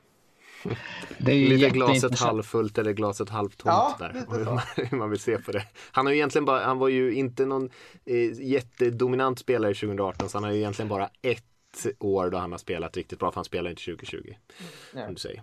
Det 1.18 1.32
är 1.32 1.36
ju 1.36 1.49
Lite 1.49 1.70
glaset 1.70 2.18
halvfullt 2.18 2.78
eller 2.78 2.92
glaset 2.92 3.28
halvtomt 3.30 3.74
Ja, 3.74 3.97
där. 3.99 4.24
Hur 4.38 4.44
man, 4.44 4.61
hur 4.76 4.99
man 4.99 5.11
vill 5.11 5.20
se 5.20 5.38
på 5.38 5.53
det. 5.53 5.62
Han 5.92 6.07
har 6.07 6.12
ju 6.12 6.18
egentligen 6.18 6.44
bara, 6.44 6.64
han 6.64 6.78
var 6.78 6.88
ju 6.88 7.14
inte 7.14 7.47
någon 7.47 7.70
eh, 8.05 8.32
jättedominant 8.32 9.38
spelare 9.38 9.74
2018 9.74 10.28
så 10.28 10.36
han 10.36 10.44
har 10.44 10.51
ju 10.51 10.59
egentligen 10.59 10.88
bara 10.88 11.09
ett 11.22 11.42
år 11.99 12.30
då 12.30 12.38
han 12.38 12.53
har 12.53 12.59
spelat 12.59 12.97
riktigt 12.97 13.18
bra 13.18 13.30
för 13.30 13.34
han 13.34 13.44
spelar 13.44 13.70
inte 13.70 13.84
2020. 13.84 14.34
Som 14.92 15.14
du 15.14 15.20
säger. 15.20 15.42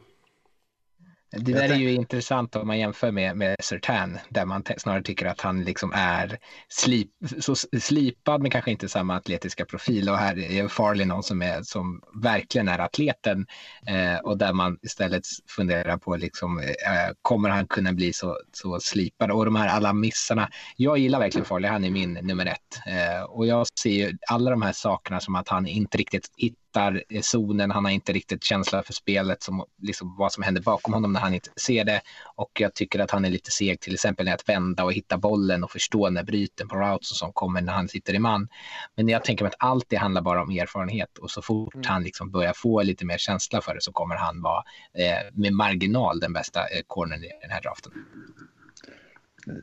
Det 1.37 1.53
där 1.53 1.69
är 1.69 1.75
ju 1.75 1.93
intressant 1.93 2.55
om 2.55 2.67
man 2.67 2.79
jämför 2.79 3.11
med, 3.11 3.37
med 3.37 3.55
Sertan, 3.59 4.19
där 4.29 4.45
man 4.45 4.63
snarare 4.77 5.03
tycker 5.03 5.25
att 5.25 5.41
han 5.41 5.63
liksom 5.63 5.91
är 5.95 6.37
slip, 6.67 7.09
så 7.39 7.55
slipad 7.55 8.41
men 8.41 8.51
kanske 8.51 8.71
inte 8.71 8.89
samma 8.89 9.15
atletiska 9.15 9.65
profil. 9.65 10.09
Och 10.09 10.17
här 10.17 10.39
är 10.39 10.67
Farley 10.67 11.05
någon 11.05 11.23
som, 11.23 11.41
är, 11.41 11.63
som 11.63 12.01
verkligen 12.23 12.67
är 12.67 12.79
atleten 12.79 13.45
eh, 13.87 14.19
och 14.23 14.37
där 14.37 14.53
man 14.53 14.77
istället 14.81 15.23
funderar 15.47 15.97
på 15.97 16.15
liksom, 16.15 16.59
eh, 16.59 17.13
kommer 17.21 17.49
han 17.49 17.67
kunna 17.67 17.93
bli 17.93 18.13
så, 18.13 18.37
så 18.51 18.79
slipad? 18.79 19.31
Och 19.31 19.45
de 19.45 19.55
här 19.55 19.67
alla 19.67 19.93
missarna. 19.93 20.49
Jag 20.77 20.97
gillar 20.97 21.19
verkligen 21.19 21.45
Farley, 21.45 21.71
han 21.71 21.83
är 21.83 21.91
min 21.91 22.13
nummer 22.13 22.45
ett. 22.45 22.79
Eh, 22.87 23.23
och 23.23 23.47
jag 23.47 23.67
ser 23.79 23.89
ju 23.89 24.17
alla 24.29 24.51
de 24.51 24.61
här 24.61 24.73
sakerna 24.73 25.19
som 25.19 25.35
att 25.35 25.49
han 25.49 25.67
inte 25.67 25.97
riktigt 25.97 26.27
hittar 26.37 26.62
eh, 26.77 27.21
zonen, 27.21 27.71
han 27.71 27.85
har 27.85 27.91
inte 27.91 28.13
riktigt 28.13 28.43
känsla 28.43 28.83
för 28.83 28.93
spelet, 28.93 29.43
som, 29.43 29.65
liksom, 29.81 30.15
vad 30.17 30.31
som 30.31 30.43
händer 30.43 30.61
bakom 30.61 30.93
honom 30.93 31.13
när 31.13 31.19
han 31.19 31.33
inte 31.33 31.49
ser 31.55 31.85
det. 31.85 32.01
Och 32.35 32.51
jag 32.59 32.73
tycker 32.73 32.99
att 32.99 33.11
han 33.11 33.25
är 33.25 33.29
lite 33.29 33.51
seg 33.51 33.79
till 33.79 33.93
exempel 33.93 34.25
när 34.25 34.33
att 34.33 34.49
vända 34.49 34.83
och 34.83 34.93
hitta 34.93 35.17
bollen 35.17 35.63
och 35.63 35.71
förstå 35.71 36.09
när 36.09 36.23
bryten 36.23 36.67
på 36.67 36.75
routes 36.75 37.17
som 37.17 37.33
kommer 37.33 37.61
när 37.61 37.73
han 37.73 37.87
sitter 37.87 38.13
i 38.13 38.19
man. 38.19 38.47
Men 38.95 39.09
jag 39.09 39.23
tänker 39.23 39.45
mig 39.45 39.49
att 39.49 39.69
allt 39.69 39.85
det 39.89 39.95
handlar 39.95 40.21
bara 40.21 40.41
om 40.41 40.49
erfarenhet 40.49 41.17
och 41.17 41.31
så 41.31 41.41
fort 41.41 41.85
han 41.85 42.03
liksom 42.03 42.31
börjar 42.31 42.53
få 42.53 42.81
lite 42.81 43.05
mer 43.05 43.17
känsla 43.17 43.61
för 43.61 43.73
det 43.75 43.81
så 43.81 43.91
kommer 43.91 44.15
han 44.15 44.41
vara 44.41 44.63
eh, 44.93 45.33
med 45.33 45.53
marginal 45.53 46.19
den 46.19 46.33
bästa 46.33 46.59
eh, 46.59 46.81
cornern 46.87 47.23
i 47.23 47.31
den 47.41 47.51
här 47.51 47.61
draften. 47.61 47.91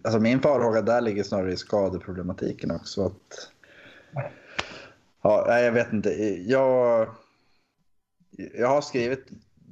Alltså 0.05 0.21
min 0.21 0.41
farhåga 0.41 0.83
där 0.83 1.01
ligger 1.01 1.23
snarare 1.23 1.53
i 1.53 1.57
skadeproblematiken 1.57 2.71
också. 2.71 3.07
Att... 3.07 3.51
Ja, 5.23 5.45
nej, 5.49 5.65
jag 5.65 5.73
vet 5.73 5.93
inte. 5.93 6.11
Jag, 6.51 7.09
jag 8.59 8.69
har 8.69 8.81
skrivit 8.81 9.27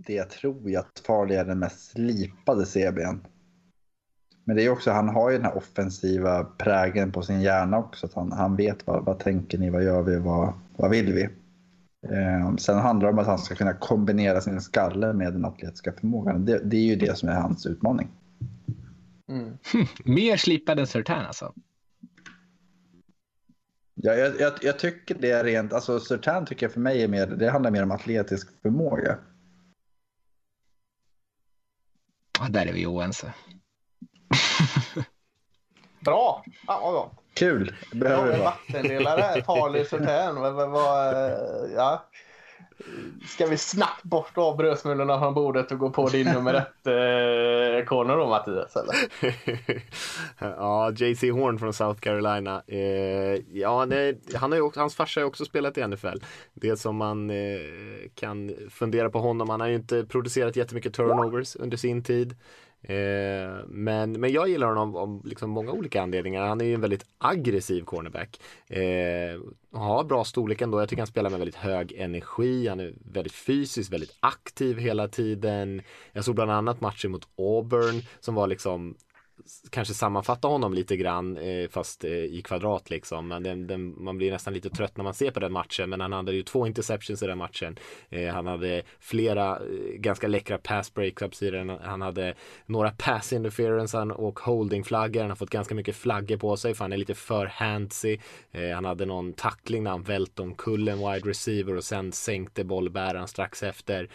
det 0.07 0.25
tror 0.25 0.71
jag 0.71 0.81
att 0.81 1.03
Farley 1.07 1.37
är 1.37 1.45
den 1.45 1.59
mest 1.59 1.91
slipade 1.91 2.67
CBn. 2.67 3.19
Men 4.45 4.57
det 4.57 4.63
är 4.63 4.71
också, 4.71 4.91
han 4.91 5.09
har 5.09 5.31
ju 5.31 5.37
den 5.37 5.45
här 5.45 5.57
offensiva 5.57 6.45
prägen 6.45 7.13
på 7.13 7.23
sin 7.23 7.41
hjärna 7.41 7.79
också. 7.79 8.07
Att 8.07 8.15
han, 8.15 8.33
han 8.33 8.57
vet 8.57 8.87
vad, 8.87 9.05
vad 9.05 9.19
tänker 9.19 9.59
ni, 9.59 9.71
vad 9.71 9.85
gör 9.85 10.03
vi, 10.03 10.17
vad, 10.17 10.53
vad 10.77 10.91
vill 10.91 11.13
vi? 11.13 11.23
Eh, 12.15 12.57
sen 12.57 12.79
handlar 12.79 13.09
det 13.09 13.13
om 13.13 13.19
att 13.19 13.27
han 13.27 13.39
ska 13.39 13.55
kunna 13.55 13.75
kombinera 13.75 14.41
sin 14.41 14.61
skalle 14.61 15.13
med 15.13 15.33
den 15.33 15.45
atletiska 15.45 15.93
förmågan. 15.93 16.45
Det, 16.45 16.59
det 16.65 16.77
är 16.77 16.85
ju 16.85 16.97
det 16.97 17.19
som 17.19 17.29
är 17.29 17.35
hans 17.35 17.67
utmaning. 17.67 18.09
Mm. 19.29 19.59
Mer 20.05 20.37
slipad 20.37 20.79
än 20.79 20.87
Sertan 20.87 21.27
alltså. 21.27 21.53
Ja, 24.03 24.15
jag, 24.15 24.41
jag, 24.41 24.53
jag 24.63 24.79
tycker 24.79 25.15
det 25.15 25.31
är 25.31 25.45
rent, 25.45 25.73
alltså 25.73 26.01
Sertan 26.01 26.47
tycker 26.47 26.67
jag 26.67 26.73
för 26.73 26.81
mig 26.81 27.03
är 27.03 27.09
mer, 27.09 27.27
det 27.27 27.51
handlar 27.51 27.71
mer 27.71 27.83
om 27.83 27.91
atletisk 27.91 28.49
förmåga. 28.63 29.19
Ja, 32.41 32.47
där 32.51 32.67
är 32.67 32.73
vi 32.73 32.87
oense. 32.87 33.33
Bra! 36.01 36.45
Ja, 36.67 36.81
vad 36.83 36.93
bra. 36.93 37.11
Kul, 37.35 37.75
Ja, 37.93 37.99
behöver 37.99 38.39
vara. 38.39 38.39
vattendelare. 38.45 39.43
Farley 39.45 39.85
Sertan. 39.85 40.37
Ja. 41.75 42.09
Ska 43.27 43.47
vi 43.47 43.57
snabbt 43.57 44.03
bort 44.03 44.39
av 44.39 44.57
brödsmulorna 44.57 45.19
från 45.19 45.35
bordet 45.35 45.73
och 45.73 45.79
gå 45.79 45.91
på 45.91 46.09
din 46.09 46.27
nummer 46.27 46.55
ett 46.55 46.87
eh, 46.87 47.87
corner 47.87 48.17
då 48.17 48.27
Mattias? 48.29 48.77
Eller? 48.77 48.95
ja, 50.57 50.91
JC 50.91 51.23
Horn 51.23 51.59
från 51.59 51.73
South 51.73 52.01
Carolina. 52.01 52.63
Eh, 52.67 52.79
ja, 53.53 53.85
nej, 53.85 54.21
han 54.35 54.53
har 54.53 54.57
ju 54.57 54.63
också, 54.63 54.81
hans 54.81 54.95
farsa 54.95 55.21
har 55.21 55.23
ju 55.23 55.29
också 55.29 55.45
spelat 55.45 55.79
i 55.79 55.87
NFL. 55.87 56.19
Det 56.55 56.77
som 56.77 56.97
man 56.97 57.31
eh, 57.31 57.61
kan 58.15 58.55
fundera 58.71 59.11
på 59.11 59.19
honom, 59.19 59.51
han 59.51 59.61
har 59.61 59.69
ju 59.69 59.75
inte 59.75 60.05
producerat 60.05 60.57
jättemycket 60.57 60.95
turnovers 60.95 61.57
under 61.57 61.77
sin 61.77 62.03
tid. 62.03 62.37
Eh, 62.83 63.65
men, 63.67 64.13
men 64.13 64.33
jag 64.33 64.49
gillar 64.49 64.67
honom 64.67 64.97
av 64.97 65.27
liksom 65.27 65.51
många 65.51 65.73
olika 65.73 66.03
anledningar. 66.03 66.47
Han 66.47 66.61
är 66.61 66.65
ju 66.65 66.75
en 66.75 66.81
väldigt 66.81 67.05
aggressiv 67.19 67.83
cornerback. 67.83 68.41
Eh, 68.67 69.41
har 69.73 70.05
bra 70.05 70.25
storlek 70.25 70.61
ändå. 70.61 70.81
Jag 70.81 70.89
tycker 70.89 71.01
han 71.01 71.07
spelar 71.07 71.31
med 71.31 71.39
väldigt 71.39 71.57
hög 71.57 71.93
energi. 71.93 72.69
Han 72.69 72.81
är 72.81 72.95
väldigt 73.13 73.33
fysisk, 73.33 73.93
väldigt 73.93 74.17
aktiv 74.21 74.79
hela 74.79 75.09
tiden. 75.09 75.83
Jag 76.13 76.25
såg 76.25 76.35
bland 76.35 76.51
annat 76.51 76.81
matchen 76.81 77.11
mot 77.11 77.29
Auburn 77.39 78.03
som 78.21 78.35
var 78.35 78.47
liksom 78.47 78.97
kanske 79.71 79.95
sammanfatta 79.95 80.49
honom 80.49 80.75
lite 80.75 80.97
grann 80.97 81.37
eh, 81.37 81.69
fast 81.69 82.05
eh, 82.05 82.11
i 82.11 82.43
kvadrat 82.45 82.91
liksom. 82.91 83.29
Men 83.29 83.43
den, 83.43 83.67
den, 83.67 84.05
man 84.05 84.19
blir 84.19 84.33
nästan 84.33 84.55
lite 84.55 84.71
trött 84.71 84.97
när 84.97 85.05
man 85.05 85.15
ser 85.15 85.31
på 85.31 85.41
den 85.41 85.53
matchen. 85.53 85.91
Men 85.91 86.01
han 86.01 86.13
hade 86.13 86.33
ju 86.33 86.43
två 86.43 86.67
interceptions 86.67 87.23
i 87.23 87.27
den 87.27 87.39
matchen. 87.39 87.79
Eh, 88.09 88.35
han 88.35 88.47
hade 88.47 88.83
flera 89.01 89.59
ganska 89.95 90.29
läckra 90.29 90.59
pass 90.59 90.95
breakups 90.95 91.43
i 91.43 91.51
den. 91.51 91.69
Han 91.69 92.03
hade 92.03 92.35
några 92.67 92.91
pass 92.91 93.33
interference 93.33 93.99
och 93.99 94.39
holding 94.39 94.85
flaggor. 94.85 95.21
Han 95.21 95.31
har 95.31 95.37
fått 95.37 95.51
ganska 95.51 95.75
mycket 95.75 95.97
flaggor 95.97 96.37
på 96.37 96.57
sig 96.57 96.75
för 96.75 96.85
han 96.85 96.93
är 96.93 96.97
lite 96.97 97.15
för 97.15 97.47
handsy. 97.47 98.19
Han 98.75 98.85
hade 98.85 99.07
någon 99.07 99.33
tackling 99.33 99.83
när 99.83 99.91
han 99.91 100.03
välte 100.03 100.43
omkull 100.43 100.89
en 100.89 100.99
wide 100.99 101.29
receiver 101.29 101.77
och 101.77 101.85
sen 101.85 102.13
sänkte 102.13 102.65
bollbäraren 102.65 103.29
strax 103.29 103.63
efter. 103.63 104.09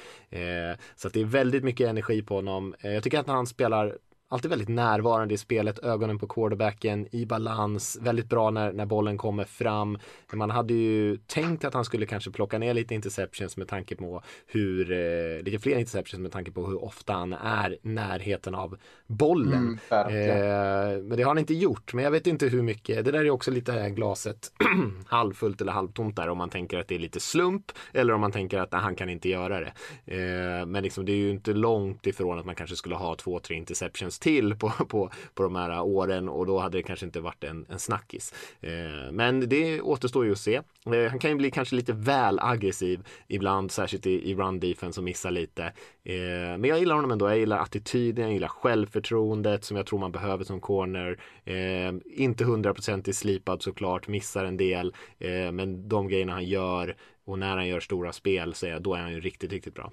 Så 0.95 1.07
att 1.07 1.13
det 1.13 1.21
är 1.21 1.25
väldigt 1.25 1.63
mycket 1.63 1.87
energi 1.87 2.21
på 2.21 2.35
honom. 2.35 2.75
Jag 2.81 3.03
tycker 3.03 3.19
att 3.19 3.27
han 3.27 3.47
spelar 3.47 3.97
alltid 4.33 4.49
väldigt 4.49 4.69
närvarande 4.69 5.33
i 5.33 5.37
spelet, 5.37 5.79
ögonen 5.79 6.19
på 6.19 6.27
quarterbacken, 6.27 7.15
i 7.15 7.25
balans, 7.25 7.97
väldigt 8.01 8.29
bra 8.29 8.49
när, 8.49 8.71
när 8.71 8.85
bollen 8.85 9.17
kommer 9.17 9.43
fram. 9.43 9.97
Man 10.33 10.49
hade 10.49 10.73
ju 10.73 11.17
tänkt 11.17 11.65
att 11.65 11.73
han 11.73 11.85
skulle 11.85 12.05
kanske 12.05 12.31
plocka 12.31 12.57
ner 12.57 12.73
lite 12.73 12.95
interceptions 12.95 13.57
med 13.57 13.67
tanke 13.67 13.95
på 13.95 14.23
hur, 14.47 14.91
eh, 14.91 15.43
lite 15.43 15.59
fler 15.59 15.77
interceptions 15.79 16.21
med 16.21 16.31
tanke 16.31 16.51
på 16.51 16.67
hur 16.67 16.83
ofta 16.83 17.13
han 17.13 17.33
är 17.33 17.77
närheten 17.81 18.55
av 18.55 18.77
bollen. 19.07 19.79
Mm, 19.91 20.07
eh, 20.09 21.03
men 21.03 21.17
det 21.17 21.23
har 21.23 21.29
han 21.29 21.37
inte 21.37 21.53
gjort, 21.53 21.93
men 21.93 22.03
jag 22.03 22.11
vet 22.11 22.27
inte 22.27 22.47
hur 22.47 22.61
mycket, 22.61 23.05
det 23.05 23.11
där 23.11 23.25
är 23.25 23.29
också 23.29 23.51
lite 23.51 23.89
glaset 23.89 24.51
halvfullt 25.07 25.61
eller 25.61 25.71
halvtomt 25.71 26.15
där 26.15 26.29
om 26.29 26.37
man 26.37 26.49
tänker 26.49 26.77
att 26.79 26.87
det 26.87 26.95
är 26.95 26.99
lite 26.99 27.19
slump 27.19 27.71
eller 27.93 28.13
om 28.13 28.21
man 28.21 28.31
tänker 28.31 28.59
att 28.59 28.71
nej, 28.71 28.81
han 28.81 28.95
kan 28.95 29.09
inte 29.09 29.29
göra 29.29 29.59
det. 29.59 29.73
Eh, 30.05 30.65
men 30.65 30.83
liksom, 30.83 31.05
det 31.05 31.11
är 31.11 31.17
ju 31.17 31.29
inte 31.29 31.53
långt 31.53 32.07
ifrån 32.07 32.39
att 32.39 32.45
man 32.45 32.55
kanske 32.55 32.75
skulle 32.75 32.95
ha 32.95 33.15
två, 33.15 33.39
tre 33.39 33.55
interceptions 33.55 34.19
till 34.23 34.55
på, 34.55 34.69
på, 34.69 35.11
på 35.33 35.43
de 35.43 35.55
här 35.55 35.81
åren 35.81 36.29
och 36.29 36.45
då 36.45 36.59
hade 36.59 36.77
det 36.77 36.83
kanske 36.83 37.05
inte 37.05 37.19
varit 37.19 37.43
en, 37.43 37.65
en 37.69 37.79
snackis. 37.79 38.33
Eh, 38.61 39.11
men 39.11 39.49
det 39.49 39.81
återstår 39.81 40.25
ju 40.25 40.31
att 40.31 40.37
se. 40.37 40.55
Eh, 40.85 41.09
han 41.09 41.19
kan 41.19 41.29
ju 41.29 41.35
bli 41.35 41.51
kanske 41.51 41.75
lite 41.75 41.93
väl 41.93 42.39
aggressiv 42.39 43.07
ibland, 43.27 43.71
särskilt 43.71 44.05
i, 44.05 44.31
i 44.31 44.35
run 44.35 44.59
defense 44.59 44.99
och 44.99 45.03
missa 45.03 45.29
lite. 45.29 45.63
Eh, 46.03 46.57
men 46.57 46.63
jag 46.63 46.79
gillar 46.79 46.95
honom 46.95 47.11
ändå. 47.11 47.29
Jag 47.29 47.37
gillar 47.37 47.59
attityden, 47.59 48.25
jag 48.25 48.33
gillar 48.33 48.47
självförtroendet 48.47 49.63
som 49.63 49.77
jag 49.77 49.85
tror 49.85 49.99
man 49.99 50.11
behöver 50.11 50.43
som 50.43 50.61
corner. 50.61 51.19
Eh, 51.45 51.93
inte 52.05 52.43
hundraprocentigt 52.43 53.17
slipad 53.17 53.61
såklart, 53.61 54.07
missar 54.07 54.45
en 54.45 54.57
del. 54.57 54.93
Eh, 55.19 55.51
men 55.51 55.89
de 55.89 56.07
grejerna 56.07 56.33
han 56.33 56.45
gör 56.45 56.95
och 57.25 57.39
när 57.39 57.57
han 57.57 57.67
gör 57.67 57.79
stora 57.79 58.11
spel 58.11 58.53
så 58.53 58.65
är, 58.65 58.79
då 58.79 58.93
är 58.93 59.01
han 59.01 59.13
ju 59.13 59.19
riktigt, 59.19 59.51
riktigt 59.51 59.73
bra. 59.75 59.91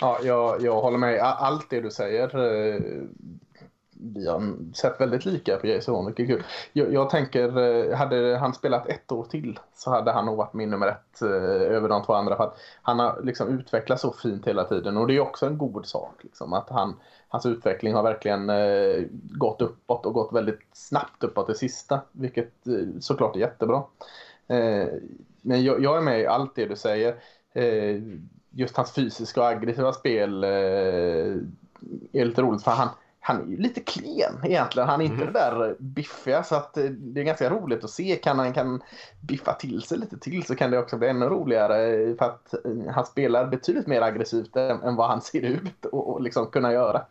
Ja, 0.00 0.18
jag, 0.22 0.62
jag 0.62 0.80
håller 0.80 0.98
med. 0.98 1.20
Allt 1.20 1.70
det 1.70 1.80
du 1.80 1.90
säger. 1.90 2.36
eh, 2.38 2.80
Vi 4.00 4.28
har 4.28 4.72
sett 4.74 5.00
väldigt 5.00 5.24
lika 5.24 5.56
på 5.56 5.66
Jason 5.66 5.94
Horn, 5.94 6.06
vilket 6.06 6.24
är 6.24 6.26
kul. 6.36 6.44
Jag, 6.72 6.92
jag 6.92 7.10
tänker, 7.10 7.58
eh, 7.58 7.96
hade 7.96 8.36
han 8.38 8.54
spelat 8.54 8.86
ett 8.88 9.12
år 9.12 9.24
till 9.24 9.58
så 9.74 9.90
hade 9.90 10.12
han 10.12 10.26
nog 10.26 10.36
varit 10.36 10.54
min 10.54 10.70
nummer 10.70 10.86
ett 10.88 11.22
eh, 11.22 11.72
över 11.76 11.88
de 11.88 12.04
två 12.04 12.12
andra. 12.12 12.36
För 12.36 12.44
att 12.44 12.58
han 12.82 12.98
har 12.98 13.20
liksom 13.22 13.48
utvecklats 13.48 14.02
så 14.02 14.12
fint 14.12 14.46
hela 14.48 14.64
tiden 14.64 14.96
och 14.96 15.06
det 15.06 15.16
är 15.16 15.20
också 15.20 15.46
en 15.46 15.58
god 15.58 15.86
sak. 15.86 16.14
Liksom, 16.24 16.52
att 16.52 16.70
han, 16.70 16.94
hans 17.28 17.46
utveckling 17.46 17.94
har 17.94 18.02
verkligen 18.02 18.50
eh, 18.50 19.04
gått 19.38 19.62
uppåt 19.62 20.06
och 20.06 20.14
gått 20.14 20.32
väldigt 20.32 20.60
snabbt 20.72 21.24
uppåt 21.24 21.46
det 21.46 21.54
sista. 21.54 22.00
Vilket 22.12 22.66
eh, 22.66 23.00
såklart 23.00 23.36
är 23.36 23.40
jättebra. 23.40 23.82
Eh, 24.46 24.86
men 25.42 25.64
jag, 25.64 25.82
jag 25.84 25.96
är 25.96 26.00
med 26.00 26.20
i 26.20 26.26
allt 26.26 26.54
det 26.54 26.66
du 26.66 26.76
säger. 26.76 27.16
Just 28.50 28.76
hans 28.76 28.92
fysiska 28.92 29.40
och 29.40 29.48
aggressiva 29.48 29.92
spel 29.92 30.44
eh, 30.44 30.50
är 32.12 32.24
lite 32.24 32.42
roligt 32.42 32.62
för 32.62 32.70
han, 32.70 32.88
han 33.20 33.42
är 33.42 33.46
ju 33.46 33.56
lite 33.56 33.80
klen 33.80 34.40
egentligen. 34.44 34.88
Han 34.88 35.00
är 35.00 35.04
inte 35.04 35.24
det 35.24 35.32
där 35.32 35.76
biffiga 35.78 36.42
så 36.42 36.54
att 36.54 36.76
eh, 36.76 36.84
det 36.84 37.20
är 37.20 37.24
ganska 37.24 37.50
roligt 37.50 37.84
att 37.84 37.90
se. 37.90 38.16
Kan 38.16 38.38
han 38.38 38.52
kan 38.52 38.82
biffa 39.20 39.52
till 39.52 39.82
sig 39.82 39.98
lite 39.98 40.18
till 40.18 40.42
så 40.42 40.54
kan 40.54 40.70
det 40.70 40.78
också 40.78 40.96
bli 40.96 41.08
ännu 41.08 41.26
roligare 41.26 41.94
eh, 41.94 42.16
för 42.16 42.24
att 42.24 42.54
han 42.94 43.06
spelar 43.06 43.46
betydligt 43.46 43.86
mer 43.86 44.02
aggressivt 44.02 44.56
än, 44.56 44.82
än 44.82 44.96
vad 44.96 45.08
han 45.08 45.22
ser 45.22 45.40
ut 45.40 45.84
och, 45.84 46.12
och 46.12 46.22
liksom 46.22 46.46
kunna 46.46 46.72
göra. 46.72 47.02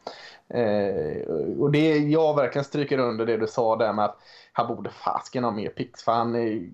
Eh, 0.50 1.28
och 1.60 1.72
det 1.72 1.98
jag 1.98 2.36
verkligen 2.36 2.66
stryker 2.66 2.98
under 2.98 3.26
det 3.26 3.38
du 3.38 3.48
sa 3.48 3.76
där 3.76 3.94
med 3.94 4.06
att 4.06 4.18
han 4.58 4.68
borde 4.68 4.90
fasken 4.90 5.44
ha 5.44 5.52
mer 5.52 5.70
pix 5.70 6.04
för 6.04 6.12
han 6.12 6.36
är, 6.36 6.70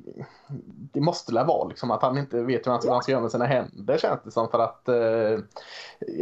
det 0.94 1.02
måste 1.02 1.34
väl 1.34 1.46
vara 1.46 1.68
liksom 1.68 1.92
att 1.92 2.02
han 2.02 2.18
inte 2.18 2.44
vet 2.44 2.68
hur 2.68 2.72
han, 2.72 2.82
vad 2.84 2.94
han 2.94 3.04
ska 3.04 3.12
göra 3.12 3.22
med 3.22 3.32
sina 3.32 3.46
händer 3.46 3.98
känns 3.98 4.20
det 4.24 4.32
som 4.32 4.50
för 4.50 4.60
att 4.60 4.90
eh, 4.90 5.40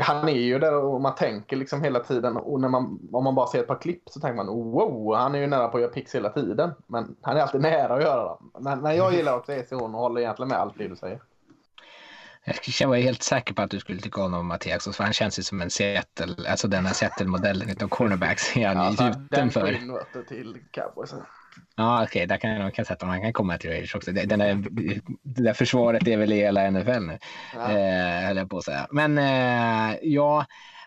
han 0.02 0.30
är 0.30 0.42
ju 0.42 0.60
där 0.60 0.76
och 0.76 1.02
man 1.02 1.16
tänker 1.16 1.56
liksom 1.56 1.84
hela 1.84 2.00
tiden 2.00 2.38
och 2.38 2.60
när 2.62 2.70
man, 2.70 3.10
om 3.12 3.24
man 3.24 3.36
bara 3.36 3.48
ser 3.48 3.60
ett 3.60 3.68
par 3.68 3.82
klipp 3.82 4.04
så 4.10 4.20
tänker 4.20 4.44
man 4.44 4.48
wow, 4.48 5.16
han 5.16 5.36
är 5.36 5.40
ju 5.40 5.48
nära 5.48 5.68
på 5.68 5.78
att 5.78 5.82
göra 5.82 5.92
pix 5.92 6.16
hela 6.16 6.30
tiden 6.30 6.72
men 6.88 7.16
han 7.22 7.38
är 7.38 7.42
alltid 7.42 7.62
nära 7.62 7.94
att 7.94 8.04
göra 8.04 8.24
dem. 8.24 8.52
Men, 8.60 8.82
men 8.82 8.96
jag 8.96 9.14
gillar 9.14 9.38
också 9.38 9.54
ECH 9.54 9.74
och 9.74 9.90
håller 9.90 10.22
egentligen 10.22 10.50
med 10.50 10.58
allt 10.58 10.78
det 10.78 10.88
du 10.88 10.96
säger. 10.96 11.22
Jag 12.80 12.88
var 12.88 12.96
helt 12.96 13.24
säker 13.24 13.54
på 13.54 13.62
att 13.62 13.72
du 13.72 13.80
skulle 13.80 14.02
tycka 14.02 14.24
om 14.24 14.48
Mattias, 14.48 14.96
för 14.98 15.04
han 15.04 15.14
känns 15.14 15.40
ju 15.40 15.44
som 15.44 15.62
en 15.62 15.70
Seattle, 15.70 16.50
alltså 16.50 16.68
den 16.68 16.86
här 16.86 16.94
Seattle-modellen 16.94 17.76
av 17.84 17.88
cornerbacks 17.88 18.56
är 18.58 18.68
han 18.68 18.78
Ja, 18.78 18.92
för. 18.92 19.26
Den 19.30 20.26
till 20.26 20.58
Cowboys. 20.72 21.14
Ja, 21.76 22.04
okej, 22.04 22.28
där 22.28 22.38
kan 22.38 22.52
jag 22.52 22.74
kan 22.74 22.86
sätta 22.86 23.06
Han 23.06 23.22
kan 23.22 23.34
komma 23.34 23.58
till 23.58 23.70
Raiders 23.70 23.96
också. 23.96 24.12
Det, 24.12 24.26
den 24.26 24.42
är, 24.42 24.56
det 25.24 25.44
där 25.44 25.54
försvaret 25.54 26.08
är 26.08 26.18
väl 26.18 26.32
i 26.32 26.36
hela 26.36 26.72
NFL 26.72 27.00
nu, 27.00 27.20
Ja. 27.56 27.72
eh, 27.72 28.28
höll 28.28 28.38
jag 28.38 28.50
på 28.50 28.58
att 28.58 28.64
säga. 28.64 28.88
Men 28.92 29.18
eh, 29.18 29.98
ja, 30.02 30.46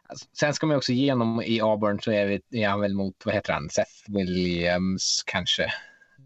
alltså, 0.09 0.27
sen 0.39 0.55
ska 0.55 0.67
man 0.67 0.77
också 0.77 0.93
igenom 0.93 1.43
i 1.43 1.61
Auburn 1.61 2.01
så 2.01 2.11
är, 2.13 2.27
vi, 2.27 2.63
är 2.63 2.69
han 2.69 2.81
väl 2.81 2.95
mot, 2.95 3.15
vad 3.25 3.35
heter 3.35 3.53
han, 3.53 3.69
Seth 3.71 3.91
Williams 4.09 5.23
kanske. 5.27 5.73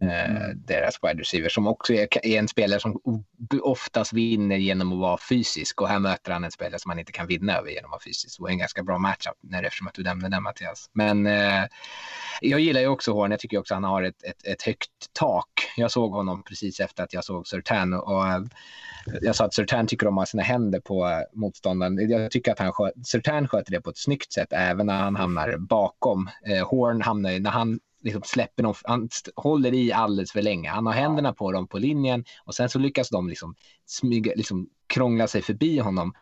Eh, 0.01 0.49
deras 0.55 0.99
wide 1.03 1.20
receiver 1.20 1.49
som 1.49 1.66
också 1.66 1.92
är, 1.92 2.26
är 2.26 2.38
en 2.38 2.49
spelare 2.49 2.80
som 2.80 3.01
oftast 3.62 4.12
vinner 4.12 4.57
genom 4.57 4.92
att 4.92 4.99
vara 4.99 5.18
fysisk 5.28 5.80
och 5.80 5.88
här 5.88 5.99
möter 5.99 6.32
han 6.32 6.44
en 6.44 6.51
spelare 6.51 6.78
som 6.78 6.88
man 6.88 6.99
inte 6.99 7.12
kan 7.12 7.26
vinna 7.26 7.57
över 7.57 7.70
genom 7.70 7.84
att 7.84 7.90
vara 7.90 8.01
fysisk 8.05 8.40
och 8.40 8.51
en 8.51 8.59
ganska 8.59 8.82
bra 8.82 8.99
matchup 8.99 9.34
när, 9.40 9.62
eftersom 9.62 9.86
att 9.86 9.94
du 9.94 10.03
nämnde 10.03 10.28
den 10.28 10.42
Mattias. 10.42 10.90
Men 10.92 11.26
eh, 11.26 11.64
jag 12.40 12.61
gillar 12.61 12.80
ju 12.80 12.86
också 12.86 13.12
Horn, 13.12 13.30
jag 13.30 13.40
tycker 13.40 13.59
också 13.59 13.74
han 13.74 13.84
har 13.84 14.03
ett, 14.03 14.22
ett, 14.22 14.46
ett 14.46 14.62
högt 14.62 14.90
tak. 15.12 15.51
Jag 15.76 15.90
såg 15.90 16.12
honom 16.12 16.42
precis 16.42 16.80
efter 16.80 17.03
att 17.03 17.12
jag 17.12 17.24
såg 17.24 17.46
Surtan 17.46 17.94
och 17.94 18.26
eh, 18.26 18.40
jag 19.20 19.36
sa 19.36 19.44
att 19.44 19.55
Surtan 19.55 19.86
tycker 19.86 20.07
om 20.07 20.18
att 20.18 20.22
ha 20.22 20.26
sina 20.26 20.42
händer 20.42 20.80
på 20.80 21.07
eh, 21.07 21.18
motståndaren. 21.32 22.11
Jag 22.11 22.30
tycker 22.30 22.53
att 22.53 22.59
han 22.59 22.72
skö- 22.72 23.05
Surtan 23.05 23.49
sköter 23.49 23.72
det 23.72 23.80
på 23.80 23.90
ett 23.90 23.99
snyggt 23.99 24.32
sätt 24.32 24.49
även 24.51 24.86
när 24.86 24.96
han 24.99 25.16
hamnar 25.16 25.57
bakom. 25.57 26.30
Eh, 26.46 26.68
Horn 26.68 27.03
hamnar 27.03 27.30
ju, 27.30 27.40
när 27.40 27.51
han 27.51 27.80
liksom 28.09 28.22
släpper 28.24 28.62
dem, 28.62 28.74
han 28.84 29.09
håller 29.36 29.74
i 29.74 29.92
alldeles 29.92 30.32
för 30.32 30.42
länge. 30.42 30.70
Han 30.70 30.86
har 30.86 30.92
händerna 30.92 31.32
på 31.32 31.52
dem 31.52 31.68
på 31.68 31.78
linjen 31.78 32.24
och 32.44 32.54
sen 32.54 32.68
så 32.68 32.78
lyckas 32.78 33.09
de 33.09 33.28
liksom 33.28 33.54
smyga, 33.86 34.32
liksom 34.36 34.68
krångla 34.86 35.26
sig 35.26 35.42
förbi 35.42 35.78
honom. 35.78 36.12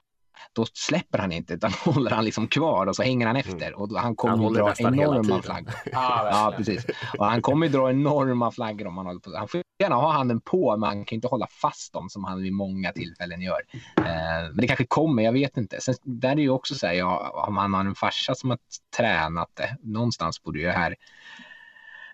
Då 0.53 0.66
släpper 0.72 1.18
han 1.18 1.32
inte 1.32 1.55
utan 1.55 1.72
håller 1.84 2.11
han 2.11 2.24
liksom 2.24 2.49
kvar 2.49 2.87
och 2.87 2.97
så 2.97 3.03
hänger 3.03 3.26
han 3.26 3.37
efter 3.37 3.74
och 3.74 4.01
han 4.01 4.16
kommer 4.16 4.45
Han 4.45 4.53
dra 4.53 4.74
enorma 4.78 5.43
flaggor. 5.43 5.74
Ja, 5.93 6.28
Ja, 6.30 6.55
precis. 6.57 6.87
Och 7.18 7.26
han 7.26 7.43
kommer 7.43 7.68
dra 7.68 7.91
enorma 7.91 8.51
flaggor 8.51 8.87
om 8.87 8.97
han 8.97 9.07
håller 9.07 9.20
på. 9.20 9.37
Han 9.37 9.49
får 9.49 9.62
gärna 9.78 9.95
ha 9.95 10.12
handen 10.12 10.41
på, 10.41 10.76
men 10.76 10.89
han 10.89 11.05
kan 11.05 11.16
inte 11.16 11.28
hålla 11.28 11.47
fast 11.47 11.93
dem 11.93 12.09
som 12.09 12.24
han 12.24 12.43
vid 12.43 12.53
många 12.53 12.93
tillfällen 12.93 13.41
gör. 13.41 13.61
Eh, 13.97 14.05
men 14.49 14.57
det 14.57 14.66
kanske 14.66 14.87
kommer, 14.87 15.22
jag 15.22 15.32
vet 15.32 15.57
inte. 15.57 15.80
Sen, 15.80 15.95
där 16.03 16.30
är 16.30 16.37
det 16.37 16.43
ju 16.43 16.51
också 16.51 16.74
så 16.74 16.87
här, 16.87 16.95
ja, 16.95 17.45
om 17.49 17.57
han 17.57 17.74
har 17.74 17.80
en 17.80 17.95
farsa 17.95 18.34
som 18.34 18.51
har 18.51 18.59
tränat 18.97 19.51
det, 19.55 19.76
någonstans 19.82 20.43
borde 20.43 20.59
ju 20.59 20.70
här 20.70 20.95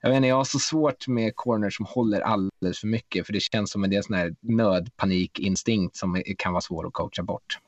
jag 0.03 0.11
vet 0.11 0.17
inte, 0.17 0.29
jag 0.29 0.37
har 0.37 0.45
så 0.45 0.59
svårt 0.59 1.09
med 1.09 1.37
corners 1.37 1.77
som 1.77 1.87
håller 1.87 2.21
alldeles 2.21 2.79
för 2.81 2.87
mycket 2.87 3.27
för 3.27 3.33
det 3.33 3.41
känns 3.41 3.71
som 3.71 3.85
en 3.85 4.03
sån 4.03 4.17
här 4.17 4.35
nödpanikinstinkt 4.41 5.97
som 5.97 6.23
kan 6.39 6.53
vara 6.53 6.61
svår 6.61 6.87
att 6.87 6.93
coacha 6.93 7.23
bort. 7.23 7.59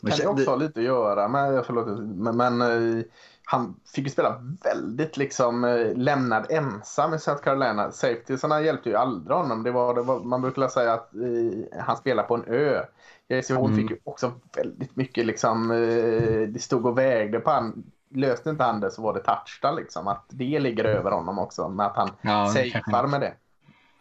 kan 0.00 0.10
det 0.18 0.26
också 0.26 0.50
ha 0.50 0.56
lite 0.56 0.80
att 0.80 0.86
göra 0.86 1.28
med, 1.28 1.66
förlåt, 1.66 1.86
men, 1.98 2.36
men 2.36 2.60
eh, 2.60 3.04
han 3.44 3.80
fick 3.94 4.04
ju 4.04 4.10
spela 4.10 4.42
väldigt 4.64 5.16
liksom 5.16 5.64
eh, 5.64 5.96
lämnad 5.96 6.46
ensam 6.50 7.14
i 7.14 7.18
South 7.18 7.42
Carolina. 7.42 7.92
Safetiesarna 7.92 8.60
hjälpte 8.60 8.88
ju 8.88 8.96
aldrig 8.96 9.36
honom. 9.36 9.62
Det 9.62 9.70
var, 9.70 9.94
det 9.94 10.02
var, 10.02 10.20
man 10.20 10.42
brukar 10.42 10.68
säga 10.68 10.92
att 10.92 11.14
eh, 11.14 11.80
han 11.80 11.96
spelar 11.96 12.22
på 12.22 12.34
en 12.34 12.44
ö. 12.46 12.82
JC 13.28 13.50
Horn 13.50 13.72
Mm. 13.72 13.76
fick 13.76 13.90
ju 13.90 13.96
också 14.04 14.32
väldigt 14.56 14.96
mycket 14.96 15.26
liksom, 15.26 15.70
eh, 15.70 16.48
det 16.48 16.62
stod 16.62 16.86
och 16.86 16.98
vägde 16.98 17.40
på 17.40 17.50
han. 17.50 17.84
Löste 18.14 18.50
inte 18.50 18.64
han 18.64 18.80
det 18.80 18.90
så 18.90 19.02
var 19.02 19.14
det 19.14 19.20
touchdown 19.20 19.76
liksom. 19.76 20.08
Att 20.08 20.24
det 20.28 20.60
ligger 20.60 20.84
över 20.84 21.10
honom 21.10 21.38
också 21.38 21.68
med 21.68 21.86
att 21.86 21.96
han 21.96 22.10
Ja, 22.22 22.46
safear 22.46 23.06
med 23.06 23.20
det. 23.20 23.34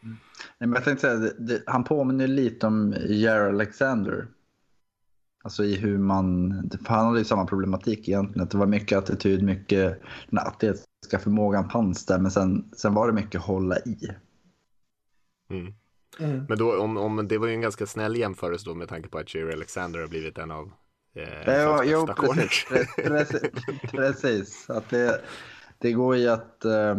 Nej, 0.02 0.18
men 0.58 0.74
jag 0.74 0.84
tänkte 0.84 1.02
säga, 1.02 1.16
det, 1.16 1.34
det, 1.40 1.64
han 1.68 1.84
påminner 1.84 2.28
lite 2.28 2.68
om 2.68 2.96
Jair 3.10 3.50
Alexander. 3.50 4.28
Alltså 5.44 5.64
i 5.64 5.76
hur 5.76 5.98
man, 5.98 6.52
för 6.86 6.94
han 6.94 7.06
hade 7.06 7.20
ju 7.20 7.26
samma 7.26 7.46
problematik 7.46 8.08
egentligen. 8.10 8.44
Att 8.44 8.52
det 8.52 8.58
var 8.58 8.66
mycket 8.66 8.98
attityd, 8.98 9.44
mycket 9.44 10.02
den 10.30 10.40
atletiska 10.40 11.20
förmågan 11.20 11.70
fanns 11.70 12.06
där. 12.06 12.20
Men 12.20 12.32
sen, 12.32 12.72
sen 12.76 12.94
var 12.94 13.08
det 13.08 13.14
mycket 13.14 13.42
hålla 13.42 13.78
i. 13.78 14.10
Mm. 15.50 15.74
Men 16.48 16.58
då, 16.58 16.82
om, 16.82 16.98
om, 16.98 17.28
det 17.28 17.38
var 17.38 17.48
ju 17.48 17.54
en 17.54 17.62
ganska 17.62 17.86
snäll 17.86 18.16
jämförelse 18.16 18.70
då 18.70 18.76
med 18.76 18.90
tanke 18.90 19.10
på 19.10 19.18
att 19.18 19.36
Jerry 19.36 19.54
Alexander 19.54 20.00
har 20.00 20.08
blivit 20.08 20.38
en 20.38 20.52
av 20.52 20.72
eh, 21.14 21.54
Ja, 21.54 21.84
jo, 21.84 22.08
precis. 22.08 22.66
precis, 22.96 23.52
precis. 23.92 24.70
Att 24.70 24.90
det, 24.90 25.22
det 25.78 25.92
går 25.92 26.18
ju 26.18 26.28
att, 26.28 26.66
eh, 26.66 26.96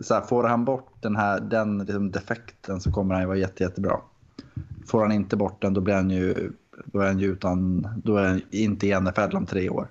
så 0.00 0.14
här, 0.14 0.20
får 0.20 0.44
han 0.44 0.64
bort 0.64 0.92
den 1.00 1.16
här 1.16 1.40
den 1.40 1.78
liksom 1.78 2.10
defekten 2.10 2.80
så 2.80 2.92
kommer 2.92 3.14
han 3.14 3.22
ju 3.22 3.26
vara 3.26 3.38
jätte, 3.38 3.62
jättebra. 3.62 4.00
Får 4.86 5.02
han 5.02 5.12
inte 5.12 5.36
bort 5.36 5.62
den 5.62 5.74
då 5.74 5.80
blir 5.80 5.94
han 5.94 6.10
ju, 6.10 6.52
då 6.84 7.00
är 7.00 7.06
han 7.06 7.18
ju 7.18 7.32
utan, 7.32 7.88
då 8.04 8.16
är 8.16 8.26
han 8.28 8.42
inte 8.50 8.86
i 8.86 9.00
NFL 9.00 9.36
om 9.36 9.46
tre 9.46 9.70
år. 9.70 9.88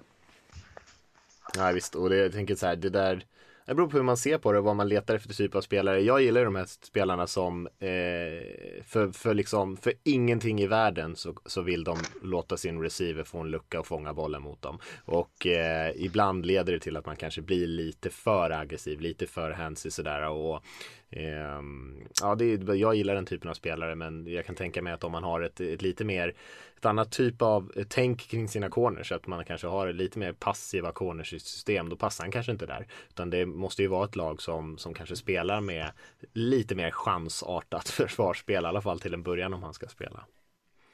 Ja 1.57 1.71
visst, 1.71 1.95
och 1.95 2.09
det, 2.09 2.15
jag 2.15 2.31
tänker 2.31 2.55
så 2.55 2.65
här, 2.65 2.75
det 2.75 2.89
där 2.89 3.25
det 3.69 3.75
beror 3.75 3.87
på 3.87 3.97
hur 3.97 4.03
man 4.03 4.17
ser 4.17 4.37
på 4.37 4.51
det 4.51 4.57
och 4.57 4.65
vad 4.65 4.75
man 4.75 4.89
letar 4.89 5.15
efter 5.15 5.33
typ 5.33 5.55
av 5.55 5.61
spelare. 5.61 6.01
Jag 6.01 6.21
gillar 6.21 6.41
ju 6.41 6.45
de 6.45 6.55
här 6.55 6.65
spelarna 6.65 7.27
som 7.27 7.67
eh, 7.67 8.83
för, 8.83 9.11
för, 9.11 9.33
liksom, 9.33 9.77
för 9.77 9.93
ingenting 10.03 10.61
i 10.61 10.67
världen 10.67 11.15
så, 11.15 11.33
så 11.45 11.61
vill 11.61 11.83
de 11.83 11.97
låta 12.21 12.57
sin 12.57 12.81
receiver 12.81 13.23
få 13.23 13.39
en 13.39 13.51
lucka 13.51 13.79
och 13.79 13.87
fånga 13.87 14.13
bollen 14.13 14.41
mot 14.41 14.61
dem. 14.61 14.79
Och 15.05 15.47
eh, 15.47 15.91
ibland 15.95 16.45
leder 16.45 16.73
det 16.73 16.79
till 16.79 16.97
att 16.97 17.05
man 17.05 17.15
kanske 17.15 17.41
blir 17.41 17.67
lite 17.67 18.09
för 18.09 18.51
aggressiv, 18.51 19.01
lite 19.01 19.27
för 19.27 19.51
handsy 19.51 19.89
sådär. 19.89 20.29
Och, 20.29 20.63
Ehm, 21.11 22.07
ja, 22.21 22.35
det 22.35 22.45
är, 22.45 22.75
jag 22.75 22.95
gillar 22.95 23.15
den 23.15 23.25
typen 23.25 23.49
av 23.49 23.53
spelare 23.53 23.95
men 23.95 24.27
jag 24.27 24.45
kan 24.45 24.55
tänka 24.55 24.81
mig 24.81 24.93
att 24.93 25.03
om 25.03 25.11
man 25.11 25.23
har 25.23 25.41
ett, 25.41 25.61
ett 25.61 25.81
lite 25.81 26.05
mer 26.05 26.35
ett 26.77 26.85
annat 26.85 27.11
typ 27.11 27.41
av 27.41 27.71
eh, 27.75 27.85
tänk 27.89 28.21
kring 28.21 28.47
sina 28.47 28.69
corners, 28.69 29.11
att 29.11 29.27
man 29.27 29.45
kanske 29.45 29.67
har 29.67 29.93
lite 29.93 30.19
mer 30.19 30.33
passiva 30.33 30.91
corners 30.91 31.33
i 31.33 31.39
system, 31.39 31.89
då 31.89 31.95
passar 31.95 32.23
han 32.23 32.31
kanske 32.31 32.51
inte 32.51 32.65
där. 32.65 32.87
Utan 33.09 33.29
det 33.29 33.45
måste 33.45 33.81
ju 33.81 33.87
vara 33.87 34.05
ett 34.05 34.15
lag 34.15 34.41
som, 34.41 34.77
som 34.77 34.93
kanske 34.93 35.15
spelar 35.15 35.61
med 35.61 35.91
lite 36.33 36.75
mer 36.75 36.91
chansartat 36.91 37.89
försvarsspel, 37.89 38.63
i 38.63 38.67
alla 38.67 38.81
fall 38.81 38.99
till 38.99 39.13
en 39.13 39.23
början 39.23 39.53
om 39.53 39.63
han 39.63 39.73
ska 39.73 39.87
spela. 39.87 40.25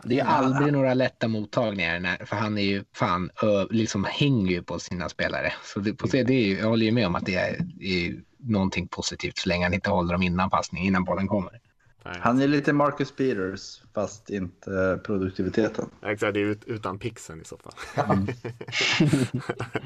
Det 0.05 0.19
är 0.19 0.25
aldrig 0.25 0.73
några 0.73 0.93
lätta 0.93 1.27
mottagningar, 1.27 1.99
när, 1.99 2.25
för 2.25 2.35
han 2.35 2.57
är 2.57 2.61
ju 2.61 2.83
fan, 2.93 3.29
ö, 3.43 3.65
liksom 3.69 4.03
hänger 4.03 4.51
ju 4.51 4.63
på 4.63 4.79
sina 4.79 5.09
spelare. 5.09 5.53
Så 5.63 5.79
det, 5.79 5.93
på, 5.93 6.07
det 6.07 6.19
är 6.19 6.31
ju, 6.31 6.57
jag 6.57 6.67
håller 6.67 6.85
ju 6.85 6.91
med 6.91 7.07
om 7.07 7.15
att 7.15 7.25
det 7.25 7.35
är, 7.35 7.57
är 7.81 8.15
någonting 8.37 8.87
positivt 8.87 9.37
så 9.37 9.49
länge 9.49 9.65
han 9.65 9.73
inte 9.73 9.89
håller 9.89 10.13
dem 10.13 10.21
innan 10.21 10.49
passning, 10.49 10.85
innan 10.85 11.03
bollen 11.03 11.27
kommer. 11.27 11.59
Han 12.03 12.41
är 12.41 12.47
lite 12.47 12.73
Marcus 12.73 13.11
Peters 13.11 13.81
fast 13.93 14.29
inte 14.29 14.99
produktiviteten. 15.05 15.89
Exakt, 16.05 16.33
det 16.33 16.39
är 16.39 16.45
ut, 16.45 16.63
utan 16.65 16.99
pixen 16.99 17.41
i 17.41 17.45
så 17.45 17.57
fall. 17.57 17.73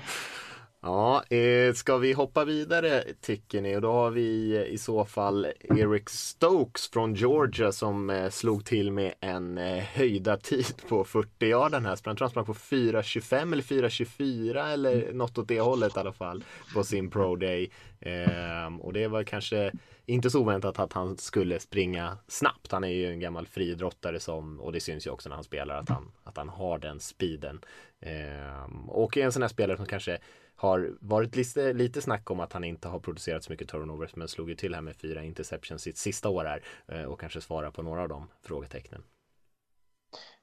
ja, 0.81 1.23
eh, 1.23 1.73
ska 1.73 1.97
vi 1.97 2.13
hoppa 2.13 2.45
vidare 2.45 3.03
tycker 3.21 3.61
ni? 3.61 3.75
Och 3.75 3.81
då 3.81 3.91
har 3.91 4.11
vi 4.11 4.55
eh, 4.57 4.63
i 4.63 4.77
så 4.77 5.05
fall 5.05 5.47
Eric 5.59 6.09
Stokes 6.09 6.89
från 6.89 7.13
Georgia 7.13 7.71
som 7.71 8.09
eh, 8.09 8.29
slog 8.29 8.65
till 8.65 8.91
med 8.91 9.13
en 9.19 9.57
eh, 9.57 9.83
höjda 9.83 10.37
tid 10.37 10.81
på 10.89 11.03
40 11.03 11.45
yarder 11.45 11.69
den 11.69 11.85
här. 11.85 11.91
Jag 11.91 12.17
tror 12.17 12.19
han 12.19 12.29
sprang 12.29 12.45
på 12.45 12.53
4.25 12.53 13.53
eller 13.53 13.63
4.24 13.63 14.73
eller 14.73 15.13
något 15.13 15.37
åt 15.37 15.47
det 15.47 15.61
hållet 15.61 15.97
i 15.97 15.99
alla 15.99 16.13
fall 16.13 16.43
på 16.73 16.83
sin 16.83 17.09
pro 17.09 17.35
day. 17.35 17.71
Ehm, 18.01 18.81
och 18.81 18.93
det 18.93 19.07
var 19.07 19.23
kanske 19.23 19.71
inte 20.05 20.29
så 20.29 20.41
oväntat 20.41 20.79
att 20.79 20.93
han 20.93 21.17
skulle 21.17 21.59
springa 21.59 22.17
snabbt. 22.27 22.71
Han 22.71 22.83
är 22.83 22.87
ju 22.87 23.05
en 23.05 23.19
gammal 23.19 23.47
friidrottare 23.47 24.19
som, 24.19 24.59
och 24.59 24.71
det 24.71 24.79
syns 24.79 25.07
ju 25.07 25.11
också 25.11 25.29
när 25.29 25.35
han 25.35 25.43
spelar, 25.43 25.75
att 25.75 25.89
han, 25.89 26.11
att 26.23 26.37
han 26.37 26.49
har 26.49 26.79
den 26.79 26.99
speeden. 26.99 27.61
Ehm, 28.01 28.89
och 28.89 29.17
är 29.17 29.25
en 29.25 29.31
sån 29.31 29.41
här 29.41 29.49
spelare 29.49 29.77
som 29.77 29.85
kanske 29.85 30.17
har 30.59 30.93
varit 30.99 31.35
lite, 31.35 31.73
lite 31.73 32.01
snack 32.01 32.31
om 32.31 32.39
att 32.39 32.53
han 32.53 32.63
inte 32.63 32.87
har 32.87 32.99
producerat 32.99 33.43
så 33.43 33.51
mycket 33.51 33.69
turnovers 33.69 34.15
men 34.15 34.27
slog 34.27 34.49
ju 34.49 34.55
till 34.55 34.75
här 34.75 34.81
med 34.81 34.95
fyra 34.95 35.23
interceptions 35.23 35.81
sitt 35.81 35.97
sista 35.97 36.29
år 36.29 36.45
här 36.45 36.63
eh, 36.87 37.03
och 37.03 37.19
kanske 37.19 37.41
svarar 37.41 37.71
på 37.71 37.81
några 37.81 38.01
av 38.01 38.09
de 38.09 38.27
frågetecknen. 38.41 39.03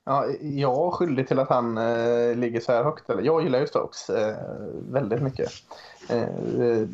Ja, 0.04 0.26
jag 0.40 0.86
är 0.86 0.90
skyldig 0.90 1.28
till 1.28 1.38
att 1.38 1.48
han 1.48 1.78
eh, 1.78 2.36
ligger 2.36 2.60
så 2.60 2.72
här 2.72 2.84
högt. 2.84 3.10
Eller, 3.10 3.22
jag 3.22 3.42
gillar 3.42 3.60
ju 3.60 3.66
Stokes 3.66 4.10
eh, 4.10 4.36
väldigt 4.72 5.22
mycket. 5.22 5.50
Eh, 6.08 6.22
eh 6.22 6.88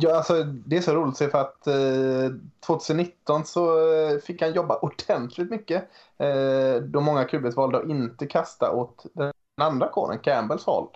ja, 0.00 0.16
alltså, 0.16 0.42
det 0.44 0.76
är 0.76 0.80
så 0.80 0.94
roligt 0.94 1.12
att 1.12 1.16
se 1.16 1.28
för 1.28 1.40
att 1.40 1.66
eh, 1.66 2.36
2019 2.66 3.44
så 3.44 3.92
eh, 3.92 4.18
fick 4.18 4.42
han 4.42 4.52
jobba 4.52 4.78
ordentligt 4.82 5.50
mycket. 5.50 5.88
Eh, 6.18 6.76
då 6.82 7.00
många 7.00 7.24
QBs 7.24 7.56
valde 7.56 7.78
att 7.78 7.88
inte 7.88 8.26
kasta 8.26 8.72
åt 8.72 9.06
den 9.12 9.32
den 9.56 9.66
andra 9.66 9.88
kåren, 9.88 10.18
Campbells 10.18 10.66
håll, 10.66 10.88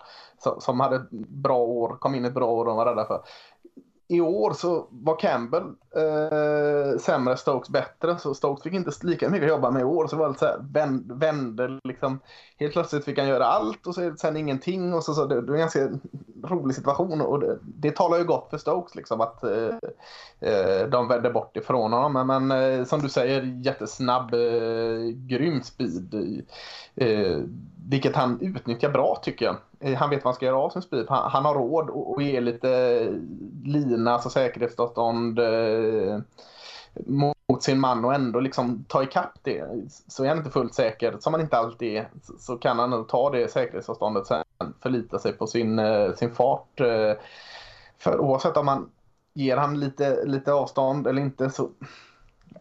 som 0.59 0.79
hade 0.79 0.95
ett 0.95 1.09
bra 1.11 1.57
år, 1.57 1.97
kom 1.99 2.15
in 2.15 2.25
ett 2.25 2.33
bra 2.33 2.45
år 2.45 2.59
och 2.59 2.65
de 2.65 2.77
var 2.77 2.85
rädda 2.85 3.05
för 3.05 3.21
i 4.11 4.21
år 4.21 4.53
så 4.53 4.87
var 4.89 5.19
Campbell 5.19 5.63
eh, 5.95 6.97
sämre, 6.99 7.37
Stokes 7.37 7.69
bättre. 7.69 8.17
Så 8.17 8.33
Stokes 8.33 8.63
fick 8.63 8.73
inte 8.73 8.91
lika 9.03 9.29
mycket 9.29 9.45
att 9.45 9.55
jobba 9.55 9.71
med 9.71 9.81
i 9.81 9.83
år. 9.83 10.07
Så 10.07 10.15
det 10.15 10.19
var 10.19 10.27
lite 10.27 10.39
så 10.39 10.45
här, 10.45 10.65
vänd, 10.73 11.11
vände 11.11 11.79
liksom. 11.83 12.19
Helt 12.57 12.73
plötsligt 12.73 13.05
fick 13.05 13.19
han 13.19 13.27
göra 13.27 13.45
allt 13.45 13.87
och 13.87 13.95
så 13.95 14.15
sen 14.17 14.37
ingenting. 14.37 14.93
Och 14.93 15.03
så, 15.03 15.13
så 15.13 15.25
det, 15.25 15.41
det 15.41 15.47
var 15.47 15.53
en 15.53 15.59
ganska 15.59 15.89
rolig 16.43 16.75
situation. 16.75 17.21
Och 17.21 17.39
det, 17.39 17.57
det 17.61 17.95
talar 17.95 18.17
ju 18.17 18.23
gott 18.23 18.49
för 18.49 18.57
Stokes 18.57 18.95
liksom 18.95 19.21
att 19.21 19.43
eh, 19.43 19.75
eh 20.39 20.87
de 20.87 21.07
vände 21.07 21.31
bort 21.31 21.57
ifrån 21.57 21.93
honom. 21.93 22.13
Men, 22.13 22.47
men 22.47 22.51
eh, 22.79 22.85
som 22.85 23.01
du 23.01 23.09
säger, 23.09 23.61
jättesnabb, 23.63 24.33
eh, 24.33 24.99
grym 25.13 25.63
speed. 25.63 26.43
Eh, 26.95 27.39
vilket 27.91 28.15
han 28.15 28.41
utnyttjar 28.41 28.89
bra 28.89 29.19
tycker 29.23 29.45
jag. 29.45 29.55
Eh, 29.79 29.97
han 29.97 30.09
vet 30.09 30.23
vad 30.23 30.31
han 30.31 30.35
ska 30.35 30.45
göra 30.45 30.57
av 30.57 30.69
sin 30.69 30.81
speed. 30.81 31.05
Han, 31.09 31.31
han 31.31 31.45
har 31.45 31.53
råd 31.53 32.17
att 32.17 32.25
ge 32.25 32.41
lite 32.41 32.99
lina, 33.63 34.13
alltså 34.13 34.29
säkerhetsavstånd 34.29 35.39
eh, 35.39 36.19
mot 37.05 37.63
sin 37.63 37.79
man 37.79 38.05
och 38.05 38.13
ändå 38.13 38.39
liksom 38.39 38.85
ta 38.87 39.03
ikapp 39.03 39.33
det. 39.43 39.65
Så 40.07 40.23
är 40.23 40.29
han 40.29 40.37
inte 40.37 40.51
fullt 40.51 40.73
säker, 40.73 41.17
som 41.19 41.33
han 41.33 41.41
inte 41.41 41.57
alltid 41.57 41.97
är, 41.97 42.09
så 42.39 42.57
kan 42.57 42.79
han 42.79 42.89
nog 42.89 43.07
ta 43.07 43.29
det 43.29 43.51
säkerhetsavståndet 43.51 44.27
sen, 44.27 44.43
förlita 44.81 45.19
sig 45.19 45.33
på 45.33 45.47
sin, 45.47 45.79
eh, 45.79 46.13
sin 46.13 46.31
fart. 46.31 46.79
Eh, 46.79 47.13
för 47.97 48.19
oavsett 48.19 48.57
om 48.57 48.65
man 48.65 48.89
ger 49.33 49.57
han 49.57 49.79
lite, 49.79 50.25
lite 50.25 50.53
avstånd 50.53 51.07
eller 51.07 51.21
inte 51.21 51.49
så 51.49 51.69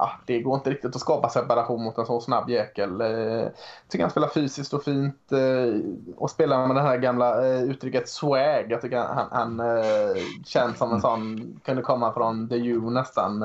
ja, 0.00 0.10
det 0.26 0.40
går 0.40 0.54
inte 0.54 0.70
riktigt 0.70 0.96
att 0.96 1.00
skapa 1.00 1.28
separation 1.28 1.82
mot 1.82 1.98
en 1.98 2.06
så 2.06 2.20
snabb 2.20 2.50
jäkel. 2.50 3.00
Eh, 3.00 3.48
tycker 3.88 4.04
han 4.04 4.10
spelar 4.10 4.28
fysiskt 4.28 4.74
och 4.74 4.84
fint 4.84 5.32
eh, 5.32 5.80
och 6.16 6.30
spelar 6.30 6.66
med 6.66 6.76
det 6.76 6.82
här 6.82 6.96
gamla 6.96 7.46
eh, 7.46 7.62
uttrycket 7.62 8.08
swag. 8.08 8.66
Jag 8.68 8.80
tycker 8.80 8.98
han, 8.98 9.28
han 9.30 9.60
eh, 9.60 10.16
känns 10.46 10.78
som 10.78 10.92
en 10.92 11.00
sån, 11.00 11.60
kunde 11.64 11.82
komma 11.82 12.12
från 12.12 12.48
The 12.48 12.56
U 12.56 12.80
nästan. 12.80 13.38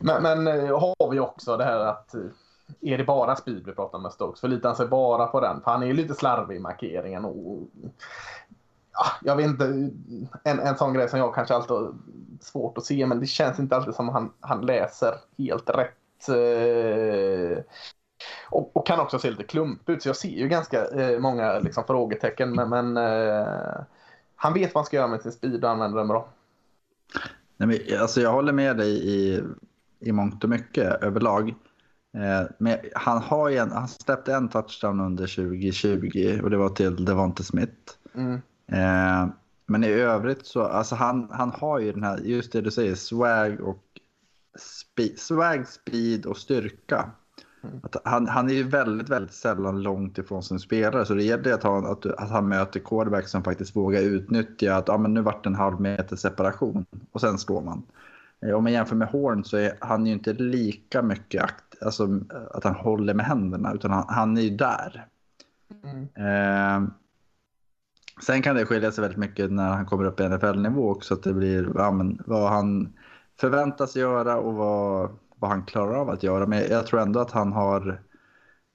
Men, 0.00 0.22
men 0.22 0.46
har 0.68 1.10
vi 1.10 1.20
också 1.20 1.56
det 1.56 1.64
här 1.64 1.80
att 1.80 2.14
är 2.80 2.98
det 2.98 3.04
bara 3.04 3.36
speed 3.36 3.66
vi 3.66 3.72
pratar 3.72 3.98
med 3.98 4.12
Stokes? 4.12 4.40
Förlitar 4.40 4.68
han 4.68 4.76
sig 4.76 4.86
bara 4.86 5.26
på 5.26 5.40
den? 5.40 5.60
För 5.60 5.70
han 5.70 5.82
är 5.82 5.92
lite 5.92 6.14
slarvig 6.14 6.56
i 6.56 6.60
markeringen. 6.60 7.24
Och, 7.24 7.58
ja, 8.94 9.06
jag 9.22 9.36
vet 9.36 9.46
inte, 9.46 9.64
en, 10.44 10.60
en 10.60 10.76
sån 10.76 10.94
grej 10.94 11.08
som 11.08 11.18
jag 11.18 11.34
kanske 11.34 11.54
alltid 11.54 11.70
har 11.70 11.94
svårt 12.40 12.78
att 12.78 12.84
se, 12.84 13.06
men 13.06 13.20
det 13.20 13.26
känns 13.26 13.58
inte 13.58 13.76
alltid 13.76 13.94
som 13.94 14.08
han, 14.08 14.32
han 14.40 14.66
läser 14.66 15.14
helt 15.38 15.70
rätt. 15.70 16.28
Eh, 16.28 17.62
och, 18.50 18.76
och, 18.76 18.86
kan 18.86 19.00
också 19.00 19.18
se 19.18 19.30
lite 19.30 19.42
klump 19.44 19.88
ut, 19.88 20.02
så 20.02 20.08
jag 20.08 20.16
ser 20.16 20.28
ju 20.28 20.48
ganska 20.48 20.84
eh, 20.84 21.20
många 21.20 21.58
liksom, 21.58 21.84
frågetecken, 21.84 22.52
men, 22.52 22.68
men 22.68 22.96
eh, 22.96 23.84
han 24.36 24.54
vet 24.54 24.74
vad 24.74 24.80
han 24.80 24.86
ska 24.86 24.96
göra 24.96 25.08
med 25.08 25.22
sin 25.22 25.32
speed 25.32 25.64
och 25.64 25.70
använder 25.70 25.98
den 25.98 26.08
bra. 26.08 26.28
Nej, 27.56 27.68
men, 27.68 28.00
alltså, 28.00 28.20
jag 28.20 28.32
håller 28.32 28.52
med 28.52 28.76
dig 28.76 28.90
i, 28.90 29.42
i 30.00 30.12
mångt 30.12 30.44
och 30.44 30.50
mycket 30.50 31.02
överlag. 31.02 31.54
Men 32.58 32.78
han 32.94 33.22
har 33.22 33.50
en, 33.50 33.72
han 33.72 33.88
släppte 33.88 34.34
en 34.34 34.48
touchdown 34.48 35.00
under 35.00 35.26
2020 35.26 36.40
och 36.42 36.50
det 36.50 36.56
var 36.56 36.68
till 36.68 37.04
Devonte 37.04 37.44
Smith. 37.44 37.72
Mm. 38.14 38.40
Eh, 38.66 39.26
men 39.66 39.84
i 39.84 39.88
övrigt 39.88 40.46
så, 40.46 40.62
alltså 40.62 40.94
han, 40.94 41.28
han 41.30 41.50
har 41.50 41.78
ju 41.78 41.92
den 41.92 42.02
här, 42.02 42.18
just 42.18 42.52
det 42.52 42.60
du 42.60 42.70
säger, 42.70 42.94
swag 42.94 43.60
och 43.60 43.84
speed, 44.58 45.18
swag, 45.18 45.66
speed 45.68 46.26
och 46.26 46.36
styrka. 46.36 47.10
Mm. 47.62 47.80
Att 47.82 47.96
han, 48.04 48.28
han 48.28 48.50
är 48.50 48.54
ju 48.54 48.62
väldigt, 48.62 49.08
väldigt 49.08 49.34
sällan 49.34 49.82
långt 49.82 50.18
ifrån 50.18 50.42
sin 50.42 50.58
spelare. 50.58 51.06
Så 51.06 51.14
det 51.14 51.22
gäller 51.22 51.52
att, 51.52 51.62
ha, 51.62 51.92
att, 51.92 52.06
att 52.06 52.30
han 52.30 52.48
möter 52.48 52.80
quarterback 52.80 53.28
som 53.28 53.44
faktiskt 53.44 53.76
vågar 53.76 54.02
utnyttja 54.02 54.76
att 54.76 54.88
ah, 54.88 54.98
men 54.98 55.14
nu 55.14 55.20
vart 55.20 55.44
det 55.44 55.48
en 55.48 55.54
halv 55.54 55.80
meter 55.80 56.16
separation 56.16 56.86
och 57.12 57.20
sen 57.20 57.38
slår 57.38 57.62
man. 57.62 57.82
Eh, 58.46 58.54
om 58.54 58.62
man 58.62 58.72
jämför 58.72 58.96
med 58.96 59.08
Horn 59.08 59.44
så 59.44 59.56
är 59.56 59.72
han 59.80 60.06
ju 60.06 60.12
inte 60.12 60.32
lika 60.32 61.02
mycket 61.02 61.42
akt, 61.42 61.82
alltså, 61.82 62.20
att 62.50 62.64
han 62.64 62.74
håller 62.74 63.14
med 63.14 63.26
händerna 63.26 63.72
utan 63.72 63.90
han, 63.90 64.04
han 64.08 64.36
är 64.36 64.42
ju 64.42 64.56
där. 64.56 65.06
Mm. 65.84 66.02
Eh, 66.14 66.88
Sen 68.22 68.42
kan 68.42 68.56
det 68.56 68.66
skilja 68.66 68.92
sig 68.92 69.02
väldigt 69.02 69.18
mycket 69.18 69.52
när 69.52 69.68
han 69.68 69.86
kommer 69.86 70.04
upp 70.04 70.20
i 70.20 70.28
NFL-nivå 70.28 70.90
också. 70.90 71.14
Att 71.14 71.22
det 71.22 71.32
blir 71.32 71.72
ja, 71.74 71.90
men, 71.90 72.22
vad 72.26 72.50
han 72.50 72.92
förväntas 73.40 73.96
göra 73.96 74.36
och 74.36 74.54
vad, 74.54 75.10
vad 75.36 75.50
han 75.50 75.64
klarar 75.64 75.94
av 75.94 76.10
att 76.10 76.22
göra. 76.22 76.46
Men 76.46 76.58
jag 76.70 76.86
tror 76.86 77.00
ändå 77.00 77.20
att 77.20 77.30
han 77.30 77.52
har... 77.52 78.00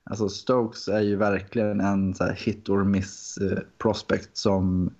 Alltså 0.03 0.29
Stokes 0.29 0.87
är 0.87 0.99
ju 0.99 1.15
verkligen 1.15 1.81
en 1.81 2.15
så 2.15 2.25
hit 2.25 2.69
or 2.69 2.83
miss-prospect 2.83 4.27
eh, 4.27 4.33
som 4.33 4.93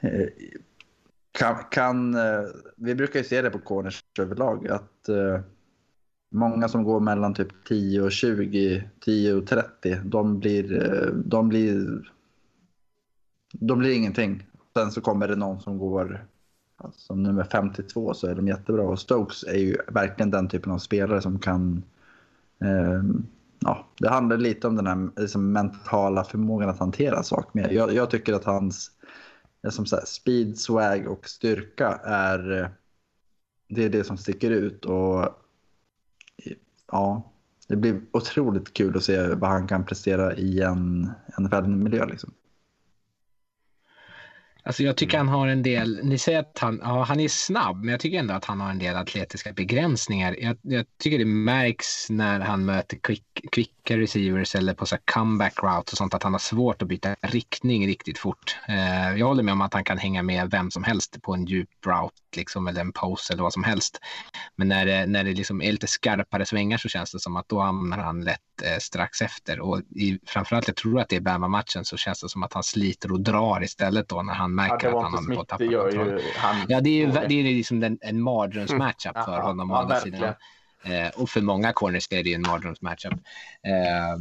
eh, 0.00 0.28
kan, 1.32 1.56
kan, 1.70 2.14
eh, 2.14 2.42
vi 2.76 2.94
brukar 2.94 3.18
ju 3.18 3.24
se 3.24 3.42
det 3.42 3.50
på 3.50 3.58
corners 3.58 4.04
överlag 4.18 4.68
att 4.68 5.08
många 6.32 6.68
som 6.68 6.84
går 6.84 7.00
mellan 7.00 7.34
typ 7.34 7.48
10 7.68 8.02
och 8.02 8.12
20, 8.12 8.90
10 9.00 9.34
och 9.34 9.46
30, 9.46 10.00
de 10.04 10.38
blir, 10.38 11.12
de 11.24 11.48
blir 11.48 12.02
de 13.52 13.78
blir 13.78 13.96
ingenting. 13.96 14.46
Sen 14.74 14.90
så 14.90 15.00
kommer 15.00 15.28
det 15.28 15.36
någon 15.36 15.60
som 15.60 15.78
går 15.78 16.26
som 16.92 17.22
nummer 17.22 17.44
52 17.44 18.14
så 18.14 18.26
är 18.26 18.34
de 18.34 18.48
jättebra. 18.48 18.82
Och 18.82 18.98
Stokes 18.98 19.44
är 19.44 19.58
ju 19.58 19.76
verkligen 19.88 20.30
den 20.30 20.48
typen 20.48 20.72
av 20.72 20.78
spelare 20.78 21.22
som 21.22 21.38
kan... 21.38 21.82
Eh, 22.60 23.02
ja, 23.58 23.86
det 23.98 24.08
handlar 24.08 24.36
lite 24.36 24.66
om 24.66 24.76
den 24.76 24.86
här 24.86 25.20
liksom, 25.20 25.52
mentala 25.52 26.24
förmågan 26.24 26.68
att 26.68 26.78
hantera 26.78 27.22
saker. 27.22 27.72
jag, 27.72 27.94
jag 27.94 28.10
tycker 28.10 28.34
att 28.34 28.44
hans 28.44 28.90
eh, 29.64 29.70
som 29.70 29.86
så 29.86 29.96
här, 29.96 30.04
speed, 30.04 30.58
swag 30.58 31.06
och 31.06 31.28
styrka 31.28 32.00
är 32.04 32.62
eh, 32.62 32.68
det 33.68 33.84
är 33.84 33.90
det 33.90 34.04
som 34.04 34.16
sticker 34.16 34.50
ut. 34.50 34.84
Och 34.84 35.28
ja, 36.92 37.32
det 37.68 37.76
blir 37.76 38.00
otroligt 38.12 38.74
kul 38.74 38.96
att 38.96 39.04
se 39.04 39.34
vad 39.34 39.50
han 39.50 39.68
kan 39.68 39.84
prestera 39.84 40.34
i 40.34 40.62
en 40.62 41.10
en 41.52 41.82
miljö. 41.82 42.06
Liksom. 42.06 42.32
Alltså 44.62 44.82
jag 44.82 44.96
tycker 44.96 45.16
mm. 45.16 45.28
han 45.28 45.38
har 45.38 45.48
en 45.48 45.62
del, 45.62 46.00
ni 46.02 46.18
säger 46.18 46.40
att 46.40 46.58
han, 46.58 46.80
ja, 46.82 47.02
han 47.02 47.20
är 47.20 47.28
snabb, 47.28 47.76
men 47.76 47.88
jag 47.88 48.00
tycker 48.00 48.18
ändå 48.18 48.34
att 48.34 48.44
han 48.44 48.60
har 48.60 48.70
en 48.70 48.78
del 48.78 48.96
atletiska 48.96 49.52
begränsningar. 49.52 50.36
Jag, 50.40 50.56
jag 50.62 50.86
tycker 50.98 51.18
det 51.18 51.24
märks 51.24 52.10
när 52.10 52.40
han 52.40 52.64
möter 52.64 52.96
quick, 52.96 53.24
quicka 53.52 53.96
receivers 53.96 54.54
eller 54.54 54.74
på 54.74 54.86
så 54.86 54.96
comeback 55.04 55.62
route 55.62 55.92
och 55.92 55.98
sånt 55.98 56.14
att 56.14 56.22
han 56.22 56.32
har 56.32 56.38
svårt 56.38 56.82
att 56.82 56.88
byta 56.88 57.16
riktning 57.22 57.86
riktigt 57.86 58.18
fort. 58.18 58.56
Eh, 58.68 59.18
jag 59.18 59.26
håller 59.26 59.42
med 59.42 59.52
om 59.52 59.60
att 59.60 59.74
han 59.74 59.84
kan 59.84 59.98
hänga 59.98 60.22
med 60.22 60.50
vem 60.50 60.70
som 60.70 60.84
helst 60.84 61.22
på 61.22 61.34
en 61.34 61.44
djup 61.44 61.68
route 61.86 62.16
liksom, 62.36 62.66
eller 62.66 62.80
en 62.80 62.92
pose 62.92 63.32
eller 63.32 63.42
vad 63.42 63.52
som 63.52 63.64
helst. 63.64 63.98
Men 64.56 64.68
när 64.68 64.86
det, 64.86 65.06
när 65.06 65.24
det 65.24 65.32
liksom 65.32 65.62
är 65.62 65.72
lite 65.72 65.86
skarpare 65.86 66.46
svängar 66.46 66.78
så 66.78 66.88
känns 66.88 67.12
det 67.12 67.20
som 67.20 67.36
att 67.36 67.48
då 67.48 67.60
hamnar 67.60 67.98
han 67.98 68.24
lätt 68.24 68.40
eh, 68.62 68.78
strax 68.78 69.22
efter. 69.22 69.60
Och 69.60 69.80
i, 69.80 70.18
framförallt, 70.26 70.68
jag 70.68 70.76
tror 70.76 71.00
att 71.00 71.08
det 71.08 71.16
är 71.16 71.20
Bama-matchen, 71.20 71.84
så 71.84 71.96
känns 71.96 72.20
det 72.20 72.28
som 72.28 72.42
att 72.42 72.52
han 72.52 72.62
sliter 72.62 73.12
och 73.12 73.20
drar 73.20 73.64
istället 73.64 74.08
då 74.08 74.22
när 74.22 74.34
han 74.34 74.54
märker 74.68 74.88
ja, 74.88 74.96
att 74.96 75.02
han 75.02 75.14
håller 75.14 75.34
på 75.34 75.40
att 75.40 75.48
tappa 75.48 75.64
kontroll. 75.64 76.20
Han... 76.36 76.66
Ja, 76.68 76.80
det 76.80 76.90
är 76.90 77.06
ju 77.06 77.06
det 77.06 77.34
är 77.34 77.44
liksom 77.44 77.82
en, 77.82 77.98
en 78.00 78.22
mardrömsmatchup 78.22 79.16
mm. 79.16 79.24
för 79.24 79.32
ja, 79.32 79.42
honom. 79.42 79.70
Ja, 79.70 80.00
ja. 80.20 80.34
Eh, 80.82 81.08
och 81.16 81.30
för 81.30 81.40
många 81.40 81.72
corners 81.72 82.08
är 82.10 82.24
det 82.24 82.34
en 82.34 82.42
mardrömsmatchup. 82.42 83.12
Eh, 83.12 84.16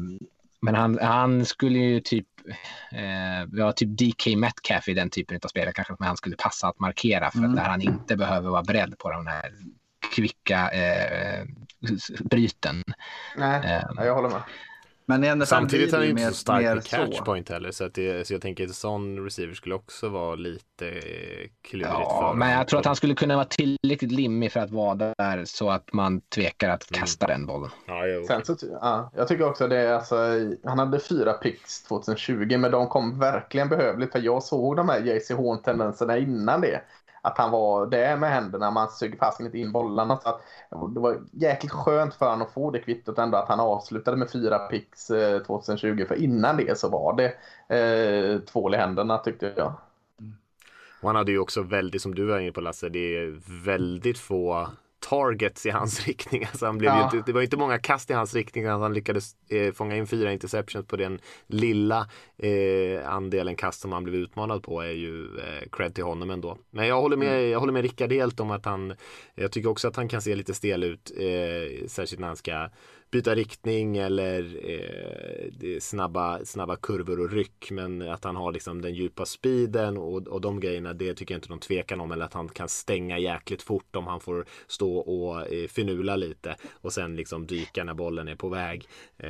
men 0.62 0.76
han, 0.76 1.00
han 1.02 1.46
skulle 1.46 1.80
ju 1.80 2.00
typ, 2.00 2.28
eh, 2.92 3.48
ja, 3.52 3.72
typ 3.72 3.90
DK 3.90 4.36
Metcalf 4.38 4.88
i 4.88 4.94
den 4.94 5.10
typen 5.10 5.40
av 5.44 5.48
spelare 5.48 5.74
kanske, 5.74 5.96
men 6.00 6.08
han 6.08 6.18
skulle 6.18 6.36
passa 6.36 6.68
att 6.68 6.80
markera 6.80 7.32
för 7.32 7.40
mm. 7.40 7.56
där 7.56 7.64
han 7.64 7.82
inte 7.82 8.18
behöver 8.18 8.50
vara 8.50 8.64
beredd 8.64 8.98
på 8.98 9.12
de 9.12 9.28
här 9.28 9.52
kvicka 10.16 10.70
eh, 10.70 11.46
bryten. 12.20 12.84
Nej, 13.38 13.82
eh, 13.98 14.06
jag 14.06 14.16
håller 14.16 14.30
med. 14.30 14.42
Men 15.18 15.46
Samtidigt 15.46 15.94
är 15.94 15.98
han 15.98 16.08
inte 16.08 16.26
så 16.28 16.34
stark 16.34 16.64
med 16.64 16.86
catchpoint 16.86 17.50
heller 17.50 17.72
så, 17.72 17.86
att 17.86 17.94
det, 17.94 18.28
så 18.28 18.34
jag 18.34 18.42
tänker 18.42 18.64
att 18.64 18.70
en 18.70 18.74
sån 18.74 19.24
receiver 19.24 19.54
skulle 19.54 19.76
också 19.76 20.10
vara 20.10 20.36
lite 20.36 20.92
klurigt 21.62 21.90
ja, 21.92 22.30
för 22.32 22.38
Men 22.38 22.52
jag 22.52 22.68
tror 22.68 22.80
att 22.80 22.86
han 22.86 22.96
skulle 22.96 23.16
kunna 23.16 23.36
vara 23.36 23.46
tillräckligt 23.46 24.12
limmig 24.12 24.52
för 24.52 24.60
att 24.60 24.72
vara 24.72 24.96
där 24.96 25.46
så 25.46 25.70
att 25.70 25.94
man 25.94 26.22
tvekar 26.22 26.70
att 26.70 26.92
mm. 26.92 27.00
kasta 27.02 27.26
mm. 27.26 27.40
den 27.40 27.48
bollen. 27.48 27.70
Ja, 27.86 28.08
jo, 28.08 28.26
Sen 28.28 28.46
så, 28.46 28.56
ja, 28.82 29.12
jag 29.16 29.28
tycker 29.28 29.50
också 29.50 29.68
det, 29.68 29.96
alltså, 29.96 30.16
han 30.64 30.80
hade 30.80 31.00
fyra 31.00 31.34
picks 31.34 31.84
2020 31.84 32.58
men 32.58 32.72
de 32.72 32.88
kom 32.88 33.20
verkligen 33.20 33.70
behövligt 33.70 34.12
för 34.12 34.20
jag 34.20 34.44
såg 34.44 34.76
de 34.76 34.90
här 34.90 35.00
JC 35.00 35.32
Horn-tendenserna 35.32 36.18
innan 36.18 36.62
det 36.62 36.82
att 37.22 37.38
han 37.38 37.52
var 37.52 37.86
där 37.86 38.18
med 38.18 38.30
händerna. 38.30 38.72
Man 38.72 38.90
sög 38.90 39.20
fasiken 39.20 39.46
inte 39.46 39.58
in 39.58 39.72
bollarna. 39.72 40.18
Så 40.18 40.30
att, 40.30 40.42
det 40.94 41.00
var 41.00 41.22
jäkligt 41.32 41.72
skönt 41.72 42.16
för 42.16 42.26
honom 42.26 42.42
att 42.42 42.54
få 42.54 42.72
det 42.72 42.80
kvittot 42.80 43.18
ändå 43.18 43.38
att 43.38 43.50
han 43.50 43.60
avslutade 43.60 44.18
med 44.18 44.30
fyra 44.32 44.60
picks 44.60 45.10
eh, 45.10 45.40
2020. 45.40 46.06
För 46.08 46.16
innan 46.16 46.58
det 46.58 46.80
så 46.80 46.90
var 46.90 47.16
det 47.16 47.34
eh, 47.76 48.40
tvål 48.40 48.74
i 48.74 48.78
händerna 48.78 49.18
tyckte 49.18 49.54
jag. 49.58 49.74
Mm. 50.20 50.34
Och 51.02 51.10
han 51.10 51.16
hade 51.16 51.32
ju 51.32 51.40
också 51.40 51.62
väldigt, 51.62 52.02
som 52.02 52.16
du 52.16 52.26
var 52.26 52.40
inne 52.40 52.52
på 52.52 52.62
Lasse, 52.62 52.90
det 52.90 53.18
är 53.18 53.64
väldigt 53.66 54.18
få 54.18 54.68
targets 55.00 55.66
i 55.66 55.70
hans 55.70 56.00
riktning. 56.08 56.44
Alltså 56.46 56.66
han 56.66 56.78
blev 56.78 56.92
Ja. 56.92 56.98
ju 57.14 57.18
inte, 57.18 57.32
det 57.32 57.34
var 57.34 57.42
inte 57.42 57.58
många 57.58 57.80
kast 57.80 58.10
i 58.10 58.14
hans 58.14 58.34
riktning 58.34 58.66
att 58.66 58.80
han 58.80 58.94
lyckades 58.94 59.32
eh, 59.50 59.74
fånga 59.74 59.96
in 59.96 60.08
fyra 60.08 60.32
interceptions 60.34 60.88
på 60.88 60.96
den 60.96 61.20
lilla 61.48 62.08
eh, 62.38 63.10
andelen 63.10 63.56
kast 63.56 63.82
som 63.82 63.92
han 63.92 64.04
blev 64.04 64.16
utmanad 64.16 64.64
på 64.64 64.82
är 64.82 64.92
ju 64.92 65.26
eh, 65.38 65.70
cred 65.72 65.96
till 65.96 66.04
honom 66.04 66.30
ändå. 66.30 66.58
Men 66.72 66.88
jag 66.88 67.02
håller 67.02 67.18
med, 67.18 67.30
Mm. 67.40 67.50
jag 67.50 67.60
håller 67.60 67.74
med 67.74 67.82
Rickard 67.82 68.12
helt 68.14 68.40
om 68.40 68.52
att 68.52 68.66
han, 68.66 68.94
jag 69.36 69.52
tycker 69.52 69.70
också 69.70 69.88
att 69.88 69.96
han 69.96 70.08
kan 70.10 70.22
se 70.22 70.36
lite 70.36 70.54
stel 70.54 70.84
ut, 70.84 71.12
eh, 71.18 71.88
särskilt 71.88 72.20
när 72.20 72.28
han 72.28 72.36
ska 72.38 72.70
byta 73.12 73.36
riktning 73.36 73.98
eller 73.98 74.58
eh, 74.70 75.80
snabba, 75.80 76.46
snabba 76.46 76.76
kurvor 76.76 77.20
och 77.20 77.32
ryck. 77.32 77.72
Men 77.72 78.02
att 78.02 78.24
han 78.24 78.36
har 78.36 78.52
liksom 78.52 78.82
den 78.82 78.94
djupa 78.94 79.26
speeden 79.26 79.98
och, 79.98 80.28
och 80.28 80.42
de 80.42 80.60
grejerna, 80.60 80.94
det 80.94 81.14
tycker 81.14 81.34
jag 81.34 81.38
inte 81.38 81.50
någon 81.50 81.60
tvekan 81.60 82.02
om. 82.02 82.12
Eller 82.12 82.26
att 82.26 82.34
han 82.34 82.50
kan 82.50 82.70
stänga 82.70 83.20
jäkligt 83.20 83.62
fort 83.62 83.96
om 83.96 84.08
han 84.08 84.20
får 84.20 84.46
stå 84.68 84.98
och 84.98 85.54
eh, 85.54 85.68
finula 85.68 86.16
lite 86.16 86.56
och 86.74 86.94
sen 86.94 87.16
liksom 87.16 87.48
dyka 87.48 87.84
när 87.84 87.94
bollen 87.94 88.28
är 88.28 88.36
på 88.36 88.50
väg. 88.50 88.88
Eh, 89.18 89.30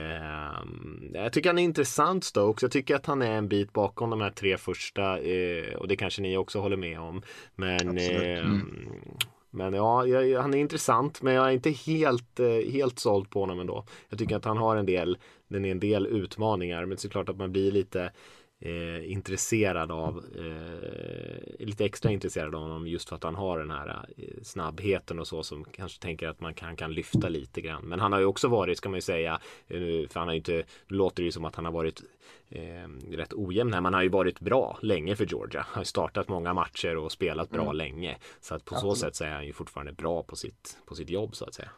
jag 1.14 1.34
tycker 1.34 1.50
han 1.50 1.60
är 1.60 1.64
intressant 1.64 2.24
Stokes. 2.24 2.62
Jag 2.64 2.72
tycker 2.72 2.96
att 2.96 3.06
han 3.06 3.22
är 3.22 3.32
en 3.32 3.48
bit 3.48 3.74
bakom 3.74 4.10
de 4.10 4.22
här 4.22 4.32
tre 4.32 4.58
första 4.58 5.20
eh, 5.20 5.76
och 5.76 5.88
det 5.88 5.96
kanske 5.96 6.22
ni 6.22 6.38
också 6.38 6.60
håller 6.60 6.78
med 6.78 7.00
om. 7.00 7.22
Men 7.56 7.90
Absolut 7.90 9.39
men 9.50 9.74
ja, 9.74 10.06
jag, 10.06 10.42
han 10.42 10.54
är 10.54 10.58
intressant 10.58 11.22
men 11.22 11.34
jag 11.34 11.48
är 11.48 11.52
inte 11.52 11.70
helt, 11.70 12.40
eh, 12.40 12.72
helt 12.72 13.00
såld 13.00 13.30
på 13.30 13.40
honom 13.40 13.60
ändå. 13.60 13.86
Jag 14.10 14.20
tycker 14.20 14.36
att 14.36 14.46
han 14.46 14.58
har 14.58 14.76
en 14.76 14.86
del, 14.86 15.18
den 15.48 15.66
är 15.66 15.72
en 15.72 15.80
del 15.80 16.08
utmaningar 16.08 16.86
men 16.86 16.98
såklart 16.98 17.30
att 17.30 17.38
man 17.38 17.52
blir 17.52 17.72
lite 17.72 18.12
eh, 18.60 19.12
intresserad 19.12 19.92
av, 19.92 20.26
eh, 20.36 21.66
lite 21.66 21.86
extra 21.86 22.12
intresserad 22.12 22.56
av 22.56 22.62
honom 22.62 22.88
just 22.88 23.10
för 23.10 23.16
att 23.16 23.24
han 23.24 23.36
har 23.36 23.60
den 23.60 23.72
här 23.72 24.06
eh, 24.18 24.24
snabbheten 24.44 25.20
och 25.20 25.28
så 25.28 25.44
som 25.44 25.64
kanske 25.64 26.02
tänker 26.02 26.28
att 26.28 26.42
man 26.42 26.54
kan, 26.54 26.76
kan 26.76 26.94
lyfta 26.94 27.30
lite 27.30 27.62
grann. 27.62 27.84
Men 27.84 28.00
han 28.00 28.12
har 28.12 28.20
ju 28.20 28.26
också 28.26 28.48
varit, 28.48 28.78
ska 28.78 28.90
man 28.90 28.98
ju 28.98 29.02
säga, 29.02 29.40
eh, 29.68 29.80
för 29.80 30.20
han 30.20 30.28
har 30.28 30.34
ju 30.34 30.38
inte, 30.38 30.64
nu 30.88 30.98
låter 30.98 31.24
det 31.24 31.26
ju 31.26 31.32
som 31.32 31.46
att 31.46 31.56
han 31.56 31.66
har 31.66 31.72
varit 31.72 32.02
eh, 32.50 32.90
rätt 33.12 33.34
ojämn 33.34 33.74
här, 33.74 33.82
men 33.82 33.86
han 33.86 33.94
har 33.94 34.04
ju 34.04 34.10
varit 34.10 34.40
bra 34.40 34.80
länge 34.82 35.16
för 35.16 35.26
Georgia. 35.26 35.62
Han 35.62 35.74
har 35.74 35.82
ju 35.82 35.86
startat 35.86 36.28
många 36.28 36.54
matcher 36.54 36.98
och 36.98 37.12
spelat 37.12 37.50
bra 37.50 37.72
länge. 37.72 38.18
Så 38.42 38.56
att 38.56 38.66
på 38.66 38.76
så 38.76 38.96
sätt 38.96 39.16
så 39.16 39.24
är 39.24 39.32
han 39.32 39.46
ju 39.46 39.54
fortfarande 39.54 39.94
bra 39.94 40.24
på 40.24 40.36
sitt, 40.36 40.78
på 40.86 40.96
sitt 40.96 41.10
jobb 41.10 41.36
så 41.36 41.46
att 41.46 41.54
säga. 41.54 41.70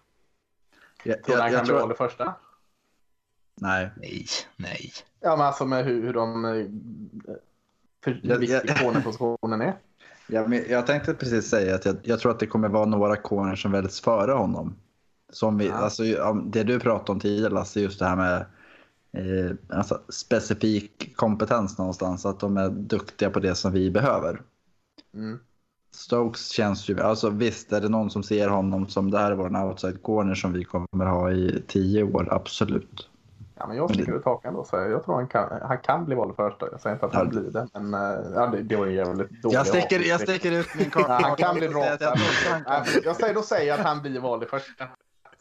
Jag, 1.03 1.23
Tror 1.23 1.35
du 1.35 1.39
jag, 1.39 1.43
han 1.43 1.53
jag 1.53 1.65
kan 1.67 1.87
bli 1.87 1.95
tror... 1.95 2.07
första? 2.07 2.35
Nej. 3.61 3.89
Nej, 3.95 4.25
nej. 4.57 4.91
Ja, 5.19 5.35
men 5.37 5.45
alltså 5.45 5.65
med 5.65 5.85
hur, 5.85 6.01
hur 6.03 6.13
de... 6.13 6.45
eh, 6.45 6.65
För 8.03 8.19
Jag- 8.23 8.43
jag- 8.43 8.77
cornerpositionen 8.79 9.61
är. 9.61 9.73
Jag, 10.27 10.49
men 10.49 10.63
jag 10.69 10.87
tänkte 10.87 11.13
precis 11.13 11.49
säga 11.49 11.75
att 11.75 11.85
jag, 11.85 11.95
jag 12.03 12.19
tror 12.19 12.31
att 12.31 12.39
det 12.39 12.47
kommer 12.47 12.69
vara 12.69 12.85
några 12.85 13.15
corners 13.15 13.61
som 13.61 13.71
väljs 13.71 14.01
före 14.01 14.31
honom. 14.31 14.75
Som 15.33 15.57
vi, 15.57 15.67
Ja. 15.67 15.73
alltså, 15.73 16.03
ja, 16.05 16.41
det 16.45 16.63
du 16.63 16.79
pratade 16.79 17.11
om 17.11 17.19
tidigare 17.19 17.53
Lasse, 17.53 17.79
just 17.81 17.99
det 17.99 18.05
här 18.05 18.15
med 18.15 18.45
eh, 19.13 19.51
alltså, 19.77 20.01
specifik 20.09 21.15
kompetens 21.15 21.77
någonstans. 21.77 22.25
Att 22.25 22.39
de 22.39 22.57
är 22.57 22.69
duktiga 22.69 23.29
på 23.29 23.39
det 23.39 23.55
som 23.55 23.71
vi 23.71 23.91
behöver. 23.91 24.41
Mm. 25.13 25.39
Stokes 25.91 26.49
känns 26.51 26.89
ju, 26.89 27.01
alltså 27.01 27.29
visst 27.29 27.73
är 27.73 27.81
det 27.81 27.89
någon 27.89 28.09
som 28.09 28.23
ser 28.23 28.47
honom 28.49 28.87
som 28.87 29.11
det 29.11 29.19
här 29.19 29.31
var 29.31 29.45
en 29.47 29.55
outside 29.55 30.03
corner 30.03 30.35
som 30.35 30.53
vi 30.53 30.63
kommer 30.63 31.05
ha 31.05 31.31
i 31.31 31.63
tio 31.67 32.03
år, 32.03 32.27
absolut. 32.31 33.09
Ja, 33.61 33.67
men 33.67 33.77
jag 33.77 33.89
sticker 33.89 34.15
ut 34.15 34.25
hakan 34.25 34.53
då. 34.53 34.63
Så 34.63 34.75
jag 34.75 35.05
tror 35.05 35.15
han 35.15 35.27
kan, 35.27 35.61
han 35.61 35.77
kan 35.77 36.05
bli 36.05 36.15
vald 36.15 36.35
första. 36.35 36.67
Jag 36.71 36.81
säger 36.81 36.93
inte 36.95 37.05
att 37.05 37.13
han 37.13 37.29
blir 37.29 37.41
det. 37.41 37.67
Men 37.73 37.93
eh, 37.93 38.31
ja, 38.35 38.47
det, 38.47 38.61
det 38.63 38.75
var 38.75 38.85
ju 38.85 38.95
jävligt 38.95 39.41
dålig 39.41 39.55
Jag 39.55 39.67
sticker, 39.67 39.99
jag 39.99 40.21
sticker 40.21 40.51
ut 40.51 40.75
min 40.75 40.89
karta. 40.89 41.17
Ja, 41.21 41.27
han 41.27 41.35
kan 41.35 41.55
bli 41.55 41.69
bra. 41.69 41.85
Jag 41.85 41.99
jag- 43.03 43.15
säger, 43.15 43.33
då 43.33 43.41
säger 43.41 43.67
jag 43.67 43.79
att 43.79 43.85
han 43.85 44.01
blir 44.01 44.19
vald 44.19 44.43
i 44.43 44.45
första. 44.45 44.87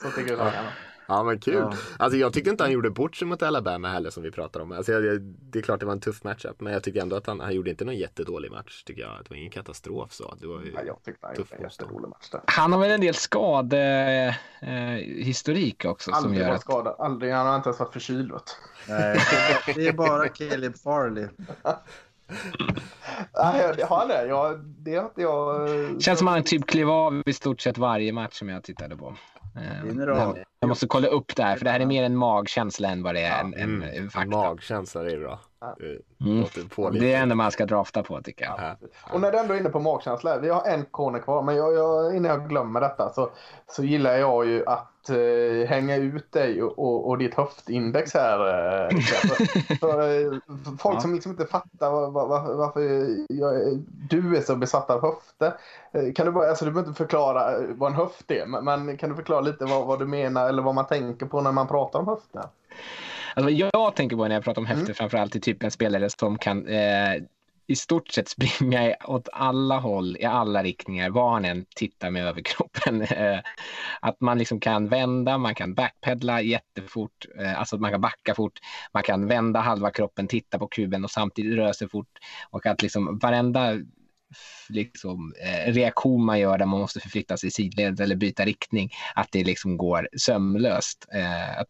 Så 0.02 0.10
sticker 0.10 0.32
ut 0.32 0.38
hakan. 0.38 0.64
Ja 1.10 1.22
men 1.22 1.38
kul. 1.38 1.54
Ja. 1.54 1.72
Alltså 1.98 2.18
jag 2.18 2.32
tyckte 2.32 2.50
inte 2.50 2.64
han 2.64 2.72
gjorde 2.72 2.90
bort 2.90 3.16
sig 3.16 3.28
mot 3.28 3.42
Alabama 3.42 3.88
heller 3.88 4.10
som 4.10 4.22
vi 4.22 4.30
pratar 4.30 4.60
om. 4.60 4.72
Alltså, 4.72 4.92
jag, 4.92 5.20
det 5.22 5.58
är 5.58 5.62
klart 5.62 5.80
det 5.80 5.86
var 5.86 5.92
en 5.92 6.00
tuff 6.00 6.24
matchup 6.24 6.60
men 6.60 6.72
jag 6.72 6.82
tycker 6.82 7.00
ändå 7.00 7.16
att 7.16 7.26
han, 7.26 7.40
han 7.40 7.54
gjorde 7.54 7.70
inte 7.70 7.84
någon 7.84 7.96
jättedålig 7.96 8.50
match 8.50 8.82
tycker 8.84 9.02
jag. 9.02 9.10
Det 9.10 9.30
var 9.30 9.36
ingen 9.36 9.50
katastrof 9.50 10.12
så. 10.12 10.34
Det 10.40 10.46
var 10.46 10.60
ju... 10.60 10.72
Ja, 10.74 10.80
jag 10.86 11.02
tyckte 11.04 11.26
han 11.26 11.36
gjorde 11.36 11.56
en 11.56 11.62
jätterolig 11.62 12.08
match 12.08 12.30
där. 12.30 12.40
Han 12.46 12.72
har 12.72 12.80
väl 12.80 12.90
en 12.90 13.00
del 13.00 13.14
skadehistorik 13.14 14.38
eh, 14.60 15.24
historik 15.24 15.84
också 15.84 16.10
som 16.10 16.24
Aldrig 16.24 16.40
gör 16.40 16.46
varit 16.46 16.56
att 16.56 16.62
skadad. 16.62 16.96
Aldrig. 16.98 17.32
Han 17.32 17.46
har 17.46 17.56
inte 17.56 17.68
ens 17.68 17.80
varit 17.80 17.92
förkyld. 17.92 18.32
Nej, 18.88 19.18
det 19.74 19.88
är 19.88 19.92
bara 19.92 20.28
Caleb 20.28 20.78
Farley. 20.78 21.28
Nej, 23.34 23.82
har 23.88 23.98
han 23.98 24.08
det? 24.08 24.26
Jag, 24.26 24.58
det 24.58 24.96
har 24.96 25.04
inte 25.04 25.22
jag... 25.22 26.02
Känns 26.02 26.18
som 26.18 26.28
att 26.28 26.34
han 26.34 26.44
typ 26.44 26.66
klev 26.66 26.90
av 26.90 27.22
i 27.26 27.32
stort 27.32 27.60
sett 27.60 27.78
varje 27.78 28.12
match 28.12 28.38
som 28.38 28.48
jag 28.48 28.62
tittade 28.62 28.96
på. 28.96 29.16
Eh. 29.60 30.34
Jag 30.60 30.68
måste 30.68 30.86
kolla 30.86 31.08
upp 31.08 31.36
det 31.36 31.42
här 31.42 31.56
för 31.56 31.64
det 31.64 31.70
här 31.70 31.80
är 31.80 31.86
mer 31.86 32.02
en 32.02 32.16
magkänsla 32.16 32.88
än 32.88 33.02
vad 33.02 33.14
det 33.14 33.20
är 33.20 33.40
en, 33.40 33.54
en, 33.54 33.62
Mm, 33.62 33.82
en 33.96 34.10
fakta. 34.10 34.28
magkänsla, 34.28 35.02
det 35.02 35.12
är 35.12 35.18
bra. 35.18 35.40
Ja. 35.60 35.76
Det 35.78 35.98
Mm. 36.30 36.44
Det 37.00 37.14
är 37.14 37.22
ändå 37.22 37.34
man 37.34 37.50
ska 37.50 37.66
drafta 37.66 38.02
på 38.02 38.22
tycker 38.22 38.44
jag. 38.44 38.54
Ja. 38.60 38.76
Och 39.12 39.20
när 39.20 39.32
du 39.32 39.38
ändå 39.38 39.54
är 39.54 39.58
inne 39.58 39.68
på 39.68 39.80
magkänsla. 39.80 40.38
Vi 40.38 40.48
har 40.48 40.66
en 40.66 40.84
corner 40.84 41.18
kvar. 41.18 41.42
Men 41.42 41.56
jag, 41.56 41.74
jag, 41.74 42.16
innan 42.16 42.30
jag 42.30 42.48
glömmer 42.48 42.80
detta 42.80 43.12
så, 43.12 43.30
så 43.66 43.84
gillar 43.84 44.16
jag 44.16 44.46
ju 44.46 44.66
att 44.66 44.89
eh, 45.08 45.68
hänga 45.68 45.96
ut 45.96 46.32
dig 46.32 46.62
och, 46.62 46.78
och, 46.78 47.08
och 47.08 47.18
ditt 47.18 47.34
höftindex 47.34 48.14
här. 48.14 48.38
Eh, 48.38 48.88
för, 49.00 49.76
för, 49.76 50.24
eh, 50.24 50.38
folk 50.78 50.96
Ja. 50.96 51.00
som 51.00 51.14
liksom 51.14 51.32
inte 51.32 51.46
fattar 51.46 51.90
var, 51.90 52.10
var, 52.10 52.28
var, 52.28 52.54
varför 52.54 52.80
jag, 53.28 53.78
du 54.10 54.36
är 54.36 54.40
så 54.40 54.56
besatt 54.56 54.90
av 54.90 55.02
höfter. 55.02 55.52
Eh, 55.92 56.12
Kan 56.12 56.26
du, 56.26 56.32
bara, 56.32 56.48
alltså, 56.48 56.64
du 56.64 56.70
behöver 56.70 56.88
inte 56.88 56.98
förklara 56.98 57.56
eh, 57.56 57.62
vad 57.74 57.90
en 57.90 57.96
höft 57.96 58.30
är. 58.30 58.46
Men, 58.46 58.84
men 58.84 58.96
kan 58.96 59.10
du 59.10 59.16
förklara 59.16 59.40
lite 59.40 59.64
vad, 59.64 59.86
vad 59.86 59.98
du 59.98 60.06
menar 60.06 60.48
eller 60.48 60.62
vad 60.62 60.74
man 60.74 60.86
tänker 60.86 61.26
på 61.26 61.40
när 61.40 61.52
man 61.52 61.68
pratar 61.68 61.98
om 61.98 62.06
höfter? 62.08 62.42
Alltså, 63.34 63.50
jag 63.50 63.94
tänker 63.96 64.16
på 64.16 64.28
när 64.28 64.34
jag 64.34 64.44
pratar 64.44 64.60
om 64.62 64.66
höfter 64.66 64.84
Mm. 64.84 64.94
framförallt 64.94 65.34
är 65.34 65.40
typ 65.40 65.62
en 65.62 65.70
spelare 65.70 66.10
som 66.10 66.38
kan 66.38 66.66
i 67.70 67.76
stort 67.76 68.08
sett 68.08 68.28
springa 68.28 68.94
åt 69.04 69.28
alla 69.32 69.78
håll, 69.78 70.16
i 70.20 70.24
alla 70.24 70.62
riktningar, 70.62 71.10
var 71.10 71.30
han 71.32 71.44
än 71.44 71.66
tittar 71.76 72.10
med 72.10 72.26
överkroppen. 72.26 73.06
Eh, 73.20 73.40
att 74.00 74.20
man 74.20 74.38
liksom 74.38 74.60
kan 74.60 74.88
vända, 74.88 75.38
man 75.38 75.54
kan 75.54 75.74
backpedla 75.74 76.42
jättefort, 76.42 77.26
eh, 77.38 77.58
alltså 77.58 77.76
att 77.76 77.82
man 77.82 77.90
kan 77.90 78.00
backa 78.00 78.34
fort, 78.34 78.58
man 78.92 79.02
kan 79.02 79.26
vända 79.26 79.60
halva 79.60 79.90
kroppen, 79.90 80.28
titta 80.28 80.58
på 80.58 80.68
kuben 80.68 81.04
och 81.04 81.10
samtidigt 81.10 81.56
röra 81.56 81.72
sig 81.72 81.88
fort. 81.88 82.08
Och 82.50 82.66
att 82.66 82.82
liksom 82.82 83.18
varenda 83.18 83.72
liksom, 84.68 85.34
eh, 85.44 85.72
reaktion 85.72 86.24
man 86.24 86.38
gör 86.38 86.58
där 86.58 86.66
man 86.66 86.80
måste 86.80 87.00
förflytta 87.00 87.36
sig 87.36 87.46
i 87.46 87.50
sidled 87.50 88.00
eller 88.00 88.16
byta 88.16 88.44
riktning, 88.44 88.90
att 89.14 89.28
det 89.32 89.44
liksom 89.44 89.76
går 89.76 90.08
sömlöst. 90.16 91.06
Eh, 91.14 91.58
att 91.60 91.68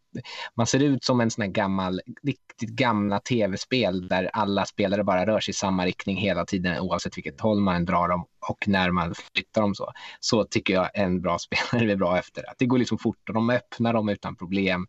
man 0.55 0.67
ser 0.67 0.83
ut 0.83 1.05
som 1.05 1.21
en 1.21 1.31
sån 1.31 1.43
här 1.43 1.51
gammal, 1.51 2.01
riktigt 2.23 2.71
gamla 2.71 3.21
tv-spel 3.21 4.09
där 4.09 4.31
alla 4.33 4.65
spelare 4.65 5.05
bara 5.05 5.27
rör 5.27 5.41
sig 5.41 5.53
i 5.53 5.55
samma 5.55 5.87
riktning 5.87 6.17
hela 6.17 6.45
tiden 6.45 6.81
oavsett 6.81 7.17
vilket 7.17 7.41
håll 7.41 7.61
man 7.61 7.85
drar 7.85 8.09
dem 8.09 8.25
och 8.49 8.69
när 8.69 8.91
man 8.91 9.15
flyttar 9.15 9.61
dem 9.61 9.75
så. 9.75 9.93
Så 10.21 10.45
tycker 10.45 10.75
jag 10.75 10.91
en 10.95 11.21
bra 11.21 11.39
spelare 11.71 11.93
är 11.93 11.97
bra 11.97 12.19
efter. 12.19 12.51
Att 12.51 12.59
det 12.59 12.67
går 12.67 12.79
liksom 12.79 12.99
fort 12.99 13.29
och 13.29 13.35
de 13.35 13.51
öppnar 13.51 13.93
dem 13.93 14.09
utan 14.09 14.37
problem. 14.37 14.87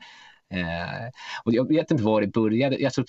Eh, 0.53 1.09
och 1.43 1.53
jag 1.53 1.67
vet 1.67 1.91
inte 1.91 2.03
var 2.03 2.21
det 2.21 2.27
började. 2.27 2.85
Alltså, 2.85 3.03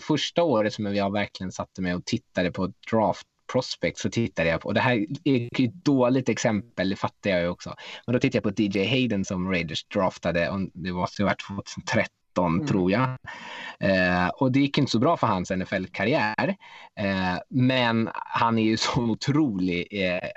första 0.00 0.42
året 0.42 0.74
som 0.74 0.94
jag 0.94 1.12
verkligen 1.12 1.52
satte 1.52 1.82
mig 1.82 1.94
och 1.94 2.04
tittade 2.04 2.52
på 2.52 2.72
draft 2.90 3.26
prospect 3.52 3.98
så 3.98 4.10
tittade 4.10 4.48
jag 4.48 4.60
på, 4.60 4.68
och 4.68 4.74
det 4.74 4.80
här 4.80 5.06
är 5.24 5.64
ett 5.64 5.74
dåligt 5.84 6.28
exempel, 6.28 6.90
det 6.90 6.96
fattar 6.96 7.30
jag 7.30 7.40
ju 7.40 7.48
också, 7.48 7.74
men 8.06 8.12
då 8.12 8.18
tittade 8.18 8.48
jag 8.48 8.56
på 8.56 8.62
DJ 8.62 8.88
Hayden 8.88 9.24
som 9.24 9.50
Raiders 9.50 9.84
draftade, 9.84 10.50
och 10.50 10.60
det 10.74 10.92
var 10.92 11.06
så 11.06 11.24
vart 11.24 11.42
2013 11.48 12.10
Mm. 12.38 12.66
tror 12.66 12.92
jag. 12.92 13.16
Eh, 13.80 14.28
och 14.28 14.52
det 14.52 14.60
gick 14.60 14.78
inte 14.78 14.92
så 14.92 14.98
bra 14.98 15.16
för 15.16 15.26
hans 15.26 15.50
NFL-karriär, 15.50 16.56
eh, 17.00 17.38
men 17.48 18.10
han 18.14 18.58
är 18.58 18.62
ju 18.62 18.76
så 18.76 19.00
otrolig 19.00 19.88
eh, 19.90 20.28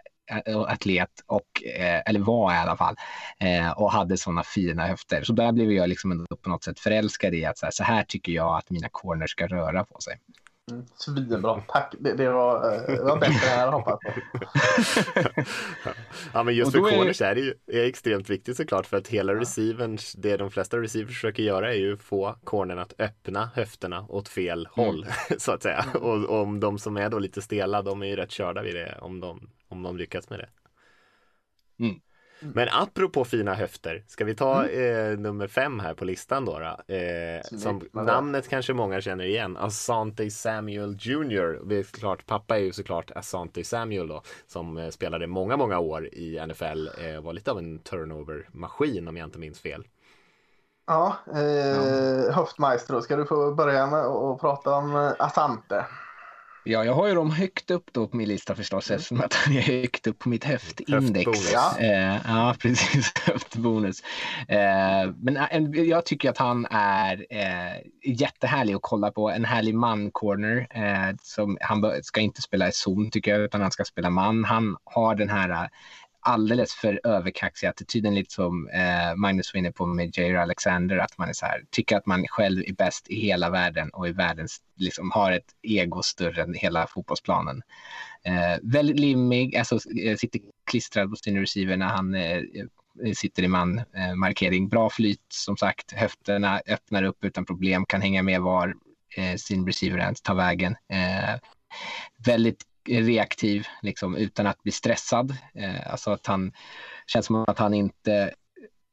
atlet, 0.67 1.09
och, 1.27 1.63
eh, 1.79 2.01
eller 2.05 2.19
var 2.19 2.53
i 2.53 2.57
alla 2.57 2.77
fall, 2.77 2.95
eh, 3.39 3.71
och 3.71 3.91
hade 3.91 4.17
sådana 4.17 4.43
fina 4.43 4.87
höfter. 4.87 5.23
Så 5.23 5.33
där 5.33 5.51
blev 5.51 5.71
jag 5.71 5.89
liksom 5.89 6.11
ändå 6.11 6.25
på 6.41 6.49
något 6.49 6.63
sätt 6.63 6.79
förälskad 6.79 7.33
i 7.33 7.45
att 7.45 7.57
så 7.57 7.65
här, 7.65 7.71
så 7.71 7.83
här 7.83 8.03
tycker 8.03 8.31
jag 8.31 8.57
att 8.57 8.69
mina 8.69 8.89
corners 8.91 9.31
ska 9.31 9.47
röra 9.47 9.83
på 9.83 10.01
sig. 10.01 10.19
Mm, 10.71 10.85
svinbra, 10.95 11.61
tack. 11.67 11.95
Det, 11.99 12.13
det, 12.13 12.29
var, 12.31 12.73
eh, 12.73 12.81
det 12.95 13.03
var 13.03 13.19
bättre 13.19 13.33
än 13.49 13.59
jag 13.59 13.65
hade 13.65 13.71
hoppats 13.77 14.03
på. 14.05 14.11
Ja 16.33 16.43
men 16.43 16.55
just 16.55 16.71
för 16.71 16.79
då 16.79 16.87
är- 16.87 16.97
corners 16.97 17.21
är 17.21 17.35
det 17.35 17.41
ju 17.41 17.53
är 17.67 17.85
extremt 17.85 18.29
viktigt 18.29 18.57
såklart 18.57 18.85
för 18.85 18.97
att 18.97 19.07
hela 19.07 19.35
receivern, 19.35 19.97
det 20.17 20.37
de 20.37 20.51
flesta 20.51 20.77
receivers 20.77 21.15
försöker 21.15 21.43
göra 21.43 21.73
är 21.73 21.77
ju 21.77 21.97
få 21.97 22.35
cornern 22.43 22.79
att 22.79 22.93
öppna 22.99 23.49
höfterna 23.55 24.05
åt 24.09 24.29
fel 24.29 24.67
håll 24.71 25.05
så 25.37 25.51
att 25.51 25.63
säga. 25.63 25.85
Och, 25.93 26.25
och 26.25 26.41
om 26.41 26.59
de 26.59 26.79
som 26.79 26.97
är 26.97 27.09
då 27.09 27.19
lite 27.19 27.41
stela, 27.41 27.81
de 27.81 28.01
är 28.03 28.07
ju 28.07 28.15
rätt 28.15 28.31
körda 28.31 28.61
vid 28.61 28.75
det 28.75 28.97
om 29.01 29.19
de, 29.19 29.49
om 29.67 29.83
de 29.83 29.97
lyckas 29.97 30.29
med 30.29 30.39
det. 30.39 30.49
Men 32.53 32.67
apropå 32.71 33.25
fina 33.25 33.53
höfter, 33.53 34.03
ska 34.07 34.25
vi 34.25 34.35
ta 34.35 34.65
Mm. 34.65 35.13
eh, 35.13 35.19
nummer 35.19 35.47
fem 35.47 35.79
här 35.79 35.93
på 35.93 36.05
listan 36.05 36.45
då? 36.45 36.59
då? 36.59 36.93
Eh, 36.93 37.41
som 37.59 37.81
namnet 37.91 38.49
kanske 38.49 38.73
många 38.73 39.01
känner 39.01 39.23
igen, 39.25 39.57
Asante 39.57 40.29
Samuel 40.29 40.97
Jr. 40.99 41.65
Det 41.69 41.75
är 41.75 41.83
klart, 41.83 42.25
pappa 42.25 42.55
är 42.57 42.61
ju 42.61 42.71
såklart 42.71 43.11
Asante 43.15 43.63
Samuel 43.63 44.07
då, 44.07 44.21
som 44.47 44.77
eh, 44.77 44.89
spelade 44.89 45.27
många, 45.27 45.57
många 45.57 45.79
år 45.79 46.05
i 46.13 46.39
NFL, 46.47 46.87
eh, 46.87 47.21
var 47.21 47.33
lite 47.33 47.51
av 47.51 47.57
en 47.57 47.79
turnover-maskin 47.79 49.07
om 49.07 49.17
jag 49.17 49.27
inte 49.27 49.39
minns 49.39 49.59
fel. 49.59 49.87
Ja, 50.87 51.15
eh, 51.27 52.33
höftmaestro, 52.35 53.01
ska 53.01 53.15
du 53.15 53.25
få 53.25 53.53
börja 53.53 53.87
med 53.87 53.99
att 53.99 54.39
prata 54.41 54.75
om 54.75 54.95
eh, 54.95 55.11
Asante? 55.19 55.85
Ja, 56.65 56.85
jag 56.85 56.93
har 56.93 57.07
ju 57.07 57.15
dem 57.15 57.31
högt 57.31 57.71
upp 57.71 57.89
då 57.91 58.07
på 58.07 58.17
min 58.17 58.27
lista 58.27 58.55
förstås 58.55 58.91
eftersom 58.91 59.21
att 59.21 59.33
han 59.33 59.57
är 59.57 59.61
högt 59.61 60.07
upp 60.07 60.19
på 60.19 60.29
mitt 60.29 60.43
höftindex. 60.43 61.25
Höftbonus. 61.25 61.51
Ja. 61.53 61.79
Eh, 61.79 62.17
ja, 62.27 62.55
precis. 62.59 63.13
Höftbonus. 63.25 64.03
Eh, 64.47 65.13
men 65.21 65.37
eh, 65.37 65.83
jag 65.83 66.05
tycker 66.05 66.29
att 66.29 66.37
han 66.37 66.67
är 66.71 67.25
eh, 67.29 67.81
jättehärlig 68.03 68.73
att 68.73 68.81
kolla 68.81 69.11
på. 69.11 69.29
En 69.29 69.45
härlig 69.45 69.75
man-corner. 69.75 70.67
Eh, 70.69 71.15
som, 71.21 71.57
han 71.61 72.03
ska 72.03 72.21
inte 72.21 72.41
spela 72.41 72.67
i 72.67 72.71
zon 72.71 73.11
tycker 73.11 73.31
jag, 73.31 73.41
utan 73.41 73.61
han 73.61 73.71
ska 73.71 73.83
spela 73.83 74.09
man. 74.09 74.43
Han 74.43 74.77
har 74.83 75.15
den 75.15 75.29
här 75.29 75.69
alldeles 76.23 76.73
för 76.73 77.01
överkaxiga 77.03 77.69
attityden, 77.69 78.15
lite 78.15 78.33
som 78.33 78.69
eh, 78.69 79.15
Magnus 79.15 79.53
var 79.53 79.59
inne 79.59 79.71
på 79.71 79.85
med 79.85 80.17
Jair 80.17 80.35
Alexander, 80.35 80.97
att 80.97 81.17
man 81.17 81.29
är 81.29 81.33
så 81.33 81.45
här, 81.45 81.63
tycker 81.69 81.97
att 81.97 82.05
man 82.05 82.27
själv 82.27 82.63
är 82.67 82.73
bäst 82.73 83.09
i 83.09 83.15
hela 83.15 83.49
världen 83.49 83.89
och 83.89 84.07
i 84.07 84.11
världens, 84.11 84.61
liksom 84.75 85.11
har 85.11 85.31
ett 85.31 85.55
ego 85.61 86.01
större 86.01 86.43
än 86.43 86.53
hela 86.53 86.87
fotbollsplanen. 86.87 87.61
Eh, 88.23 88.59
väldigt 88.63 88.99
limmig, 88.99 89.55
alltså 89.55 89.75
eh, 89.75 90.17
sitter 90.17 90.41
klistrad 90.65 91.09
på 91.09 91.15
sin 91.15 91.39
receiver 91.39 91.77
när 91.77 91.87
han 91.87 92.15
eh, 92.15 92.37
eh 92.37 93.13
sitter 93.15 93.43
i 93.43 93.47
man-markering. 93.47 94.63
Eh, 94.63 94.69
Bra 94.69 94.89
flyt 94.89 95.25
som 95.27 95.57
sagt, 95.57 95.91
höfterna 95.91 96.61
öppnar 96.67 97.03
upp 97.03 97.23
utan 97.23 97.45
problem, 97.45 97.85
kan 97.85 98.01
hänga 98.01 98.23
med 98.23 98.41
var 98.41 98.73
eh, 99.17 99.35
sin 99.35 99.67
receiver 99.67 99.97
ens 99.99 100.21
tar 100.21 100.35
vägen. 100.35 100.75
Eh, 100.89 101.39
väldigt 102.25 102.63
reaktiv, 102.89 103.67
liksom, 103.81 104.15
utan 104.15 104.47
att 104.47 104.63
bli 104.63 104.71
stressad. 104.71 105.37
Eh, 105.53 105.91
alltså 105.91 106.11
att 106.11 106.27
han 106.27 106.51
känns 107.07 107.25
som 107.25 107.45
att 107.47 107.59
han 107.59 107.73
inte 107.73 108.33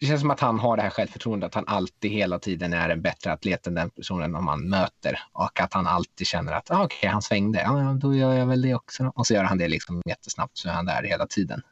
det 0.00 0.06
känns 0.06 0.20
som 0.20 0.30
att 0.30 0.40
han 0.40 0.58
har 0.58 0.76
det 0.76 0.82
här 0.82 0.90
självförtroendet, 0.90 1.46
att 1.46 1.54
han 1.54 1.64
alltid 1.66 2.10
hela 2.10 2.38
tiden 2.38 2.72
är 2.72 2.88
en 2.88 3.02
bättre 3.02 3.32
atlet 3.32 3.66
än 3.66 3.74
den 3.74 3.90
personen 3.90 4.44
man 4.44 4.68
möter 4.68 5.18
och 5.32 5.60
att 5.60 5.74
han 5.74 5.86
alltid 5.86 6.26
känner 6.26 6.52
att 6.52 6.70
ah, 6.70 6.84
okej, 6.84 7.10
han 7.10 7.22
svängde, 7.22 7.60
ja, 7.60 7.98
då 8.00 8.14
gör 8.14 8.34
jag 8.34 8.46
väl 8.46 8.62
det 8.62 8.74
också. 8.74 9.12
Och 9.14 9.26
så 9.26 9.34
gör 9.34 9.44
han 9.44 9.58
det 9.58 9.68
liksom 9.68 10.02
jättesnabbt 10.06 10.58
så 10.58 10.68
är 10.68 10.72
han 10.72 10.86
där 10.86 11.02
hela 11.02 11.26
tiden. 11.26 11.62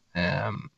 Um, 0.49 0.71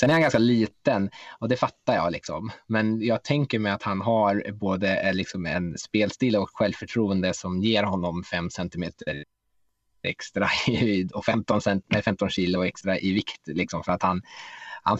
sen 0.00 0.10
är 0.10 0.14
han 0.14 0.22
ganska 0.22 0.38
liten 0.38 1.10
och 1.38 1.48
det 1.48 1.56
fattar 1.56 1.94
jag 1.94 2.12
liksom. 2.12 2.50
Men 2.66 3.02
jag 3.02 3.24
tänker 3.24 3.58
mig 3.58 3.72
att 3.72 3.82
han 3.82 4.00
har 4.00 4.52
både 4.52 4.96
eh, 4.96 5.14
liksom 5.14 5.46
en 5.46 5.78
spelstil 5.78 6.36
och 6.36 6.50
självförtroende 6.52 7.34
som 7.34 7.62
ger 7.62 7.82
honom 7.82 8.24
fem 8.24 8.50
centimeter 8.50 9.24
extra 10.02 10.48
i 10.66 11.08
och 11.14 11.24
15, 11.24 11.60
cent, 11.60 11.84
nej, 11.88 12.02
15 12.02 12.30
kilo 12.30 12.64
extra 12.64 12.98
i 12.98 13.12
vikt. 13.12 13.40
Liksom, 13.46 13.82
för 13.84 13.92
att 13.92 14.02
han, 14.02 14.22
han 14.82 14.98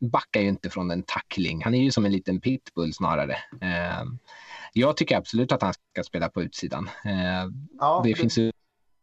backar 0.00 0.40
ju 0.40 0.48
inte 0.48 0.70
från 0.70 0.90
en 0.90 1.02
tackling. 1.02 1.64
Han 1.64 1.74
är 1.74 1.82
ju 1.82 1.90
som 1.90 2.04
en 2.04 2.12
liten 2.12 2.40
pitbull 2.40 2.94
snarare. 2.94 3.32
Eh, 3.60 4.04
jag 4.72 4.96
tycker 4.96 5.16
absolut 5.16 5.52
att 5.52 5.62
han 5.62 5.74
ska 5.92 6.02
spela 6.02 6.28
på 6.28 6.42
utsidan. 6.42 6.90
Eh, 7.04 7.50
Ja, 7.78 8.02
det 8.04 8.14
finns 8.14 8.38
ju 8.38 8.52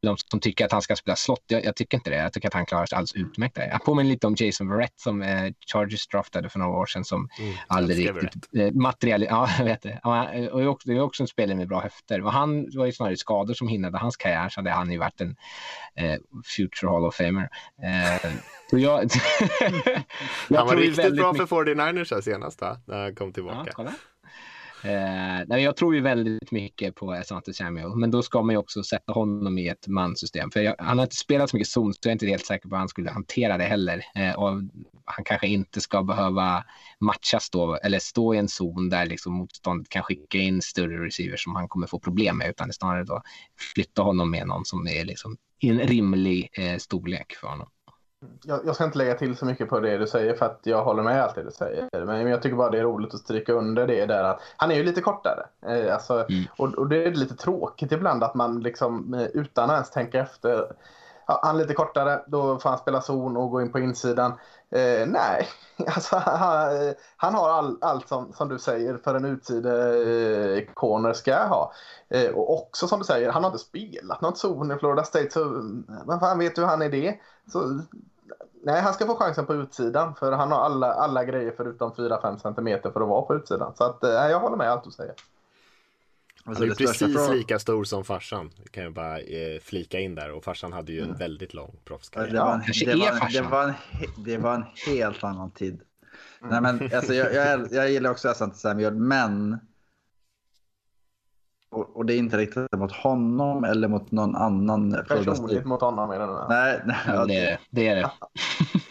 de 0.01 0.17
som 0.17 0.39
tycker 0.39 0.65
att 0.65 0.71
han 0.71 0.81
ska 0.81 0.95
spela 0.95 1.15
slott. 1.15 1.43
Jag, 1.47 1.65
jag 1.65 1.75
tycker 1.75 1.97
inte 1.97 2.09
det. 2.09 2.15
Jag 2.15 2.33
tycker 2.33 2.47
att 2.47 2.53
han 2.53 2.65
klarar 2.65 2.85
sig 2.85 2.95
alldeles 2.95 3.13
utmärkt 3.15 3.55
där. 3.55 3.67
Jag 3.71 3.83
påminner 3.83 4.09
lite 4.11 4.27
om 4.27 4.35
Jason 4.37 4.69
Verrett 4.69 4.93
som 4.99 5.21
eh, 5.21 5.51
Chargers 5.73 6.07
draftade 6.07 6.49
för 6.49 6.59
några 6.59 6.71
år 6.77 6.85
sedan 6.85 7.05
som 7.05 7.29
aldrig 7.67 8.05
älskar 8.05 8.21
riktigt 8.21 8.49
eh, 8.57 8.71
material. 8.71 9.23
Ja, 9.23 9.49
jag 9.57 9.65
vet 9.65 9.81
det. 9.81 9.99
Ja, 10.03 10.29
och 10.51 10.61
också, 10.65 10.89
det 10.89 10.95
är 10.95 11.01
också 11.01 11.23
en 11.23 11.27
spelare 11.27 11.57
med 11.57 11.67
bra 11.67 11.81
höfter. 11.81 12.21
Och 12.23 12.31
han 12.33 12.69
var 12.77 12.85
ju 12.85 12.91
snarare 12.91 13.17
skador 13.17 13.53
som 13.53 13.67
hindrade 13.67 13.97
hans 13.97 14.17
karriär 14.17 14.49
så 14.49 14.59
hade 14.59 14.71
han 14.71 14.91
ju 14.91 14.97
varit 14.97 15.21
en 15.21 15.35
eh, 15.95 16.15
future 16.57 16.91
Hall 16.91 17.05
of 17.05 17.15
Famer. 17.15 17.49
Eh, 17.83 18.31
jag, 18.71 18.79
jag 20.47 20.57
han 20.57 20.67
var 20.67 20.75
riktigt 20.75 21.15
bra 21.15 21.33
mycket- 21.33 21.49
för 21.49 21.55
49ers 21.65 22.13
här 22.13 22.21
senast? 22.21 22.61
När 22.61 23.03
han 23.03 23.15
kom 23.15 23.27
Ja, 23.27 23.33
tillbaka. 23.33 23.71
kolla. 23.73 23.93
Eh, 24.83 25.45
nej, 25.47 25.63
jag 25.63 25.75
tror 25.75 25.95
ju 25.95 26.01
väldigt 26.01 26.51
mycket 26.51 26.95
på 26.95 27.11
Asante 27.11 27.53
Samuel, 27.53 27.95
men 27.95 28.11
då 28.11 28.21
ska 28.21 28.41
man 28.41 28.53
ju 28.53 28.57
också 28.57 28.83
sätta 28.83 29.13
honom 29.13 29.57
i 29.57 29.67
ett 29.67 29.87
mansystem. 29.87 30.51
För 30.51 30.59
jag, 30.59 30.75
han 30.79 30.97
har 30.97 31.05
inte 31.05 31.15
spelat 31.15 31.49
så 31.49 31.55
mycket 31.55 31.67
zon, 31.67 31.93
så 31.93 31.99
jag 32.03 32.09
är 32.09 32.13
inte 32.13 32.25
helt 32.25 32.45
säker 32.45 32.69
på 32.69 32.75
hur 32.75 32.79
han 32.79 32.89
skulle 32.89 33.11
hantera 33.11 33.57
det 33.57 33.63
heller. 33.63 34.03
Eh, 34.15 34.33
och 34.33 34.49
han 35.05 35.23
kanske 35.25 35.47
inte 35.47 35.81
ska 35.81 36.03
behöva 36.03 36.63
matchas 36.99 37.49
då, 37.49 37.75
eller 37.75 37.99
stå 37.99 38.33
i 38.33 38.37
en 38.37 38.47
zon 38.47 38.89
där 38.89 39.05
liksom 39.05 39.33
motståndet 39.33 39.89
kan 39.89 40.03
skicka 40.03 40.37
in 40.37 40.61
större 40.61 41.05
receivers 41.05 41.43
som 41.43 41.55
han 41.55 41.67
kommer 41.67 41.87
få 41.87 41.99
problem 41.99 42.37
med, 42.37 42.49
utan 42.49 42.73
snarare 42.73 43.03
då 43.03 43.21
flytta 43.73 44.01
honom 44.01 44.31
med 44.31 44.47
någon 44.47 44.65
som 44.65 44.87
är 44.87 45.05
liksom 45.05 45.37
i 45.59 45.69
en 45.69 45.79
rimlig 45.79 46.49
eh, 46.53 46.77
storlek 46.77 47.33
för 47.33 47.47
honom 47.47 47.67
jag, 48.43 48.59
jag 48.65 48.75
ska 48.75 48.83
inte 48.83 48.97
lägga 48.97 49.13
till 49.15 49.37
så 49.37 49.45
mycket 49.45 49.69
på 49.69 49.79
det 49.79 49.97
du 49.97 50.07
säger 50.07 50.33
för 50.33 50.45
att 50.45 50.59
jag 50.63 50.83
håller 50.83 51.03
med 51.03 51.23
allt 51.23 51.35
det 51.35 51.43
du 51.43 51.51
säger. 51.51 52.05
Men 52.05 52.27
jag 52.27 52.41
tycker 52.41 52.55
bara 52.55 52.69
det 52.69 52.79
är 52.79 52.83
roligt 52.83 53.13
att 53.13 53.19
stryka 53.19 53.53
under 53.53 53.87
det 53.87 54.05
där 54.05 54.23
att 54.23 54.41
han 54.57 54.71
är 54.71 54.75
ju 54.75 54.83
lite 54.83 55.01
kortare. 55.01 55.45
Eh, 55.67 55.93
alltså, 55.93 56.13
Mm. 56.29 56.43
och, 56.57 56.73
och 56.73 56.87
det 56.87 57.03
är 57.03 57.11
lite 57.11 57.35
tråkigt 57.35 57.91
ibland 57.91 58.23
att 58.23 58.35
man 58.35 58.59
liksom 58.59 59.13
eh, 59.13 59.25
utan 59.33 59.69
att 59.69 59.73
ens 59.73 59.89
tänka 59.91 60.19
efter. 60.19 60.71
Ja, 61.27 61.39
han 61.43 61.55
är 61.55 61.59
lite 61.59 61.73
kortare, 61.73 62.23
då 62.27 62.59
får 62.59 62.69
han 62.69 62.79
spela 62.79 63.01
zon 63.01 63.37
och 63.37 63.51
gå 63.51 63.61
in 63.61 63.71
på 63.71 63.79
insidan. 63.79 64.31
Eh, 64.69 65.07
nej, 65.07 65.47
alltså, 65.87 66.15
han, 66.15 66.93
han 67.17 67.33
har 67.35 67.49
all, 67.49 67.77
allt 67.81 68.07
som, 68.07 68.33
som 68.33 68.49
du 68.49 68.59
säger 68.59 68.97
för 68.97 69.15
en 69.15 69.25
utside 69.25 69.65
eh, 69.65 70.63
corner 70.73 71.13
ska 71.13 71.35
ha. 71.35 71.73
Eh, 72.09 72.29
och 72.29 72.53
också 72.53 72.87
som 72.87 72.99
du 72.99 73.05
säger, 73.05 73.31
han 73.31 73.43
har 73.43 73.51
inte 73.51 73.63
spelat 73.63 74.21
något 74.21 74.37
zon 74.37 74.71
i 74.71 74.77
Florida 74.77 75.03
State. 75.03 75.29
Så 75.31 75.43
vem 76.07 76.19
fan 76.19 76.39
vet 76.39 76.55
du 76.55 76.61
hur 76.61 76.67
han 76.67 76.81
är 76.81 76.89
det? 76.89 77.19
Så, 77.51 77.81
nej, 78.63 78.81
han 78.81 78.93
ska 78.93 79.05
få 79.05 79.15
chansen 79.15 79.45
på 79.45 79.53
utsidan. 79.53 80.15
För 80.15 80.31
han 80.31 80.51
har 80.51 80.59
alla, 80.59 80.93
alla 80.93 81.23
grejer 81.23 81.53
förutom 81.57 81.91
4-5 81.91 82.37
centimeter 82.37 82.91
för 82.91 83.01
att 83.01 83.09
vara 83.09 83.21
på 83.21 83.35
utsidan. 83.35 83.75
Så 83.75 83.83
att, 83.83 84.03
eh, 84.03 84.09
jag 84.11 84.39
håller 84.39 84.57
med 84.57 84.71
allt 84.71 84.83
du 84.83 84.91
säger. 84.91 85.15
Alltså, 86.47 86.63
Han 86.63 86.71
är 86.71 86.75
precis 86.75 87.13
frågan- 87.15 87.37
lika 87.37 87.59
stor 87.59 87.83
som 87.83 88.03
farsan. 88.03 88.51
Kan 88.71 88.83
jag 88.83 88.93
bara 88.93 89.19
eh, 89.19 89.59
flika 89.61 89.99
in 89.99 90.15
där. 90.15 90.31
Och 90.31 90.43
farsan 90.43 90.73
hade 90.73 90.91
ju 90.91 91.01
en 91.01 91.15
väldigt 91.15 91.53
lång 91.53 91.75
proffskarriär. 91.85 92.33
Det 92.33 92.39
var, 92.39 92.53
en, 92.53 92.61
det, 92.85 92.95
var, 92.95 93.31
det, 93.33 93.41
var 93.41 93.63
en, 93.63 93.73
det 94.25 94.37
var 94.37 94.53
en 94.55 94.63
helt 94.87 95.23
annan 95.23 95.51
tid. 95.51 95.81
Nej, 96.41 96.61
men, 96.61 96.89
alltså, 96.95 97.13
jag, 97.13 97.33
jag, 97.33 97.67
jag 97.71 97.91
gillar 97.91 98.11
också 98.11 98.29
Asante 98.29 98.57
Samuel, 98.57 98.93
men... 98.95 99.57
Och, 101.69 101.97
och 101.97 102.05
det 102.05 102.13
är 102.13 102.17
inte 102.17 102.37
riktigt 102.37 102.71
mot 102.71 102.91
honom 102.91 103.63
eller 103.63 103.87
mot 103.87 104.11
någon 104.11 104.35
annan. 104.35 105.03
Personligt 105.07 105.65
mot 105.65 105.81
honom 105.81 106.11
är 106.11 106.19
det 106.19 106.25
nu. 106.25 106.39
Nej, 106.49 106.81
nej 106.85 106.97
är 107.07 107.27
det. 107.27 107.59
det 107.69 107.87
är 107.87 107.95
det. 107.95 108.11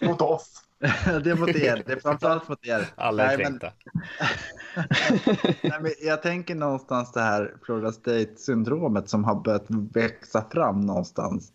Mot 0.06 0.20
oss. 0.20 0.62
det 1.24 1.30
är 1.30 1.36
mot 1.36 1.48
er. 1.48 1.82
Det 1.86 1.92
är 1.92 2.00
framförallt 2.00 2.48
mot 2.48 2.66
er. 2.66 2.88
Alla 2.94 3.32
är 3.32 3.38
nej, 3.38 3.46
men, 3.46 3.60
nej, 5.62 5.78
men 5.80 5.92
jag 6.00 6.22
tänker 6.22 6.54
någonstans 6.54 7.12
det 7.12 7.20
här 7.20 7.54
Florida 7.62 7.92
State-syndromet 7.92 9.08
som 9.08 9.24
har 9.24 9.34
börjat 9.34 9.66
växa 9.68 10.44
fram 10.50 10.80
någonstans. 10.80 11.52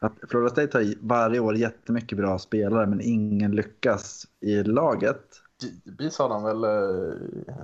Att 0.00 0.12
Florida 0.28 0.50
State 0.50 0.78
har 0.78 0.94
varje 1.00 1.40
år 1.40 1.56
jättemycket 1.56 2.18
bra 2.18 2.38
spelare 2.38 2.86
men 2.86 3.00
ingen 3.00 3.50
lyckas 3.50 4.26
i 4.40 4.62
laget. 4.62 5.22
Givetvis 5.62 6.18
har 6.18 6.28
de 6.28 6.42
väl 6.42 6.64
eh, 6.64 7.58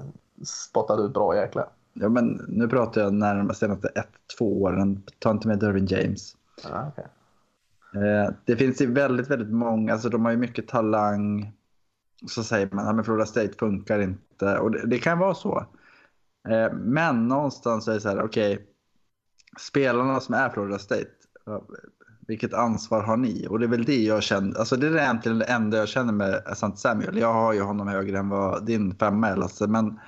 spottat 0.45 1.01
ut 1.01 1.15
bra 1.15 1.37
jäklar. 1.37 1.69
Ja, 1.93 2.09
men 2.09 2.27
nu 2.49 2.69
pratar 2.69 3.01
jag 3.01 3.15
närmast 3.15 3.61
senaste 3.61 3.89
ett, 3.89 4.09
två 4.39 4.63
åren. 4.63 5.03
Ta 5.19 5.31
inte 5.31 5.49
med 5.49 5.59
Dervin 5.59 5.87
James. 5.87 6.37
Ja, 6.63 6.89
okej. 6.89 7.07
Eh, 7.95 8.35
det 8.45 8.57
finns 8.57 8.81
ju 8.81 8.93
väldigt, 8.93 9.31
väldigt 9.31 9.53
många. 9.53 9.93
Alltså 9.93 10.09
de 10.09 10.25
har 10.25 10.33
ju 10.33 10.39
mycket 10.39 10.69
talang. 10.69 11.53
Så 12.27 12.45
säger 12.45 12.69
man 12.73 12.99
att 12.99 13.05
Florida 13.05 13.27
State 13.27 13.53
funkar 13.59 14.01
inte. 14.01 14.59
Och 14.59 14.71
det, 14.71 14.87
det 14.87 14.99
kan 14.99 15.19
vara 15.19 15.35
så. 15.35 15.67
Eh, 16.49 16.73
men 16.73 17.29
någonstans 17.29 17.89
är 17.89 17.95
det 17.95 18.01
så 18.01 18.09
här, 18.09 18.23
okej. 18.23 18.67
spelarna 19.61 20.21
som 20.21 20.35
är 20.35 20.49
Florida 20.49 20.79
State. 20.79 21.11
Vilket 22.27 22.55
ansvar 22.55 23.03
har 23.03 23.17
ni? 23.17 23.47
Och 23.51 23.59
det 23.59 23.67
är 23.67 23.69
väl 23.69 23.85
det 23.85 24.03
jag 24.03 24.23
känner. 24.23 24.59
Alltså 24.59 24.77
det 24.77 24.87
är 24.87 24.97
egentligen 24.97 25.39
det 25.39 25.45
enda 25.45 25.77
jag 25.77 25.89
känner 25.89 26.13
med 26.13 26.43
Sant 26.57 26.79
Samuel. 26.79 27.19
Jag 27.19 27.33
har 27.33 27.53
ju 27.53 27.61
honom 27.61 27.89
högre 27.89 28.19
än 28.19 28.29
vad 28.29 28.67
din 28.67 28.95
femma 28.95 29.29
är 29.29 29.37
Lasse. 29.37 29.67
Men 29.67 29.99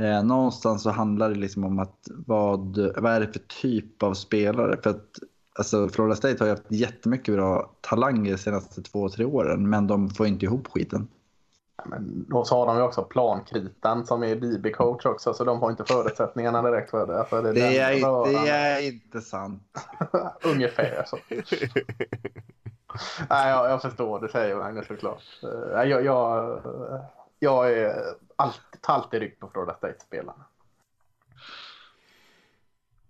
Eh, 0.00 0.24
någonstans 0.24 0.82
så 0.82 0.90
handlar 0.90 1.28
det 1.28 1.34
liksom 1.34 1.64
om 1.64 1.78
att 1.78 2.08
vad, 2.26 2.78
vad 2.96 3.12
är 3.12 3.20
det 3.20 3.32
för 3.32 3.40
typ 3.62 4.02
av 4.02 4.14
spelare? 4.14 4.76
För 4.82 4.90
att 4.90 5.18
alltså, 5.58 5.88
Florida 5.88 6.16
State 6.16 6.36
har 6.38 6.46
ju 6.46 6.50
haft 6.52 6.70
jättemycket 6.72 7.34
bra 7.34 7.70
talanger 7.80 8.32
de 8.32 8.38
senaste 8.38 8.82
två, 8.82 9.08
tre 9.08 9.24
åren, 9.24 9.70
men 9.70 9.86
de 9.86 10.10
får 10.10 10.26
inte 10.26 10.44
ihop 10.44 10.68
skiten. 10.68 11.08
Men 11.84 12.24
då 12.28 12.44
så 12.44 12.56
har 12.56 12.66
de 12.66 12.76
ju 12.76 12.82
också 12.82 13.02
plankritan 13.02 14.06
som 14.06 14.22
är 14.22 14.36
DB-coach 14.36 15.06
också, 15.06 15.34
så 15.34 15.44
de 15.44 15.60
har 15.60 15.70
inte 15.70 15.84
förutsättningarna 15.84 16.62
direkt 16.62 16.90
för 16.90 17.06
det. 17.06 17.18
Alltså, 17.18 17.42
det, 17.42 17.48
är 17.48 17.52
Det 17.52 17.78
är, 17.78 18.00
röran. 18.00 18.32
det 18.44 18.50
är 18.50 18.86
inte 18.86 19.20
sant. 19.20 19.62
Ungefär 20.44 21.04
så. 21.06 21.16
Nej, 23.30 23.50
jag, 23.50 23.70
jag 23.70 23.82
förstår 23.82 24.20
du 24.20 24.28
säger 24.28 24.56
Magnus 24.56 24.86
såklart. 24.86 25.22
Eh, 25.42 25.82
Jag, 25.90 26.04
jag, 26.04 26.60
jag 27.38 27.72
är 27.72 27.94
alltid, 28.36 28.80
alltid 28.82 29.20
rygg 29.20 29.40
på 29.40 29.48
Florida 29.48 29.74
State-spelarna. 29.74 30.44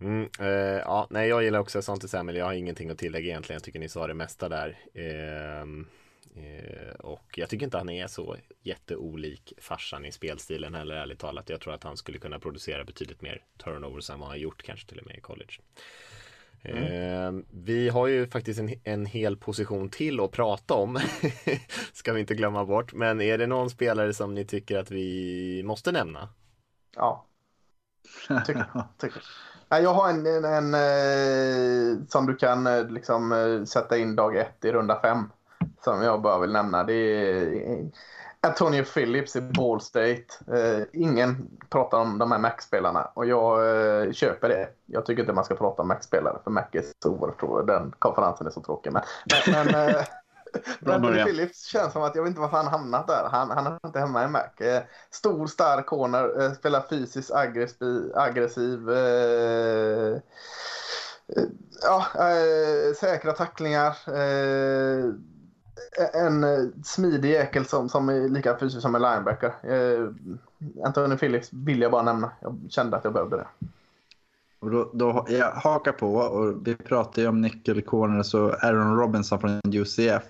Mm, 0.00 0.28
eh, 0.40 0.46
ja, 0.84 1.06
nej, 1.10 1.28
jag 1.28 1.42
gillar 1.42 1.58
också 1.58 1.82
Sante 1.82 2.08
Samuel. 2.08 2.38
Jag 2.38 2.44
har 2.44 2.52
ingenting 2.52 2.90
att 2.90 2.98
tillägga 2.98 3.28
egentligen. 3.28 3.56
Jag 3.56 3.62
tycker 3.62 3.78
ni 3.78 3.88
sa 3.88 4.06
det 4.06 4.14
mesta 4.14 4.48
där. 4.48 4.78
Ehm, 4.94 5.86
eh, 6.36 6.94
och 6.94 7.38
jag 7.38 7.48
tycker 7.48 7.64
inte 7.64 7.78
han 7.78 7.90
är 7.90 8.06
så 8.06 8.36
jätteolik 8.62 9.52
farsan 9.58 10.04
i 10.04 10.12
spelstilen 10.12 10.74
heller 10.74 10.94
ärligt 10.94 11.18
talat. 11.18 11.48
Jag 11.48 11.60
tror 11.60 11.74
att 11.74 11.84
han 11.84 11.96
skulle 11.96 12.18
kunna 12.18 12.38
producera 12.38 12.84
betydligt 12.84 13.22
mer 13.22 13.44
turnovers 13.64 14.10
än 14.10 14.18
vad 14.18 14.28
han 14.28 14.36
har 14.36 14.42
gjort 14.42 14.62
kanske 14.62 14.88
till 14.88 14.98
och 14.98 15.06
med 15.06 15.16
i 15.16 15.20
college. 15.20 15.54
Eh, 16.62 17.32
vi 17.50 17.88
har 17.88 18.06
ju 18.06 18.26
faktiskt 18.26 18.60
en, 18.60 18.74
en 18.84 19.06
hel 19.06 19.36
position 19.36 19.90
till 19.90 20.20
att 20.20 20.30
prata 20.30 20.74
om. 20.74 20.98
Ska 21.92 22.12
vi 22.12 22.20
inte 22.20 22.34
glömma 22.34 22.64
bort. 22.64 22.92
Men 22.92 23.20
är 23.20 23.38
det 23.38 23.46
någon 23.46 23.70
spelare 23.70 24.14
som 24.14 24.34
ni 24.34 24.44
tycker 24.44 24.78
att 24.78 24.90
vi 24.90 25.62
måste 25.64 25.92
nämna? 25.92 26.28
Ja, 26.96 27.26
tycker, 28.46 28.66
tycker. 28.98 29.22
Jag 29.78 29.94
har 29.94 30.08
en, 30.08 30.26
en, 30.26 30.44
en 30.44 30.74
eh, 30.74 31.98
som 32.08 32.26
du 32.26 32.36
kan 32.36 32.66
eh, 32.66 32.88
liksom 32.88 33.32
eh, 33.32 33.64
sätta 33.64 33.96
in 33.96 34.16
dag 34.16 34.36
ett 34.36 34.64
i 34.64 34.72
runda 34.72 35.00
fem. 35.00 35.30
Som 35.84 36.02
jag 36.02 36.22
bara 36.22 36.38
vill 36.38 36.52
nämna. 36.52 36.84
Det 36.84 36.92
är 36.92 37.90
Antonio 38.40 38.84
Phillips 38.84 39.36
i 39.36 39.40
Ball 39.40 39.80
State. 39.80 40.24
Ingen 40.92 41.48
pratar 41.68 41.98
om 41.98 42.18
de 42.18 42.32
här 42.32 42.38
Mac-spelarna 42.38 43.04
och 43.14 43.26
jag 43.26 44.14
köper 44.14 44.48
det. 44.48 44.68
Jag 44.86 45.06
tycker 45.06 45.22
inte 45.22 45.32
man 45.32 45.44
ska 45.44 45.54
prata 45.54 45.82
om 45.82 45.88
Mac-spelare 45.88 46.38
för 46.44 46.50
Mac 46.50 46.64
är 46.72 46.84
så 47.02 47.10
oerhört. 47.10 47.66
Den 47.66 47.92
konferensen 47.98 48.46
är 48.46 48.50
så 48.50 48.60
tråkig. 48.60 48.92
Men, 48.92 49.02
men, 49.46 49.94
början. 50.80 51.26
Phillips 51.26 51.64
känns 51.64 51.92
som 51.92 52.02
att 52.02 52.14
jag 52.14 52.22
vet 52.22 52.28
inte 52.28 52.40
varför 52.40 52.56
han 52.56 52.66
hamnat 52.66 53.06
där. 53.06 53.28
Han, 53.30 53.50
han 53.50 53.66
är 53.66 53.86
inte 53.86 54.00
hemma 54.00 54.24
i 54.24 54.28
Mac. 54.28 54.66
Eh, 54.66 54.82
stor, 55.10 55.46
stark 55.46 55.86
corner, 55.86 56.42
eh, 56.42 56.52
spelar 56.52 56.84
fysiskt 56.90 57.30
aggressiv. 57.30 58.12
aggressiv 58.14 58.90
eh, 58.90 60.12
eh, 61.36 61.42
ja, 61.82 62.06
eh, 62.14 62.94
säkra 62.94 63.32
tacklingar. 63.32 63.96
Eh, 64.06 65.04
en 66.12 66.72
smidig 66.84 67.30
jäkel 67.30 67.66
som, 67.66 67.88
som 67.88 68.08
är 68.08 68.28
lika 68.28 68.58
fysisk 68.58 68.82
som 68.82 68.94
en 68.94 69.02
linebacker. 69.02 69.52
Anthony 70.84 71.16
Phillips 71.16 71.48
vill 71.52 71.80
jag 71.80 71.90
bara 71.90 72.02
nämna. 72.02 72.32
Jag 72.40 72.58
kände 72.68 72.96
att 72.96 73.04
jag 73.04 73.12
behövde 73.12 73.36
det. 73.36 73.46
Och 74.60 74.70
då, 74.70 74.90
då, 74.92 75.26
jag 75.28 75.50
hakar 75.50 75.92
på 75.92 76.14
och 76.14 76.66
vi 76.66 76.74
pratar 76.74 77.22
ju 77.22 77.28
om 77.28 77.40
nickel 77.40 77.82
corner 77.82 78.22
så 78.22 78.52
Aaron 78.52 78.96
Robinson 78.96 79.40
från 79.40 79.60
UCF 79.74 80.22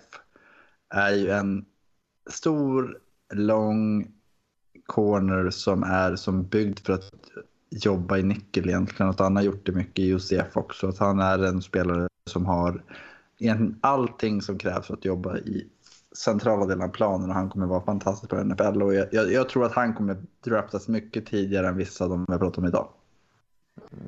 är 0.91 1.11
ju 1.11 1.31
en 1.31 1.65
stor, 2.31 2.99
lång 3.33 4.13
corner 4.87 5.51
som 5.51 5.83
är 5.83 6.17
som 6.17 6.45
byggd 6.45 6.79
för 6.79 6.93
att 6.93 7.11
jobba 7.71 8.19
i 8.19 8.23
nickel 8.23 8.69
egentligen. 8.69 9.11
Att 9.11 9.19
han 9.19 9.37
har 9.37 9.43
gjort 9.43 9.67
det 9.67 9.73
mycket 9.73 9.99
i 9.99 10.15
UCF 10.15 10.57
också. 10.57 10.89
Att 10.89 10.99
han 10.99 11.21
är 11.21 11.39
en 11.45 11.63
spelare 11.63 12.09
som 12.31 12.47
har 12.47 12.83
egentligen 13.39 13.79
allting 13.81 14.43
som 14.43 14.59
krävs 14.59 14.87
för 14.87 14.95
att 14.95 15.05
jobba 15.05 15.37
i 15.37 15.67
centrala 16.17 16.67
delen 16.67 16.85
av 16.85 16.89
planen 16.89 17.29
och 17.29 17.35
han 17.35 17.51
kommer 17.51 17.67
vara 17.67 17.81
fantastisk 17.81 18.31
på 18.31 18.45
NFL. 18.45 18.83
Och 18.83 18.95
jag, 18.95 19.07
jag, 19.13 19.33
jag 19.33 19.49
tror 19.49 19.65
att 19.65 19.73
han 19.73 19.95
kommer 19.95 20.17
draftas 20.45 20.89
mycket 20.89 21.27
tidigare 21.27 21.69
än 21.69 21.77
vissa 21.77 22.05
av 22.05 22.11
de 22.11 22.27
jag 22.29 22.41
pratar 22.41 22.63
om 22.63 22.69
idag. 22.69 22.89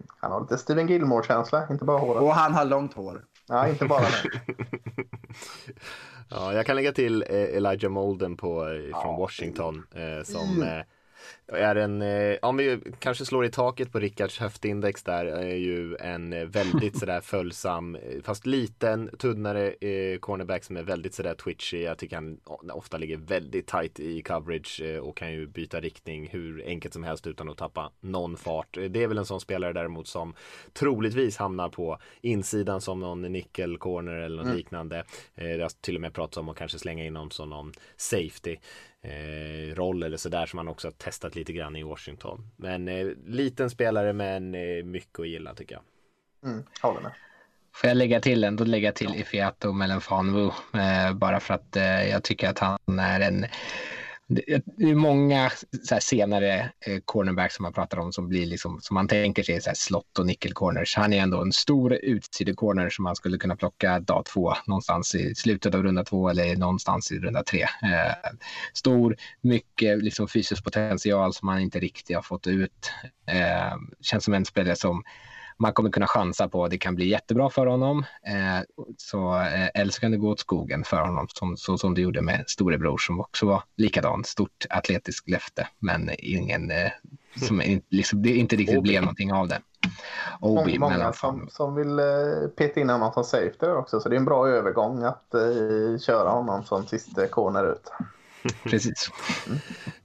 Han 0.06 0.32
har 0.32 0.40
lite 0.40 0.58
Steven 0.58 0.88
Gilmore-känsla, 0.88 1.66
inte 1.70 1.84
bara 1.84 1.98
håret. 1.98 2.22
Och 2.22 2.34
han 2.34 2.54
har 2.54 2.64
långt 2.64 2.94
hår. 2.94 3.24
Ja, 3.48 3.68
inte 3.68 3.84
bara 3.84 4.00
det. 4.00 5.04
Ja, 6.34 6.54
jag 6.54 6.66
kan 6.66 6.76
lägga 6.76 6.92
till 6.92 7.22
eh, 7.22 7.56
Elijah 7.56 7.90
Molden 7.90 8.36
på, 8.36 8.68
eh, 8.68 9.00
från 9.02 9.16
Washington 9.16 9.86
eh, 9.94 10.24
som 10.24 10.62
eh, 10.62 10.84
är 11.46 11.76
en, 11.76 12.02
eh, 12.02 12.36
om 12.42 12.56
vi 12.56 12.78
kanske 12.98 13.24
slår 13.24 13.44
i 13.44 13.50
taket 13.50 13.92
på 13.92 13.98
Rickards 13.98 14.38
höftindex 14.38 15.02
där, 15.02 15.24
är 15.26 15.54
ju 15.56 15.96
en 15.96 16.32
eh, 16.32 16.44
väldigt 16.46 16.98
sådär 17.00 17.20
följsam, 17.20 17.94
eh, 17.94 18.00
fast 18.22 18.46
liten, 18.46 19.10
tunnare 19.18 19.70
eh, 19.72 20.18
cornerback 20.18 20.64
som 20.64 20.76
är 20.76 20.82
väldigt 20.82 21.14
sådär 21.14 21.34
twitchy. 21.34 21.82
Jag 21.82 21.98
tycker 21.98 22.16
han 22.16 22.40
ofta 22.72 22.96
ligger 22.98 23.16
väldigt 23.16 23.66
tight 23.66 24.00
i 24.00 24.22
coverage 24.22 24.80
eh, 24.84 24.98
och 24.98 25.16
kan 25.16 25.32
ju 25.32 25.46
byta 25.46 25.80
riktning 25.80 26.28
hur 26.32 26.64
enkelt 26.66 26.94
som 26.94 27.04
helst 27.04 27.26
utan 27.26 27.48
att 27.48 27.56
tappa 27.58 27.92
någon 28.00 28.36
fart. 28.36 28.76
Eh, 28.76 28.84
Det 28.84 29.02
är 29.02 29.06
väl 29.08 29.18
en 29.18 29.26
sån 29.26 29.40
spelare 29.40 29.72
däremot 29.72 30.08
som 30.08 30.34
troligtvis 30.72 31.36
hamnar 31.36 31.68
på 31.68 31.98
insidan 32.20 32.80
som 32.80 33.00
någon 33.00 33.22
nickel 33.22 33.78
corner 33.78 34.14
eller 34.14 34.42
något 34.44 34.56
liknande. 34.56 35.04
Eh, 35.34 35.44
Det 35.56 35.62
har 35.62 35.82
till 35.82 35.94
och 35.94 36.00
med 36.00 36.14
pratats 36.14 36.36
om 36.36 36.48
att 36.48 36.56
kanske 36.56 36.78
slänga 36.78 37.04
in 37.04 37.12
någon 37.12 37.30
som 37.30 37.50
någon 37.50 37.72
safety 37.96 38.56
eh, 39.03 39.74
roll 39.74 40.03
eller 40.03 40.16
sådär 40.16 40.46
som 40.46 40.57
man 40.57 40.68
också 40.68 40.86
har 40.88 40.92
testat 40.92 41.34
lite 41.34 41.53
grann 41.53 41.76
i 41.76 41.82
Washington. 41.82 42.50
Men 42.57 42.88
eh, 42.88 43.07
liten 43.26 43.70
spelare 43.70 44.12
men 44.12 44.55
eh, 44.55 44.84
mycket 44.84 45.20
att 45.20 45.28
gilla 45.28 45.55
tycker 45.55 45.74
jag. 45.74 45.82
Mm, 46.50 46.64
håller 46.80 47.00
med. 47.00 47.12
Får 47.74 47.88
jag 47.88 47.96
lägga 47.96 48.20
till 48.20 48.44
en? 48.44 48.57
Då 48.57 48.64
lägger 48.64 48.88
jag 48.88 48.94
till 48.94 49.14
Ifiato 49.14 49.72
Melenfanwu. 49.72 50.50
Eh, 50.74 51.14
bara 51.14 51.40
för 51.40 51.55
att 51.55 51.76
eh, 51.76 52.09
jag 52.09 52.22
tycker 52.22 52.48
att 52.48 52.59
han 52.59 52.98
är 52.98 53.20
en... 53.20 53.46
Det 54.34 54.62
det 54.76 54.90
är 54.90 54.94
många 54.94 55.50
så 55.82 55.94
här, 55.94 56.00
senare 56.00 56.70
eh, 56.86 56.98
cornerbacks 57.04 57.54
som 57.54 57.62
man 57.62 57.72
pratar 57.72 57.98
om 57.98 58.12
som 58.12 58.28
blir 58.28 58.46
liksom, 58.46 58.80
som 58.80 58.94
man 58.94 59.08
tänker 59.08 59.42
sig 59.42 59.60
så 59.60 59.70
här, 59.70 59.74
slott 59.74 60.18
och 60.18 60.26
nickelcorners. 60.26 60.96
Han 60.96 61.12
är 61.12 61.20
ändå 61.20 61.42
en 61.42 61.52
stor 61.52 61.92
utsidecorner 61.92 62.90
som 62.90 63.02
man 63.02 63.16
skulle 63.16 63.38
kunna 63.38 63.56
plocka 63.56 64.00
dag 64.00 64.24
två 64.24 64.54
någonstans 64.66 65.14
i 65.14 65.34
slutet 65.34 65.74
av 65.74 65.82
runda 65.82 66.04
två 66.04 66.28
eller 66.28 66.56
någonstans 66.56 67.12
i 67.12 67.18
runda 67.18 67.42
tre. 67.42 67.62
Eh, 67.62 68.30
stor, 68.74 69.16
mycket 69.40 70.02
liksom, 70.02 70.28
fysisk 70.28 70.64
potential 70.64 71.34
som 71.34 71.46
man 71.46 71.60
inte 71.60 71.80
riktigt 71.80 72.16
har 72.16 72.22
fått 72.22 72.46
ut. 72.46 72.90
Eh, 73.26 73.76
känns 74.00 74.24
som 74.24 74.34
en 74.34 74.44
spelare 74.44 74.76
som 74.76 75.02
man 75.62 75.72
kommer 75.72 75.90
kunna 75.90 76.06
chansa 76.06 76.48
på. 76.48 76.68
Det 76.68 76.78
kan 76.78 76.94
bli 76.94 77.08
jättebra 77.08 77.50
för 77.50 77.66
honom. 77.66 77.98
Eh, 78.26 78.62
så, 78.96 79.34
eh, 79.40 79.68
eller 79.80 79.92
så 79.92 80.00
kan 80.00 80.10
det 80.10 80.16
gå 80.16 80.30
åt 80.30 80.40
skogen 80.40 80.84
för 80.84 80.96
honom, 81.00 81.26
som, 81.34 81.56
så 81.56 81.78
som 81.78 81.94
det 81.94 82.00
gjorde 82.00 82.22
med 82.22 82.44
storebror 82.46 82.98
som 82.98 83.20
också 83.20 83.46
var 83.46 83.62
likadan. 83.76 84.24
Stort 84.24 84.66
atletiskt 84.70 85.28
löfte, 85.30 85.68
men 85.78 86.10
ingen, 86.18 86.70
eh, 86.70 86.90
som 87.48 87.62
in, 87.62 87.82
liksom, 87.88 88.22
det 88.22 88.28
inte 88.36 88.56
riktigt 88.56 88.78
Obi. 88.78 88.88
blev 88.88 89.02
någonting 89.02 89.32
av 89.32 89.48
det. 89.48 89.60
Obi, 90.40 90.54
Många, 90.54 90.78
många 90.80 90.92
mellan- 90.98 91.12
som, 91.14 91.48
som 91.50 91.74
vill 91.74 91.98
eh, 91.98 92.48
peta 92.56 92.80
in 92.80 92.90
honom 92.90 93.12
som 93.12 93.24
safety 93.24 93.66
också. 93.66 94.00
Så 94.00 94.08
det 94.08 94.14
är 94.14 94.18
en 94.18 94.24
bra 94.24 94.48
övergång 94.48 95.02
att 95.02 95.34
eh, 95.34 95.98
köra 96.00 96.30
honom 96.30 96.64
som 96.64 96.86
sista 96.86 97.26
corner 97.26 97.72
ut. 97.72 97.92
Precis. 98.62 99.11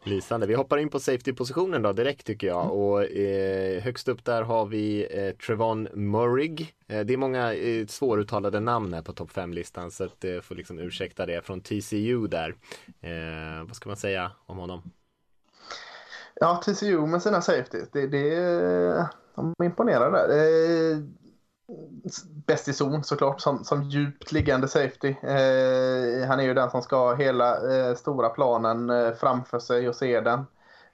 Lysande. 0.04 0.48
Vi 0.48 0.54
hoppar 0.54 0.78
in 0.78 0.90
på 0.90 1.00
safety-positionen 1.00 1.82
då 1.82 1.94
direkt 1.94 2.26
tycker 2.26 2.48
jag. 2.48 2.72
Och 2.72 3.04
eh, 3.04 3.82
högst 3.82 4.08
upp 4.08 4.26
där 4.26 4.42
har 4.42 4.66
vi 4.66 5.08
eh, 5.12 5.36
Trevon 5.46 5.88
Murrig. 5.94 6.76
Eh, 6.88 7.00
det 7.00 7.14
är 7.14 7.18
många 7.18 7.54
eh, 7.54 7.86
svåruttalade 7.88 8.60
namn 8.60 8.94
här 8.94 9.02
på 9.02 9.14
topp 9.14 9.32
5-listan 9.32 9.92
så 9.92 10.04
att 10.04 10.24
eh, 10.24 10.40
får 10.42 10.56
liksom 10.56 10.80
ursäkta 10.80 11.26
det. 11.26 11.46
Från 11.46 11.62
TCU 11.62 12.28
där. 12.28 12.56
Eh, 13.02 13.68
vad 13.68 13.76
ska 13.76 13.90
man 13.90 13.98
säga 13.98 14.32
om 14.46 14.58
honom? 14.58 14.92
Ja, 16.36 16.62
TCU 16.66 17.06
med 17.06 17.22
sina 17.22 17.42
safeties. 17.42 17.90
Det, 17.92 18.08
det, 18.08 19.10
de 19.36 19.54
imponerar 19.64 20.12
där. 20.12 20.28
Bäst 22.45 22.68
i 22.68 22.74
zon 22.74 23.03
såklart 23.03 23.41
som, 23.41 23.63
som 23.63 23.84
djupt 23.84 24.32
liggande 24.32 24.68
safety. 24.68 25.09
Eh, 25.09 26.28
han 26.28 26.39
är 26.39 26.43
ju 26.43 26.53
den 26.53 26.70
som 26.70 26.82
ska 26.82 26.97
ha 26.97 27.15
hela 27.15 27.78
eh, 27.78 27.95
stora 27.95 28.30
planen 28.30 28.89
eh, 28.89 29.11
framför 29.13 29.59
sig 29.59 29.89
och 29.89 29.95
se 29.95 30.22
den. 30.22 30.39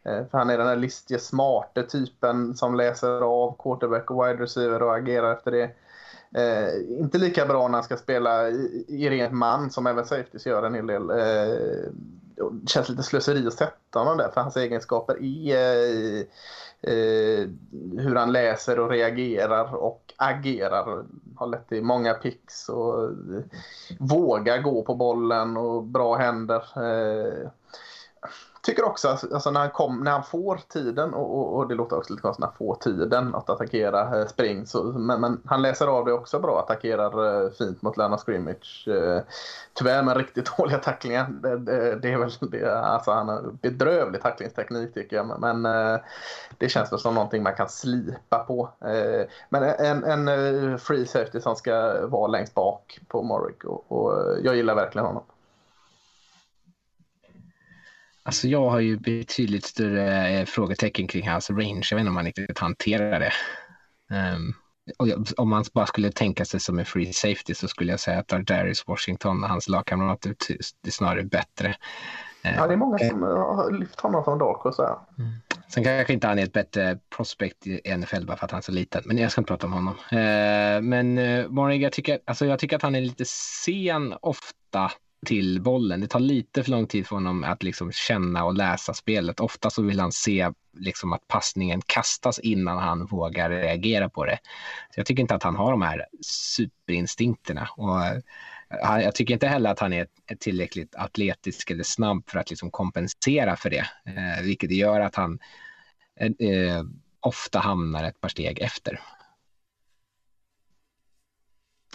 Eh, 0.04 0.26
för 0.32 0.38
han 0.38 0.50
är 0.50 0.58
den 0.58 0.68
där 0.68 0.76
listige, 0.76 1.20
smarte 1.20 1.84
typen 1.84 2.56
som 2.56 2.76
läser 2.76 3.22
av 3.22 3.56
quarterback 3.60 4.12
och 4.12 4.28
wide 4.28 4.44
receiver 4.44 4.84
och 4.84 4.96
agerar 4.96 5.34
efter 5.34 5.52
det. 5.52 5.72
Eh, 6.36 7.00
inte 7.00 7.18
lika 7.18 7.46
bra 7.46 7.68
när 7.68 7.74
han 7.74 7.84
ska 7.84 7.98
spela 7.98 8.50
i, 8.50 8.86
i 8.88 9.10
rent 9.10 9.34
man 9.34 9.72
som 9.72 9.88
även 9.88 10.06
safeties 10.06 10.46
gör 10.46 10.64
en 10.64 10.74
hel 10.76 10.88
del. 10.88 11.10
Eh, 11.10 11.92
det 12.52 12.70
känns 12.70 12.90
lite 12.90 13.04
slöseri 13.04 13.48
att 13.48 13.54
sätta 13.54 14.00
honom 14.00 14.18
där 14.18 14.32
för 14.34 14.42
hans 14.42 14.58
egenskaper 14.58 15.24
i 15.24 15.52
eh, 15.52 16.92
eh, 16.94 17.48
hur 17.98 18.16
han 18.16 18.32
läser 18.32 18.80
och 18.80 18.90
reagerar 18.90 19.76
och 19.76 20.03
agerar 20.30 21.06
har 21.36 21.48
lett 21.48 21.70
till 21.70 21.84
många 21.84 22.14
picks 22.14 22.70
och 22.70 23.10
vågar 24.00 24.62
gå 24.62 24.84
på 24.84 24.96
bollen 24.96 25.58
och 25.58 25.84
bra 25.84 26.16
händer. 26.16 26.64
Eh, 26.76 27.50
Tycker 28.64 28.86
också 28.86 29.08
att 29.08 29.34
alltså, 29.34 29.52
när, 29.52 29.60
han 29.60 29.70
kom, 29.70 30.04
när 30.04 30.12
han 30.12 30.24
får 30.24 30.60
tiden, 30.68 31.14
och, 31.14 31.38
och, 31.38 31.58
och 31.58 31.68
det 31.68 31.76
låter 31.76 31.98
också 31.98 32.14
lite 32.14 32.22
konstigt, 32.22 32.40
när 32.40 32.48
han 32.48 32.58
får 32.58 32.76
tiden 32.76 33.36
att 33.36 33.50
attackera 33.50 34.20
eh, 34.20 34.28
spring. 34.28 34.66
Så, 34.66 34.84
men, 34.84 35.22
men, 35.22 35.42
han 35.46 35.62
läser 35.62 35.88
av 35.88 36.06
det 36.06 36.14
också 36.14 36.40
bra, 36.40 36.60
attackerar 36.60 37.44
eh, 37.46 37.52
fint 37.52 37.82
mot 37.82 37.98
Lana 37.98 38.18
Scrimmage. 38.18 38.88
Eh, 38.88 39.22
tyvärr 39.74 40.04
med 40.04 40.18
riktigt 40.18 40.58
dåliga 40.58 40.78
tacklingar. 40.78 41.28
Det, 41.30 41.58
det, 41.58 41.96
det 41.96 42.12
är 42.14 42.18
väl, 42.18 42.32
det, 42.42 42.80
alltså, 42.80 43.12
han 43.12 43.30
har 43.30 43.42
bedrövlig 43.62 44.22
tacklingsteknik 44.22 44.94
tycker 44.94 45.16
jag. 45.16 45.40
Men 45.40 45.66
eh, 45.66 46.00
det 46.58 46.70
känns 46.70 46.92
väl 46.92 47.00
som 47.00 47.16
någonting 47.16 47.44
man 47.44 47.56
kan 47.56 47.70
slipa 47.70 48.40
på. 48.40 48.70
Eh, 48.86 49.28
men 49.50 49.64
en, 49.64 50.04
en 50.04 50.28
eh, 50.28 50.78
free 50.78 51.06
safety 51.06 51.42
som 51.42 51.56
ska 51.56 52.08
vara 52.08 52.28
längst 52.28 52.54
bak 52.54 53.00
på 53.08 53.24
Morrick 53.24 53.64
och, 53.64 53.92
och 53.92 54.14
eh, 54.14 54.38
jag 54.44 54.56
gillar 54.56 54.76
verkligen 54.76 55.06
honom. 55.06 55.24
Alltså 58.24 58.48
jag 58.48 58.70
har 58.70 58.80
ju 58.80 58.98
betydligt 58.98 59.66
större 59.66 60.30
eh, 60.30 60.46
frågetecken 60.46 61.08
kring 61.08 61.30
hans 61.30 61.50
range. 61.50 61.88
Jag 61.92 61.96
vet 61.96 62.02
inte 62.02 62.10
om 62.10 62.16
han 62.16 62.26
riktigt 62.26 62.60
hanterar 62.60 63.20
det. 63.20 63.34
Um, 64.38 64.54
om 65.38 65.50
man 65.50 65.64
bara 65.74 65.86
skulle 65.86 66.12
tänka 66.12 66.46
sig 66.46 66.60
som 66.60 66.80
en 66.80 66.86
free 66.86 67.14
safety 67.14 67.54
så 67.54 67.68
skulle 67.68 67.92
jag 67.92 68.00
säga 68.00 68.20
att 68.20 68.48
Darius 68.48 68.88
Washington 68.88 69.44
och 69.44 69.50
hans 69.50 69.70
lagkamrater 69.70 70.36
är 70.88 70.92
snarare 70.92 71.24
bättre. 71.24 71.76
Ja, 72.42 72.68
det 72.68 72.74
är 72.74 72.78
många 72.78 72.98
som 72.98 73.22
har 73.22 73.72
lyft 73.72 74.00
honom 74.00 74.24
från 74.24 74.38
Dark 74.38 74.66
och 74.66 74.76
så. 74.76 74.84
Mm. 75.18 75.32
Sen 75.68 75.84
kanske 75.84 76.14
inte 76.14 76.28
han 76.28 76.40
är 76.40 76.44
ett 76.44 76.54
bättre 76.54 76.98
prospect 77.16 77.68
i 77.68 77.96
NFL 77.98 78.26
bara 78.26 78.38
för 78.38 78.46
att 78.46 78.52
han 78.52 78.58
är 78.58 78.62
så 78.62 78.72
liten, 78.72 79.02
men 79.06 79.18
jag 79.18 79.32
ska 79.32 79.42
inte 79.42 79.48
prata 79.52 79.68
om 79.68 79.74
honom. 79.74 79.96
Eh, 80.12 80.82
men 80.82 81.18
eh, 81.18 81.48
Morrig, 81.48 81.82
jag 81.82 81.92
tycker, 81.92 82.20
alltså 82.26 82.46
jag 82.46 82.60
tycker 82.60 82.76
att 82.76 82.82
han 82.82 82.96
är 82.96 83.02
lite 83.02 83.26
sen 83.26 84.14
ofta 84.22 84.92
till 85.26 85.62
bollen. 85.62 86.02
Det 86.02 86.08
tar 86.08 86.20
lite 86.20 86.64
för 86.64 86.72
lång 86.72 86.88
tid 86.88 87.08
för 87.08 87.16
honom 87.16 87.44
att 87.44 87.64
liksom 87.64 87.92
känna 87.92 88.46
och 88.46 88.54
läsa 88.54 88.94
spelet. 88.94 89.40
Ofta 89.40 89.70
så 89.70 89.82
vill 89.82 90.00
han 90.00 90.12
se 90.12 90.52
liksom 90.78 91.14
att 91.14 91.28
passningen 91.28 91.82
kastas 91.86 92.40
innan 92.40 92.78
han 92.78 93.06
vågar 93.06 93.50
reagera 93.50 94.10
på 94.10 94.26
det. 94.26 94.40
Så 94.94 95.00
jag 95.00 95.06
tycker 95.06 95.22
inte 95.22 95.36
att 95.36 95.44
han 95.44 95.56
har 95.56 95.72
de 95.72 95.82
här 95.82 96.06
superinstinkterna. 96.22 97.70
Och 97.78 98.06
eh, 98.06 98.20
jag 99.02 99.16
tycker 99.16 99.34
inte 99.34 99.48
heller 99.48 99.70
att 99.70 99.80
han 99.80 99.94
är 99.94 100.08
tillräckligt 100.40 100.96
atletisk 100.96 101.72
eller 101.72 101.84
snabb 101.84 102.30
för 102.30 102.40
att 102.40 102.50
liksom 102.50 102.72
kompensera 102.72 103.56
för 103.56 103.70
det, 103.70 103.86
eh, 104.06 104.44
vilket 104.44 104.72
gör 104.72 105.00
att 105.00 105.16
han 105.16 105.40
eh, 106.20 106.84
ofta 107.20 107.60
hamnar 107.60 108.04
ett 108.04 108.22
par 108.22 108.30
steg 108.30 108.60
efter. 108.60 109.00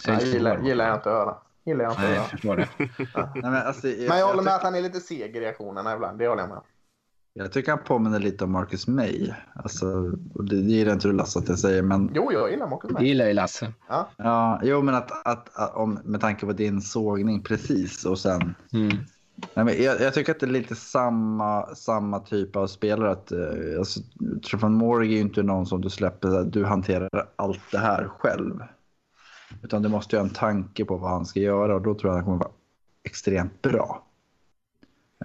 Så 0.03 0.11
jag 0.11 0.23
gillar, 0.23 0.63
gillar 0.63 0.87
jag 0.87 0.95
inte 0.97 1.09
att 1.09 1.15
höra. 1.15 1.48
Gillar 1.69 1.83
jag 1.83 1.91
inte 1.91 2.01
Nej, 2.01 2.15
jag 2.15 2.29
förstår 2.29 2.55
det. 2.55 2.67
Ja. 3.13 3.29
Nej, 3.35 3.43
men, 3.51 3.55
alltså, 3.67 3.87
jag, 3.87 4.09
Men 4.09 4.17
jag 4.19 4.27
håller 4.27 4.35
med 4.41 4.43
tycker- 4.43 4.55
att 4.55 4.63
han 4.63 4.75
är 4.75 4.81
lite 4.81 4.99
seg 4.99 5.35
i 5.35 5.39
reaktionerna 5.39 5.93
ibland. 5.93 6.19
Det 6.19 6.27
håller 6.27 6.41
jag 6.41 6.49
med. 6.49 6.61
Jag 7.33 7.51
tycker 7.51 7.71
han 7.71 7.83
påminner 7.83 8.19
lite 8.19 8.43
om 8.43 8.51
Marcus 8.51 8.87
May. 8.87 9.31
Alltså, 9.53 9.85
och 10.35 10.45
det, 10.45 10.55
det 10.55 10.71
gillar 10.71 10.93
inte 10.93 11.07
du 11.07 11.13
Lasse 11.13 11.39
att 11.39 11.49
jag 11.49 11.59
säger, 11.59 11.81
men 11.81 12.11
Jo, 12.15 12.29
jag 12.33 12.51
gillar 12.51 12.67
Marcus 12.67 12.87
Det 12.87 12.93
med. 12.93 13.03
gillar 13.03 13.25
ju 13.25 13.33
Lasse. 13.33 13.73
ja, 14.17 14.59
jo, 14.63 14.81
men 14.81 14.95
att, 14.95 15.27
att, 15.27 15.49
att 15.59 15.75
om, 15.75 15.99
med 16.03 16.21
tanke 16.21 16.45
på 16.45 16.53
din 16.53 16.81
sågning 16.81 17.41
precis 17.43 18.05
och 18.05 18.19
sen. 18.19 18.55
Mm. 18.73 18.97
Nej, 19.53 19.65
men 19.65 19.83
jag, 19.83 20.01
jag 20.01 20.13
tycker 20.13 20.31
att 20.31 20.39
det 20.39 20.45
är 20.45 20.49
lite 20.51 20.75
samma, 20.75 21.75
samma 21.75 22.19
typ 22.19 22.55
av 22.55 22.67
spelare. 22.67 23.11
Att, 23.11 23.31
eh, 23.31 23.39
alltså, 23.79 23.99
Trevor 24.49 24.69
Morrig 24.69 25.11
är 25.11 25.15
ju 25.15 25.21
inte 25.21 25.43
någon 25.43 25.65
som 25.65 25.81
du 25.81 25.89
släpper, 25.89 26.43
du 26.43 26.65
hanterar 26.65 27.09
allt 27.35 27.61
det 27.71 27.77
här 27.77 28.07
själv. 28.19 28.63
Utan 29.63 29.81
du 29.81 29.89
måste 29.89 30.15
ju 30.15 30.19
ha 30.19 30.27
en 30.27 30.33
tanke 30.33 30.85
på 30.85 30.97
vad 30.97 31.09
han 31.11 31.25
ska 31.25 31.39
göra 31.39 31.75
och 31.75 31.81
då 31.81 31.95
tror 31.95 32.03
jag 32.03 32.09
att 32.11 32.15
han 32.17 32.25
kommer 32.25 32.37
vara 32.37 32.51
extremt 33.03 33.61
bra. 33.61 34.05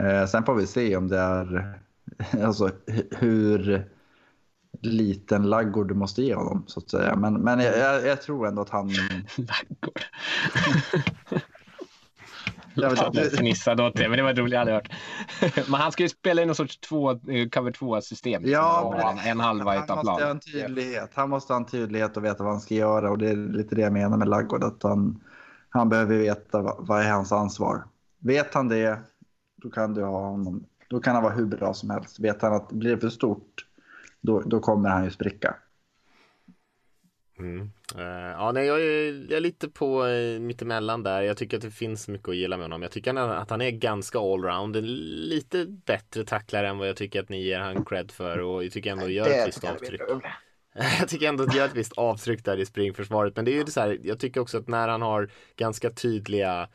Eh, 0.00 0.26
sen 0.26 0.44
får 0.44 0.54
vi 0.54 0.66
se 0.66 0.96
om 0.96 1.08
det 1.08 1.18
är 1.18 1.78
alltså, 2.44 2.70
hu- 2.86 3.16
hur 3.18 3.90
liten 4.80 5.42
laggård 5.50 5.88
du 5.88 5.94
måste 5.94 6.22
ge 6.22 6.34
honom 6.34 6.64
så 6.66 6.80
att 6.80 6.90
säga. 6.90 7.16
Men, 7.16 7.34
men 7.34 7.60
jag, 7.60 7.78
jag, 7.78 8.06
jag 8.06 8.22
tror 8.22 8.46
ändå 8.46 8.62
att 8.62 8.70
han... 8.70 8.88
Laggård. 9.36 10.00
Jag 10.54 10.62
vet 10.72 10.94
inte. 10.94 11.42
Jag 12.56 12.63
fnissade 13.36 13.82
åt 13.82 13.96
det, 13.96 14.08
men 14.08 14.16
det 14.16 14.22
var 14.22 14.34
roligt. 14.34 14.52
Jag 14.52 14.58
hade 14.58 14.72
hört. 14.72 14.90
Men 15.68 15.80
han 15.80 15.92
ska 15.92 16.02
ju 16.02 16.08
spela 16.08 16.42
i 16.42 16.46
någon 16.46 16.54
sorts 16.54 16.76
två, 16.80 17.10
eh, 17.10 17.48
cover 17.52 17.70
2-system. 17.70 18.42
Ja, 18.46 18.80
och 18.80 18.92
men- 18.92 19.00
ha 19.02 19.22
en 19.22 19.40
halva 19.40 19.72
han 19.74 19.84
utav 19.84 19.96
måste 19.96 20.10
ha 20.10 20.18
planen. 20.18 20.36
en 20.36 20.40
tydlighet. 20.40 21.10
Han 21.14 21.30
måste 21.30 21.52
ha 21.52 21.60
en 21.60 21.66
tydlighet 21.66 22.16
och 22.16 22.24
veta 22.24 22.42
vad 22.44 22.52
han 22.52 22.60
ska 22.60 22.74
göra 22.74 23.10
och 23.10 23.18
det 23.18 23.28
är 23.30 23.36
lite 23.36 23.74
det 23.74 23.80
jag 23.80 23.92
menar 23.92 24.16
med 24.16 24.28
Laggård. 24.28 24.64
Att 24.64 24.82
han, 24.82 25.20
han 25.68 25.88
behöver 25.88 26.16
veta 26.18 26.62
vad, 26.62 26.86
vad 26.86 27.02
är 27.02 27.10
hans 27.10 27.32
ansvar. 27.32 27.84
Vet 28.18 28.54
han 28.54 28.68
det, 28.68 28.98
då 29.56 29.70
kan 29.70 29.94
du 29.94 30.02
ha 30.04 30.28
honom. 30.28 30.64
Då 30.88 31.00
kan 31.00 31.14
han 31.14 31.24
vara 31.24 31.34
hur 31.34 31.46
bra 31.46 31.74
som 31.74 31.90
helst. 31.90 32.20
Vet 32.20 32.42
han 32.42 32.52
att 32.52 32.72
blir 32.72 32.90
det 32.90 32.98
för 33.00 33.08
stort, 33.08 33.66
då, 34.20 34.40
då 34.40 34.60
kommer 34.60 34.88
han 34.88 35.04
ju 35.04 35.10
spricka. 35.10 35.54
Mm. 37.38 37.70
Eh, 37.98 38.30
ja, 38.30 38.52
nej, 38.52 38.66
jag 38.66 38.82
är, 38.82 39.26
jag 39.30 39.36
är 39.36 39.40
lite 39.40 39.68
på 39.68 40.04
uh, 40.04 40.40
mittemellan 40.40 41.02
där. 41.02 41.22
Jag 41.22 41.36
tycker 41.36 41.56
att 41.56 41.62
det 41.62 41.70
finns 41.70 42.08
mycket 42.08 42.28
att 42.28 42.36
gilla 42.36 42.56
med 42.56 42.64
honom. 42.64 42.82
Jag 42.82 42.90
tycker 42.90 43.14
att 43.16 43.50
han 43.50 43.60
är 43.60 43.70
ganska 43.70 44.18
allround. 44.18 44.76
Lite 44.76 45.66
bättre 45.66 46.24
tacklare 46.24 46.68
än 46.68 46.78
vad 46.78 46.88
jag 46.88 46.96
tycker 46.96 47.20
att 47.20 47.28
ni 47.28 47.42
ger 47.42 47.60
han 47.60 47.84
cred 47.84 48.10
för. 48.10 48.38
Och 48.38 48.64
jag 48.64 48.72
tycker 48.72 48.92
ändå 48.92 49.08
gör 49.08 49.28
ett 49.28 49.48
visst 49.48 49.64
avtryck. 49.64 50.00
Jag 50.98 51.08
tycker 51.08 51.28
ändå 51.28 51.44
att 51.44 51.50
det 51.50 51.56
gör 51.58 51.64
ett 51.64 51.76
visst 51.76 51.92
avtryck 51.92 52.44
där 52.44 52.56
i 52.56 52.66
springförsvaret. 52.66 53.36
Men 53.36 53.44
det 53.44 53.50
är 53.50 53.54
ju 53.54 53.66
så 53.66 53.80
här, 53.80 53.98
jag 54.02 54.18
tycker 54.18 54.40
också 54.40 54.58
att 54.58 54.68
när 54.68 54.88
han 54.88 55.02
har 55.02 55.30
ganska 55.56 55.90
tydliga 55.90 56.68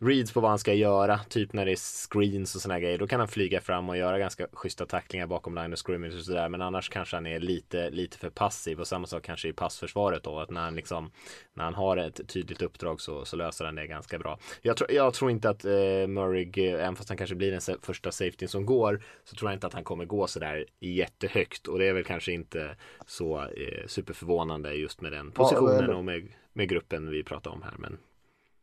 reads 0.00 0.32
på 0.32 0.40
vad 0.40 0.50
han 0.50 0.58
ska 0.58 0.74
göra, 0.74 1.18
typ 1.18 1.52
när 1.52 1.66
det 1.66 1.72
är 1.72 2.08
screens 2.08 2.54
och 2.54 2.60
såna 2.60 2.80
grejer, 2.80 2.98
då 2.98 3.06
kan 3.06 3.20
han 3.20 3.28
flyga 3.28 3.60
fram 3.60 3.88
och 3.88 3.96
göra 3.96 4.18
ganska 4.18 4.46
schyssta 4.52 4.86
tacklingar 4.86 5.26
bakom 5.26 5.54
line 5.54 5.72
of 5.72 5.78
scrimmage 5.78 6.14
och 6.14 6.24
sådär. 6.24 6.48
Men 6.48 6.62
annars 6.62 6.88
kanske 6.88 7.16
han 7.16 7.26
är 7.26 7.40
lite, 7.40 7.90
lite 7.90 8.18
för 8.18 8.30
passiv 8.30 8.80
och 8.80 8.86
samma 8.86 9.06
sak 9.06 9.22
kanske 9.22 9.48
i 9.48 9.52
passförsvaret 9.52 10.22
då, 10.22 10.38
att 10.38 10.50
när 10.50 10.60
han 10.60 10.74
liksom, 10.74 11.10
när 11.54 11.64
han 11.64 11.74
har 11.74 11.96
ett 11.96 12.28
tydligt 12.28 12.62
uppdrag 12.62 13.00
så, 13.00 13.24
så 13.24 13.36
löser 13.36 13.64
han 13.64 13.74
det 13.74 13.86
ganska 13.86 14.18
bra. 14.18 14.38
Jag 14.62 14.76
tror, 14.76 14.92
jag 14.92 15.14
tror 15.14 15.30
inte 15.30 15.50
att 15.50 15.64
eh, 15.64 16.06
Murray, 16.08 16.50
även 16.56 16.96
fast 16.96 17.08
han 17.08 17.18
kanske 17.18 17.36
blir 17.36 17.50
den 17.50 17.78
första 17.82 18.12
safetyn 18.12 18.48
som 18.48 18.66
går, 18.66 19.02
så 19.24 19.36
tror 19.36 19.50
jag 19.50 19.56
inte 19.56 19.66
att 19.66 19.74
han 19.74 19.84
kommer 19.84 20.04
gå 20.04 20.26
sådär 20.26 20.64
jättehögt 20.80 21.66
och 21.66 21.78
det 21.78 21.86
är 21.86 21.92
väl 21.92 22.04
kanske 22.04 22.32
inte 22.32 22.76
så 23.06 23.38
eh, 23.38 23.86
superförvånande 23.86 24.74
just 24.74 25.00
med 25.00 25.12
den 25.12 25.30
positionen 25.30 25.90
och 25.90 26.04
med, 26.04 26.28
med 26.52 26.68
gruppen 26.68 27.10
vi 27.10 27.24
pratar 27.24 27.50
om 27.50 27.62
här. 27.62 27.74
Men 27.78 27.98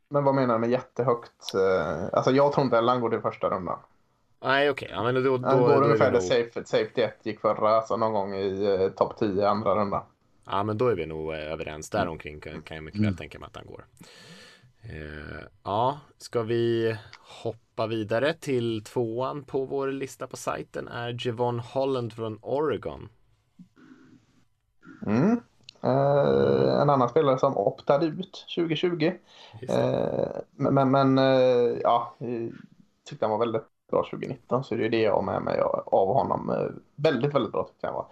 Men 0.10 0.24
vad 0.24 0.36
menar 0.36 0.54
du 0.54 0.60
med 0.60 0.70
jättehögt? 0.70 1.54
Eh, 1.54 2.10
Alltså 2.14 2.32
jag 2.32 2.54
tror 2.54 2.66
inte 2.66 2.78
Ellan 2.78 3.02
går 3.02 3.10
till 3.10 3.22
första 3.22 3.50
rundan. 3.50 3.80
nej, 4.44 4.70
okej, 4.70 4.90
ja, 4.92 5.04
men 5.04 5.16
då, 5.16 5.22
då, 5.22 5.48
Han 5.48 5.58
då 5.60 5.66
går 5.66 5.74
är 5.74 5.84
ungefär 5.84 6.12
där 6.12 6.20
safe, 6.20 6.66
Safety 6.66 7.02
1 7.02 7.26
gick 7.26 7.40
förra, 7.40 7.70
alltså 7.70 7.98
någon 7.98 8.14
gång 8.14 8.36
i 8.36 8.66
eh, 8.82 8.90
topp 8.90 9.18
10 9.20 9.48
andra 9.50 9.76
rundan. 9.76 10.04
Ja 10.46 10.64
men 10.64 10.78
då 10.78 10.88
är 10.88 10.96
vi 10.96 11.06
nog 11.06 11.34
eh, 11.34 11.40
överens 11.54 11.90
där 11.90 12.08
omkring 12.08 12.40
kan, 12.40 12.62
kan 12.62 12.76
jag 12.78 12.84
mycket 12.84 13.00
Mm. 13.00 13.12
väl 13.12 13.18
tänka 13.18 13.40
mig 13.40 13.48
att 13.48 13.56
han 13.56 13.66
går. 13.66 13.86
Eh, 14.84 15.44
ja, 15.64 16.00
ska 16.18 16.42
vi 16.44 16.98
hoppa 17.44 17.88
vidare 17.88 18.34
till 18.34 18.84
tvåan 18.84 19.44
på 19.44 19.66
vår 19.66 19.88
lista 19.88 20.28
på 20.28 20.38
sajten 20.38 20.88
är 20.88 21.28
Javon 21.28 21.60
Holland 21.60 22.14
från 22.14 22.40
Oregon. 22.42 23.10
Mm. 25.08 25.40
Eh, 25.86 26.82
en 26.82 26.90
annan 26.90 27.10
spelare 27.10 27.40
som 27.40 27.58
optade 27.58 28.06
ut 28.06 28.46
2020. 28.56 29.12
Just 29.62 29.74
det. 29.74 29.82
Eh, 29.82 30.70
men 30.72 30.92
men, 30.92 31.18
eh, 31.18 31.78
ja, 31.84 32.16
tyckte 33.10 33.26
han 33.26 33.32
var 33.32 33.38
väldigt 33.38 33.64
bra 33.92 34.04
2019 34.04 34.64
så 34.64 34.76
det 34.76 34.86
är 34.86 34.90
det 34.90 35.02
jag 35.02 35.14
har 35.14 35.22
med 35.22 35.42
mig 35.42 35.60
av 35.86 36.14
honom. 36.14 36.52
Väldigt, 36.96 37.36
väldigt 37.36 37.52
bra 37.52 37.64
tyckte 37.64 37.88
jag 37.88 37.94
var. 37.94 38.06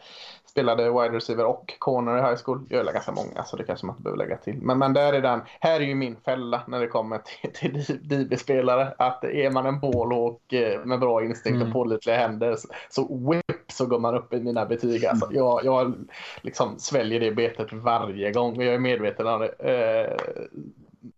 Spelade 0.54 0.84
wide 0.84 1.16
receiver 1.16 1.46
och 1.46 1.74
corner 1.80 2.18
i 2.18 2.22
high 2.22 2.38
school. 2.46 2.66
Jag 2.70 2.78
gillar 2.78 2.94
ganska 2.94 3.12
många 3.12 3.44
så 3.44 3.58
det 3.58 3.64
kanske 3.64 3.86
man 3.86 3.94
inte 3.94 4.04
behöver 4.04 4.18
lägga 4.24 4.38
till. 4.38 4.58
Men, 4.62 4.78
men 4.80 4.94
där 4.94 5.14
är 5.14 5.22
den, 5.22 5.42
här 5.60 5.76
är 5.80 5.86
ju 5.86 5.96
min 5.96 6.16
fälla 6.26 6.62
när 6.68 6.80
det 6.80 6.88
kommer 6.88 7.18
till, 7.18 7.52
till 7.84 8.00
DB-spelare. 8.10 8.94
Att 8.98 9.24
är 9.24 9.52
man 9.52 9.66
en 9.66 9.80
bålhåk 9.80 10.54
eh, 10.54 10.86
med 10.86 11.00
bra 11.00 11.24
instinkt 11.26 11.56
och 11.56 11.62
Mm. 11.62 11.74
pålitliga 11.74 12.16
händer 12.18 12.58
så, 12.90 13.30
whip 13.32 13.72
så 13.72 13.86
går 13.86 14.00
man 14.00 14.16
upp 14.16 14.34
i 14.34 14.40
mina 14.40 14.66
betyg. 14.66 15.06
Alltså, 15.06 15.28
jag, 15.32 15.66
jag 15.66 15.94
liksom 16.42 16.80
sväljer 16.80 17.20
det 17.20 17.32
betet 17.32 17.74
varje 17.74 18.32
gång 18.32 18.58
och 18.58 18.64
jag 18.64 18.74
är 18.74 18.80
medveten 18.80 19.28
om 19.28 19.40
det. 19.40 19.54
Eh, 19.72 20.18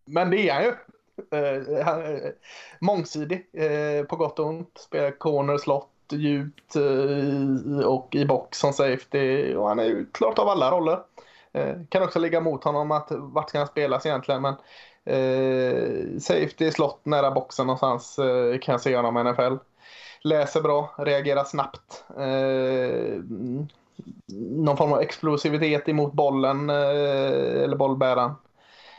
men 0.06 0.30
det 0.30 0.50
är 0.50 0.54
han 0.54 0.64
ju. 0.64 0.74
Eh, 1.32 1.88
är 1.88 2.34
mångsidig 2.80 3.46
på 4.10 4.16
gott 4.16 4.40
och 4.40 4.46
ont. 4.48 4.78
Spelar 4.78 5.12
corner, 5.12 5.58
slott, 5.58 5.90
djupt 6.14 6.76
eh, 6.76 7.86
och 7.86 8.16
i 8.16 8.26
box 8.26 8.58
som 8.58 8.74
safety. 8.74 9.56
Och 9.56 9.68
han 9.68 9.80
är 9.80 9.84
ju 9.84 10.06
klart 10.12 10.40
av 10.40 10.50
alla 10.50 10.72
roller. 10.72 11.00
Eh, 11.54 11.76
kan 11.90 12.04
också 12.04 12.20
ligga 12.20 12.42
mot 12.42 12.64
honom 12.64 12.92
att 12.92 13.08
vart 13.12 13.50
ska 13.50 13.58
han 13.58 13.68
spelas 13.68 14.06
egentligen. 14.06 14.42
Men 14.42 14.56
eh, 15.06 16.20
safety, 16.20 16.72
slott 16.72 17.06
nära 17.06 17.32
boxen 17.32 17.68
någonstans 17.68 18.20
eh, 18.20 18.60
kan 18.60 18.74
jag 18.74 18.82
se 18.82 18.96
honom 18.96 19.18
i 19.18 19.32
NFL. 19.32 19.56
Läser 20.22 20.62
bra, 20.62 20.96
reagerar 20.98 21.44
snabbt. 21.44 22.04
Eh, 22.10 23.22
någon 24.56 24.78
form 24.78 24.94
av 24.94 25.00
explosivitet 25.00 25.90
emot 25.90 26.14
bollen 26.14 26.70
eh, 26.70 27.64
eller 27.64 27.76
bollbäraren. 27.76 28.32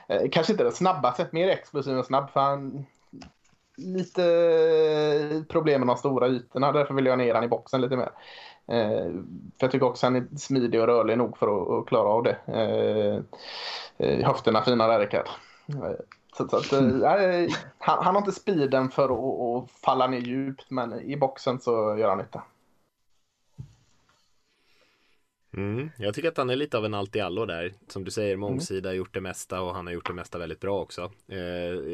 Eh, 0.08 0.30
kanske 0.32 0.52
inte 0.52 0.64
den 0.64 0.72
snabbaste, 0.72 1.26
mer 1.30 1.48
explosiv 1.48 1.96
än 1.96 2.04
snabb 2.04 2.30
för 2.30 2.40
han 2.40 2.86
lite 3.76 5.44
problem 5.48 5.80
med 5.80 5.88
de 5.88 5.96
stora 5.96 6.28
ytorna. 6.28 6.72
Därför 6.72 6.94
vill 6.94 7.06
jag 7.06 7.18
ner 7.18 7.34
han 7.34 7.44
i 7.44 7.48
boxen 7.48 7.80
lite 7.80 7.96
mer. 7.96 8.10
Eh, 8.68 9.12
för 9.58 9.64
jag 9.64 9.70
tycker 9.70 9.86
också 9.86 10.06
han 10.06 10.16
är 10.16 10.36
smidig 10.36 10.80
och 10.80 10.86
rörlig 10.86 11.18
nog 11.18 11.38
för 11.38 11.62
att, 11.62 11.70
att 11.70 11.88
klara 11.88 12.08
av 12.08 12.22
det. 12.22 12.38
Eh, 12.46 13.22
eh 14.06 14.26
höfterna 14.26 14.62
fina 14.62 14.88
där 14.88 15.00
Rickard. 15.00 15.28
Eh, 15.68 15.90
så, 16.36 16.48
så 16.48 16.56
att, 16.56 16.72
eh, 16.72 17.48
han, 17.78 18.04
han, 18.04 18.14
har 18.14 18.18
inte 18.18 18.32
speeden 18.32 18.90
för 18.90 19.04
att, 19.04 19.64
att, 19.64 19.70
falla 19.70 20.06
ner 20.06 20.18
djupt 20.18 20.70
men 20.70 21.00
i 21.00 21.16
boxen 21.16 21.60
så 21.60 21.96
gör 21.98 22.08
han 22.08 22.18
nytta. 22.18 22.42
Mm, 25.56 25.90
jag 25.98 26.14
tycker 26.14 26.28
att 26.28 26.36
han 26.36 26.50
är 26.50 26.56
lite 26.56 26.78
av 26.78 26.84
en 26.84 26.94
allt-i-allo 26.94 27.46
där. 27.46 27.72
Som 27.88 28.04
du 28.04 28.10
säger, 28.10 28.36
mångsida, 28.36 28.88
mm. 28.88 28.98
gjort 28.98 29.14
det 29.14 29.20
mesta 29.20 29.60
och 29.60 29.74
han 29.74 29.86
har 29.86 29.94
gjort 29.94 30.06
det 30.06 30.12
mesta 30.12 30.38
väldigt 30.38 30.60
bra 30.60 30.80
också. 30.80 31.12
Eh, 31.28 31.38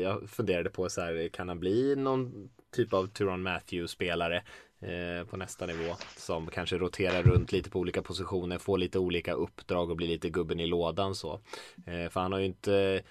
jag 0.01 0.31
funderade 0.31 0.71
på 0.71 0.89
så 0.89 1.01
här, 1.01 1.29
kan 1.29 1.49
han 1.49 1.61
bli 1.61 1.97
någon 1.97 2.51
typ 2.75 2.93
av 2.93 3.07
Turon 3.07 3.43
Matthews-spelare 3.43 4.43
eh, 4.81 5.27
på 5.27 5.37
nästa 5.37 5.67
nivå 5.67 5.95
som 6.17 6.47
kanske 6.47 6.79
roterar 6.79 7.23
runt 7.23 7.53
lite 7.53 7.71
på 7.71 7.79
olika 7.79 8.03
positioner, 8.03 8.59
får 8.59 8.79
lite 8.79 8.99
olika 8.99 9.33
uppdrag 9.33 9.91
och 9.91 9.97
blir 9.97 10.09
lite 10.09 10.31
gubben 10.31 10.61
i 10.61 10.67
lådan 10.67 11.15
så. 11.15 11.41
Eh, 11.87 12.09
för 12.09 12.21
han 12.21 12.33
har 12.33 12.39
ju 12.39 12.47
inte 12.47 13.03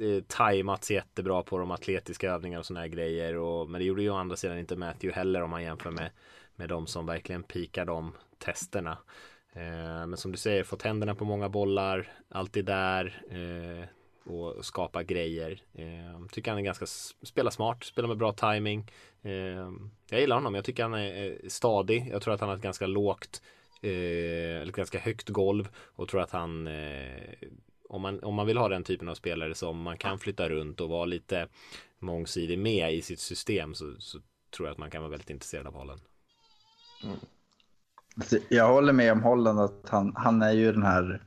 eh, 0.00 0.22
tajmats 0.26 0.90
jättebra 0.90 1.42
på 1.42 1.58
de 1.58 1.70
atletiska 1.70 2.32
övningarna 2.32 2.60
och 2.60 2.66
sådana 2.66 2.80
här 2.80 2.88
grejer. 2.88 3.36
Och, 3.36 3.70
men 3.70 3.78
det 3.78 3.84
gjorde 3.84 4.02
ju 4.02 4.10
å 4.10 4.16
andra 4.16 4.36
sidan 4.36 4.58
inte 4.58 4.76
Matthew 4.76 5.18
heller 5.18 5.42
om 5.42 5.50
man 5.50 5.62
jämför 5.62 5.90
med, 5.90 6.10
med 6.56 6.68
de 6.68 6.86
som 6.86 7.06
verkligen 7.06 7.42
pikar 7.42 7.84
de 7.84 8.12
testerna. 8.38 8.98
Eh, 9.52 10.06
men 10.06 10.16
som 10.16 10.32
du 10.32 10.38
säger, 10.38 10.64
få 10.64 10.76
tänderna 10.76 11.14
på 11.14 11.24
många 11.24 11.48
bollar, 11.48 12.12
alltid 12.28 12.64
där 12.64 13.22
eh, 13.30 13.88
och 14.32 14.64
skapa 14.64 15.02
grejer. 15.02 15.62
Eh, 15.74 16.26
tycker 16.32 16.50
han 16.50 16.60
är 16.60 16.64
ganska, 16.64 16.86
spelar 17.22 17.50
smart, 17.50 17.84
spelar 17.84 18.08
med 18.08 18.16
bra 18.16 18.32
timing. 18.32 18.90
Jag 20.10 20.20
gillar 20.20 20.36
honom, 20.36 20.54
jag 20.54 20.64
tycker 20.64 20.82
han 20.82 20.94
är 20.94 21.48
stadig. 21.48 22.08
Jag 22.10 22.22
tror 22.22 22.34
att 22.34 22.40
han 22.40 22.48
har 22.48 22.56
ett 22.56 22.62
ganska 22.62 22.86
lågt, 22.86 23.42
eller 23.82 24.72
ganska 24.72 24.98
högt 24.98 25.28
golv 25.28 25.68
och 25.76 26.08
tror 26.08 26.20
att 26.20 26.30
han 26.30 26.68
om 27.88 28.02
man, 28.02 28.22
om 28.22 28.34
man 28.34 28.46
vill 28.46 28.58
ha 28.58 28.68
den 28.68 28.84
typen 28.84 29.08
av 29.08 29.14
spelare 29.14 29.54
som 29.54 29.82
man 29.82 29.98
kan 29.98 30.18
flytta 30.18 30.48
runt 30.48 30.80
och 30.80 30.88
vara 30.88 31.04
lite 31.04 31.48
mångsidig 31.98 32.58
med 32.58 32.94
i 32.94 33.02
sitt 33.02 33.20
system 33.20 33.74
så, 33.74 33.94
så 33.98 34.18
tror 34.56 34.68
jag 34.68 34.72
att 34.72 34.78
man 34.78 34.90
kan 34.90 35.02
vara 35.02 35.10
väldigt 35.10 35.30
intresserad 35.30 35.66
av 35.66 35.74
Holland. 35.74 36.00
Mm. 37.04 37.16
Alltså, 38.16 38.38
jag 38.48 38.68
håller 38.68 38.92
med 38.92 39.12
om 39.12 39.22
Holland 39.22 39.60
att 39.60 39.88
han, 39.88 40.12
han 40.16 40.42
är 40.42 40.52
ju 40.52 40.72
den 40.72 40.82
här 40.82 41.22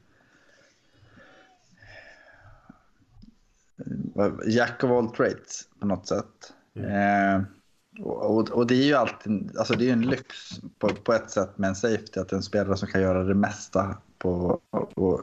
eh, 4.15 4.31
Jack 4.47 4.83
of 4.83 4.91
all 4.91 5.09
trades 5.09 5.69
på 5.79 5.87
något 5.87 6.07
sätt. 6.07 6.53
Mm. 6.75 7.35
Eh, 7.35 7.43
och, 7.99 8.49
och, 8.49 8.67
det 8.67 8.75
är 8.75 8.83
ju 8.83 8.93
alltid, 8.93 9.57
alltså 9.57 9.73
det 9.73 9.89
är 9.89 9.93
en 9.93 10.01
lyx 10.01 10.35
på, 10.79 10.89
på 10.89 11.13
ett 11.13 11.29
sätt 11.29 11.57
med 11.57 11.67
en 11.67 11.75
safety 11.75 12.19
att 12.19 12.31
en 12.31 12.43
spelare 12.43 12.77
som 12.77 12.87
kan 12.87 13.01
göra 13.01 13.23
det 13.23 13.35
mesta 13.35 13.97
på, 14.17 14.59
på, 14.95 15.21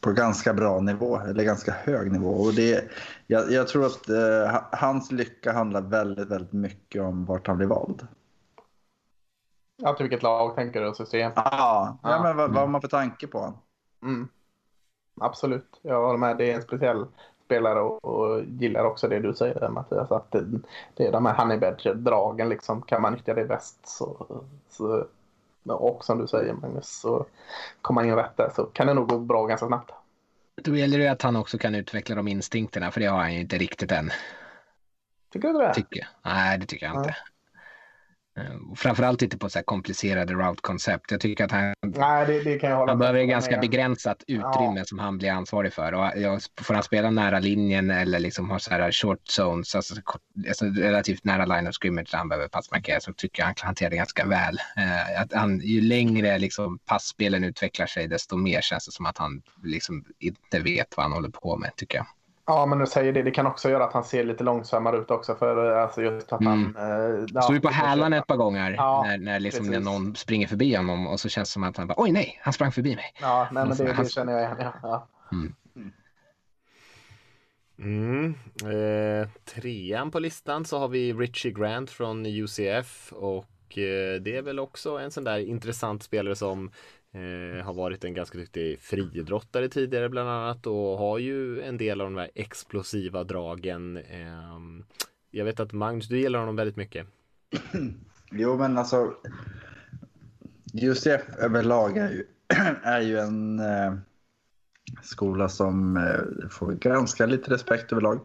på 0.00 0.12
ganska 0.12 0.54
bra 0.54 0.80
nivå, 0.80 1.18
eller 1.18 1.44
ganska 1.44 1.72
hög 1.72 2.12
nivå. 2.12 2.28
Och 2.28 2.54
det, 2.54 2.84
jag, 3.26 3.52
jag 3.52 3.68
tror 3.68 3.86
att 3.86 4.08
eh, 4.08 4.62
hans 4.72 5.12
lycka 5.12 5.52
handlar 5.52 5.80
väldigt, 5.80 6.28
väldigt 6.28 6.52
mycket 6.52 7.02
om 7.02 7.24
vart 7.24 7.46
han 7.46 7.56
blir 7.56 7.66
vald. 7.66 8.06
Ja, 9.82 9.94
till 9.94 10.04
vilket 10.04 10.22
lag 10.22 10.54
tänker 10.54 10.80
du 10.80 10.88
och 10.88 10.96
system? 10.96 11.32
Ja, 11.36 11.98
ja, 12.02 12.22
men 12.22 12.36
vad, 12.36 12.50
vad 12.50 12.60
har 12.60 12.66
man 12.66 12.80
för 12.80 12.88
tanke 12.88 13.26
på 13.26 13.54
mm. 14.02 14.28
Absolut, 15.20 15.80
jag 15.82 16.06
håller 16.06 16.18
med. 16.18 16.36
Det 16.36 16.50
är 16.50 16.54
en 16.54 16.62
speciell 16.62 17.06
spelare 17.44 17.80
och, 17.80 18.04
och 18.04 18.44
gillar 18.44 18.84
också 18.84 19.08
det 19.08 19.20
du 19.20 19.34
säger 19.34 19.68
Mattias. 19.68 20.12
Att 20.12 20.30
det, 20.32 20.44
det 20.94 21.06
är 21.06 21.12
de 21.12 21.26
här 21.26 21.34
Honeybadger-dragen 21.34 22.48
liksom. 22.48 22.82
Kan 22.82 23.02
man 23.02 23.12
nyttja 23.12 23.34
det 23.34 23.44
bäst 23.44 23.88
så, 23.88 24.26
så 24.68 25.06
och 25.74 26.04
som 26.04 26.18
du 26.18 26.26
säger 26.26 26.52
Magnus 26.52 27.00
så 27.00 27.26
kommer 27.82 28.02
man 28.02 28.08
in 28.08 28.16
rätt 28.16 28.36
där 28.36 28.50
så 28.56 28.64
kan 28.64 28.86
det 28.86 28.94
nog 28.94 29.08
gå 29.08 29.18
bra 29.18 29.46
ganska 29.46 29.66
snabbt. 29.66 29.90
Då 30.62 30.76
gäller 30.76 30.98
det 30.98 31.08
att 31.08 31.22
han 31.22 31.36
också 31.36 31.58
kan 31.58 31.74
utveckla 31.74 32.14
de 32.14 32.28
instinkterna 32.28 32.90
för 32.90 33.00
det 33.00 33.06
har 33.06 33.18
han 33.18 33.34
ju 33.34 33.40
inte 33.40 33.58
riktigt 33.58 33.92
än. 33.92 34.10
Tycker 35.32 35.48
du 35.48 35.58
det? 35.58 35.74
Tycker. 35.74 36.08
Nej, 36.22 36.58
det 36.58 36.66
tycker 36.66 36.86
jag 36.86 36.96
inte. 36.96 37.16
Eh, 38.38 38.74
framförallt 38.76 39.22
inte 39.22 39.38
på 39.38 39.48
så 39.50 39.62
komplicerade 39.62 40.32
route-koncept. 40.34 41.10
Jag 41.10 41.20
tycker 41.20 41.44
att 41.44 41.50
han, 41.50 41.74
Nej, 41.82 42.26
det, 42.26 42.40
det 42.40 42.58
kan 42.58 42.70
jag 42.70 42.76
hålla 42.76 42.92
han 42.92 42.98
behöver 42.98 43.24
ganska 43.24 43.50
med. 43.50 43.60
begränsat 43.60 44.24
utrymme 44.26 44.78
ja. 44.78 44.84
som 44.84 44.98
han 44.98 45.18
blir 45.18 45.30
ansvarig 45.30 45.72
för. 45.72 45.92
Och 45.92 46.40
får 46.60 46.74
han 46.74 46.82
spela 46.82 47.10
nära 47.10 47.38
linjen 47.38 47.90
eller 47.90 48.18
liksom 48.18 48.50
ha 48.50 48.58
så 48.58 48.70
här 48.70 48.92
short 48.92 49.28
zones, 49.28 49.74
alltså, 49.74 49.94
alltså 50.48 50.64
relativt 50.64 51.24
nära 51.24 51.44
line 51.46 51.68
of 51.68 51.74
scrimmage 51.74 52.10
där 52.10 52.18
han 52.18 52.28
behöver 52.28 52.48
passmarkera 52.48 53.00
så 53.00 53.12
tycker 53.12 53.42
jag 53.42 53.46
han 53.46 53.54
kan 53.54 53.66
hantera 53.66 53.90
det 53.90 53.96
ganska 53.96 54.26
väl. 54.26 54.58
Eh, 54.76 55.22
att 55.22 55.32
han, 55.32 55.60
ju 55.60 55.80
längre 55.80 56.38
liksom 56.38 56.78
passspelen 56.78 57.44
utvecklar 57.44 57.86
sig 57.86 58.08
desto 58.08 58.36
mer 58.36 58.60
känns 58.60 58.86
det 58.86 58.92
som 58.92 59.06
att 59.06 59.18
han 59.18 59.42
liksom 59.64 60.04
inte 60.18 60.60
vet 60.60 60.96
vad 60.96 61.04
han 61.04 61.12
håller 61.12 61.30
på 61.30 61.56
med 61.56 61.76
tycker 61.76 61.98
jag. 61.98 62.06
Ja, 62.48 62.66
men 62.66 62.78
du 62.78 62.86
säger 62.86 63.12
det. 63.12 63.22
Det 63.22 63.30
kan 63.30 63.46
också 63.46 63.70
göra 63.70 63.84
att 63.84 63.92
han 63.92 64.04
ser 64.04 64.24
lite 64.24 64.44
långsammare 64.44 64.96
ut 64.96 65.10
också. 65.10 65.34
För 65.34 65.72
alltså 65.72 66.02
just 66.02 66.32
att 66.32 66.44
han... 66.44 66.74
Mm. 66.76 67.20
Äh, 67.20 67.26
ja, 67.34 67.42
Står 67.42 67.54
ju 67.54 67.60
på 67.60 67.68
hälarna 67.68 68.16
ett 68.16 68.26
par 68.26 68.36
gånger 68.36 68.70
ja, 68.70 69.04
när, 69.06 69.18
när, 69.18 69.40
liksom 69.40 69.66
när 69.66 69.80
någon 69.80 70.16
springer 70.16 70.46
förbi 70.46 70.74
honom 70.74 71.06
och 71.06 71.20
så 71.20 71.28
känns 71.28 71.48
det 71.48 71.52
som 71.52 71.62
att 71.62 71.76
han 71.76 71.86
bara 71.86 71.94
oj 71.96 72.12
nej, 72.12 72.40
han 72.42 72.52
sprang 72.52 72.72
förbi 72.72 72.96
mig. 72.96 73.14
Ja, 73.20 73.48
nej, 73.52 73.66
men 73.66 73.76
det, 73.76 73.92
det 73.92 74.10
känner 74.10 74.32
jag 74.32 74.42
igen. 74.42 74.56
Ja, 74.60 74.72
ja. 74.82 75.06
Mm. 75.32 75.54
Mm. 77.78 78.34
Eh, 78.62 79.28
trean 79.44 80.10
på 80.10 80.18
listan 80.18 80.64
så 80.64 80.78
har 80.78 80.88
vi 80.88 81.12
Richie 81.12 81.52
Grant 81.52 81.90
från 81.90 82.26
UCF 82.26 83.12
och 83.12 83.78
eh, 83.78 84.20
det 84.20 84.36
är 84.36 84.42
väl 84.42 84.58
också 84.58 84.98
en 84.98 85.10
sån 85.10 85.24
där 85.24 85.38
intressant 85.38 86.02
spelare 86.02 86.36
som 86.36 86.70
Eh, 87.12 87.64
har 87.64 87.74
varit 87.74 88.04
en 88.04 88.14
ganska 88.14 88.38
duktig 88.38 88.80
friidrottare 88.80 89.68
tidigare 89.68 90.08
bland 90.08 90.28
annat 90.28 90.66
och 90.66 90.98
har 90.98 91.18
ju 91.18 91.62
en 91.62 91.76
del 91.76 92.00
av 92.00 92.06
de 92.10 92.16
här 92.16 92.30
explosiva 92.34 93.24
dragen. 93.24 93.96
Eh, 93.96 94.58
jag 95.30 95.44
vet 95.44 95.60
att 95.60 95.72
Magnus, 95.72 96.08
du 96.08 96.18
gillar 96.20 96.38
honom 96.38 96.56
väldigt 96.56 96.76
mycket. 96.76 97.06
Jo, 98.30 98.56
men 98.56 98.78
alltså 98.78 99.14
UCF 100.82 101.22
överlag 101.38 101.96
är 101.96 102.10
ju, 102.10 102.24
är 102.82 103.00
ju 103.00 103.18
en 103.18 103.60
eh, 103.60 103.94
skola 105.02 105.48
som 105.48 105.96
eh, 105.96 106.48
får 106.48 106.72
ganska 106.72 107.26
lite 107.26 107.50
respekt 107.50 107.92
överlag. 107.92 108.20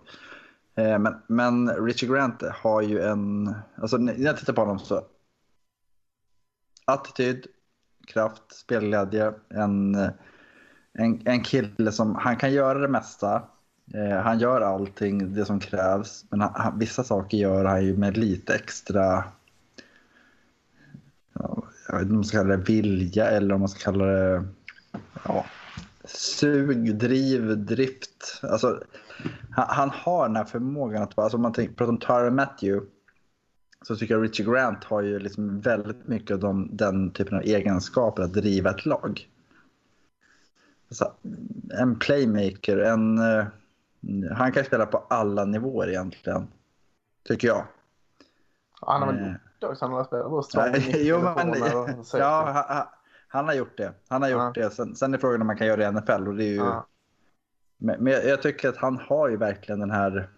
Eh, 0.76 1.00
men, 1.00 1.16
men 1.28 1.86
Richie 1.86 2.10
Grant 2.10 2.42
har 2.42 2.82
ju 2.82 3.00
en, 3.00 3.56
alltså 3.76 3.98
när 3.98 4.16
jag 4.18 4.38
tittar 4.38 4.54
på 4.54 4.62
honom 4.62 4.80
så 4.80 5.06
attityd, 6.86 7.48
kraft, 8.08 8.56
spelglädje. 8.56 9.34
En, 9.50 9.96
en, 10.94 11.22
en 11.26 11.44
kille 11.44 11.92
som, 11.92 12.16
han 12.16 12.36
kan 12.36 12.54
göra 12.54 12.80
det 12.80 12.88
mesta. 12.88 13.44
Eh, 13.94 14.18
han 14.18 14.40
gör 14.40 14.62
allting 14.62 15.34
det 15.34 15.46
som 15.46 15.60
krävs. 15.60 16.26
Men 16.30 16.42
han, 16.42 16.80
vissa 16.80 17.04
saker 17.04 17.38
gör 17.38 17.66
han 17.66 17.86
ju 17.86 17.98
med 17.98 18.18
lite 18.18 18.56
extra, 18.56 19.24
ja, 21.34 21.64
jag 21.88 21.94
vet 21.94 22.02
inte 22.02 22.12
om 22.12 22.16
man 22.16 22.24
ska 22.24 22.38
kalla 22.38 22.58
det 22.58 22.64
vilja 22.64 23.30
eller 23.30 23.56
om 23.56 23.60
man 23.60 23.70
ska 23.70 23.92
kalla 23.92 24.06
det 24.06 24.44
ja, 25.26 25.46
sug, 26.06 26.98
driv, 26.98 27.58
drift. 27.66 28.40
Alltså, 28.42 28.80
han, 29.52 29.66
han 29.70 29.90
har 29.90 30.28
den 30.28 30.36
här 30.36 30.46
förmågan 30.46 31.04
att, 31.04 31.20
alltså 31.20 31.38
om 31.38 31.42
man 31.42 31.54
tänker, 31.54 31.74
pratar 31.74 31.92
om 31.92 32.00
Tyra 32.00 32.32
Matthew 32.32 32.86
så 33.84 33.96
tycker 33.96 34.14
jag 34.14 34.24
Richie 34.24 34.46
Grant 34.46 34.84
har 34.84 35.02
ju 35.02 35.20
liksom 35.20 35.62
väldigt 35.62 36.08
mycket 36.08 36.32
av 36.32 36.40
de, 36.40 36.70
den 36.72 37.12
typen 37.12 37.38
av 37.38 37.44
egenskaper 37.44 38.24
att 38.24 38.34
driva 38.34 38.70
ett 38.70 38.86
lag. 38.86 39.30
Alltså, 40.90 41.14
en 41.80 42.00
playmaker, 42.00 42.78
en, 42.78 43.20
uh, 43.20 43.46
han 44.32 44.52
kan 44.52 44.64
spela 44.64 44.86
på 44.86 44.98
alla 44.98 45.46
nivåer 45.46 45.90
egentligen. 45.90 46.48
Tycker 47.28 47.48
jag. 47.48 47.66
han 48.82 49.02
har 49.02 49.14
väl 49.14 49.28
gjort 49.28 49.64
också, 49.64 49.86
han 49.86 49.94
har 49.94 50.04
spelat 50.04 50.84
Jo, 50.94 51.22
men, 51.22 51.54
ja, 52.14 52.66
han, 52.68 52.86
han, 53.28 53.46
har 53.46 53.54
gjort 53.54 53.78
det. 53.78 53.94
Han 54.08 54.22
har 54.22 54.30
gjort 54.30 54.58
ja. 54.58 54.64
det. 54.64 54.70
Sen, 54.70 54.96
sen 54.96 55.14
är 55.14 55.18
frågan 55.18 55.42
om 55.42 55.48
man 55.48 55.58
kan 55.58 55.68
göra 55.68 55.78
det 55.78 55.84
i 55.84 55.92
NFL. 55.92 56.28
Och 56.28 56.36
det 56.36 56.44
är 56.44 56.50
ju, 56.50 56.56
ja. 56.56 56.88
Men, 57.78 58.04
men 58.04 58.14
jag 58.14 58.42
tycker 58.42 58.70
att 58.70 58.78
han 58.78 58.98
har 58.98 59.30
ju 59.30 59.38
verkligen 59.38 59.80
den 59.80 59.92
här 59.92 60.30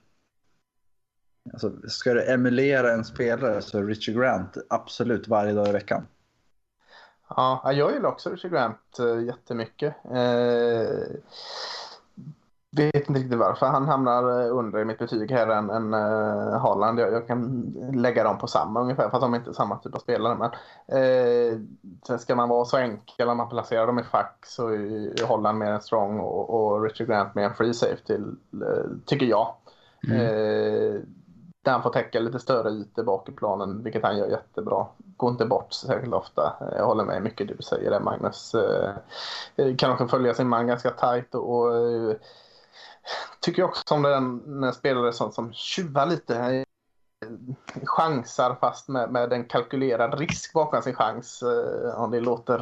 Alltså, 1.54 1.72
ska 1.88 2.14
du 2.14 2.32
emulera 2.32 2.94
en 2.94 3.06
spelare 3.06 3.62
så 3.62 3.78
är 3.78 3.84
Richie 3.84 4.16
Grant 4.16 4.58
absolut 4.70 5.28
varje 5.28 5.54
dag 5.54 5.68
i 5.68 5.72
veckan. 5.72 6.08
Ja, 7.30 7.72
jag 7.74 7.94
gillar 7.94 8.10
också 8.10 8.30
Richie 8.30 8.52
Grant 8.52 9.00
äh, 9.00 9.24
jättemycket. 9.26 9.96
Eh, 10.06 11.16
vet 12.76 13.10
inte 13.10 13.20
riktigt 13.20 13.40
varför 13.40 13.66
han 13.66 13.88
hamnar 13.88 14.42
eh, 14.42 14.58
under 14.58 14.80
i 14.80 14.86
mitt 14.86 15.00
betyg 15.00 15.32
här 15.32 15.48
än, 15.48 15.70
än 15.70 15.94
uh, 15.94 16.58
Haaland. 16.58 17.00
Jag, 17.00 17.14
jag, 17.14 17.28
kan 17.28 17.74
lägga 17.94 18.24
dem 18.24 18.38
på 18.38 18.48
samma 18.48 18.82
ungefär, 18.82 19.10
fast 19.10 19.22
de 19.22 19.34
är 19.34 19.38
inte 19.38 19.54
samma 19.54 19.78
typ 19.78 19.96
av 19.96 20.00
spelare. 20.00 20.36
Men, 20.36 20.52
eh, 21.02 21.60
sen 22.08 22.20
ska 22.20 22.36
man 22.36 22.50
vara 22.50 22.66
så 22.66 22.78
enkel 22.78 23.28
när 23.28 23.36
man 23.36 23.50
placerar 23.50 23.88
dem 23.88 24.00
i 24.00 24.04
fack 24.04 24.46
så 24.46 24.70
är 24.70 25.26
Holland 25.26 25.58
mer 25.58 25.72
en 25.72 25.82
strong 25.82 26.20
och, 26.20 26.50
och 26.50 26.84
Richard 26.84 27.08
Grant 27.08 27.36
mer 27.36 27.44
en 27.44 27.54
free 27.54 27.74
safety, 27.74 28.18
tycker 29.06 29.26
jag. 29.26 29.56
Mm. 30.08 31.06
Där 31.66 31.72
han 31.72 31.84
får 31.84 31.90
täcka 31.90 32.20
lite 32.20 32.40
större 32.40 32.70
ytor 32.70 33.04
bak 33.04 33.30
i 33.30 33.32
planen, 33.32 33.84
vilket 33.84 34.04
han 34.04 34.18
gör 34.18 34.28
jättebra. 34.28 34.86
Går 35.18 35.32
inte 35.32 35.46
bort 35.46 35.74
särskilt 35.74 36.14
ofta. 36.14 36.54
Jag 36.78 36.86
håller 36.86 37.04
med 37.04 37.24
mycket 37.24 37.48
du 37.48 37.58
säger 37.64 37.92
där 37.92 38.00
Magnus. 38.00 38.56
Eh, 38.56 38.96
eh, 39.56 39.76
kan 39.76 39.92
också 39.92 40.08
följa 40.08 40.34
sin 40.34 40.48
man 40.48 40.68
ganska 40.68 40.90
tajt 40.90 41.36
och, 41.36 41.56
och 41.56 41.78
eh, 41.78 42.16
tycker 43.40 43.64
också 43.64 43.96
om 43.96 44.02
den, 44.02 44.62
den 44.62 44.74
spelare 44.74 45.14
som, 45.14 45.32
som 45.32 45.54
tjuvar 45.54 46.06
lite 46.06 46.66
chansar 47.86 48.58
fast 48.62 48.88
med, 48.88 49.12
med 49.12 49.34
en 49.34 49.46
kalkylerad 49.46 50.20
risk 50.20 50.54
bakom 50.54 50.82
sin 50.82 50.96
chans. 50.96 51.44
Om 51.96 52.12
det 52.12 52.20
låter 52.20 52.60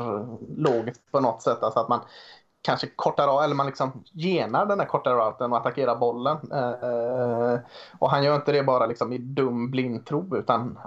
logiskt 0.57 1.11
på 1.11 1.19
något 1.19 1.41
sätt. 1.41 1.63
Alltså 1.63 1.79
att 1.79 1.89
man 1.89 2.01
kanske 2.63 2.87
kortar 2.95 3.27
av, 3.27 3.43
eller 3.43 3.55
man 3.55 3.65
liksom 3.65 4.03
genar 4.11 4.65
den 4.65 4.79
här 4.79 4.87
korta 4.87 5.13
routen 5.13 5.51
och 5.51 5.57
attackerar 5.57 5.95
bollen. 5.95 6.37
Eh, 6.51 6.89
eh, 6.89 7.59
och 7.99 8.09
han 8.09 8.23
gör 8.23 8.35
inte 8.35 8.51
det 8.51 8.63
bara 8.63 8.85
liksom 8.85 9.13
i 9.13 9.17
dum 9.17 9.71
blind 9.71 10.05
tro 10.05 10.37
utan 10.37 10.79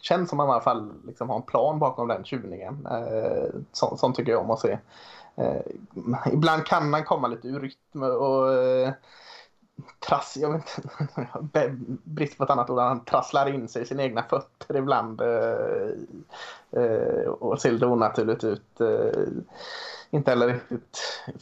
känns 0.00 0.30
som 0.30 0.40
att 0.40 0.46
han 0.46 0.50
i 0.50 0.52
alla 0.52 0.62
fall 0.62 0.92
liksom 1.06 1.28
har 1.28 1.36
en 1.36 1.42
plan 1.42 1.78
bakom 1.78 2.08
den 2.08 2.24
tjuvningen. 2.24 2.86
Eh, 2.90 3.60
sånt, 3.72 4.00
sånt 4.00 4.16
tycker 4.16 4.32
jag 4.32 4.40
om 4.40 4.50
att 4.50 4.60
se. 4.60 4.78
Eh, 5.36 5.62
ibland 6.32 6.64
kan 6.64 6.94
han 6.94 7.04
komma 7.04 7.28
lite 7.28 7.48
ur 7.48 7.60
rytm 7.60 8.02
och 8.02 8.54
eh, 8.54 8.92
trass, 10.08 10.36
jag 10.40 10.52
vet 10.52 10.78
inte, 11.40 11.76
brist 12.04 12.38
på 12.38 12.44
ett 12.44 12.50
annat 12.50 12.70
ord, 12.70 12.78
han 12.78 13.04
trasslar 13.04 13.48
in 13.48 13.68
sig 13.68 13.82
i 13.82 13.86
sina 13.86 14.02
egna 14.02 14.22
fötter 14.22 14.76
ibland 14.76 15.20
eh, 15.20 15.88
eh 16.82 17.28
och 17.28 17.60
ser 17.60 17.72
lite 17.72 17.86
onaturligt 17.86 18.44
ut. 18.44 18.80
Eh, 18.80 19.22
inte 20.10 20.30
heller 20.30 20.48
riktigt 20.48 20.98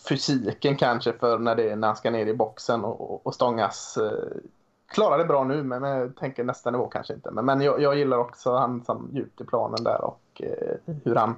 fysiken 0.08 0.76
kanske 0.76 1.12
för 1.12 1.38
när, 1.38 1.56
det, 1.56 1.76
när 1.76 1.88
han 1.88 1.96
ska 1.96 2.10
ner 2.10 2.26
i 2.26 2.34
boxen 2.34 2.84
och, 2.84 3.26
och 3.26 3.34
stångas. 3.34 3.96
Eh, 3.96 4.40
klarar 4.86 5.18
det 5.18 5.24
bra 5.24 5.44
nu 5.44 5.62
men 5.62 5.82
jag 5.82 6.16
tänker 6.16 6.44
nästa 6.44 6.70
nivå 6.70 6.86
kanske 6.86 7.14
inte. 7.14 7.30
Men, 7.30 7.44
men 7.44 7.60
jag, 7.60 7.80
jag 7.80 7.98
gillar 7.98 8.18
också 8.18 8.56
han 8.56 8.84
som 8.84 9.08
djupt 9.12 9.40
i 9.40 9.44
planen 9.44 9.84
där 9.84 10.04
och 10.04 10.42
eh, 10.42 10.94
hur 11.04 11.14
han 11.14 11.34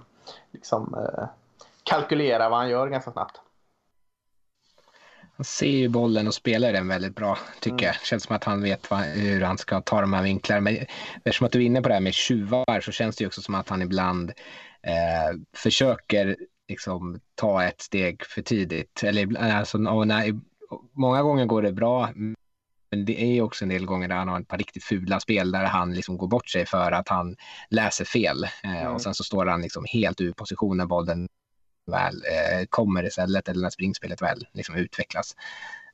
liksom 0.50 0.96
kalkylerar 1.82 2.50
vad 2.50 2.58
han 2.58 2.68
gör 2.68 2.88
ganska 2.88 3.12
snabbt. 3.12 3.40
Han 5.42 5.46
ser 5.46 5.66
ju 5.66 5.88
bollen 5.88 6.26
och 6.26 6.34
spelar 6.34 6.72
den 6.72 6.88
väldigt 6.88 7.14
bra 7.14 7.38
tycker 7.60 7.74
mm. 7.74 7.84
jag. 7.84 7.94
Känns 7.94 8.22
som 8.22 8.36
att 8.36 8.44
han 8.44 8.62
vet 8.62 8.90
vad, 8.90 9.00
hur 9.00 9.40
han 9.40 9.58
ska 9.58 9.80
ta 9.80 10.00
de 10.00 10.12
här 10.12 10.22
vinklarna. 10.22 10.60
Men 10.60 10.76
eftersom 11.24 11.46
att 11.46 11.52
du 11.52 11.58
är 11.58 11.66
inne 11.66 11.82
på 11.82 11.88
det 11.88 11.94
här 11.94 12.00
med 12.00 12.14
tjuvar 12.14 12.80
så 12.80 12.92
känns 12.92 13.16
det 13.16 13.22
ju 13.22 13.26
också 13.26 13.42
som 13.42 13.54
att 13.54 13.68
han 13.68 13.82
ibland 13.82 14.30
eh, 14.82 15.38
försöker 15.56 16.36
liksom 16.68 17.20
ta 17.34 17.64
ett 17.64 17.80
steg 17.80 18.24
för 18.24 18.42
tidigt. 18.42 19.02
Eller, 19.02 19.38
alltså, 19.38 19.78
när, 19.78 20.40
många 20.92 21.22
gånger 21.22 21.46
går 21.46 21.62
det 21.62 21.72
bra, 21.72 22.10
men 22.14 23.04
det 23.04 23.22
är 23.22 23.42
också 23.42 23.64
en 23.64 23.68
del 23.68 23.86
gånger 23.86 24.08
där 24.08 24.16
han 24.16 24.28
har 24.28 24.40
ett 24.40 24.48
par 24.48 24.58
riktigt 24.58 24.84
fula 24.84 25.20
spel 25.20 25.52
där 25.52 25.64
han 25.64 25.94
liksom 25.94 26.16
går 26.16 26.28
bort 26.28 26.48
sig 26.48 26.66
för 26.66 26.92
att 26.92 27.08
han 27.08 27.36
läser 27.68 28.04
fel. 28.04 28.44
Eh, 28.64 28.82
mm. 28.82 28.92
Och 28.92 29.02
sen 29.02 29.14
så 29.14 29.24
står 29.24 29.46
han 29.46 29.62
liksom 29.62 29.84
helt 29.88 30.20
ur 30.20 30.32
position 30.32 30.76
när 30.76 30.86
bollen 30.86 31.28
väl 31.86 32.14
eh, 32.14 32.66
kommer 32.70 33.06
istället 33.06 33.48
eller 33.48 33.62
när 33.62 33.70
springspelet 33.70 34.22
väl 34.22 34.46
liksom 34.52 34.74
utvecklas. 34.74 35.36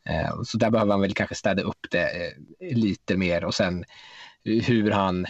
Eh, 0.05 0.43
så 0.43 0.59
där 0.59 0.70
behöver 0.70 0.93
han 0.93 1.01
väl 1.01 1.15
kanske 1.15 1.35
städa 1.35 1.62
upp 1.62 1.86
det 1.90 2.27
eh, 2.27 2.77
lite 2.77 3.16
mer 3.16 3.44
och 3.44 3.55
sen 3.55 3.85
hur 4.44 4.90
han 4.90 5.27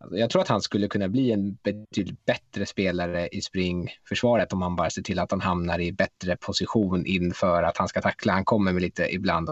alltså, 0.00 0.18
jag 0.18 0.30
tror 0.30 0.42
att 0.42 0.48
han 0.48 0.62
skulle 0.62 0.88
kunna 0.88 1.08
bli 1.08 1.32
en 1.32 1.54
betydligt 1.54 2.24
bättre 2.24 2.66
spelare 2.66 3.28
i 3.28 3.40
springförsvaret 3.40 4.52
om 4.52 4.62
han 4.62 4.76
bara 4.76 4.90
ser 4.90 5.02
till 5.02 5.18
att 5.18 5.30
han 5.30 5.40
hamnar 5.40 5.78
i 5.80 5.92
bättre 5.92 6.36
position 6.36 7.06
inför 7.06 7.62
att 7.62 7.76
han 7.76 7.88
ska 7.88 8.00
tackla. 8.00 8.32
Han 8.32 8.44
kommer 8.44 8.72
med 8.72 8.82
lite 8.82 9.14
ibland 9.14 9.50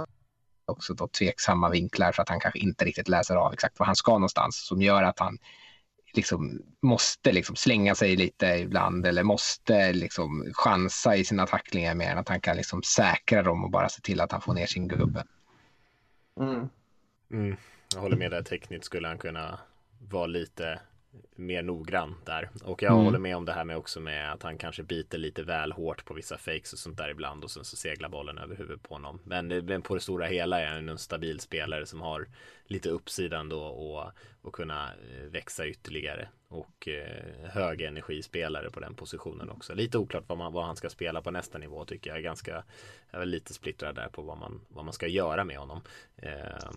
också 0.67 0.95
då 0.95 1.09
tveksamma 1.09 1.71
vinklar 1.71 2.13
för 2.13 2.23
att 2.23 2.29
han 2.29 2.41
kanske 2.41 2.59
inte 2.59 2.85
riktigt 2.85 3.09
läser 3.09 3.37
av 3.37 3.53
exakt 3.53 3.79
var 3.79 3.87
han 3.87 3.97
ska 3.97 4.13
någonstans 4.13 4.67
som 4.67 4.83
gör 4.83 5.03
att 5.03 5.19
han 5.19 5.39
liksom 6.15 6.63
måste 6.83 7.33
liksom 7.33 7.57
slänga 7.57 7.95
sig 7.95 8.17
lite 8.17 8.47
ibland 8.47 9.07
eller 9.07 9.23
måste 9.23 9.93
liksom 9.93 10.51
chansa 10.53 11.17
i 11.17 11.25
sina 11.25 11.47
tacklingar 11.47 11.95
mer 11.95 12.11
än 12.11 12.19
att 12.19 12.29
han 12.29 12.41
kan 12.41 12.57
liksom 12.57 12.83
säkra 12.83 13.43
dem 13.43 13.65
och 13.65 13.71
bara 13.71 13.89
se 13.89 14.01
till 14.01 14.21
att 14.21 14.33
han 14.33 14.41
får 14.41 14.55
ner 14.55 14.67
sin 14.67 14.89
gubbe. 14.89 15.25
Mm. 16.41 16.69
Mm. 17.31 17.57
Jag 17.95 18.01
håller 18.01 18.17
med 18.17 18.31
där 18.31 18.43
tekniskt 18.43 18.85
skulle 18.85 19.09
han 19.09 19.19
kunna 19.19 19.59
vara 19.99 20.27
lite 20.27 20.81
mer 21.37 21.63
noggrann 21.63 22.15
där. 22.25 22.51
Och 22.65 22.83
jag 22.83 22.93
mm. 22.93 23.05
håller 23.05 23.19
med 23.19 23.37
om 23.37 23.45
det 23.45 23.53
här 23.53 23.65
med 23.65 23.77
också 23.77 24.01
med 24.01 24.33
att 24.33 24.43
han 24.43 24.59
kanske 24.59 24.83
biter 24.83 25.19
lite 25.19 25.43
väl 25.43 25.73
hårt 25.73 26.05
på 26.05 26.15
vissa 26.15 26.39
fakes 26.39 26.73
och 26.73 26.79
sånt 26.79 26.99
där 26.99 27.09
ibland 27.09 27.45
och 27.45 27.51
sen 27.51 27.65
så 27.65 27.77
seglar 27.77 28.09
bollen 28.09 28.39
över 28.39 28.57
huvudet 28.57 28.83
på 28.83 28.95
honom. 28.95 29.21
Men, 29.25 29.49
men 29.49 29.83
på 29.83 29.95
det 29.95 30.01
stora 30.01 30.27
hela 30.27 30.61
är 30.61 30.67
han 30.67 30.89
en 30.89 30.99
stabil 30.99 31.41
spelare 31.41 31.87
som 31.87 32.01
har 32.01 32.27
lite 32.65 32.91
uppsidan 32.91 33.49
då 33.49 33.61
och, 33.61 34.13
och 34.43 34.53
kunna 34.53 34.85
eh, 34.87 35.31
växa 35.31 35.67
ytterligare. 35.67 36.29
Och 36.49 36.89
eh, 36.89 37.51
hög 37.51 37.81
energispelare 37.81 38.71
på 38.71 38.81
den 38.81 38.95
positionen 38.95 39.51
också. 39.51 39.75
Lite 39.75 39.99
oklart 39.99 40.25
vad, 40.27 40.39
man, 40.39 40.53
vad 40.53 40.65
han 40.65 40.77
ska 40.77 40.91
spela 40.91 41.23
på 41.23 41.31
nästa 41.31 41.59
nivå 41.59 41.85
tycker 41.85 42.11
jag. 42.11 42.23
Ganska, 42.23 42.65
jag 43.11 43.23
är 43.23 43.27
lite 43.27 43.55
splittrad 43.55 43.95
där 43.95 44.09
på 44.09 44.23
vad 44.23 44.39
man, 44.39 44.61
vad 44.69 44.85
man 44.85 44.95
ska 44.95 45.07
göra 45.07 45.45
med 45.45 45.59
honom. 45.59 45.83
Eh, 46.17 46.71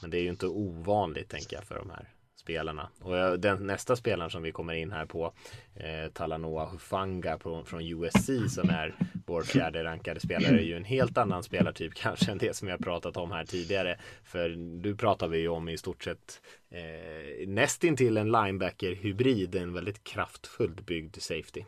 men 0.00 0.10
det 0.10 0.18
är 0.18 0.22
ju 0.22 0.28
inte 0.28 0.46
ovanligt 0.46 1.28
tänker 1.28 1.56
jag 1.56 1.64
för 1.64 1.74
de 1.74 1.90
här 1.90 2.08
spelarna. 2.40 2.88
Och 3.02 3.40
den 3.40 3.66
nästa 3.66 3.96
spelaren 3.96 4.30
som 4.30 4.42
vi 4.42 4.52
kommer 4.52 4.74
in 4.74 4.92
här 4.92 5.06
på 5.06 5.32
eh, 5.74 6.12
Talanoa 6.12 6.66
Hufanga 6.66 7.38
på, 7.38 7.64
från 7.64 7.80
USC 7.80 8.30
som 8.48 8.70
är 8.70 8.94
vår 9.26 9.42
fjärde 9.42 9.84
rankade 9.84 10.20
spelare 10.20 10.58
är 10.58 10.62
ju 10.62 10.76
en 10.76 10.84
helt 10.84 11.18
annan 11.18 11.42
spelartyp 11.42 11.94
kanske 11.96 12.32
än 12.32 12.38
det 12.38 12.56
som 12.56 12.68
jag 12.68 12.80
pratat 12.80 13.16
om 13.16 13.32
här 13.32 13.44
tidigare. 13.44 13.98
För 14.24 14.48
du 14.82 14.96
pratar 14.96 15.28
vi 15.28 15.38
ju 15.38 15.48
om 15.48 15.68
i 15.68 15.78
stort 15.78 16.04
sett 16.04 16.40
eh, 16.70 17.48
nästintill 17.48 18.16
en 18.16 18.32
linebacker-hybrid, 18.32 19.54
en 19.54 19.72
väldigt 19.72 20.04
kraftfullt 20.04 20.86
byggd 20.86 21.16
safety. 21.16 21.64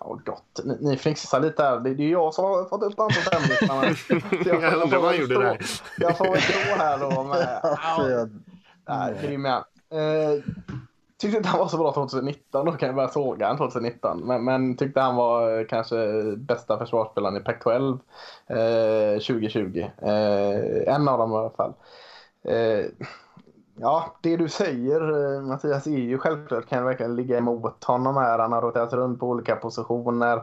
Ja, 0.00 0.20
gott. 0.24 0.60
Ni, 0.64 0.76
ni 0.80 0.96
fnissar 0.96 1.40
lite 1.40 1.62
här. 1.62 1.80
Det 1.80 1.90
är 1.90 1.94
ju 1.94 2.10
jag 2.10 2.34
som 2.34 2.44
har 2.44 2.68
fått 2.68 2.82
upp 2.82 2.96
på 2.96 3.10
femlistan. 3.10 3.96
jag, 4.44 4.62
jag 4.62 4.82
undrar 4.82 4.98
vad 4.98 5.10
han 5.10 5.20
gjorde 5.20 5.34
där. 5.34 5.58
Jag 5.98 6.18
får 6.18 6.24
väl 6.24 6.40
tro 6.40 6.76
här 6.76 6.98
då. 6.98 7.24
Med, 7.24 8.30
nej, 8.88 9.14
grym 9.22 9.46
Eh, 9.94 10.42
tyckte 11.18 11.36
inte 11.36 11.48
han 11.48 11.58
var 11.58 11.68
så 11.68 11.78
bra 11.78 11.92
2019. 11.92 12.66
Då 12.66 12.72
kan 12.72 12.86
jag 12.86 12.96
börja 12.96 13.08
såga 13.08 13.46
han 13.46 13.56
2019. 13.56 14.20
Men, 14.26 14.44
men, 14.44 14.76
tyckte 14.76 15.00
han 15.00 15.16
var 15.16 15.58
eh, 15.58 15.66
kanske 15.66 15.96
bästa 16.36 16.78
försvarsspelaren 16.78 17.36
i 17.36 17.40
Pac-12 17.40 17.98
eh, 18.46 19.20
2020. 19.20 19.78
Eh, 20.02 20.94
en 20.94 21.08
av 21.08 21.18
dem 21.18 21.32
i 21.32 21.34
alla 21.34 21.50
fall. 21.50 21.72
Eh, 22.44 22.86
ja, 23.76 24.16
det 24.22 24.36
du 24.36 24.48
säger 24.48 25.00
eh, 25.00 25.42
Mattias 25.42 25.86
är 25.86 25.90
ju 25.90 26.18
självklart 26.18 26.68
kan 26.68 26.84
verkligen 26.84 27.16
ligga 27.16 27.38
emot 27.38 27.84
honom 27.84 28.16
här. 28.16 28.38
Han 28.38 28.52
har 28.52 28.62
roterat 28.62 28.92
runt 28.92 29.20
på 29.20 29.28
olika 29.28 29.56
positioner. 29.56 30.42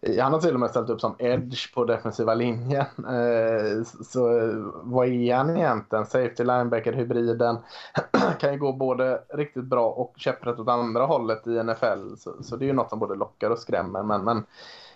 Eh, 0.00 0.22
han 0.22 0.32
har 0.32 0.40
till 0.40 0.54
och 0.54 0.60
med 0.60 0.70
ställt 0.70 0.90
upp 0.90 1.00
som 1.00 1.16
edge 1.18 1.74
på 1.74 1.84
defensiva 1.84 2.34
linjen. 2.34 2.86
Eh, 2.96 3.82
så 3.84 4.38
eh, 4.38 4.54
vad 4.82 5.08
är 5.08 5.34
han 5.34 5.56
egentligen? 5.56 6.06
Safety 6.06 6.44
linebacker 6.44 6.92
hybriden 6.92 7.58
kan 8.40 8.52
ju 8.52 8.58
gå 8.58 8.72
både 8.72 9.22
riktigt 9.28 9.64
bra 9.64 9.90
och 9.90 10.14
käpprätt 10.16 10.58
åt 10.58 10.68
andra 10.68 11.06
hållet 11.06 11.46
i 11.46 11.62
NFL. 11.62 12.16
Så, 12.18 12.42
så 12.42 12.56
det 12.56 12.64
är 12.64 12.66
ju 12.66 12.72
något 12.72 12.90
som 12.90 12.98
både 12.98 13.14
lockar 13.14 13.50
och 13.50 13.58
skrämmer. 13.58 14.02
Men, 14.02 14.24
men 14.24 14.44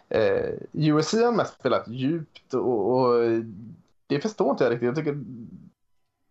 eh, 0.08 0.50
USC 0.72 1.14
har 1.14 1.32
mest 1.32 1.54
spelat 1.54 1.88
djupt 1.88 2.54
och, 2.54 2.92
och 2.92 3.14
det 4.06 4.20
förstår 4.20 4.50
inte 4.50 4.64
jag 4.64 4.70
riktigt. 4.72 4.86
Jag 4.86 4.96
tycker 4.96 5.24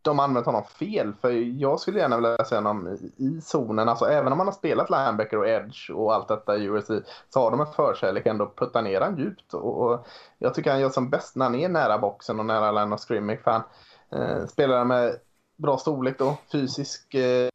de 0.01 0.19
har 0.19 0.25
använt 0.25 0.45
honom 0.45 0.63
fel. 0.63 1.13
För 1.21 1.29
jag 1.61 1.79
skulle 1.79 1.99
gärna 1.99 2.15
vilja 2.15 2.45
se 2.45 2.55
honom 2.55 2.97
i 3.17 3.41
zonen. 3.41 3.89
Alltså 3.89 4.05
även 4.05 4.31
om 4.31 4.39
han 4.39 4.47
har 4.47 4.53
spelat 4.53 4.89
linebacker 4.89 5.37
och 5.37 5.47
edge 5.47 5.91
och 5.91 6.13
allt 6.13 6.27
detta 6.27 6.57
i 6.57 6.63
USC 6.63 6.91
så 7.29 7.39
har 7.39 7.51
de 7.51 7.59
en 7.59 7.73
förkärlek 7.75 8.25
ändå 8.25 8.43
att 8.43 8.55
putta 8.55 8.81
ner 8.81 9.01
han 9.01 9.17
djupt. 9.17 9.53
Och, 9.53 10.07
jag 10.37 10.53
tycker 10.53 10.71
han 10.71 10.79
gör 10.79 10.89
som 10.89 11.09
bäst 11.09 11.35
när 11.35 11.45
han 11.45 11.55
är 11.55 11.69
nära 11.69 11.97
boxen 11.97 12.39
och 12.39 12.45
nära 12.45 12.71
line 12.71 12.93
of 12.93 12.99
scrimmage. 12.99 13.43
För 13.43 13.51
han 13.51 13.63
eh, 14.11 14.45
spelar 14.47 14.85
med 14.85 15.15
bra 15.57 15.77
storlek 15.77 16.19
då, 16.19 16.37
fysisk 16.51 17.13
eh, 17.13 17.49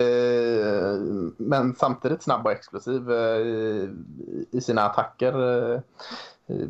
men 1.36 1.74
samtidigt 1.74 2.22
snabb 2.22 2.46
och 2.46 2.52
explosiv 2.52 3.12
eh, 3.12 3.88
i 4.50 4.60
sina 4.60 4.82
attacker. 4.82 5.62
Eh, 5.72 5.80
eh 6.46 6.68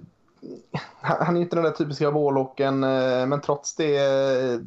han 1.00 1.36
är 1.36 1.40
inte 1.40 1.56
den 1.56 1.64
där 1.64 1.70
typiska 1.70 2.10
vårlocken 2.10 2.84
eh, 2.84 3.26
men 3.26 3.40
trots 3.40 3.74
det 3.74 3.96
eh, 3.96 4.60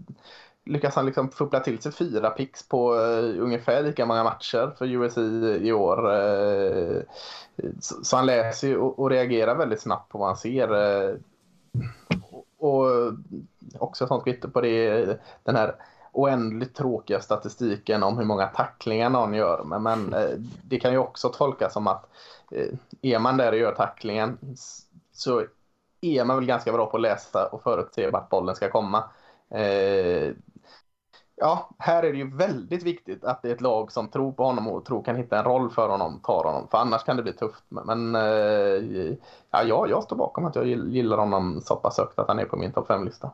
lyckas 0.70 0.96
han 0.96 1.06
liksom 1.06 1.32
fuppla 1.32 1.60
till 1.60 1.82
sig 1.82 1.92
fyra 1.92 2.30
picks 2.30 2.68
på 2.68 2.94
uh, 2.96 3.44
ungefär 3.44 3.84
lika 3.84 4.06
många 4.06 4.24
matcher 4.24 4.76
för 4.78 4.86
USA 4.86 5.22
i 5.22 5.72
år. 5.72 6.12
Uh, 6.12 7.02
så, 7.80 8.04
så, 8.04 8.16
han 8.16 8.26
läser 8.26 8.68
ju 8.68 8.78
och, 8.78 9.00
och, 9.00 9.10
reagerar 9.10 9.56
väldigt 9.56 9.82
snabbt 9.82 10.12
på 10.12 10.18
vad 10.18 10.28
han 10.28 10.38
ser. 10.38 10.74
Uh, 10.74 11.16
och 12.58 12.86
också 13.80 14.04
ett 14.04 14.08
sånt 14.08 14.24
kvitto 14.24 14.50
på 14.50 14.62
det, 14.62 15.06
den 15.44 15.56
här 15.56 15.76
oändligt 16.12 16.76
tråkiga 16.76 17.22
statistiken 17.22 18.04
om 18.04 18.18
hur 18.18 18.26
många 18.26 18.48
tacklingar 18.48 19.10
någon 19.10 19.34
gör. 19.34 19.64
Men, 19.64 19.84
men 19.84 20.16
det 20.64 20.80
kan 20.80 20.92
ju 20.92 20.98
också 20.98 21.30
tolkas 21.30 21.74
som 21.74 21.88
att 21.88 22.10
är 23.02 23.20
man 23.20 23.38
där 23.38 23.52
och 23.52 23.58
gör 23.58 23.76
tacklingen 23.76 24.38
så 25.14 25.44
är 26.02 26.26
man 26.26 26.36
väl 26.36 26.46
ganska 26.46 26.72
bra 26.72 26.86
på 26.86 26.98
att 26.98 27.02
läsa 27.02 27.46
och 27.46 27.64
förutse 27.64 28.10
vart 28.10 28.30
bollen 28.30 28.56
ska 28.56 28.72
komma. 28.72 29.04
Eh, 29.50 30.34
ja, 31.40 31.70
här 31.78 32.04
är 32.04 32.12
det 32.12 32.18
ju 32.18 32.36
väldigt 32.36 32.84
viktigt 32.84 33.24
att 33.24 33.42
det 33.42 33.50
är 33.50 33.54
ett 33.54 33.62
lag 33.62 33.92
som 33.92 34.08
tror 34.08 34.32
på 34.32 34.44
honom 34.44 34.68
och 34.68 34.86
tror 34.86 35.04
kan 35.04 35.16
hitta 35.16 35.40
en 35.40 35.46
roll 35.46 35.70
för 35.70 35.90
honom, 35.90 36.20
tar 36.24 36.44
honom. 36.44 36.68
För 36.72 36.78
annars 36.78 37.04
kan 37.04 37.18
det 37.18 37.24
bli 37.24 37.34
tufft. 37.34 37.64
Men 37.70 38.16
eh, 38.16 38.22
ja, 39.52 39.64
jag, 39.64 39.90
jag 39.90 40.04
står 40.04 40.16
bakom 40.16 40.46
att 40.46 40.56
jag 40.56 40.68
gillar 40.68 41.18
honom 41.18 41.62
så 41.62 41.76
pass 41.76 41.98
högt 41.98 42.20
att 42.20 42.28
han 42.28 42.40
är 42.40 42.46
på 42.46 42.58
min 42.58 42.72
topp 42.72 42.90
5-lista. 42.90 43.32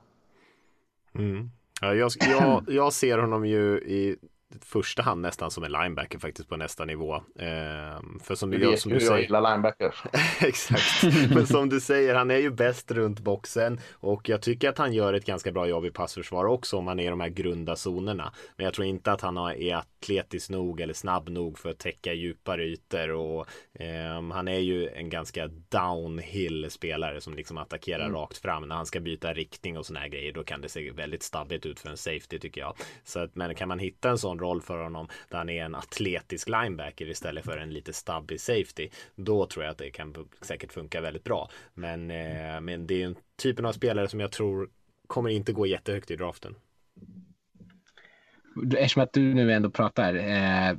Mm. 1.15 1.49
Ja, 1.81 1.93
jag, 1.93 2.11
jag, 2.19 2.63
jag 2.67 2.93
ser 2.93 3.17
honom 3.17 3.45
ju 3.45 3.77
i 3.77 4.15
första 4.61 5.01
hand 5.01 5.21
nästan 5.21 5.51
som 5.51 5.63
en 5.63 5.71
linebacker 5.71 6.19
faktiskt 6.19 6.49
på 6.49 6.57
nästa 6.57 6.85
nivå. 6.85 7.15
Ehm, 7.39 8.19
för 8.23 8.35
som 8.35 8.51
du, 8.51 8.57
du 8.57 8.69
vet 8.69 8.79
som 8.79 8.91
du 8.91 8.99
säger. 8.99 9.11
Jag 9.11 9.21
gillar 9.21 9.51
linebackers. 9.51 10.03
Exakt. 10.41 11.03
Men 11.35 11.47
som 11.47 11.69
du 11.69 11.79
säger, 11.79 12.15
han 12.15 12.31
är 12.31 12.37
ju 12.37 12.51
bäst 12.51 12.91
runt 12.91 13.19
boxen 13.19 13.79
och 13.93 14.29
jag 14.29 14.41
tycker 14.41 14.69
att 14.69 14.77
han 14.77 14.93
gör 14.93 15.13
ett 15.13 15.25
ganska 15.25 15.51
bra 15.51 15.67
jobb 15.67 15.85
i 15.85 15.91
passförsvar 15.91 16.45
också 16.45 16.77
om 16.77 16.87
han 16.87 16.99
är 16.99 17.03
i 17.03 17.09
de 17.09 17.19
här 17.19 17.29
grunda 17.29 17.75
zonerna. 17.75 18.33
Men 18.55 18.63
jag 18.63 18.73
tror 18.73 18.87
inte 18.87 19.11
att 19.11 19.21
han 19.21 19.37
är 19.37 19.75
atletisk 19.75 20.49
nog 20.49 20.81
eller 20.81 20.93
snabb 20.93 21.29
nog 21.29 21.59
för 21.59 21.69
att 21.69 21.79
täcka 21.79 22.13
djupare 22.13 22.63
ytor 22.63 23.11
och 23.11 23.47
eh, 23.73 24.31
han 24.31 24.47
är 24.47 24.59
ju 24.59 24.89
en 24.89 25.09
ganska 25.09 25.49
downhill 25.69 26.71
spelare 26.71 27.21
som 27.21 27.33
liksom 27.33 27.57
attackerar 27.57 28.05
mm. 28.05 28.15
rakt 28.15 28.37
fram 28.37 28.67
när 28.67 28.75
han 28.75 28.85
ska 28.85 28.99
byta 28.99 29.33
riktning 29.33 29.77
och 29.77 29.85
såna 29.85 29.99
här 29.99 30.07
grejer. 30.07 30.33
Då 30.33 30.43
kan 30.43 30.61
det 30.61 30.69
se 30.69 30.91
väldigt 30.91 31.23
stabbigt 31.23 31.65
ut 31.65 31.79
för 31.79 31.89
en 31.89 31.97
safety 31.97 32.39
tycker 32.39 32.61
jag. 32.61 32.75
Så 33.03 33.19
att, 33.19 33.35
men 33.35 33.55
kan 33.55 33.67
man 33.67 33.79
hitta 33.79 34.09
en 34.09 34.17
sån 34.17 34.39
roll 34.45 34.61
för 34.61 34.83
honom 34.83 35.07
där 35.29 35.37
han 35.37 35.49
är 35.49 35.65
en 35.65 35.75
atletisk 35.75 36.49
linebacker 36.49 37.09
istället 37.09 37.45
för 37.45 37.57
en 37.57 37.73
lite 37.73 37.93
stabbig 37.93 38.41
safety. 38.41 38.89
Då 39.15 39.45
tror 39.45 39.65
jag 39.65 39.71
att 39.71 39.77
det 39.77 39.91
kan 39.91 40.15
säkert 40.41 40.73
funka 40.73 41.01
väldigt 41.01 41.23
bra. 41.23 41.49
Men, 41.73 42.11
eh, 42.11 42.61
men 42.61 42.87
det 42.87 43.01
är 43.01 43.05
en 43.05 43.15
typen 43.41 43.65
av 43.65 43.73
spelare 43.73 44.07
som 44.07 44.19
jag 44.19 44.31
tror 44.31 44.69
kommer 45.07 45.29
inte 45.29 45.53
gå 45.53 45.65
jättehögt 45.65 46.11
i 46.11 46.15
draften. 46.15 46.55
Eftersom 48.77 49.03
att 49.03 49.13
du 49.13 49.33
nu 49.33 49.53
ändå 49.53 49.69
pratar, 49.69 50.15
eh, 50.15 50.77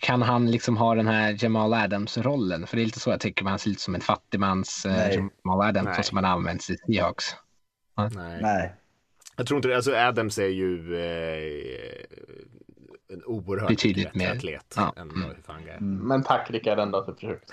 kan 0.00 0.22
han 0.22 0.50
liksom 0.50 0.76
ha 0.76 0.94
den 0.94 1.06
här 1.06 1.36
Jamal 1.44 1.74
Adams-rollen? 1.74 2.66
För 2.66 2.76
det 2.76 2.82
är 2.82 2.84
lite 2.84 3.00
så 3.00 3.10
jag 3.10 3.20
tycker, 3.20 3.44
man 3.44 3.58
ser 3.58 3.70
lite 3.70 3.82
som 3.82 3.94
en 3.94 4.00
fattigmans 4.00 4.86
eh, 4.86 5.14
Jamal 5.14 5.68
Adams, 5.68 5.96
Nej. 5.96 6.04
som 6.04 6.14
man 6.14 6.24
används 6.24 6.70
i 6.70 6.76
Seahawks. 6.76 7.24
Nej. 7.96 8.38
Nej. 8.42 8.74
Jag 9.36 9.46
tror 9.46 9.58
inte 9.58 9.68
det. 9.68 9.76
Alltså 9.76 9.94
Adams 9.94 10.38
är 10.38 10.48
ju 10.48 10.96
eh, 10.96 12.04
en 13.08 13.24
oerhört 13.24 13.68
Betydligt 13.68 14.14
mer 14.14 14.32
atlet 14.32 14.74
ja. 14.76 14.92
än 14.96 15.10
mm. 15.10 15.28
Hufanga 15.28 15.72
är. 15.72 15.76
Mm. 15.76 16.08
Men 16.08 16.22
tack 16.22 16.50
Rickard 16.50 16.78
ändå 16.78 16.98
att 16.98 17.06
du 17.06 17.14
försökte. 17.14 17.52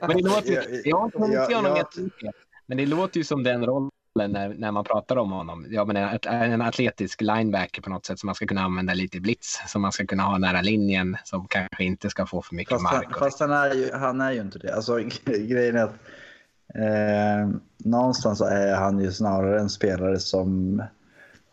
men 0.06 0.16
det 0.16 0.22
låter, 0.22 0.52
jag. 0.84 2.32
Men 2.66 2.78
det 2.78 2.86
låter 2.86 3.18
ju 3.18 3.24
som 3.24 3.42
den 3.42 3.66
rollen 3.66 3.90
när, 4.14 4.54
när 4.54 4.72
man 4.72 4.84
pratar 4.84 5.16
om 5.16 5.32
honom. 5.32 5.66
Ja, 5.70 5.84
men 5.84 5.96
en, 5.96 6.18
en 6.26 6.62
atletisk 6.62 7.20
linebacker 7.20 7.82
på 7.82 7.90
något 7.90 8.06
sätt 8.06 8.18
som 8.18 8.26
man 8.26 8.34
ska 8.34 8.46
kunna 8.46 8.62
använda 8.62 8.94
lite 8.94 9.16
i 9.16 9.20
blitz. 9.20 9.60
Som 9.66 9.82
man 9.82 9.92
ska 9.92 10.06
kunna 10.06 10.22
ha 10.22 10.38
nära 10.38 10.62
linjen. 10.62 11.16
Som 11.24 11.46
kanske 11.48 11.84
inte 11.84 12.10
ska 12.10 12.26
få 12.26 12.42
för 12.42 12.54
mycket 12.54 12.72
fast, 12.72 12.82
mark. 12.82 13.18
Fast 13.18 13.40
han 13.40 13.52
är, 13.52 13.74
ju, 13.74 13.92
han 13.92 14.20
är 14.20 14.32
ju 14.32 14.40
inte 14.40 14.58
det. 14.58 14.74
Alltså, 14.74 14.98
grejen 15.24 15.76
är 15.76 15.84
att 15.84 15.94
eh, 16.74 17.48
någonstans 17.84 18.40
är 18.40 18.76
han 18.76 18.98
ju 18.98 19.12
snarare 19.12 19.60
en 19.60 19.70
spelare 19.70 20.18
som 20.18 20.82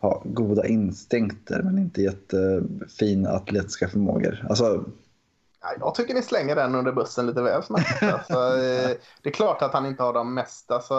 ha 0.05 0.21
goda 0.25 0.67
instinkter 0.67 1.61
men 1.61 1.77
inte 1.77 2.01
jättefina 2.01 3.29
atletiska 3.29 3.87
förmågor. 3.87 4.45
Alltså, 4.49 4.83
jag 5.79 5.95
tycker 5.95 6.13
ni 6.13 6.21
slänger 6.21 6.55
den 6.55 6.75
under 6.75 6.91
bussen 6.91 7.27
lite 7.27 7.41
väl 7.41 7.63
snabbt. 7.63 8.01
Alltså, 8.03 8.33
eh, 8.33 8.91
det 9.21 9.29
är 9.29 9.33
klart 9.33 9.61
att 9.61 9.73
han 9.73 9.85
inte 9.85 10.03
har 10.03 10.13
de 10.13 10.33
mesta. 10.33 10.75
Alltså, 10.75 10.95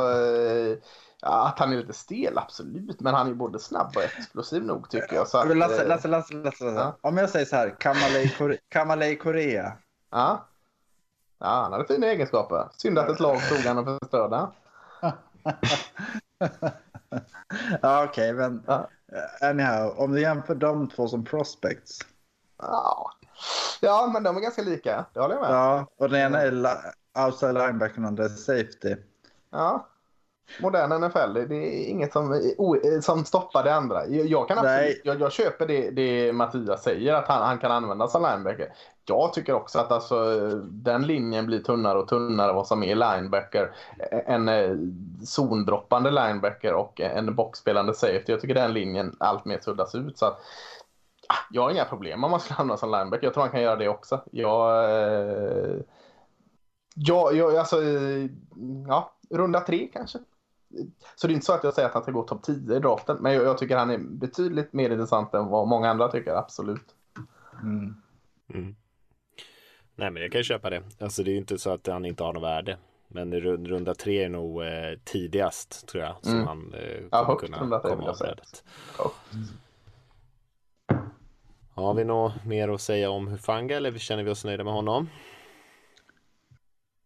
att 1.22 1.58
han 1.58 1.72
är 1.72 1.76
lite 1.76 1.92
stel, 1.92 2.38
absolut. 2.38 3.00
Men 3.00 3.14
han 3.14 3.28
är 3.28 3.34
både 3.34 3.58
snabb 3.58 3.92
och 3.96 4.02
explosiv 4.02 4.64
nog 4.64 4.90
tycker 4.90 5.14
jag. 5.16 5.28
Så 5.28 5.38
att, 5.38 5.56
Lasse, 5.56 5.82
eh, 5.82 5.88
Lasse, 5.88 6.08
Lasse, 6.08 6.34
Lasse, 6.34 6.64
Ja. 6.64 6.98
Om 7.00 7.16
jag 7.16 7.30
säger 7.30 7.46
så 7.46 7.56
här, 7.56 7.76
Kamalei 8.68 9.16
Korea. 9.16 9.72
Ja. 10.10 10.48
ja, 11.38 11.46
han 11.46 11.72
hade 11.72 11.86
fina 11.86 12.06
egenskaper. 12.06 12.68
Synd 12.72 12.98
att 12.98 13.10
ett 13.10 13.20
lag 13.20 13.48
tog 13.48 13.58
honom 13.58 13.88
och 13.88 13.98
förstörde. 14.02 14.46
ja, 17.82 18.04
okej, 18.04 18.32
okay, 18.32 18.32
men 18.32 18.64
ja. 18.66 18.88
Eh, 19.12 19.48
anyhow, 19.50 19.98
om 19.98 20.12
du 20.12 20.20
jämför 20.20 20.54
de 20.54 20.88
två 20.88 21.08
som 21.08 21.24
prospects. 21.24 21.98
Ja. 22.58 23.10
ja, 23.80 24.10
men 24.12 24.22
de 24.22 24.36
är 24.36 24.40
ganska 24.40 24.62
lika. 24.62 25.06
Det 25.12 25.20
håller 25.20 25.34
jag 25.34 25.42
med. 25.42 25.50
Ja, 25.50 25.86
och 25.96 26.08
den 26.08 26.20
ena 26.20 26.42
är 26.42 26.76
outside 27.26 27.54
linebacker 27.54 27.94
och 27.94 28.00
den 28.00 28.04
andra 28.04 28.24
är 28.24 28.28
safety. 28.28 28.96
Ja, 29.50 29.88
modern 30.60 31.00
NFL. 31.00 31.32
Det 31.32 31.56
är 31.56 31.88
inget 31.88 32.12
som, 32.12 32.40
som 33.02 33.24
stoppar 33.24 33.64
det 33.64 33.74
andra. 33.74 34.06
Jag, 34.06 34.48
kan 34.48 34.58
absolut, 34.58 35.00
jag, 35.04 35.20
jag, 35.20 35.32
köper 35.32 35.66
det, 35.66 35.90
det 35.90 36.32
Mattias 36.32 36.82
säger, 36.82 37.14
att 37.14 37.28
han, 37.28 37.42
han 37.42 37.58
kan 37.58 37.72
användas 37.72 38.12
som 38.12 38.22
linebacker. 38.22 38.72
Jag 39.04 39.32
tycker 39.32 39.52
också 39.52 39.78
att 39.78 39.92
alltså, 39.92 40.48
den 40.62 41.06
linjen 41.06 41.46
blir 41.46 41.58
tunnare 41.58 41.98
och 41.98 42.08
tunnare 42.08 42.52
vad 42.52 42.66
som 42.66 42.82
är 42.82 42.94
linebacker. 42.94 43.72
En 44.10 44.48
eh, 44.48 44.76
zondroppande 45.24 46.10
linebacker 46.10 46.72
och 46.72 47.00
en 47.00 47.34
boxspelande 47.34 47.94
safety. 47.94 48.32
Jag 48.32 48.40
tycker 48.40 48.54
den 48.54 48.72
linjen 48.72 49.16
allt 49.18 49.44
mer 49.44 49.58
suddas 49.58 49.94
ut. 49.94 50.18
Så 50.18 50.26
att, 50.26 50.38
jag 51.50 51.62
har 51.62 51.70
inga 51.70 51.84
problem 51.84 52.24
om 52.24 52.30
man 52.30 52.40
ska 52.40 52.54
hamna 52.54 52.76
som 52.76 52.90
linebacker. 52.90 53.26
Jag 53.26 53.34
tror 53.34 53.42
han 53.42 53.52
kan 53.52 53.62
göra 53.62 53.76
det 53.76 53.88
också. 53.88 54.22
Jag, 54.30 54.84
eh, 54.84 55.76
ja, 56.94 57.32
jag, 57.32 57.56
alltså, 57.56 57.76
ja, 58.88 59.12
runda 59.30 59.60
tre 59.60 59.88
kanske. 59.92 60.18
Så 61.16 61.26
det 61.26 61.32
är 61.32 61.34
inte 61.34 61.46
så 61.46 61.52
att 61.52 61.64
jag 61.64 61.74
säger 61.74 61.88
att 61.88 61.94
han 61.94 62.02
ska 62.02 62.12
gå 62.12 62.22
topp 62.22 62.42
10 62.42 62.76
i 62.76 62.80
draften. 62.80 63.16
Men 63.20 63.32
jag, 63.32 63.44
jag, 63.44 63.58
tycker 63.58 63.76
han 63.76 63.90
är 63.90 63.98
betydligt 63.98 64.72
mer 64.72 64.90
intressant 64.90 65.34
än 65.34 65.46
vad 65.46 65.68
många 65.68 65.90
andra 65.90 66.08
tycker, 66.08 66.34
absolut. 66.34 66.94
Mm. 67.62 67.94
Mm. 68.54 68.76
Nej 69.94 70.10
men 70.10 70.22
jag 70.22 70.32
kan 70.32 70.42
köpa 70.42 70.70
det. 70.70 70.82
Alltså 71.00 71.22
det 71.22 71.30
är 71.30 71.36
inte 71.36 71.58
så 71.58 71.70
att 71.70 71.86
han 71.86 72.04
inte 72.04 72.24
har 72.24 72.32
något 72.32 72.42
värde. 72.42 72.78
Men 73.08 73.40
runda 73.40 73.94
tre 73.94 74.24
är 74.24 74.28
nog 74.28 74.62
eh, 74.62 74.98
tidigast 75.04 75.88
tror 75.88 76.04
jag. 76.04 76.16
Som 76.22 76.32
mm. 76.32 76.46
han 76.46 76.74
eh, 76.74 77.08
kommer 77.08 77.08
ja, 77.10 77.36
kunna 77.36 77.58
komma 77.78 78.10
av 78.10 78.18
brädet. 78.18 78.64
Ja. 78.98 79.12
Har 81.74 81.94
vi 81.94 82.04
något 82.04 82.44
mer 82.44 82.68
att 82.68 82.80
säga 82.80 83.10
om 83.10 83.28
Hufanga 83.28 83.76
eller 83.76 83.98
känner 83.98 84.22
vi 84.22 84.30
oss 84.30 84.44
nöjda 84.44 84.64
med 84.64 84.72
honom? 84.72 85.08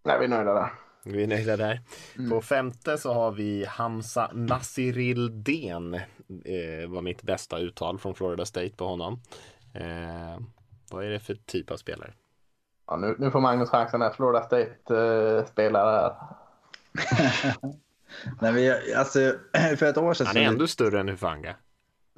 Nej, 0.02 0.18
vi 0.18 0.24
är 0.24 0.28
nöjda 0.28 0.54
där. 0.54 0.72
Vi 1.04 1.22
är 1.22 1.26
nöjda 1.26 1.56
där. 1.56 1.80
Mm. 2.18 2.30
På 2.30 2.42
femte 2.42 2.98
så 2.98 3.12
har 3.12 3.32
vi 3.32 3.64
Hamza 3.64 4.30
Nasirildén. 4.34 5.94
Eh, 5.94 6.88
var 6.88 7.02
mitt 7.02 7.22
bästa 7.22 7.58
uttal 7.58 7.98
från 7.98 8.14
Florida 8.14 8.44
State 8.44 8.76
på 8.76 8.86
honom. 8.86 9.20
Eh, 9.74 10.40
vad 10.90 11.04
är 11.04 11.10
det 11.10 11.20
för 11.20 11.34
typ 11.34 11.70
av 11.70 11.76
spelare? 11.76 12.12
Ja, 12.86 12.96
nu, 12.96 13.16
nu 13.18 13.30
får 13.30 13.40
Magnus 13.40 13.70
chansen 13.70 14.02
här. 14.02 14.10
Florida 14.10 14.42
State-spelare 14.42 16.06
eh. 16.06 16.12
Nej, 18.40 18.52
men 18.52 18.98
alltså, 18.98 19.18
för 19.78 19.86
ett 19.86 19.98
år 19.98 20.14
sedan... 20.14 20.26
Han 20.26 20.36
är 20.36 20.42
ändå 20.42 20.66
större 20.66 21.00
än 21.00 21.08
Hufanga. 21.08 21.56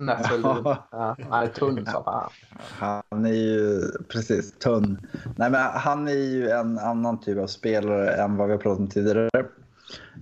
Nässelin. 0.06 0.42
Ja, 0.44 1.16
han 1.30 1.42
är 1.44 1.48
tunn 1.48 1.86
som 1.86 2.04
fan. 2.04 2.30
Han 2.78 3.26
är 3.26 3.32
ju 3.32 3.80
precis 4.08 4.52
tunn. 4.52 5.06
Nej, 5.36 5.50
men 5.50 5.60
han 5.60 6.08
är 6.08 6.12
ju 6.12 6.48
en 6.48 6.78
annan 6.78 7.20
typ 7.20 7.38
av 7.38 7.46
spelare 7.46 8.14
än 8.14 8.36
vad 8.36 8.46
vi 8.46 8.52
har 8.52 8.60
pratat 8.60 8.80
om 8.80 8.88
tidigare. 8.88 9.30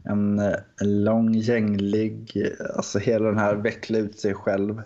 En, 0.04 0.38
en 0.80 1.04
lång, 1.04 1.32
gänglig, 1.32 2.46
alltså 2.76 2.98
hela 2.98 3.28
den 3.28 3.38
här 3.38 3.54
veckla 3.54 3.98
ut 3.98 4.18
sig 4.18 4.34
själv. 4.34 4.82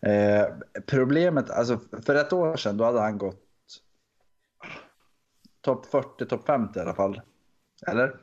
Eh, 0.00 0.46
problemet, 0.86 1.50
alltså 1.50 1.78
för 2.06 2.14
ett 2.14 2.32
år 2.32 2.56
sedan 2.56 2.76
då 2.76 2.84
hade 2.84 3.00
han 3.00 3.18
gått 3.18 3.44
topp 5.60 5.86
40, 5.86 6.26
topp 6.26 6.46
50 6.46 6.78
i 6.78 6.82
alla 6.82 6.94
fall. 6.94 7.20
Eller? 7.86 8.16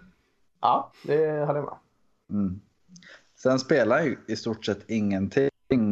Ja, 0.61 0.91
det 1.03 1.45
hade 1.45 1.59
jag 1.59 1.65
med. 1.65 1.77
Mm. 2.39 2.61
Sen 3.37 3.59
spelar 3.59 3.97
han 3.97 4.05
ju 4.05 4.17
i 4.27 4.35
stort 4.35 4.65
sett 4.65 4.89
ingenting. 4.89 5.49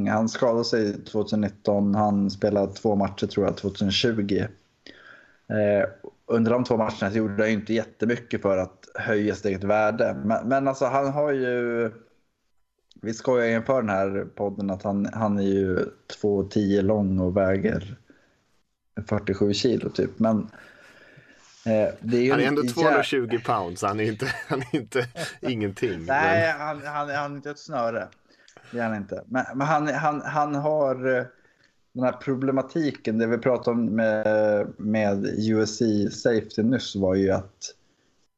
Han 0.09 0.29
skadade 0.29 0.65
sig 0.65 1.03
2019. 1.03 1.95
Han 1.95 2.31
spelade 2.31 2.73
två 2.73 2.95
matcher 2.95 3.27
tror 3.27 3.45
jag 3.45 3.57
2020. 3.57 4.45
Eh, 5.47 5.89
under 6.25 6.51
de 6.51 6.63
två 6.63 6.77
matcherna 6.77 7.11
så 7.11 7.17
gjorde 7.17 7.43
han 7.43 7.47
ju 7.47 7.53
inte 7.53 7.73
jättemycket 7.73 8.41
för 8.41 8.57
att 8.57 8.89
höja 8.95 9.35
sitt 9.35 9.45
eget 9.45 9.63
värde. 9.63 10.15
Men, 10.25 10.47
men 10.47 10.67
alltså 10.67 10.85
han 10.85 11.11
har 11.11 11.31
ju... 11.31 11.91
Vi 13.01 13.13
skojar 13.13 13.47
inför 13.47 13.81
den 13.81 13.89
här 13.89 14.27
podden 14.35 14.69
att 14.69 14.83
han, 14.83 15.09
han 15.13 15.39
är 15.39 15.43
ju 15.43 15.75
2,10 16.21 16.81
lång 16.81 17.19
och 17.19 17.37
väger 17.37 17.97
47 19.07 19.53
kilo 19.53 19.89
typ. 19.89 20.19
Men 20.19 20.47
det 21.63 22.17
är 22.17 22.31
han 22.31 22.39
är 22.39 22.47
ändå 22.47 22.63
220 22.63 23.27
jä... 23.31 23.39
pounds, 23.39 23.81
han 23.81 23.99
är 23.99 24.03
inte, 24.03 24.25
han 24.47 24.59
är 24.59 24.75
inte 24.75 25.07
ingenting. 25.41 26.05
Nej, 26.05 26.53
men... 26.57 26.67
han, 26.67 26.81
han, 26.85 27.09
han 27.09 27.31
är 27.31 27.35
inte 27.35 27.51
ett 27.51 27.59
snöre. 27.59 28.07
Det 28.71 28.79
är 28.79 28.83
han 28.83 28.95
inte. 28.95 29.23
Men, 29.27 29.45
men 29.55 29.67
han, 29.67 29.87
han, 29.87 30.21
han 30.21 30.55
har 30.55 31.17
eh, 31.17 31.25
den 31.93 32.03
här 32.03 32.11
problematiken, 32.11 33.17
det 33.17 33.27
vi 33.27 33.37
pratade 33.37 33.71
om 33.71 33.85
med, 33.85 34.67
med 34.77 35.25
USC 35.25 35.81
Safety 36.11 36.63
nyss 36.63 36.95
var 36.95 37.15
ju 37.15 37.31
att 37.31 37.75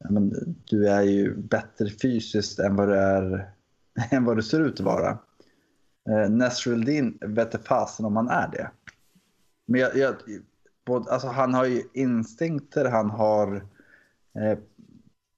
men, 0.09 0.55
du 0.65 0.89
är 0.89 1.01
ju 1.01 1.35
bättre 1.35 1.89
fysiskt 1.89 2.59
än 2.59 2.75
vad 2.75 2.87
du, 2.87 2.95
är, 2.95 3.49
än 4.11 4.25
vad 4.25 4.37
du 4.37 4.43
ser 4.43 4.61
ut 4.61 4.79
att 4.79 4.85
vara. 4.85 5.17
Eh, 6.09 6.29
Nasruddin 6.29 7.17
vete 7.21 7.59
fasen 7.59 8.05
om 8.05 8.15
han 8.15 8.29
är 8.29 8.47
det. 8.47 8.71
Men 9.65 9.81
jag, 9.81 9.97
jag, 9.97 10.15
både, 10.85 11.11
alltså 11.11 11.27
han 11.27 11.53
har 11.53 11.65
ju 11.65 11.83
instinkter, 11.93 12.85
han 12.85 13.09
har 13.09 13.55
eh, 14.35 14.57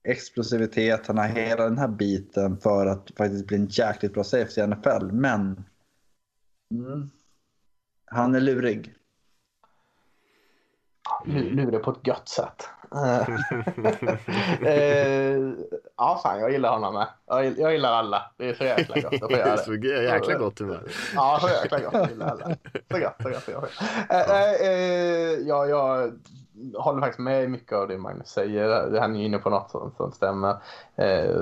explosivitet, 0.03 1.07
han 1.07 1.17
har 1.17 1.27
hela 1.27 1.63
den 1.63 1.77
här 1.77 1.87
biten 1.87 2.57
för 2.57 2.85
att 2.85 3.11
faktiskt 3.17 3.47
bli 3.47 3.57
en 3.57 3.65
jäkligt 3.65 4.13
bra 4.13 4.23
safety 4.23 4.61
i 4.61 4.67
NFL. 4.67 5.05
Men 5.11 5.63
mm, 6.71 7.09
han 8.05 8.35
är 8.35 8.39
lurig. 8.39 8.93
Lurig 11.25 11.83
på 11.83 11.91
ett 11.91 12.07
gött 12.07 12.29
sätt. 12.29 12.69
eh, 14.65 15.37
ja, 15.97 16.19
fan 16.23 16.39
jag 16.39 16.51
gillar 16.51 16.69
honom 16.69 16.93
med. 16.93 17.07
Jag, 17.27 17.59
jag 17.59 17.71
gillar 17.71 17.91
alla. 17.91 18.31
Det 18.37 18.49
är 18.49 18.53
så 18.53 18.63
jäkla 18.63 18.95
gott 18.95 19.13
att 19.13 19.19
få 19.19 19.31
göra 19.31 19.55
det. 19.55 19.63
så 19.63 19.73
jäkla 19.75 20.33
gott 20.33 20.59
humör. 20.59 20.91
Ja, 21.15 21.39
så 21.41 21.49
jäkla 21.49 21.79
gott. 21.79 21.93
Jag 21.93 22.09
gillar 22.09 22.27
alla. 22.27 22.45
Så 22.91 22.99
gott, 22.99 23.43
så 23.43 23.51
gott. 23.51 23.69
Jag, 24.09 24.29
eh, 24.29 24.51
eh, 24.61 25.39
ja, 25.47 25.65
jag 25.65 26.11
håller 26.75 27.01
faktiskt 27.01 27.19
med 27.19 27.51
mycket 27.51 27.73
av 27.73 27.87
det 27.87 27.97
Magnus 27.97 28.27
säger. 28.27 28.99
Han 28.99 29.15
är 29.15 29.25
inne 29.25 29.37
på 29.37 29.49
något 29.49 29.71
som, 29.71 29.91
som 29.97 30.11
stämmer. 30.11 30.55
Eh, 30.95 31.35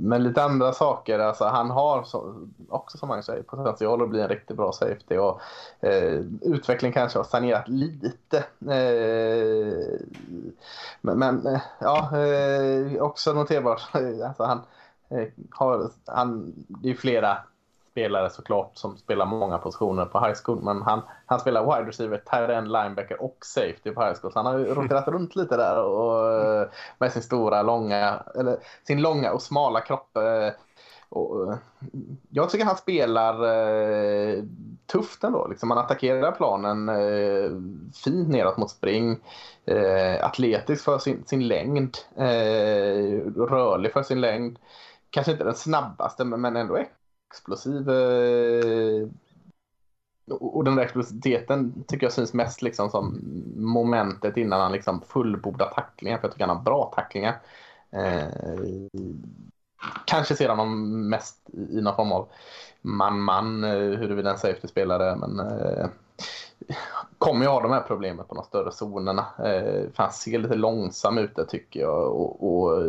men 0.00 0.22
lite 0.22 0.42
andra 0.42 0.72
saker. 0.72 1.18
Alltså, 1.18 1.44
han 1.44 1.70
har 1.70 2.02
så, 2.02 2.34
också 2.68 2.98
som 2.98 3.08
Magnus 3.08 3.26
säger 3.26 3.42
potential 3.42 4.02
att 4.02 4.08
bli 4.08 4.20
en 4.20 4.28
riktigt 4.28 4.56
bra 4.56 4.72
safety. 4.72 5.16
Och, 5.16 5.40
eh, 5.80 6.20
utveckling 6.40 6.92
kanske 6.92 7.18
har 7.18 7.24
stagnerat 7.24 7.68
lite. 7.68 8.38
Eh, 8.60 10.00
men, 11.00 11.18
men 11.18 11.46
eh, 11.46 11.60
ja, 11.78 12.18
eh, 12.18 13.02
också 13.02 13.32
noterbart. 13.32 13.82
Alltså, 14.26 14.44
han, 14.44 14.60
eh, 15.08 15.28
har, 15.50 15.90
han, 16.06 16.52
det 16.56 16.90
är 16.90 16.94
flera 16.94 17.38
spelare 17.92 18.30
såklart 18.30 18.70
som 18.74 18.96
spelar 18.96 19.26
många 19.26 19.58
positioner 19.58 20.04
på 20.04 20.20
high 20.20 20.36
school. 20.44 20.62
Men 20.62 20.82
han, 20.82 21.02
han 21.26 21.40
spelar 21.40 21.62
wide 21.62 21.88
receiver, 21.88 22.18
tight 22.18 22.50
end, 22.50 22.72
linebacker 22.72 23.22
och 23.22 23.36
safety 23.40 23.90
på 23.90 24.02
high 24.02 24.14
school. 24.20 24.32
Så 24.32 24.38
han 24.38 24.46
har 24.46 24.58
roterat 24.74 25.08
runt 25.08 25.36
lite 25.36 25.56
där 25.56 25.82
och, 25.82 26.68
med 26.98 27.12
sin 27.12 27.22
stora, 27.22 27.62
långa, 27.62 28.22
eller 28.34 28.56
sin 28.86 29.02
långa 29.02 29.32
och 29.32 29.42
smala 29.42 29.80
kropp. 29.80 30.16
Eh, 30.16 30.54
och, 31.08 31.54
jag 32.30 32.50
tycker 32.50 32.64
han 32.64 32.76
spelar 32.76 33.34
eh, 33.44 34.44
tufft 34.86 35.24
ändå. 35.24 35.46
Liksom 35.48 35.70
han 35.70 35.78
attackerar 35.78 36.32
planen 36.32 36.88
eh, 36.88 37.50
fint 38.04 38.28
neråt 38.28 38.56
mot 38.56 38.70
spring. 38.70 39.18
Eh, 39.64 40.24
atletisk 40.24 40.84
för 40.84 40.98
sin, 40.98 41.24
sin 41.26 41.48
längd. 41.48 41.96
Eh, 42.16 43.26
rörlig 43.36 43.92
för 43.92 44.02
sin 44.02 44.20
längd. 44.20 44.58
Kanske 45.10 45.32
inte 45.32 45.44
den 45.44 45.54
snabbaste 45.54 46.24
men 46.24 46.56
ändå 46.56 46.76
explosiv. 47.32 47.90
Eh, 47.90 49.08
och 50.30 50.64
den 50.64 50.76
där 50.76 50.82
explosiviteten 50.82 51.84
tycker 51.88 52.06
jag 52.06 52.12
syns 52.12 52.32
mest 52.32 52.62
liksom 52.62 52.90
som 52.90 53.20
momentet 53.56 54.36
innan 54.36 54.60
han 54.60 54.72
liksom 54.72 55.00
fullbordar 55.00 55.72
tacklingar, 55.74 56.18
För 56.18 56.24
jag 56.24 56.32
tycker 56.32 56.46
han 56.46 56.56
har 56.56 56.64
bra 56.64 56.92
tacklingar. 56.94 57.40
Eh, 57.90 58.28
kanske 60.04 60.36
ser 60.36 60.48
honom 60.48 61.08
mest 61.08 61.36
i 61.52 61.80
någon 61.80 61.96
form 61.96 62.12
av 62.12 62.28
man-man, 62.80 63.64
eh, 63.64 63.98
huruvida 63.98 64.30
en 64.30 64.38
safety-spelare. 64.38 65.16
Men 65.16 65.40
eh, 65.40 65.86
kommer 67.18 67.44
ju 67.44 67.50
ha 67.50 67.60
de 67.60 67.70
här 67.72 67.80
problemen 67.80 68.26
på 68.26 68.34
de 68.34 68.44
större 68.44 68.70
zonerna. 68.70 69.26
Eh, 69.38 69.90
för 69.94 70.02
han 70.02 70.12
ser 70.12 70.38
lite 70.38 70.54
långsam 70.54 71.18
ut 71.18 71.36
där 71.36 71.44
tycker 71.44 71.80
jag. 71.80 72.12
Och, 72.12 72.52
och, 72.52 72.82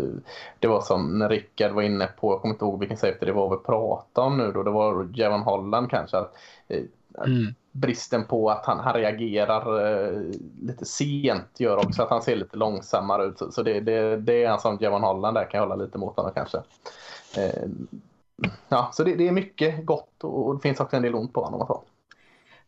det 0.60 0.68
var 0.68 0.81
som 0.81 1.19
när 1.19 1.30
Rickard 1.30 1.72
var 1.72 1.81
inne 1.81 2.07
på, 2.07 2.34
jag 2.34 2.41
kommer 2.41 2.53
inte 2.53 2.65
ihåg 2.65 2.80
vilken 2.80 2.97
safety 2.97 3.26
det 3.26 3.31
var 3.31 3.49
vi 3.49 3.64
pratade 3.64 4.27
om 4.27 4.38
nu 4.38 4.51
då. 4.51 4.64
Det 4.64 4.72
var 4.72 5.10
Javon 5.14 5.41
Holland 5.41 5.89
kanske. 5.89 6.18
Att, 6.18 6.35
eh, 6.68 6.84
mm. 7.26 7.53
Bristen 7.72 8.26
på 8.26 8.49
att 8.49 8.65
han, 8.65 8.80
han 8.80 8.93
reagerar 8.93 9.85
eh, 9.88 10.22
lite 10.61 10.85
sent 10.85 11.60
gör 11.60 11.77
också 11.77 12.03
att 12.03 12.10
han 12.10 12.22
ser 12.22 12.35
lite 12.35 12.57
långsammare 12.57 13.26
ut. 13.26 13.39
Så, 13.39 13.51
så 13.51 13.64
det, 13.64 13.80
det, 13.80 14.18
det, 14.18 14.43
är 14.43 14.51
en 14.51 14.60
sån 14.60 14.77
Javon 14.81 15.03
Holland 15.03 15.38
där 15.38 15.49
kan 15.49 15.57
jag 15.60 15.68
hålla 15.68 15.84
lite 15.84 15.97
mot 15.97 16.18
honom 16.18 16.31
kanske. 16.35 16.57
Eh, 17.38 17.64
ja, 18.69 18.89
så 18.93 19.03
det, 19.03 19.15
det, 19.15 19.27
är 19.27 19.31
mycket 19.31 19.85
gott 19.85 20.23
och 20.23 20.55
det 20.55 20.61
finns 20.61 20.80
också 20.80 20.95
en 20.95 21.03
del 21.03 21.15
ont 21.15 21.34
på 21.34 21.41
honom. 21.43 21.61
Och 21.61 21.68
så. 21.68 21.84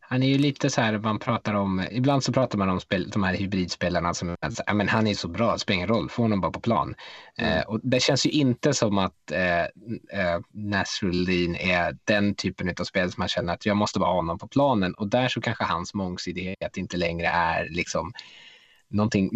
Han 0.07 0.23
är 0.23 0.27
ju 0.27 0.37
lite 0.37 0.69
så 0.69 0.81
här, 0.81 0.97
man 0.97 1.19
pratar 1.19 1.53
om, 1.53 1.85
ibland 1.91 2.23
så 2.23 2.33
pratar 2.33 2.57
man 2.57 2.69
om 2.69 2.79
spel, 2.79 3.09
de 3.09 3.23
här 3.23 3.33
hybridspelarna 3.33 4.13
som, 4.13 4.35
ja 4.67 4.73
men 4.73 4.89
han 4.89 5.07
är 5.07 5.13
så 5.13 5.27
bra, 5.27 5.53
det 5.53 5.59
spelar 5.59 5.75
ingen 5.75 5.87
roll, 5.87 6.09
få 6.09 6.21
honom 6.21 6.41
bara 6.41 6.51
på 6.51 6.59
plan. 6.59 6.95
Mm. 7.37 7.51
Eh, 7.51 7.63
och 7.63 7.79
det 7.83 7.99
känns 7.99 8.25
ju 8.25 8.29
inte 8.29 8.73
som 8.73 8.97
att 8.97 9.31
eh, 9.31 9.61
eh, 9.61 10.39
Nasruddin 10.53 11.55
är 11.55 11.97
den 12.03 12.35
typen 12.35 12.73
av 12.79 12.83
spel 12.83 13.11
som 13.11 13.21
man 13.21 13.27
känner 13.27 13.53
att 13.53 13.65
jag 13.65 13.77
måste 13.77 13.99
bara 13.99 14.09
ha 14.09 14.15
honom 14.15 14.37
på 14.37 14.47
planen 14.47 14.93
och 14.93 15.07
där 15.07 15.27
så 15.27 15.41
kanske 15.41 15.63
hans 15.63 15.93
mångsidighet 15.93 16.77
inte 16.77 16.97
längre 16.97 17.27
är 17.27 17.69
liksom 17.69 18.13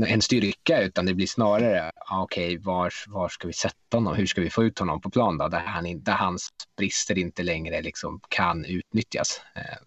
en 0.07 0.21
styrka 0.21 0.81
utan 0.81 1.05
det 1.05 1.13
blir 1.13 1.27
snarare, 1.27 1.91
ah, 1.95 2.21
okej, 2.21 2.45
okay, 2.45 2.65
var, 2.65 2.93
var 3.07 3.29
ska 3.29 3.47
vi 3.47 3.53
sätta 3.53 3.97
honom? 3.97 4.15
Hur 4.15 4.25
ska 4.25 4.41
vi 4.41 4.49
få 4.49 4.63
ut 4.63 4.79
honom 4.79 5.01
på 5.01 5.09
plan 5.09 5.37
då? 5.37 5.47
Där, 5.47 5.59
han, 5.59 6.03
där 6.03 6.13
hans 6.13 6.49
brister 6.77 7.17
inte 7.17 7.43
längre 7.43 7.81
liksom 7.81 8.19
kan 8.29 8.65
utnyttjas. 8.65 9.41
Eh, 9.55 9.77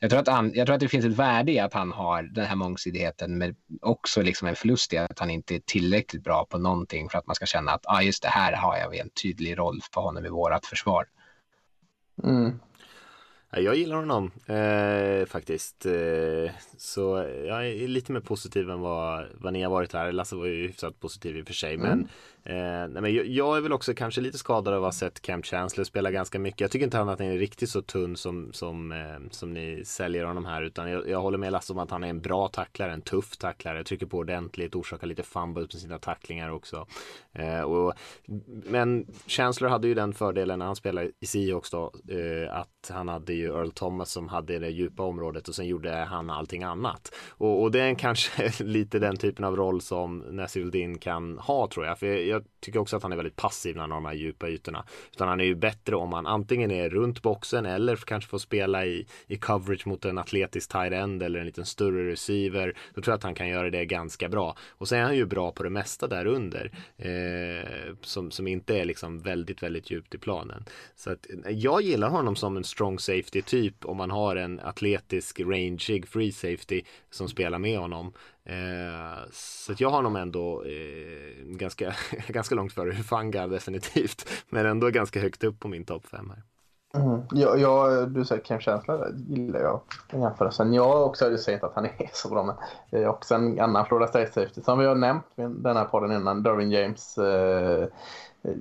jag 0.00 0.10
tror, 0.10 0.20
att 0.20 0.28
han, 0.28 0.52
jag 0.54 0.66
tror 0.66 0.74
att 0.74 0.80
det 0.80 0.88
finns 0.88 1.04
ett 1.04 1.16
värde 1.16 1.52
i 1.52 1.58
att 1.58 1.74
han 1.74 1.92
har 1.92 2.22
den 2.22 2.46
här 2.46 2.56
mångsidigheten 2.56 3.38
men 3.38 3.54
också 3.82 4.22
liksom 4.22 4.48
en 4.48 4.56
förlust 4.56 4.92
i 4.92 4.98
att 4.98 5.18
han 5.18 5.30
inte 5.30 5.54
är 5.54 5.60
tillräckligt 5.66 6.24
bra 6.24 6.46
på 6.50 6.58
någonting 6.58 7.08
för 7.08 7.18
att 7.18 7.26
man 7.26 7.34
ska 7.34 7.46
känna 7.46 7.72
att 7.72 7.86
ah, 7.86 8.02
just 8.02 8.22
det 8.22 8.28
här 8.28 8.52
har 8.52 8.76
jag 8.76 8.96
en 8.96 9.10
tydlig 9.22 9.58
roll 9.58 9.80
för 9.94 10.00
honom 10.00 10.24
i 10.24 10.28
vårt 10.28 10.66
försvar. 10.66 11.06
Mm. 12.24 12.60
Jag 13.50 13.76
gillar 13.76 13.96
honom 13.96 14.30
eh, 14.46 15.26
faktiskt. 15.26 15.86
Eh, 15.86 16.50
så 16.76 17.26
jag 17.46 17.68
är 17.68 17.88
lite 17.88 18.12
mer 18.12 18.20
positiv 18.20 18.70
än 18.70 18.80
vad, 18.80 19.26
vad 19.34 19.52
ni 19.52 19.62
har 19.62 19.70
varit 19.70 19.92
här. 19.92 20.12
Lasse 20.12 20.36
var 20.36 20.46
ju 20.46 20.66
hyfsat 20.66 21.00
positiv 21.00 21.36
i 21.36 21.42
och 21.42 21.46
för 21.46 21.54
sig. 21.54 21.74
Mm. 21.74 21.88
Men 21.88 22.08
Eh, 22.44 22.88
nej, 22.88 23.02
men 23.02 23.14
jag, 23.14 23.26
jag, 23.26 23.56
är 23.56 23.60
väl 23.60 23.72
också 23.72 23.94
kanske 23.94 24.20
lite 24.20 24.38
skadad 24.38 24.74
av 24.74 24.84
att 24.84 24.86
ha 24.86 24.92
sett 24.92 25.22
Camp 25.22 25.46
Chancellor 25.46 25.84
spela 25.84 26.10
ganska 26.10 26.38
mycket. 26.38 26.60
Jag 26.60 26.70
tycker 26.70 26.84
inte 26.84 26.96
han 26.96 27.08
att 27.08 27.18
han 27.18 27.28
är 27.28 27.38
riktigt 27.38 27.70
så 27.70 27.82
tunn 27.82 28.16
som, 28.16 28.52
som, 28.52 28.92
eh, 28.92 29.30
som 29.30 29.52
ni 29.52 29.82
säljer 29.84 30.24
honom 30.24 30.46
här. 30.46 30.62
Utan 30.62 30.90
jag, 30.90 31.08
jag 31.08 31.20
håller 31.20 31.38
med 31.38 31.52
Lasse 31.52 31.72
om 31.72 31.78
att 31.78 31.90
han 31.90 32.04
är 32.04 32.08
en 32.08 32.20
bra 32.20 32.48
tacklare, 32.48 32.92
en 32.92 33.02
tuff 33.02 33.36
tacklare. 33.36 33.84
Trycker 33.84 34.06
på 34.06 34.18
ordentligt, 34.18 34.74
orsakar 34.74 35.06
lite 35.06 35.22
fumbles 35.22 35.72
med 35.72 35.82
sina 35.82 35.98
tacklingar 35.98 36.50
också. 36.50 36.86
Eh, 37.32 37.60
och, 37.60 37.94
men 38.46 39.06
Chancellor 39.26 39.70
hade 39.70 39.88
ju 39.88 39.94
den 39.94 40.14
fördelen 40.14 40.58
när 40.58 40.66
han 40.66 40.76
spelade 40.76 41.10
i 41.20 41.26
Seahawks 41.26 41.70
då. 41.70 41.92
Eh, 42.08 42.56
att 42.56 42.90
han 42.90 43.08
hade 43.08 43.32
ju 43.32 43.46
Earl 43.46 43.70
Thomas 43.70 44.10
som 44.10 44.28
hade 44.28 44.58
det 44.58 44.68
djupa 44.68 45.02
området 45.02 45.48
och 45.48 45.54
sen 45.54 45.66
gjorde 45.66 45.94
han 45.94 46.30
allting 46.30 46.62
annat. 46.62 47.14
Och, 47.28 47.62
och 47.62 47.70
det 47.70 47.80
är 47.80 47.94
kanske 47.94 48.52
lite 48.64 48.98
den 48.98 49.16
typen 49.16 49.44
av 49.44 49.56
roll 49.56 49.80
som 49.80 50.18
Nasir 50.18 50.98
kan 50.98 51.38
ha 51.38 51.68
tror 51.68 51.86
jag. 51.86 51.98
För 51.98 52.06
jag, 52.28 52.44
tycker 52.60 52.78
också 52.78 52.96
att 52.96 53.02
han 53.02 53.12
är 53.12 53.16
väldigt 53.16 53.36
passiv 53.36 53.74
när 53.74 53.80
han 53.80 53.90
har 53.90 53.98
de 53.98 54.04
här 54.06 54.14
djupa 54.14 54.48
ytorna. 54.48 54.84
Utan 55.12 55.28
han 55.28 55.40
är 55.40 55.44
ju 55.44 55.54
bättre 55.54 55.96
om 55.96 56.12
han 56.12 56.26
antingen 56.26 56.70
är 56.70 56.90
runt 56.90 57.22
boxen 57.22 57.66
eller 57.66 57.96
kanske 57.96 58.30
får 58.30 58.38
spela 58.38 58.86
i, 58.86 59.06
i 59.26 59.36
coverage 59.36 59.86
mot 59.86 60.04
en 60.04 60.18
atletisk 60.18 60.72
tight 60.72 60.92
end 60.92 61.22
eller 61.22 61.40
en 61.40 61.46
liten 61.46 61.66
större 61.66 62.12
receiver. 62.12 62.76
Då 62.94 63.02
tror 63.02 63.12
jag 63.12 63.16
att 63.16 63.22
han 63.22 63.34
kan 63.34 63.48
göra 63.48 63.70
det 63.70 63.84
ganska 63.84 64.28
bra. 64.28 64.56
Och 64.70 64.88
sen 64.88 64.98
är 64.98 65.02
han 65.02 65.16
ju 65.16 65.26
bra 65.26 65.52
på 65.52 65.62
det 65.62 65.70
mesta 65.70 66.06
där 66.06 66.26
under. 66.26 66.70
Eh, 66.96 67.94
som, 68.02 68.30
som 68.30 68.46
inte 68.46 68.78
är 68.78 68.84
liksom 68.84 69.18
väldigt, 69.18 69.62
väldigt 69.62 69.90
djupt 69.90 70.14
i 70.14 70.18
planen. 70.18 70.64
Så 70.96 71.10
att 71.10 71.26
jag 71.48 71.82
gillar 71.82 72.08
honom 72.08 72.36
som 72.36 72.56
en 72.56 72.64
strong 72.64 72.98
safety 72.98 73.42
typ 73.42 73.84
om 73.84 73.96
man 73.96 74.10
har 74.10 74.36
en 74.36 74.60
atletisk, 74.60 75.40
rangig 75.40 76.08
free 76.08 76.32
safety 76.32 76.82
som 77.10 77.28
spelar 77.28 77.58
med 77.58 77.78
honom. 77.78 78.12
Eh, 78.48 79.28
så 79.32 79.72
jag 79.78 79.90
har 79.90 80.02
nog 80.02 80.16
ändå 80.16 80.62
eh, 80.64 81.44
ganska, 81.44 81.94
ganska 82.28 82.54
långt 82.54 82.72
före 82.72 82.92
Hufanga 82.92 83.46
definitivt. 83.46 84.28
Men 84.48 84.66
ändå 84.66 84.90
ganska 84.90 85.20
högt 85.20 85.44
upp 85.44 85.60
på 85.60 85.68
min 85.68 85.84
topp 85.84 86.06
5 86.06 86.30
här. 86.30 86.42
Mm. 86.94 87.20
Jag, 87.30 87.58
jag, 87.60 88.08
du 88.10 88.24
säger 88.24 88.42
Kim 88.42 88.58
Chancellor 88.58 89.14
gillar 89.28 89.60
jag 89.60 89.80
i 90.12 90.18
jämförelsen. 90.20 90.74
Jag 90.74 90.84
har 90.84 91.04
också 91.04 91.36
sagt 91.38 91.64
att 91.64 91.74
han 91.74 91.84
är 91.84 92.10
så 92.12 92.28
bra. 92.28 92.42
Men 92.42 92.54
det 92.90 93.02
är 93.02 93.08
också 93.08 93.34
en 93.34 93.60
annan 93.60 93.86
Florida 93.86 94.06
State 94.06 94.32
Safety 94.32 94.62
som 94.62 94.78
vi 94.78 94.86
har 94.86 94.94
nämnt 94.94 95.24
i 95.36 95.42
den 95.42 95.76
här 95.76 95.84
podden 95.84 96.12
innan. 96.12 96.42
Derwin 96.42 96.70
James 96.70 97.18
eh, 97.18 97.82
eh, 98.42 98.54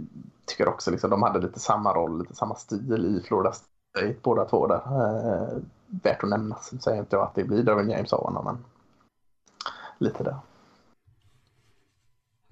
tycker 0.45 0.67
också 0.67 0.91
liksom 0.91 1.09
de 1.09 1.23
hade 1.23 1.39
lite 1.39 1.59
samma 1.59 1.93
roll, 1.93 2.19
lite 2.19 2.35
samma 2.35 2.55
stil 2.55 3.19
i 3.19 3.27
Florida 3.27 3.51
State 3.51 4.15
båda 4.21 4.45
två 4.45 4.67
där. 4.67 4.75
Eh, 4.75 5.57
värt 6.03 6.23
att 6.23 6.29
nämna. 6.29 6.55
Säger 6.55 6.99
inte 6.99 7.15
jag 7.15 7.23
att 7.23 7.35
det 7.35 7.43
blir 7.43 7.63
Derwin 7.63 7.89
James 7.89 8.13
av 8.13 8.23
honom. 8.23 8.45
Men 8.45 8.57
lite 9.97 10.23
där. 10.23 10.37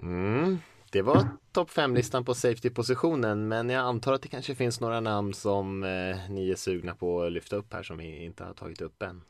Mm, 0.01 0.57
det 0.91 1.01
var 1.01 1.27
topp 1.51 1.69
5-listan 1.69 2.25
på 2.25 2.33
safety-positionen 2.33 3.47
men 3.47 3.69
jag 3.69 3.85
antar 3.85 4.13
att 4.13 4.21
det 4.21 4.27
kanske 4.27 4.55
finns 4.55 4.81
några 4.81 4.99
namn 4.99 5.33
som 5.33 5.83
eh, 5.83 6.29
ni 6.29 6.51
är 6.51 6.55
sugna 6.55 6.95
på 6.95 7.23
att 7.23 7.31
lyfta 7.31 7.55
upp 7.55 7.73
här 7.73 7.83
som 7.83 7.97
vi 7.97 8.25
inte 8.25 8.43
har 8.43 8.53
tagit 8.53 8.81
upp 8.81 9.01
än. 9.01 9.21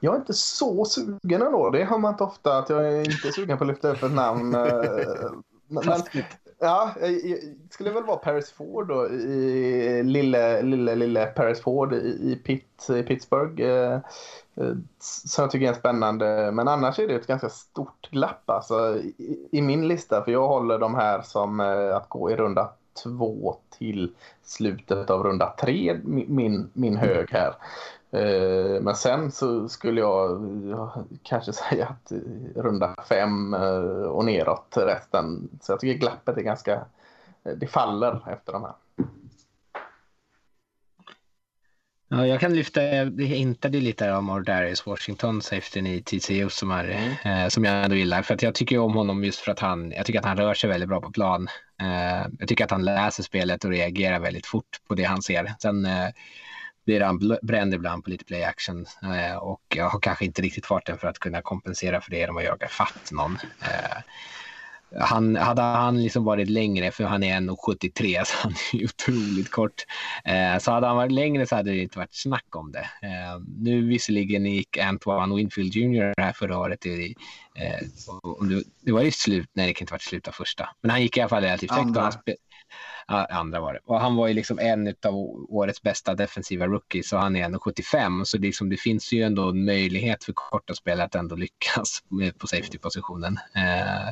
Jag 0.00 0.14
är 0.14 0.18
inte 0.18 0.34
så 0.34 0.84
sugen 0.84 1.42
ändå. 1.42 1.70
Det 1.70 1.84
har 1.84 1.98
man 1.98 2.12
inte 2.12 2.24
ofta 2.24 2.58
att 2.58 2.68
jag 2.68 2.92
är 2.92 3.00
inte 3.00 3.32
sugen 3.32 3.58
på 3.58 3.64
att 3.64 3.68
lyfta 3.68 3.92
upp 3.92 4.02
ett 4.02 4.12
namn. 4.12 4.54
Men, 5.68 5.82
Ja, 6.60 6.94
det 7.00 7.72
skulle 7.72 7.90
väl 7.90 8.04
vara 8.04 8.16
Paris 8.16 8.52
Ford 8.52 8.88
då, 8.88 9.10
i 9.10 10.02
lille, 10.04 10.62
lille, 10.62 10.94
lille 10.94 11.26
Paris 11.26 11.60
Ford 11.60 11.92
i, 11.92 12.40
Pitt, 12.44 12.86
i 12.90 13.02
Pittsburgh. 13.02 13.62
Eh, 13.62 13.94
eh, 14.56 14.74
som 14.98 15.42
jag 15.42 15.50
tycker 15.50 15.68
är 15.68 15.74
spännande. 15.74 16.50
Men 16.52 16.68
annars 16.68 16.98
är 16.98 17.08
det 17.08 17.14
ett 17.14 17.26
ganska 17.26 17.48
stort 17.48 18.10
glapp 18.10 18.50
alltså, 18.50 18.96
i, 18.98 19.48
i 19.52 19.62
min 19.62 19.88
lista. 19.88 20.24
För 20.24 20.32
jag 20.32 20.48
håller 20.48 20.78
de 20.78 20.94
här 20.94 21.22
som 21.22 21.60
eh, 21.60 21.96
att 21.96 22.08
gå 22.08 22.30
i 22.30 22.36
runda 22.36 22.72
två 23.02 23.56
till 23.78 24.14
slutet 24.42 25.10
av 25.10 25.22
runda 25.22 25.54
tre, 25.60 26.00
min, 26.04 26.70
min 26.72 26.96
hög 26.96 27.30
här. 27.30 27.54
Eh, 28.10 28.80
men 28.80 28.94
sen 28.94 29.30
så 29.30 29.68
skulle 29.68 30.00
jag 30.00 31.04
kanske 31.22 31.52
säga 31.52 31.86
att 31.86 32.12
runda 32.54 32.94
fem 33.08 33.54
eh, 33.54 34.02
och 34.02 34.24
neråt 34.24 34.76
resten. 34.76 35.48
Så 35.62 35.72
jag 35.72 35.80
tycker 35.80 36.00
glappet 36.00 36.36
är 36.36 36.42
ganska, 36.42 36.72
eh, 37.44 37.52
det 37.56 37.66
faller 37.66 38.32
efter 38.32 38.52
de 38.52 38.62
här. 38.62 38.74
Ja, 42.10 42.26
jag 42.26 42.40
kan 42.40 42.54
lyfta, 42.54 42.80
det 43.04 43.24
hintade 43.24 43.80
lite 43.80 44.12
om 44.12 44.30
Ordarius 44.30 44.86
Washington, 44.86 45.42
safetyn 45.42 45.86
i 45.86 46.02
TCU 46.02 46.48
som, 46.48 46.70
är, 46.70 46.84
mm. 46.84 47.44
eh, 47.44 47.48
som 47.48 47.64
jag 47.64 47.84
ändå 47.84 47.96
gillar. 47.96 48.22
För 48.22 48.34
att 48.34 48.42
jag 48.42 48.54
tycker 48.54 48.78
om 48.78 48.94
honom 48.94 49.24
just 49.24 49.40
för 49.40 49.52
att 49.52 49.60
han, 49.60 49.90
jag 49.90 50.06
tycker 50.06 50.18
att 50.18 50.24
han 50.24 50.36
rör 50.36 50.54
sig 50.54 50.70
väldigt 50.70 50.88
bra 50.88 51.00
på 51.00 51.10
plan. 51.10 51.48
Eh, 51.80 52.26
jag 52.38 52.48
tycker 52.48 52.64
att 52.64 52.70
han 52.70 52.84
läser 52.84 53.22
spelet 53.22 53.64
och 53.64 53.70
reagerar 53.70 54.20
väldigt 54.20 54.46
fort 54.46 54.80
på 54.88 54.94
det 54.94 55.04
han 55.04 55.22
ser. 55.22 55.54
Sen 55.58 55.86
eh, 55.86 56.08
blir 56.88 57.00
han 57.00 57.38
bränd 57.42 57.74
ibland 57.74 58.04
på 58.04 58.10
lite 58.10 58.24
play 58.24 58.44
action 58.44 58.86
eh, 59.02 59.36
och 59.36 59.76
har 59.78 60.00
kanske 60.00 60.24
inte 60.24 60.42
riktigt 60.42 60.66
farten 60.66 60.98
för 60.98 61.08
att 61.08 61.18
kunna 61.18 61.42
kompensera 61.42 62.00
för 62.00 62.10
det 62.10 62.18
genom 62.18 62.36
att 62.36 62.44
jaga 62.44 62.68
fatt 62.68 63.08
någon. 63.12 63.38
Eh, 63.62 64.02
han, 65.00 65.36
hade 65.36 65.62
han 65.62 66.02
liksom 66.02 66.24
varit 66.24 66.50
längre, 66.50 66.90
för 66.90 67.04
han 67.04 67.22
är 67.22 67.40
1,73 67.40 68.24
så 68.24 68.34
han 68.42 68.54
är 68.72 68.84
otroligt 68.84 69.50
kort. 69.50 69.84
Eh, 70.24 70.58
så 70.58 70.72
hade 70.72 70.86
han 70.86 70.96
varit 70.96 71.12
längre 71.12 71.46
så 71.46 71.56
hade 71.56 71.70
det 71.70 71.82
inte 71.82 71.98
varit 71.98 72.14
snack 72.14 72.56
om 72.56 72.72
det. 72.72 72.88
Eh, 73.02 73.40
nu 73.58 73.86
visserligen 73.86 74.46
gick 74.46 74.78
Antoine 74.78 75.36
Winfield 75.36 75.74
Jr. 75.74 76.14
här 76.20 76.32
förra 76.32 76.58
året. 76.58 76.86
I, 76.86 77.14
eh, 77.54 77.86
det, 78.48 78.62
det 78.80 78.92
var 78.92 79.02
i 79.02 79.10
slut, 79.10 79.50
nej 79.52 79.66
det 79.66 79.74
kan 79.74 79.82
inte 79.82 79.94
varit 79.94 80.02
slut 80.02 80.28
av 80.28 80.32
första. 80.32 80.68
Men 80.80 80.90
han 80.90 81.02
gick 81.02 81.16
i 81.16 81.20
alla 81.20 81.28
fall 81.28 81.42
relativt 81.42 81.70
högt 81.70 81.96
andra 83.30 83.60
var 83.60 83.72
det. 83.72 83.80
Och 83.84 84.00
han 84.00 84.16
var 84.16 84.28
ju 84.28 84.34
liksom 84.34 84.58
en 84.58 84.88
av 84.88 85.14
årets 85.48 85.82
bästa 85.82 86.14
defensiva 86.14 86.66
rookies 86.66 87.12
och 87.12 87.20
han 87.20 87.36
är 87.36 87.48
1,75 87.48 88.24
så 88.24 88.36
det, 88.36 88.46
liksom, 88.46 88.68
det 88.68 88.76
finns 88.76 89.12
ju 89.12 89.22
ändå 89.22 89.48
en 89.48 89.64
möjlighet 89.64 90.24
för 90.24 90.32
korta 90.32 90.74
spelare 90.74 91.06
att 91.06 91.14
ändå 91.14 91.36
lyckas 91.36 92.02
på 92.38 92.46
safety-positionen. 92.46 93.38
Eh, 93.54 94.08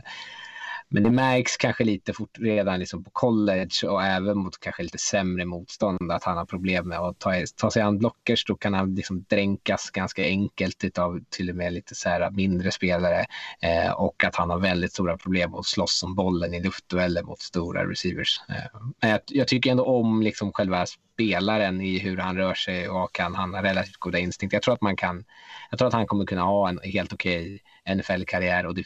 men 0.88 1.02
det 1.02 1.10
märks 1.10 1.56
kanske 1.56 1.84
lite 1.84 2.12
fort 2.12 2.38
redan 2.38 2.80
liksom 2.80 3.04
på 3.04 3.10
college 3.10 3.88
och 3.88 4.02
även 4.04 4.38
mot 4.38 4.60
kanske 4.60 4.82
lite 4.82 4.98
sämre 4.98 5.44
motstånd 5.44 6.12
att 6.12 6.24
han 6.24 6.36
har 6.36 6.44
problem 6.44 6.88
med 6.88 6.98
att 6.98 7.18
ta, 7.18 7.32
ta 7.56 7.70
sig 7.70 7.82
an 7.82 7.98
blockers. 7.98 8.44
Då 8.44 8.54
kan 8.54 8.74
han 8.74 8.94
liksom 8.94 9.24
dränkas 9.28 9.90
ganska 9.90 10.22
enkelt 10.22 10.98
av 10.98 11.20
till 11.30 11.50
och 11.50 11.56
med 11.56 11.72
lite 11.72 11.94
så 11.94 12.08
här 12.08 12.30
mindre 12.30 12.72
spelare 12.72 13.26
eh, 13.60 13.90
och 13.90 14.24
att 14.24 14.36
han 14.36 14.50
har 14.50 14.58
väldigt 14.58 14.92
stora 14.92 15.16
problem 15.16 15.54
att 15.54 15.66
slåss 15.66 16.02
om 16.02 16.14
bollen 16.14 16.54
i 16.54 16.62
luftdueller 16.62 17.22
mot 17.22 17.40
stora 17.40 17.90
receivers. 17.90 18.40
Eh, 18.48 18.80
men 19.00 19.10
jag, 19.10 19.20
jag, 19.26 19.48
tycker 19.48 19.70
ändå 19.70 19.84
om 19.84 20.22
liksom 20.22 20.52
själva 20.52 20.86
spelaren 20.86 21.80
i 21.80 21.98
hur 21.98 22.16
han 22.16 22.36
rör 22.36 22.54
sig 22.54 22.88
och 22.88 23.18
han, 23.18 23.34
han 23.34 23.54
har 23.54 23.62
relativt 23.62 23.96
goda 23.96 24.18
instinkter. 24.18 24.56
Jag 24.56 24.62
tror 24.62 24.74
att 24.74 24.82
man 24.82 24.96
kan, 24.96 25.24
jag 25.70 25.78
tror 25.78 25.88
att 25.88 25.94
han 25.94 26.06
kommer 26.06 26.26
kunna 26.26 26.42
ha 26.42 26.68
en 26.68 26.80
helt 26.84 27.12
okej 27.12 27.60
NFL-karriär 27.94 28.66
och 28.66 28.74
det 28.74 28.84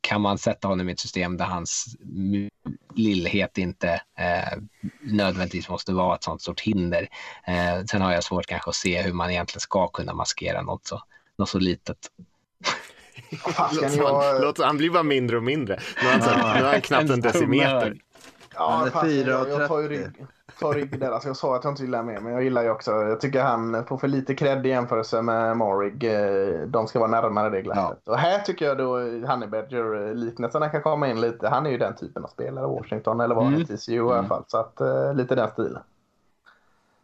kan 0.00 0.20
man 0.20 0.38
sätta 0.38 0.68
honom 0.68 0.88
i 0.88 0.92
ett 0.92 1.00
system 1.00 1.36
där 1.36 1.44
hans 1.44 1.96
lillhet 2.94 3.58
inte 3.58 3.88
eh, 4.18 4.58
nödvändigtvis 5.00 5.68
måste 5.68 5.92
vara 5.92 6.14
ett 6.14 6.24
sånt 6.24 6.42
stort 6.42 6.60
hinder. 6.60 7.08
Eh, 7.46 7.84
sen 7.90 8.02
har 8.02 8.12
jag 8.12 8.24
svårt 8.24 8.46
kanske 8.46 8.70
att 8.70 8.76
se 8.76 9.02
hur 9.02 9.12
man 9.12 9.30
egentligen 9.30 9.60
ska 9.60 9.88
kunna 9.88 10.14
maskera 10.14 10.62
något 10.62 10.86
så, 10.86 11.02
något 11.38 11.48
så 11.48 11.58
litet. 11.58 11.98
låt, 13.72 13.96
jag... 13.96 14.40
låt, 14.40 14.58
han 14.58 14.76
blir 14.76 14.90
bara 14.90 15.02
mindre 15.02 15.36
och 15.36 15.42
mindre. 15.42 15.80
Nu 16.02 16.08
har 16.08 16.18
han, 16.18 16.56
nu 16.56 16.64
har 16.64 16.72
han 16.72 16.80
knappt 16.80 17.10
en 17.10 17.20
decimeter. 17.20 17.96
Ja, 18.54 18.70
han 18.92 19.08
är 19.08 19.22
4 19.22 19.38
och 19.38 19.88
30 19.88 20.10
rygg 20.62 21.00
där. 21.00 21.10
Alltså 21.10 21.28
jag 21.28 21.36
sa 21.36 21.56
att 21.56 21.64
jag 21.64 21.72
inte 21.72 21.82
gillar 21.82 22.02
mer, 22.02 22.20
men 22.20 22.32
jag 22.32 22.42
gillar 22.42 22.62
ju 22.62 22.70
också. 22.70 22.90
Jag 22.90 23.20
tycker 23.20 23.42
han 23.42 23.86
får 23.86 23.98
för 23.98 24.08
lite 24.08 24.34
cred 24.34 24.66
i 24.66 24.68
jämförelse 24.68 25.22
med 25.22 25.56
Morig. 25.56 26.04
Eh, 26.04 26.60
de 26.66 26.86
ska 26.86 26.98
vara 26.98 27.10
närmare 27.10 27.50
det 27.50 27.62
glappet. 27.62 28.02
Ja. 28.04 28.12
Och 28.12 28.18
här 28.18 28.38
tycker 28.38 28.66
jag 28.66 28.78
då 28.78 28.98
Honey 29.00 29.48
Badger-liknelserna 29.48 30.68
kan 30.68 30.82
komma 30.82 31.08
in 31.08 31.20
lite. 31.20 31.48
Han 31.48 31.66
är 31.66 31.70
ju 31.70 31.78
den 31.78 31.96
typen 31.96 32.24
av 32.24 32.28
spelare. 32.28 32.66
Washington 32.66 33.20
eller 33.20 33.34
var 33.34 33.46
mm. 33.46 33.64
TCU 33.64 33.92
i 33.92 34.00
alla 34.00 34.14
mm. 34.14 34.28
fall. 34.28 34.44
Så 34.46 34.58
att 34.58 34.80
uh, 34.80 35.14
lite 35.14 35.34
den 35.34 35.50
stilen. 35.50 35.82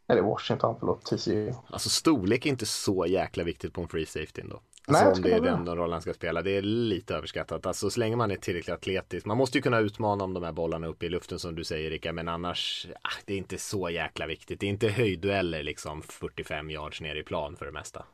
Eller 0.08 0.22
Washington, 0.22 0.76
förlåt, 0.78 1.04
TCU. 1.04 1.52
Alltså 1.70 1.88
storlek 1.88 2.46
är 2.46 2.50
inte 2.50 2.66
så 2.66 3.06
jäkla 3.06 3.44
viktigt 3.44 3.72
på 3.72 3.80
en 3.80 3.88
free 3.88 4.06
safety 4.06 4.40
ändå. 4.40 4.60
Alltså 4.86 5.04
Nej, 5.04 5.12
om 5.12 5.22
det 5.22 5.32
är 5.32 5.40
den 5.40 5.76
rollen 5.76 5.92
han 5.92 6.02
ska 6.02 6.14
spela. 6.14 6.42
Det 6.42 6.50
är 6.50 6.62
lite 6.62 7.14
överskattat. 7.14 7.66
Alltså 7.66 7.90
så 7.90 8.00
länge 8.00 8.16
man 8.16 8.30
är 8.30 8.36
tillräckligt 8.36 8.74
atletisk. 8.74 9.26
Man 9.26 9.36
måste 9.36 9.58
ju 9.58 9.62
kunna 9.62 9.78
utmana 9.78 10.24
om 10.24 10.34
de 10.34 10.42
här 10.42 10.52
bollarna 10.52 10.86
uppe 10.86 11.06
i 11.06 11.08
luften 11.08 11.38
som 11.38 11.54
du 11.54 11.64
säger 11.64 11.90
Rickard. 11.90 12.14
Men 12.14 12.28
annars, 12.28 12.86
ah, 13.02 13.08
det 13.24 13.34
är 13.34 13.38
inte 13.38 13.58
så 13.58 13.90
jäkla 13.90 14.26
viktigt. 14.26 14.60
Det 14.60 14.66
är 14.66 14.70
inte 14.70 14.88
höjddueller 14.88 15.62
liksom 15.62 16.02
45 16.02 16.70
yards 16.70 17.00
ner 17.00 17.16
i 17.16 17.22
plan 17.22 17.56
för 17.56 17.66
det 17.66 17.72
mesta 17.72 18.04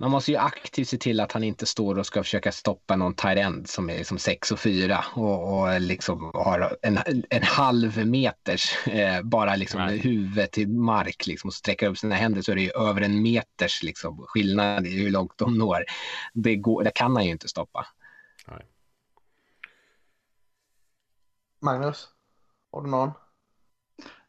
man 0.00 0.10
måste 0.10 0.30
ju 0.30 0.36
aktivt 0.36 0.88
se 0.88 0.96
till 0.96 1.20
att 1.20 1.32
han 1.32 1.44
inte 1.44 1.66
står 1.66 1.98
och 1.98 2.06
ska 2.06 2.22
försöka 2.22 2.52
stoppa 2.52 2.96
någon 2.96 3.14
tight 3.14 3.68
som 3.68 3.90
är 3.90 3.98
liksom 3.98 4.18
6 4.18 4.52
och 4.52 4.60
4 4.60 5.04
och, 5.14 5.60
och 5.60 5.80
liksom 5.80 6.30
har 6.34 6.76
en, 6.82 6.98
en 7.30 7.42
halv 7.42 8.06
meters 8.06 8.86
eh, 8.86 9.22
bara 9.22 9.56
liksom 9.56 9.80
Nej. 9.80 9.98
huvudet 9.98 10.52
till 10.52 10.68
mark 10.68 11.26
liksom 11.26 11.48
och 11.48 11.54
sträcker 11.54 11.88
upp 11.88 11.98
sina 11.98 12.14
händer 12.14 12.42
så 12.42 12.52
är 12.52 12.56
det 12.56 12.62
ju 12.62 12.70
över 12.70 13.00
en 13.00 13.22
meters 13.22 13.82
liksom 13.82 14.24
skillnad 14.28 14.86
i 14.86 15.02
hur 15.02 15.10
långt 15.10 15.38
de 15.38 15.58
når. 15.58 15.84
Det, 16.34 16.56
går, 16.56 16.84
det 16.84 16.90
kan 16.94 17.16
han 17.16 17.24
ju 17.24 17.30
inte 17.30 17.48
stoppa. 17.48 17.86
Nej. 18.48 18.66
Magnus, 21.60 22.08
har 22.72 22.82
du 22.82 22.90
någon? 22.90 23.10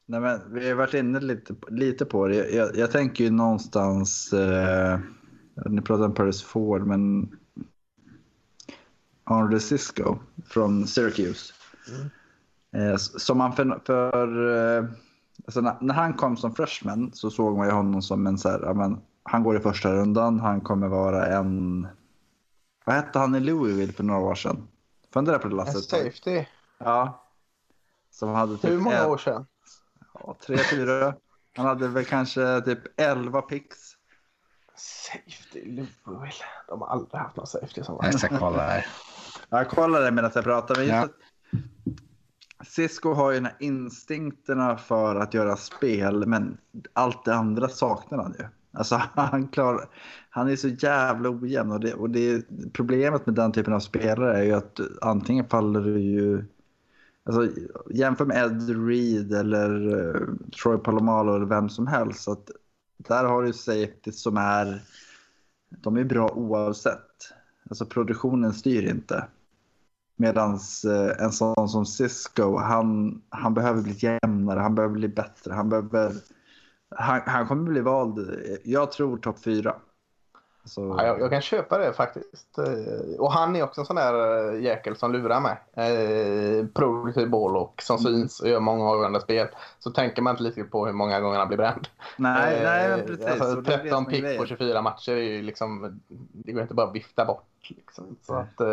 Nej, 0.05 0.19
men 0.19 0.53
vi 0.53 0.69
har 0.69 0.75
varit 0.75 0.93
inne 0.93 1.19
lite, 1.19 1.55
lite 1.67 2.05
på 2.05 2.27
det. 2.27 2.35
Jag, 2.35 2.53
jag, 2.53 2.77
jag 2.77 2.91
tänker 2.91 3.23
ju 3.23 3.29
någonstans 3.29 4.33
eh 4.33 4.99
ni 5.65 5.81
pratar 5.81 6.05
om 6.05 6.13
Paris 6.13 6.43
Ford, 6.43 6.87
men 6.87 7.29
Henry 9.25 9.59
Cisco 9.59 10.17
från 10.45 10.87
Syracuse. 10.87 11.53
Mm. 11.89 12.09
Eh, 12.71 12.97
som 12.97 13.39
han 13.39 13.53
för, 13.53 13.81
för 13.85 14.49
eh, 14.77 14.89
alltså 15.45 15.61
när, 15.61 15.77
när, 15.81 15.93
han 15.93 16.13
kom 16.13 16.37
som 16.37 16.55
freshman 16.55 17.11
så 17.13 17.31
såg 17.31 17.57
man 17.57 17.67
ju 17.67 17.73
honom 17.73 18.01
som 18.01 18.27
en 18.27 18.37
så 18.37 18.49
här, 18.49 18.59
ja, 18.63 18.73
men, 18.73 19.01
han 19.23 19.43
går 19.43 19.57
i 19.57 19.59
första 19.59 19.93
rundan, 19.93 20.39
han 20.39 20.61
kommer 20.61 20.87
vara 20.87 21.27
en, 21.27 21.87
vad 22.85 22.95
hette 22.95 23.19
han 23.19 23.35
i 23.35 23.39
Louisville 23.39 23.93
för 23.93 24.03
några 24.03 24.19
år 24.19 24.35
sedan? 24.35 24.67
Fundera 25.13 25.39
på 25.39 25.47
det 25.47 25.55
Lasse. 25.55 25.77
En 25.77 25.81
safety. 25.81 26.45
Ja. 26.77 27.25
Som 28.11 28.29
hade 28.29 28.57
typ 28.57 28.71
Hur 28.71 28.79
många 28.79 29.07
år 29.07 29.17
sedan? 29.17 29.45
Ja, 30.13 30.37
tre, 30.45 30.57
fyra. 30.57 31.13
Han 31.55 31.65
hade 31.65 31.87
väl 31.87 32.05
kanske 32.05 32.61
typ 32.61 32.99
elva 32.99 33.41
picks 33.41 33.95
Safety 34.79 35.65
Louisville. 36.05 36.33
De 36.67 36.81
har 36.81 36.87
aldrig 36.87 37.21
haft 37.21 37.35
någon 37.35 37.47
safety 37.47 37.83
som 37.83 37.99
Jag 38.01 38.19
ska 38.19 38.37
kolla 38.37 38.61
här. 38.61 38.85
Jag 39.49 39.69
kollar 39.69 40.01
det 40.01 40.11
medan 40.11 40.31
jag 40.35 40.43
pratar. 40.43 40.75
Men 40.75 40.87
ja. 40.87 41.07
Cisco 42.65 43.13
har 43.13 43.31
ju 43.31 43.37
den 43.37 43.45
här 43.45 43.55
instinkterna 43.59 44.77
för 44.77 45.15
att 45.15 45.33
göra 45.33 45.55
spel, 45.55 46.27
men 46.27 46.57
allt 46.93 47.25
det 47.25 47.35
andra 47.35 47.69
saknar 47.69 48.17
han 48.17 48.35
ju. 48.39 48.45
Alltså 48.71 48.95
han, 49.15 49.47
klar, 49.47 49.89
han 50.29 50.49
är 50.49 50.55
så 50.55 50.67
jävla 50.67 51.29
ojämn 51.29 51.71
och, 51.71 51.79
det, 51.79 51.93
och 51.93 52.09
det, 52.09 52.45
problemet 52.73 53.25
med 53.25 53.35
den 53.35 53.51
typen 53.51 53.73
av 53.73 53.79
spelare 53.79 54.37
är 54.37 54.43
ju 54.43 54.53
att 54.53 54.79
antingen 55.01 55.45
faller 55.45 55.81
du 55.81 55.99
ju... 55.99 56.45
Alltså, 57.23 57.47
jämför 57.89 58.25
med 58.25 58.45
Ed 58.45 58.87
Reed 58.87 59.33
eller 59.33 59.95
uh, 59.95 60.27
Troy 60.63 60.77
Palomalo 60.77 61.35
eller 61.35 61.45
vem 61.45 61.69
som 61.69 61.87
helst. 61.87 62.27
Att 62.27 62.49
där 63.07 63.23
har 63.23 63.43
du 63.43 63.53
safety 63.53 64.11
som 64.11 64.37
är, 64.37 64.81
de 65.69 65.97
är 65.97 66.03
bra 66.03 66.29
oavsett. 66.29 67.33
Alltså 67.69 67.85
produktionen 67.85 68.53
styr 68.53 68.89
inte. 68.89 69.27
Medan 70.15 70.53
eh, 70.85 71.23
en 71.23 71.31
sån 71.31 71.69
som 71.69 71.85
Cisco, 71.85 72.57
han, 72.57 73.21
han 73.29 73.53
behöver 73.53 73.81
bli 73.81 73.93
jämnare, 73.93 74.59
han 74.59 74.75
behöver 74.75 74.93
bli 74.93 75.07
bättre, 75.07 75.53
han 75.53 75.69
behöver... 75.69 76.13
Han, 76.95 77.21
han 77.25 77.47
kommer 77.47 77.71
bli 77.71 77.81
vald, 77.81 78.19
eh, 78.19 78.57
jag 78.63 78.91
tror 78.91 79.17
topp 79.17 79.43
fyra. 79.43 79.75
Så... 80.69 80.95
Ja, 80.97 81.05
jag, 81.05 81.21
jag, 81.21 81.29
kan 81.29 81.41
köpa 81.41 81.77
det 81.77 81.93
faktiskt. 81.93 82.57
Eh, 82.57 83.19
och 83.19 83.31
han 83.31 83.55
är 83.55 83.63
också 83.63 83.81
en 83.81 83.85
sån 83.85 83.95
där 83.95 84.53
eh, 84.53 84.61
jäkel 84.61 84.95
som 84.95 85.11
lurar 85.11 85.39
mig. 85.39 85.57
Eh, 85.73 86.65
produktiv 86.65 87.29
boll 87.29 87.57
och 87.57 87.81
som 87.81 87.97
mm. 87.99 88.13
syns 88.13 88.39
och 88.39 88.49
gör 88.49 88.59
många 88.59 88.89
avgörande 88.89 89.21
spel. 89.21 89.47
Så 89.79 89.91
tänker 89.91 90.21
man 90.21 90.33
inte 90.33 90.43
lite 90.43 90.63
på 90.63 90.85
hur 90.85 90.93
många 90.93 91.19
gånger 91.19 91.39
han 91.39 91.47
blir 91.47 91.57
bränd. 91.57 91.87
Nej, 92.17 92.55
eh, 92.55 92.63
nej 92.63 92.89
men 92.89 93.05
precis. 93.05 93.25
Alltså, 93.25 93.61
13 93.61 94.05
pick 94.05 94.37
på 94.37 94.45
24 94.45 94.81
matcher 94.81 95.11
är 95.11 95.23
ju 95.23 95.41
liksom, 95.41 96.01
det 96.31 96.51
går 96.51 96.61
inte 96.61 96.73
bara 96.73 96.87
att 96.87 96.95
vifta 96.95 97.25
bort. 97.25 97.69
Liksom. 97.69 98.17
Så 98.21 98.35
att, 98.35 98.61
eh, 98.61 98.67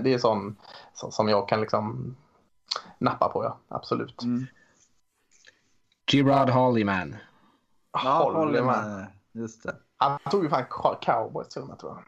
det 0.00 0.14
är 0.14 0.18
sån 0.18 0.56
som 0.92 1.28
jag 1.28 1.48
kan 1.48 1.60
liksom 1.60 2.16
nappa 2.98 3.28
på, 3.28 3.44
ja. 3.44 3.58
Absolut. 3.68 4.22
Mm. 4.22 4.46
Gerard 6.12 6.50
Hollyman. 6.50 7.16
Ja, 7.92 8.32
håller 8.32 8.62
man. 8.62 8.96
med. 8.96 9.06
Just 9.32 9.62
det. 9.62 9.74
Han 10.00 10.18
tog 10.30 10.42
ju 10.44 10.50
fan 10.50 10.64
cow- 10.70 10.98
cowboys 11.02 11.48
till 11.48 11.62
och 11.62 11.68
med, 11.68 11.78
tror 11.78 11.92
jag. 11.92 12.04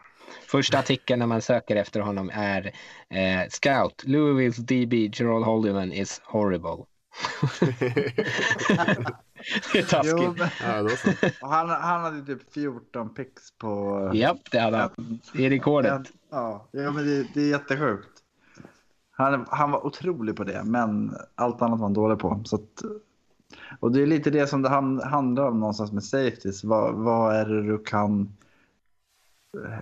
Första 0.48 0.78
artikeln 0.78 1.18
när 1.18 1.26
man 1.26 1.42
söker 1.42 1.76
efter 1.76 2.00
honom 2.00 2.30
är 2.34 2.66
eh, 3.08 3.48
Scout, 3.50 4.04
Louisville's 4.06 4.60
DB 4.60 5.10
Gerald 5.14 5.44
Hollyman 5.44 5.92
is 5.92 6.20
horrible. 6.24 6.84
det 9.72 9.78
är 9.78 9.82
Jo, 9.82 9.84
taskigt. 9.88 10.38
men, 10.38 10.48
Ja, 11.40 11.46
han, 11.48 11.68
han 11.70 12.00
hade 12.00 12.16
ju 12.16 12.24
typ 12.24 12.52
14 12.54 13.14
picks 13.14 13.50
på... 13.58 14.10
Japp, 14.14 14.50
det 14.50 14.58
hade 14.58 14.76
han. 14.76 15.20
Det 15.32 15.46
är 15.46 15.50
rekordet. 15.50 16.02
Ja, 16.30 16.68
ja 16.70 16.90
men 16.90 17.06
det, 17.06 17.26
det 17.34 17.40
är 17.40 17.50
jättesjukt. 17.50 18.08
Han, 19.10 19.46
han 19.50 19.70
var 19.70 19.86
otrolig 19.86 20.36
på 20.36 20.44
det, 20.44 20.62
men 20.64 21.16
allt 21.34 21.62
annat 21.62 21.78
var 21.78 21.86
han 21.86 21.94
dålig 21.94 22.18
på. 22.18 22.40
Så 22.44 22.56
att, 22.56 22.82
och 23.80 23.92
det 23.92 24.02
är 24.02 24.06
lite 24.06 24.30
det 24.30 24.46
som 24.46 24.62
det 24.62 24.68
hand, 24.68 25.02
handlar 25.02 25.48
om 25.48 25.60
någonstans 25.60 25.92
med 25.92 26.04
safeties. 26.04 26.64
Vad, 26.64 26.94
vad 26.94 27.36
är 27.36 27.44
det 27.46 27.62
du 27.62 27.78
kan... 27.78 28.36
eh, 29.64 29.78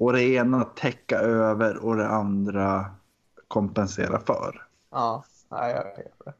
Och 0.00 0.12
det 0.12 0.22
ena 0.22 0.64
täcka 0.64 1.18
över 1.18 1.76
och 1.76 1.96
det 1.96 2.08
andra 2.08 2.90
kompensera 3.48 4.20
för. 4.20 4.66
Ja, 4.90 5.24
jag 5.50 5.84
vet 5.84 6.12
det. 6.24 6.32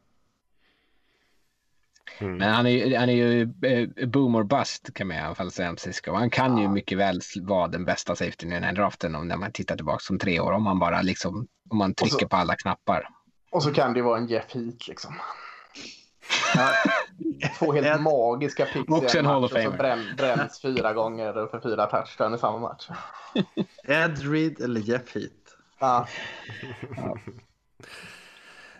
Men 2.20 2.54
han 2.54 2.66
är 2.66 2.70
ju, 2.70 2.96
han 2.96 3.08
är 3.08 3.12
ju 3.12 3.42
eh, 3.42 4.08
boom 4.08 4.34
or 4.34 4.42
bust 4.44 4.94
kan 4.94 5.06
man 5.06 5.16
i 5.16 5.20
alla 5.20 5.34
fall 5.34 5.50
säga 5.50 5.70
om 5.70 5.76
Cisco. 5.76 6.12
Han 6.12 6.30
kan 6.30 6.58
ju 6.58 6.68
mycket 6.68 6.98
väl 6.98 7.20
vara 7.42 7.68
den 7.68 7.84
bästa 7.84 8.16
safetyn 8.16 8.52
i 8.52 8.54
den 8.54 8.64
här 8.64 8.72
draften 8.72 9.14
om 9.14 9.28
när 9.28 9.36
man 9.36 9.52
tittar 9.52 9.76
tillbaka 9.76 9.98
som 9.98 10.18
tre 10.18 10.40
år. 10.40 10.52
Om 10.52 10.62
man 10.62 10.78
bara 10.78 11.02
liksom, 11.02 11.46
om 11.70 11.78
man 11.78 11.94
trycker 11.94 12.26
på 12.26 12.36
alla 12.36 12.56
knappar. 12.56 13.08
Och 13.50 13.62
så 13.62 13.72
kan 13.72 13.92
det 13.92 13.98
ju 13.98 14.04
vara 14.04 14.18
en 14.18 14.26
Jeff 14.26 14.44
Heat 14.48 14.88
liksom. 14.88 15.14
Ja, 16.54 16.72
Två 17.58 17.72
helt 17.72 17.86
Ett- 17.86 18.00
magiska 18.00 18.64
picks 18.64 18.88
Också 18.88 19.16
i 19.16 19.18
en 19.20 19.26
Hall 19.26 19.44
of 19.44 19.52
Famer. 19.52 19.70
brän, 19.78 20.04
bränns 20.16 20.60
fyra 20.62 20.92
gånger 20.92 21.32
för 21.32 21.60
fyra 21.60 21.86
touchdown 21.86 22.34
i 22.34 22.38
samma 22.38 22.58
match. 22.58 22.88
Ed 23.84 24.18
Reed 24.32 24.60
eller 24.60 24.80
Jeff 24.80 25.14
Heat? 25.14 25.30
Ja, 25.78 26.06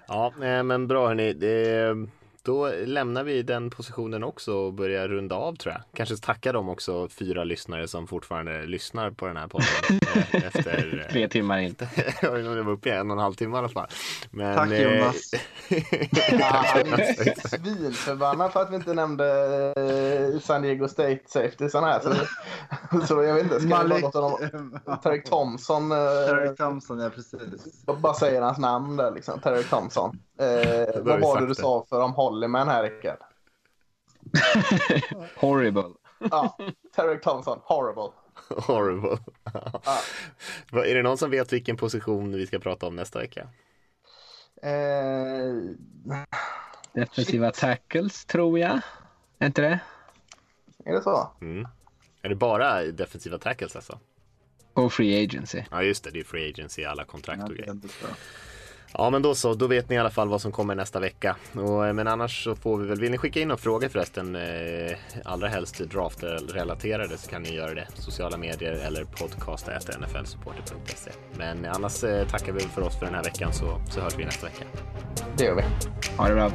Ja, 0.09 0.33
eh, 0.43 0.63
men 0.63 0.87
bra 0.89 1.07
hörni. 1.09 1.33
Det, 1.33 1.95
då 2.43 2.69
lämnar 2.69 3.25
vi 3.25 3.43
den 3.43 3.71
positionen 3.71 4.25
också 4.25 4.55
och 4.55 4.73
börjar 4.73 5.09
runda 5.09 5.37
av 5.37 5.57
tror 5.57 5.75
jag. 5.75 5.83
Kanske 5.95 6.17
tacka 6.17 6.53
dem 6.53 6.69
också, 6.69 7.09
fyra 7.09 7.45
lyssnare 7.45 7.89
som 7.89 8.07
fortfarande 8.07 8.67
lyssnar 8.67 9.11
på 9.11 9.27
den 9.27 9.37
här 9.37 9.49
podden. 9.49 9.69
eh, 10.33 10.47
efter, 10.47 11.05
eh, 11.07 11.13
Tre 11.13 11.29
timmar 11.29 11.59
in. 11.59 11.75
jag 12.23 12.31
vet 12.31 12.39
inte 12.39 12.51
om 12.51 12.57
det 12.57 12.63
var 12.63 12.73
uppe 12.73 12.89
i 12.89 12.93
en 12.93 13.11
och 13.11 13.17
en 13.17 13.23
halv 13.23 13.35
timme 13.35 13.57
i 13.57 13.59
alla 13.59 13.69
fall. 13.69 13.87
Men, 14.31 14.57
Tack, 14.57 14.71
eh, 14.71 14.83
Jonas. 14.83 15.17
Svinförbannad 17.51 18.53
för 18.53 18.63
att 18.63 18.71
vi 18.71 18.75
inte 18.77 18.95
nämnde 18.95 19.27
eh, 20.35 20.41
San 20.41 20.63
Diego 20.63 20.89
State 20.89 21.21
Safety 21.27 21.69
sån 21.69 21.85
här. 21.85 22.01
Så, 22.01 22.15
så 23.07 23.23
jag 23.23 23.35
vet 23.35 23.45
inte, 23.45 23.61
ska 23.61 23.83
vi 23.83 23.89
låta 24.01 24.21
dem... 24.21 24.39
Tarek 25.03 25.25
Thompson. 25.25 25.91
Terry 25.91 26.57
Thompson, 26.57 26.99
ja 26.99 27.11
precis. 27.11 27.83
Jag 27.87 28.01
bara 28.01 28.15
säger 28.15 28.43
hans 28.43 28.59
namn 28.59 28.97
där 28.97 29.11
liksom. 29.11 29.41
Tarek 29.41 29.71
Thompson. 29.71 30.19
Eh, 30.39 31.03
vad 31.03 31.21
var 31.21 31.35
det 31.41 31.47
du 31.47 31.49
det. 31.49 31.55
sa 31.55 31.87
för 31.89 32.01
om 32.01 32.13
Hollyman 32.13 32.69
här 32.69 32.83
Rickard? 32.83 33.19
Horrible. 35.37 35.85
Ja, 36.31 36.59
Tarek 36.97 37.23
Thompson. 37.23 37.59
Horrible. 37.63 38.13
Horrible. 38.49 39.19
Vad- 40.73 40.87
Är 40.87 40.95
det 40.95 41.03
någon 41.03 41.19
som 41.19 41.31
vet 41.31 41.53
vilken 41.53 41.77
position 41.77 42.33
vi 42.33 42.47
ska 42.47 42.59
prata 42.59 42.87
om 42.87 42.97
nästa 42.97 43.19
vecka? 43.19 43.49
Eh, 44.63 45.55
Defensiva 46.93 47.51
tackles 47.51 48.25
tror 48.25 48.59
jag. 48.59 48.81
Är 49.39 49.47
inte 49.47 49.63
det? 49.63 49.81
är 50.85 50.93
det 50.93 51.03
så? 51.03 51.31
Mm. 51.41 51.69
Är 52.23 52.29
det 52.29 52.35
bara 52.35 52.83
defensiva 52.85 53.39
tackles 53.39 53.77
alltså? 53.77 53.99
Och 54.75 54.93
free 54.93 55.25
agency. 55.25 55.63
Ja 55.71 55.83
just 55.83 56.05
det, 56.05 56.11
det 56.11 56.21
är 56.21 56.25
free 56.25 56.51
agency 56.51 56.83
i 56.83 56.85
alla 56.85 57.05
kontrakt 57.05 57.41
Ja, 57.41 57.47
och 57.47 57.55
grejer. 57.55 57.77
Ja 58.93 59.11
men 59.11 59.23
då 59.23 59.35
så, 59.35 59.55
då 59.55 59.67
vet 59.67 59.89
ni 59.89 59.97
i 59.97 59.99
alla 59.99 60.11
fall 60.11 60.29
vad 60.29 60.41
som 60.41 60.53
kommer 60.53 60.75
nästa 60.75 61.01
vecka. 61.01 61.37
Och, 61.55 61.87
eh, 61.87 61.93
men 61.93 62.09
annars 62.09 62.45
så 62.45 62.55
får 62.55 62.79
vi 62.79 62.87
väl, 62.87 63.01
vill 63.01 63.11
ni 63.11 63.19
skicka 63.19 63.41
in 63.41 63.49
några 63.49 63.59
frågor 63.59 63.89
förresten, 63.89 64.37
eh, 64.37 64.97
allra 65.25 65.49
helst 65.49 65.79
draft-relaterade 65.79 67.19
så 67.19 67.31
kan 67.31 67.43
ni 67.43 67.55
göra 67.55 67.75
det. 67.75 67.87
Sociala 67.95 68.37
medier 68.37 68.73
eller 68.73 69.05
podcast.nflsupporter.se. 69.05 71.11
Men 71.39 71.65
annars 71.65 72.05
eh, 72.05 72.29
tackar 72.29 72.53
vi 72.53 72.61
för 72.61 72.83
oss 72.83 72.99
för 72.99 73.07
den 73.07 73.15
här 73.15 73.25
veckan 73.25 73.53
så, 73.53 73.81
så 73.91 74.01
hörs 74.01 74.19
vi 74.19 74.25
nästa 74.25 74.47
vecka. 74.47 74.65
Det 75.37 75.45
gör 75.45 75.55
vi. 75.55 75.63
Ha 76.17 76.29
det 76.29 76.35
bra. 76.35 76.51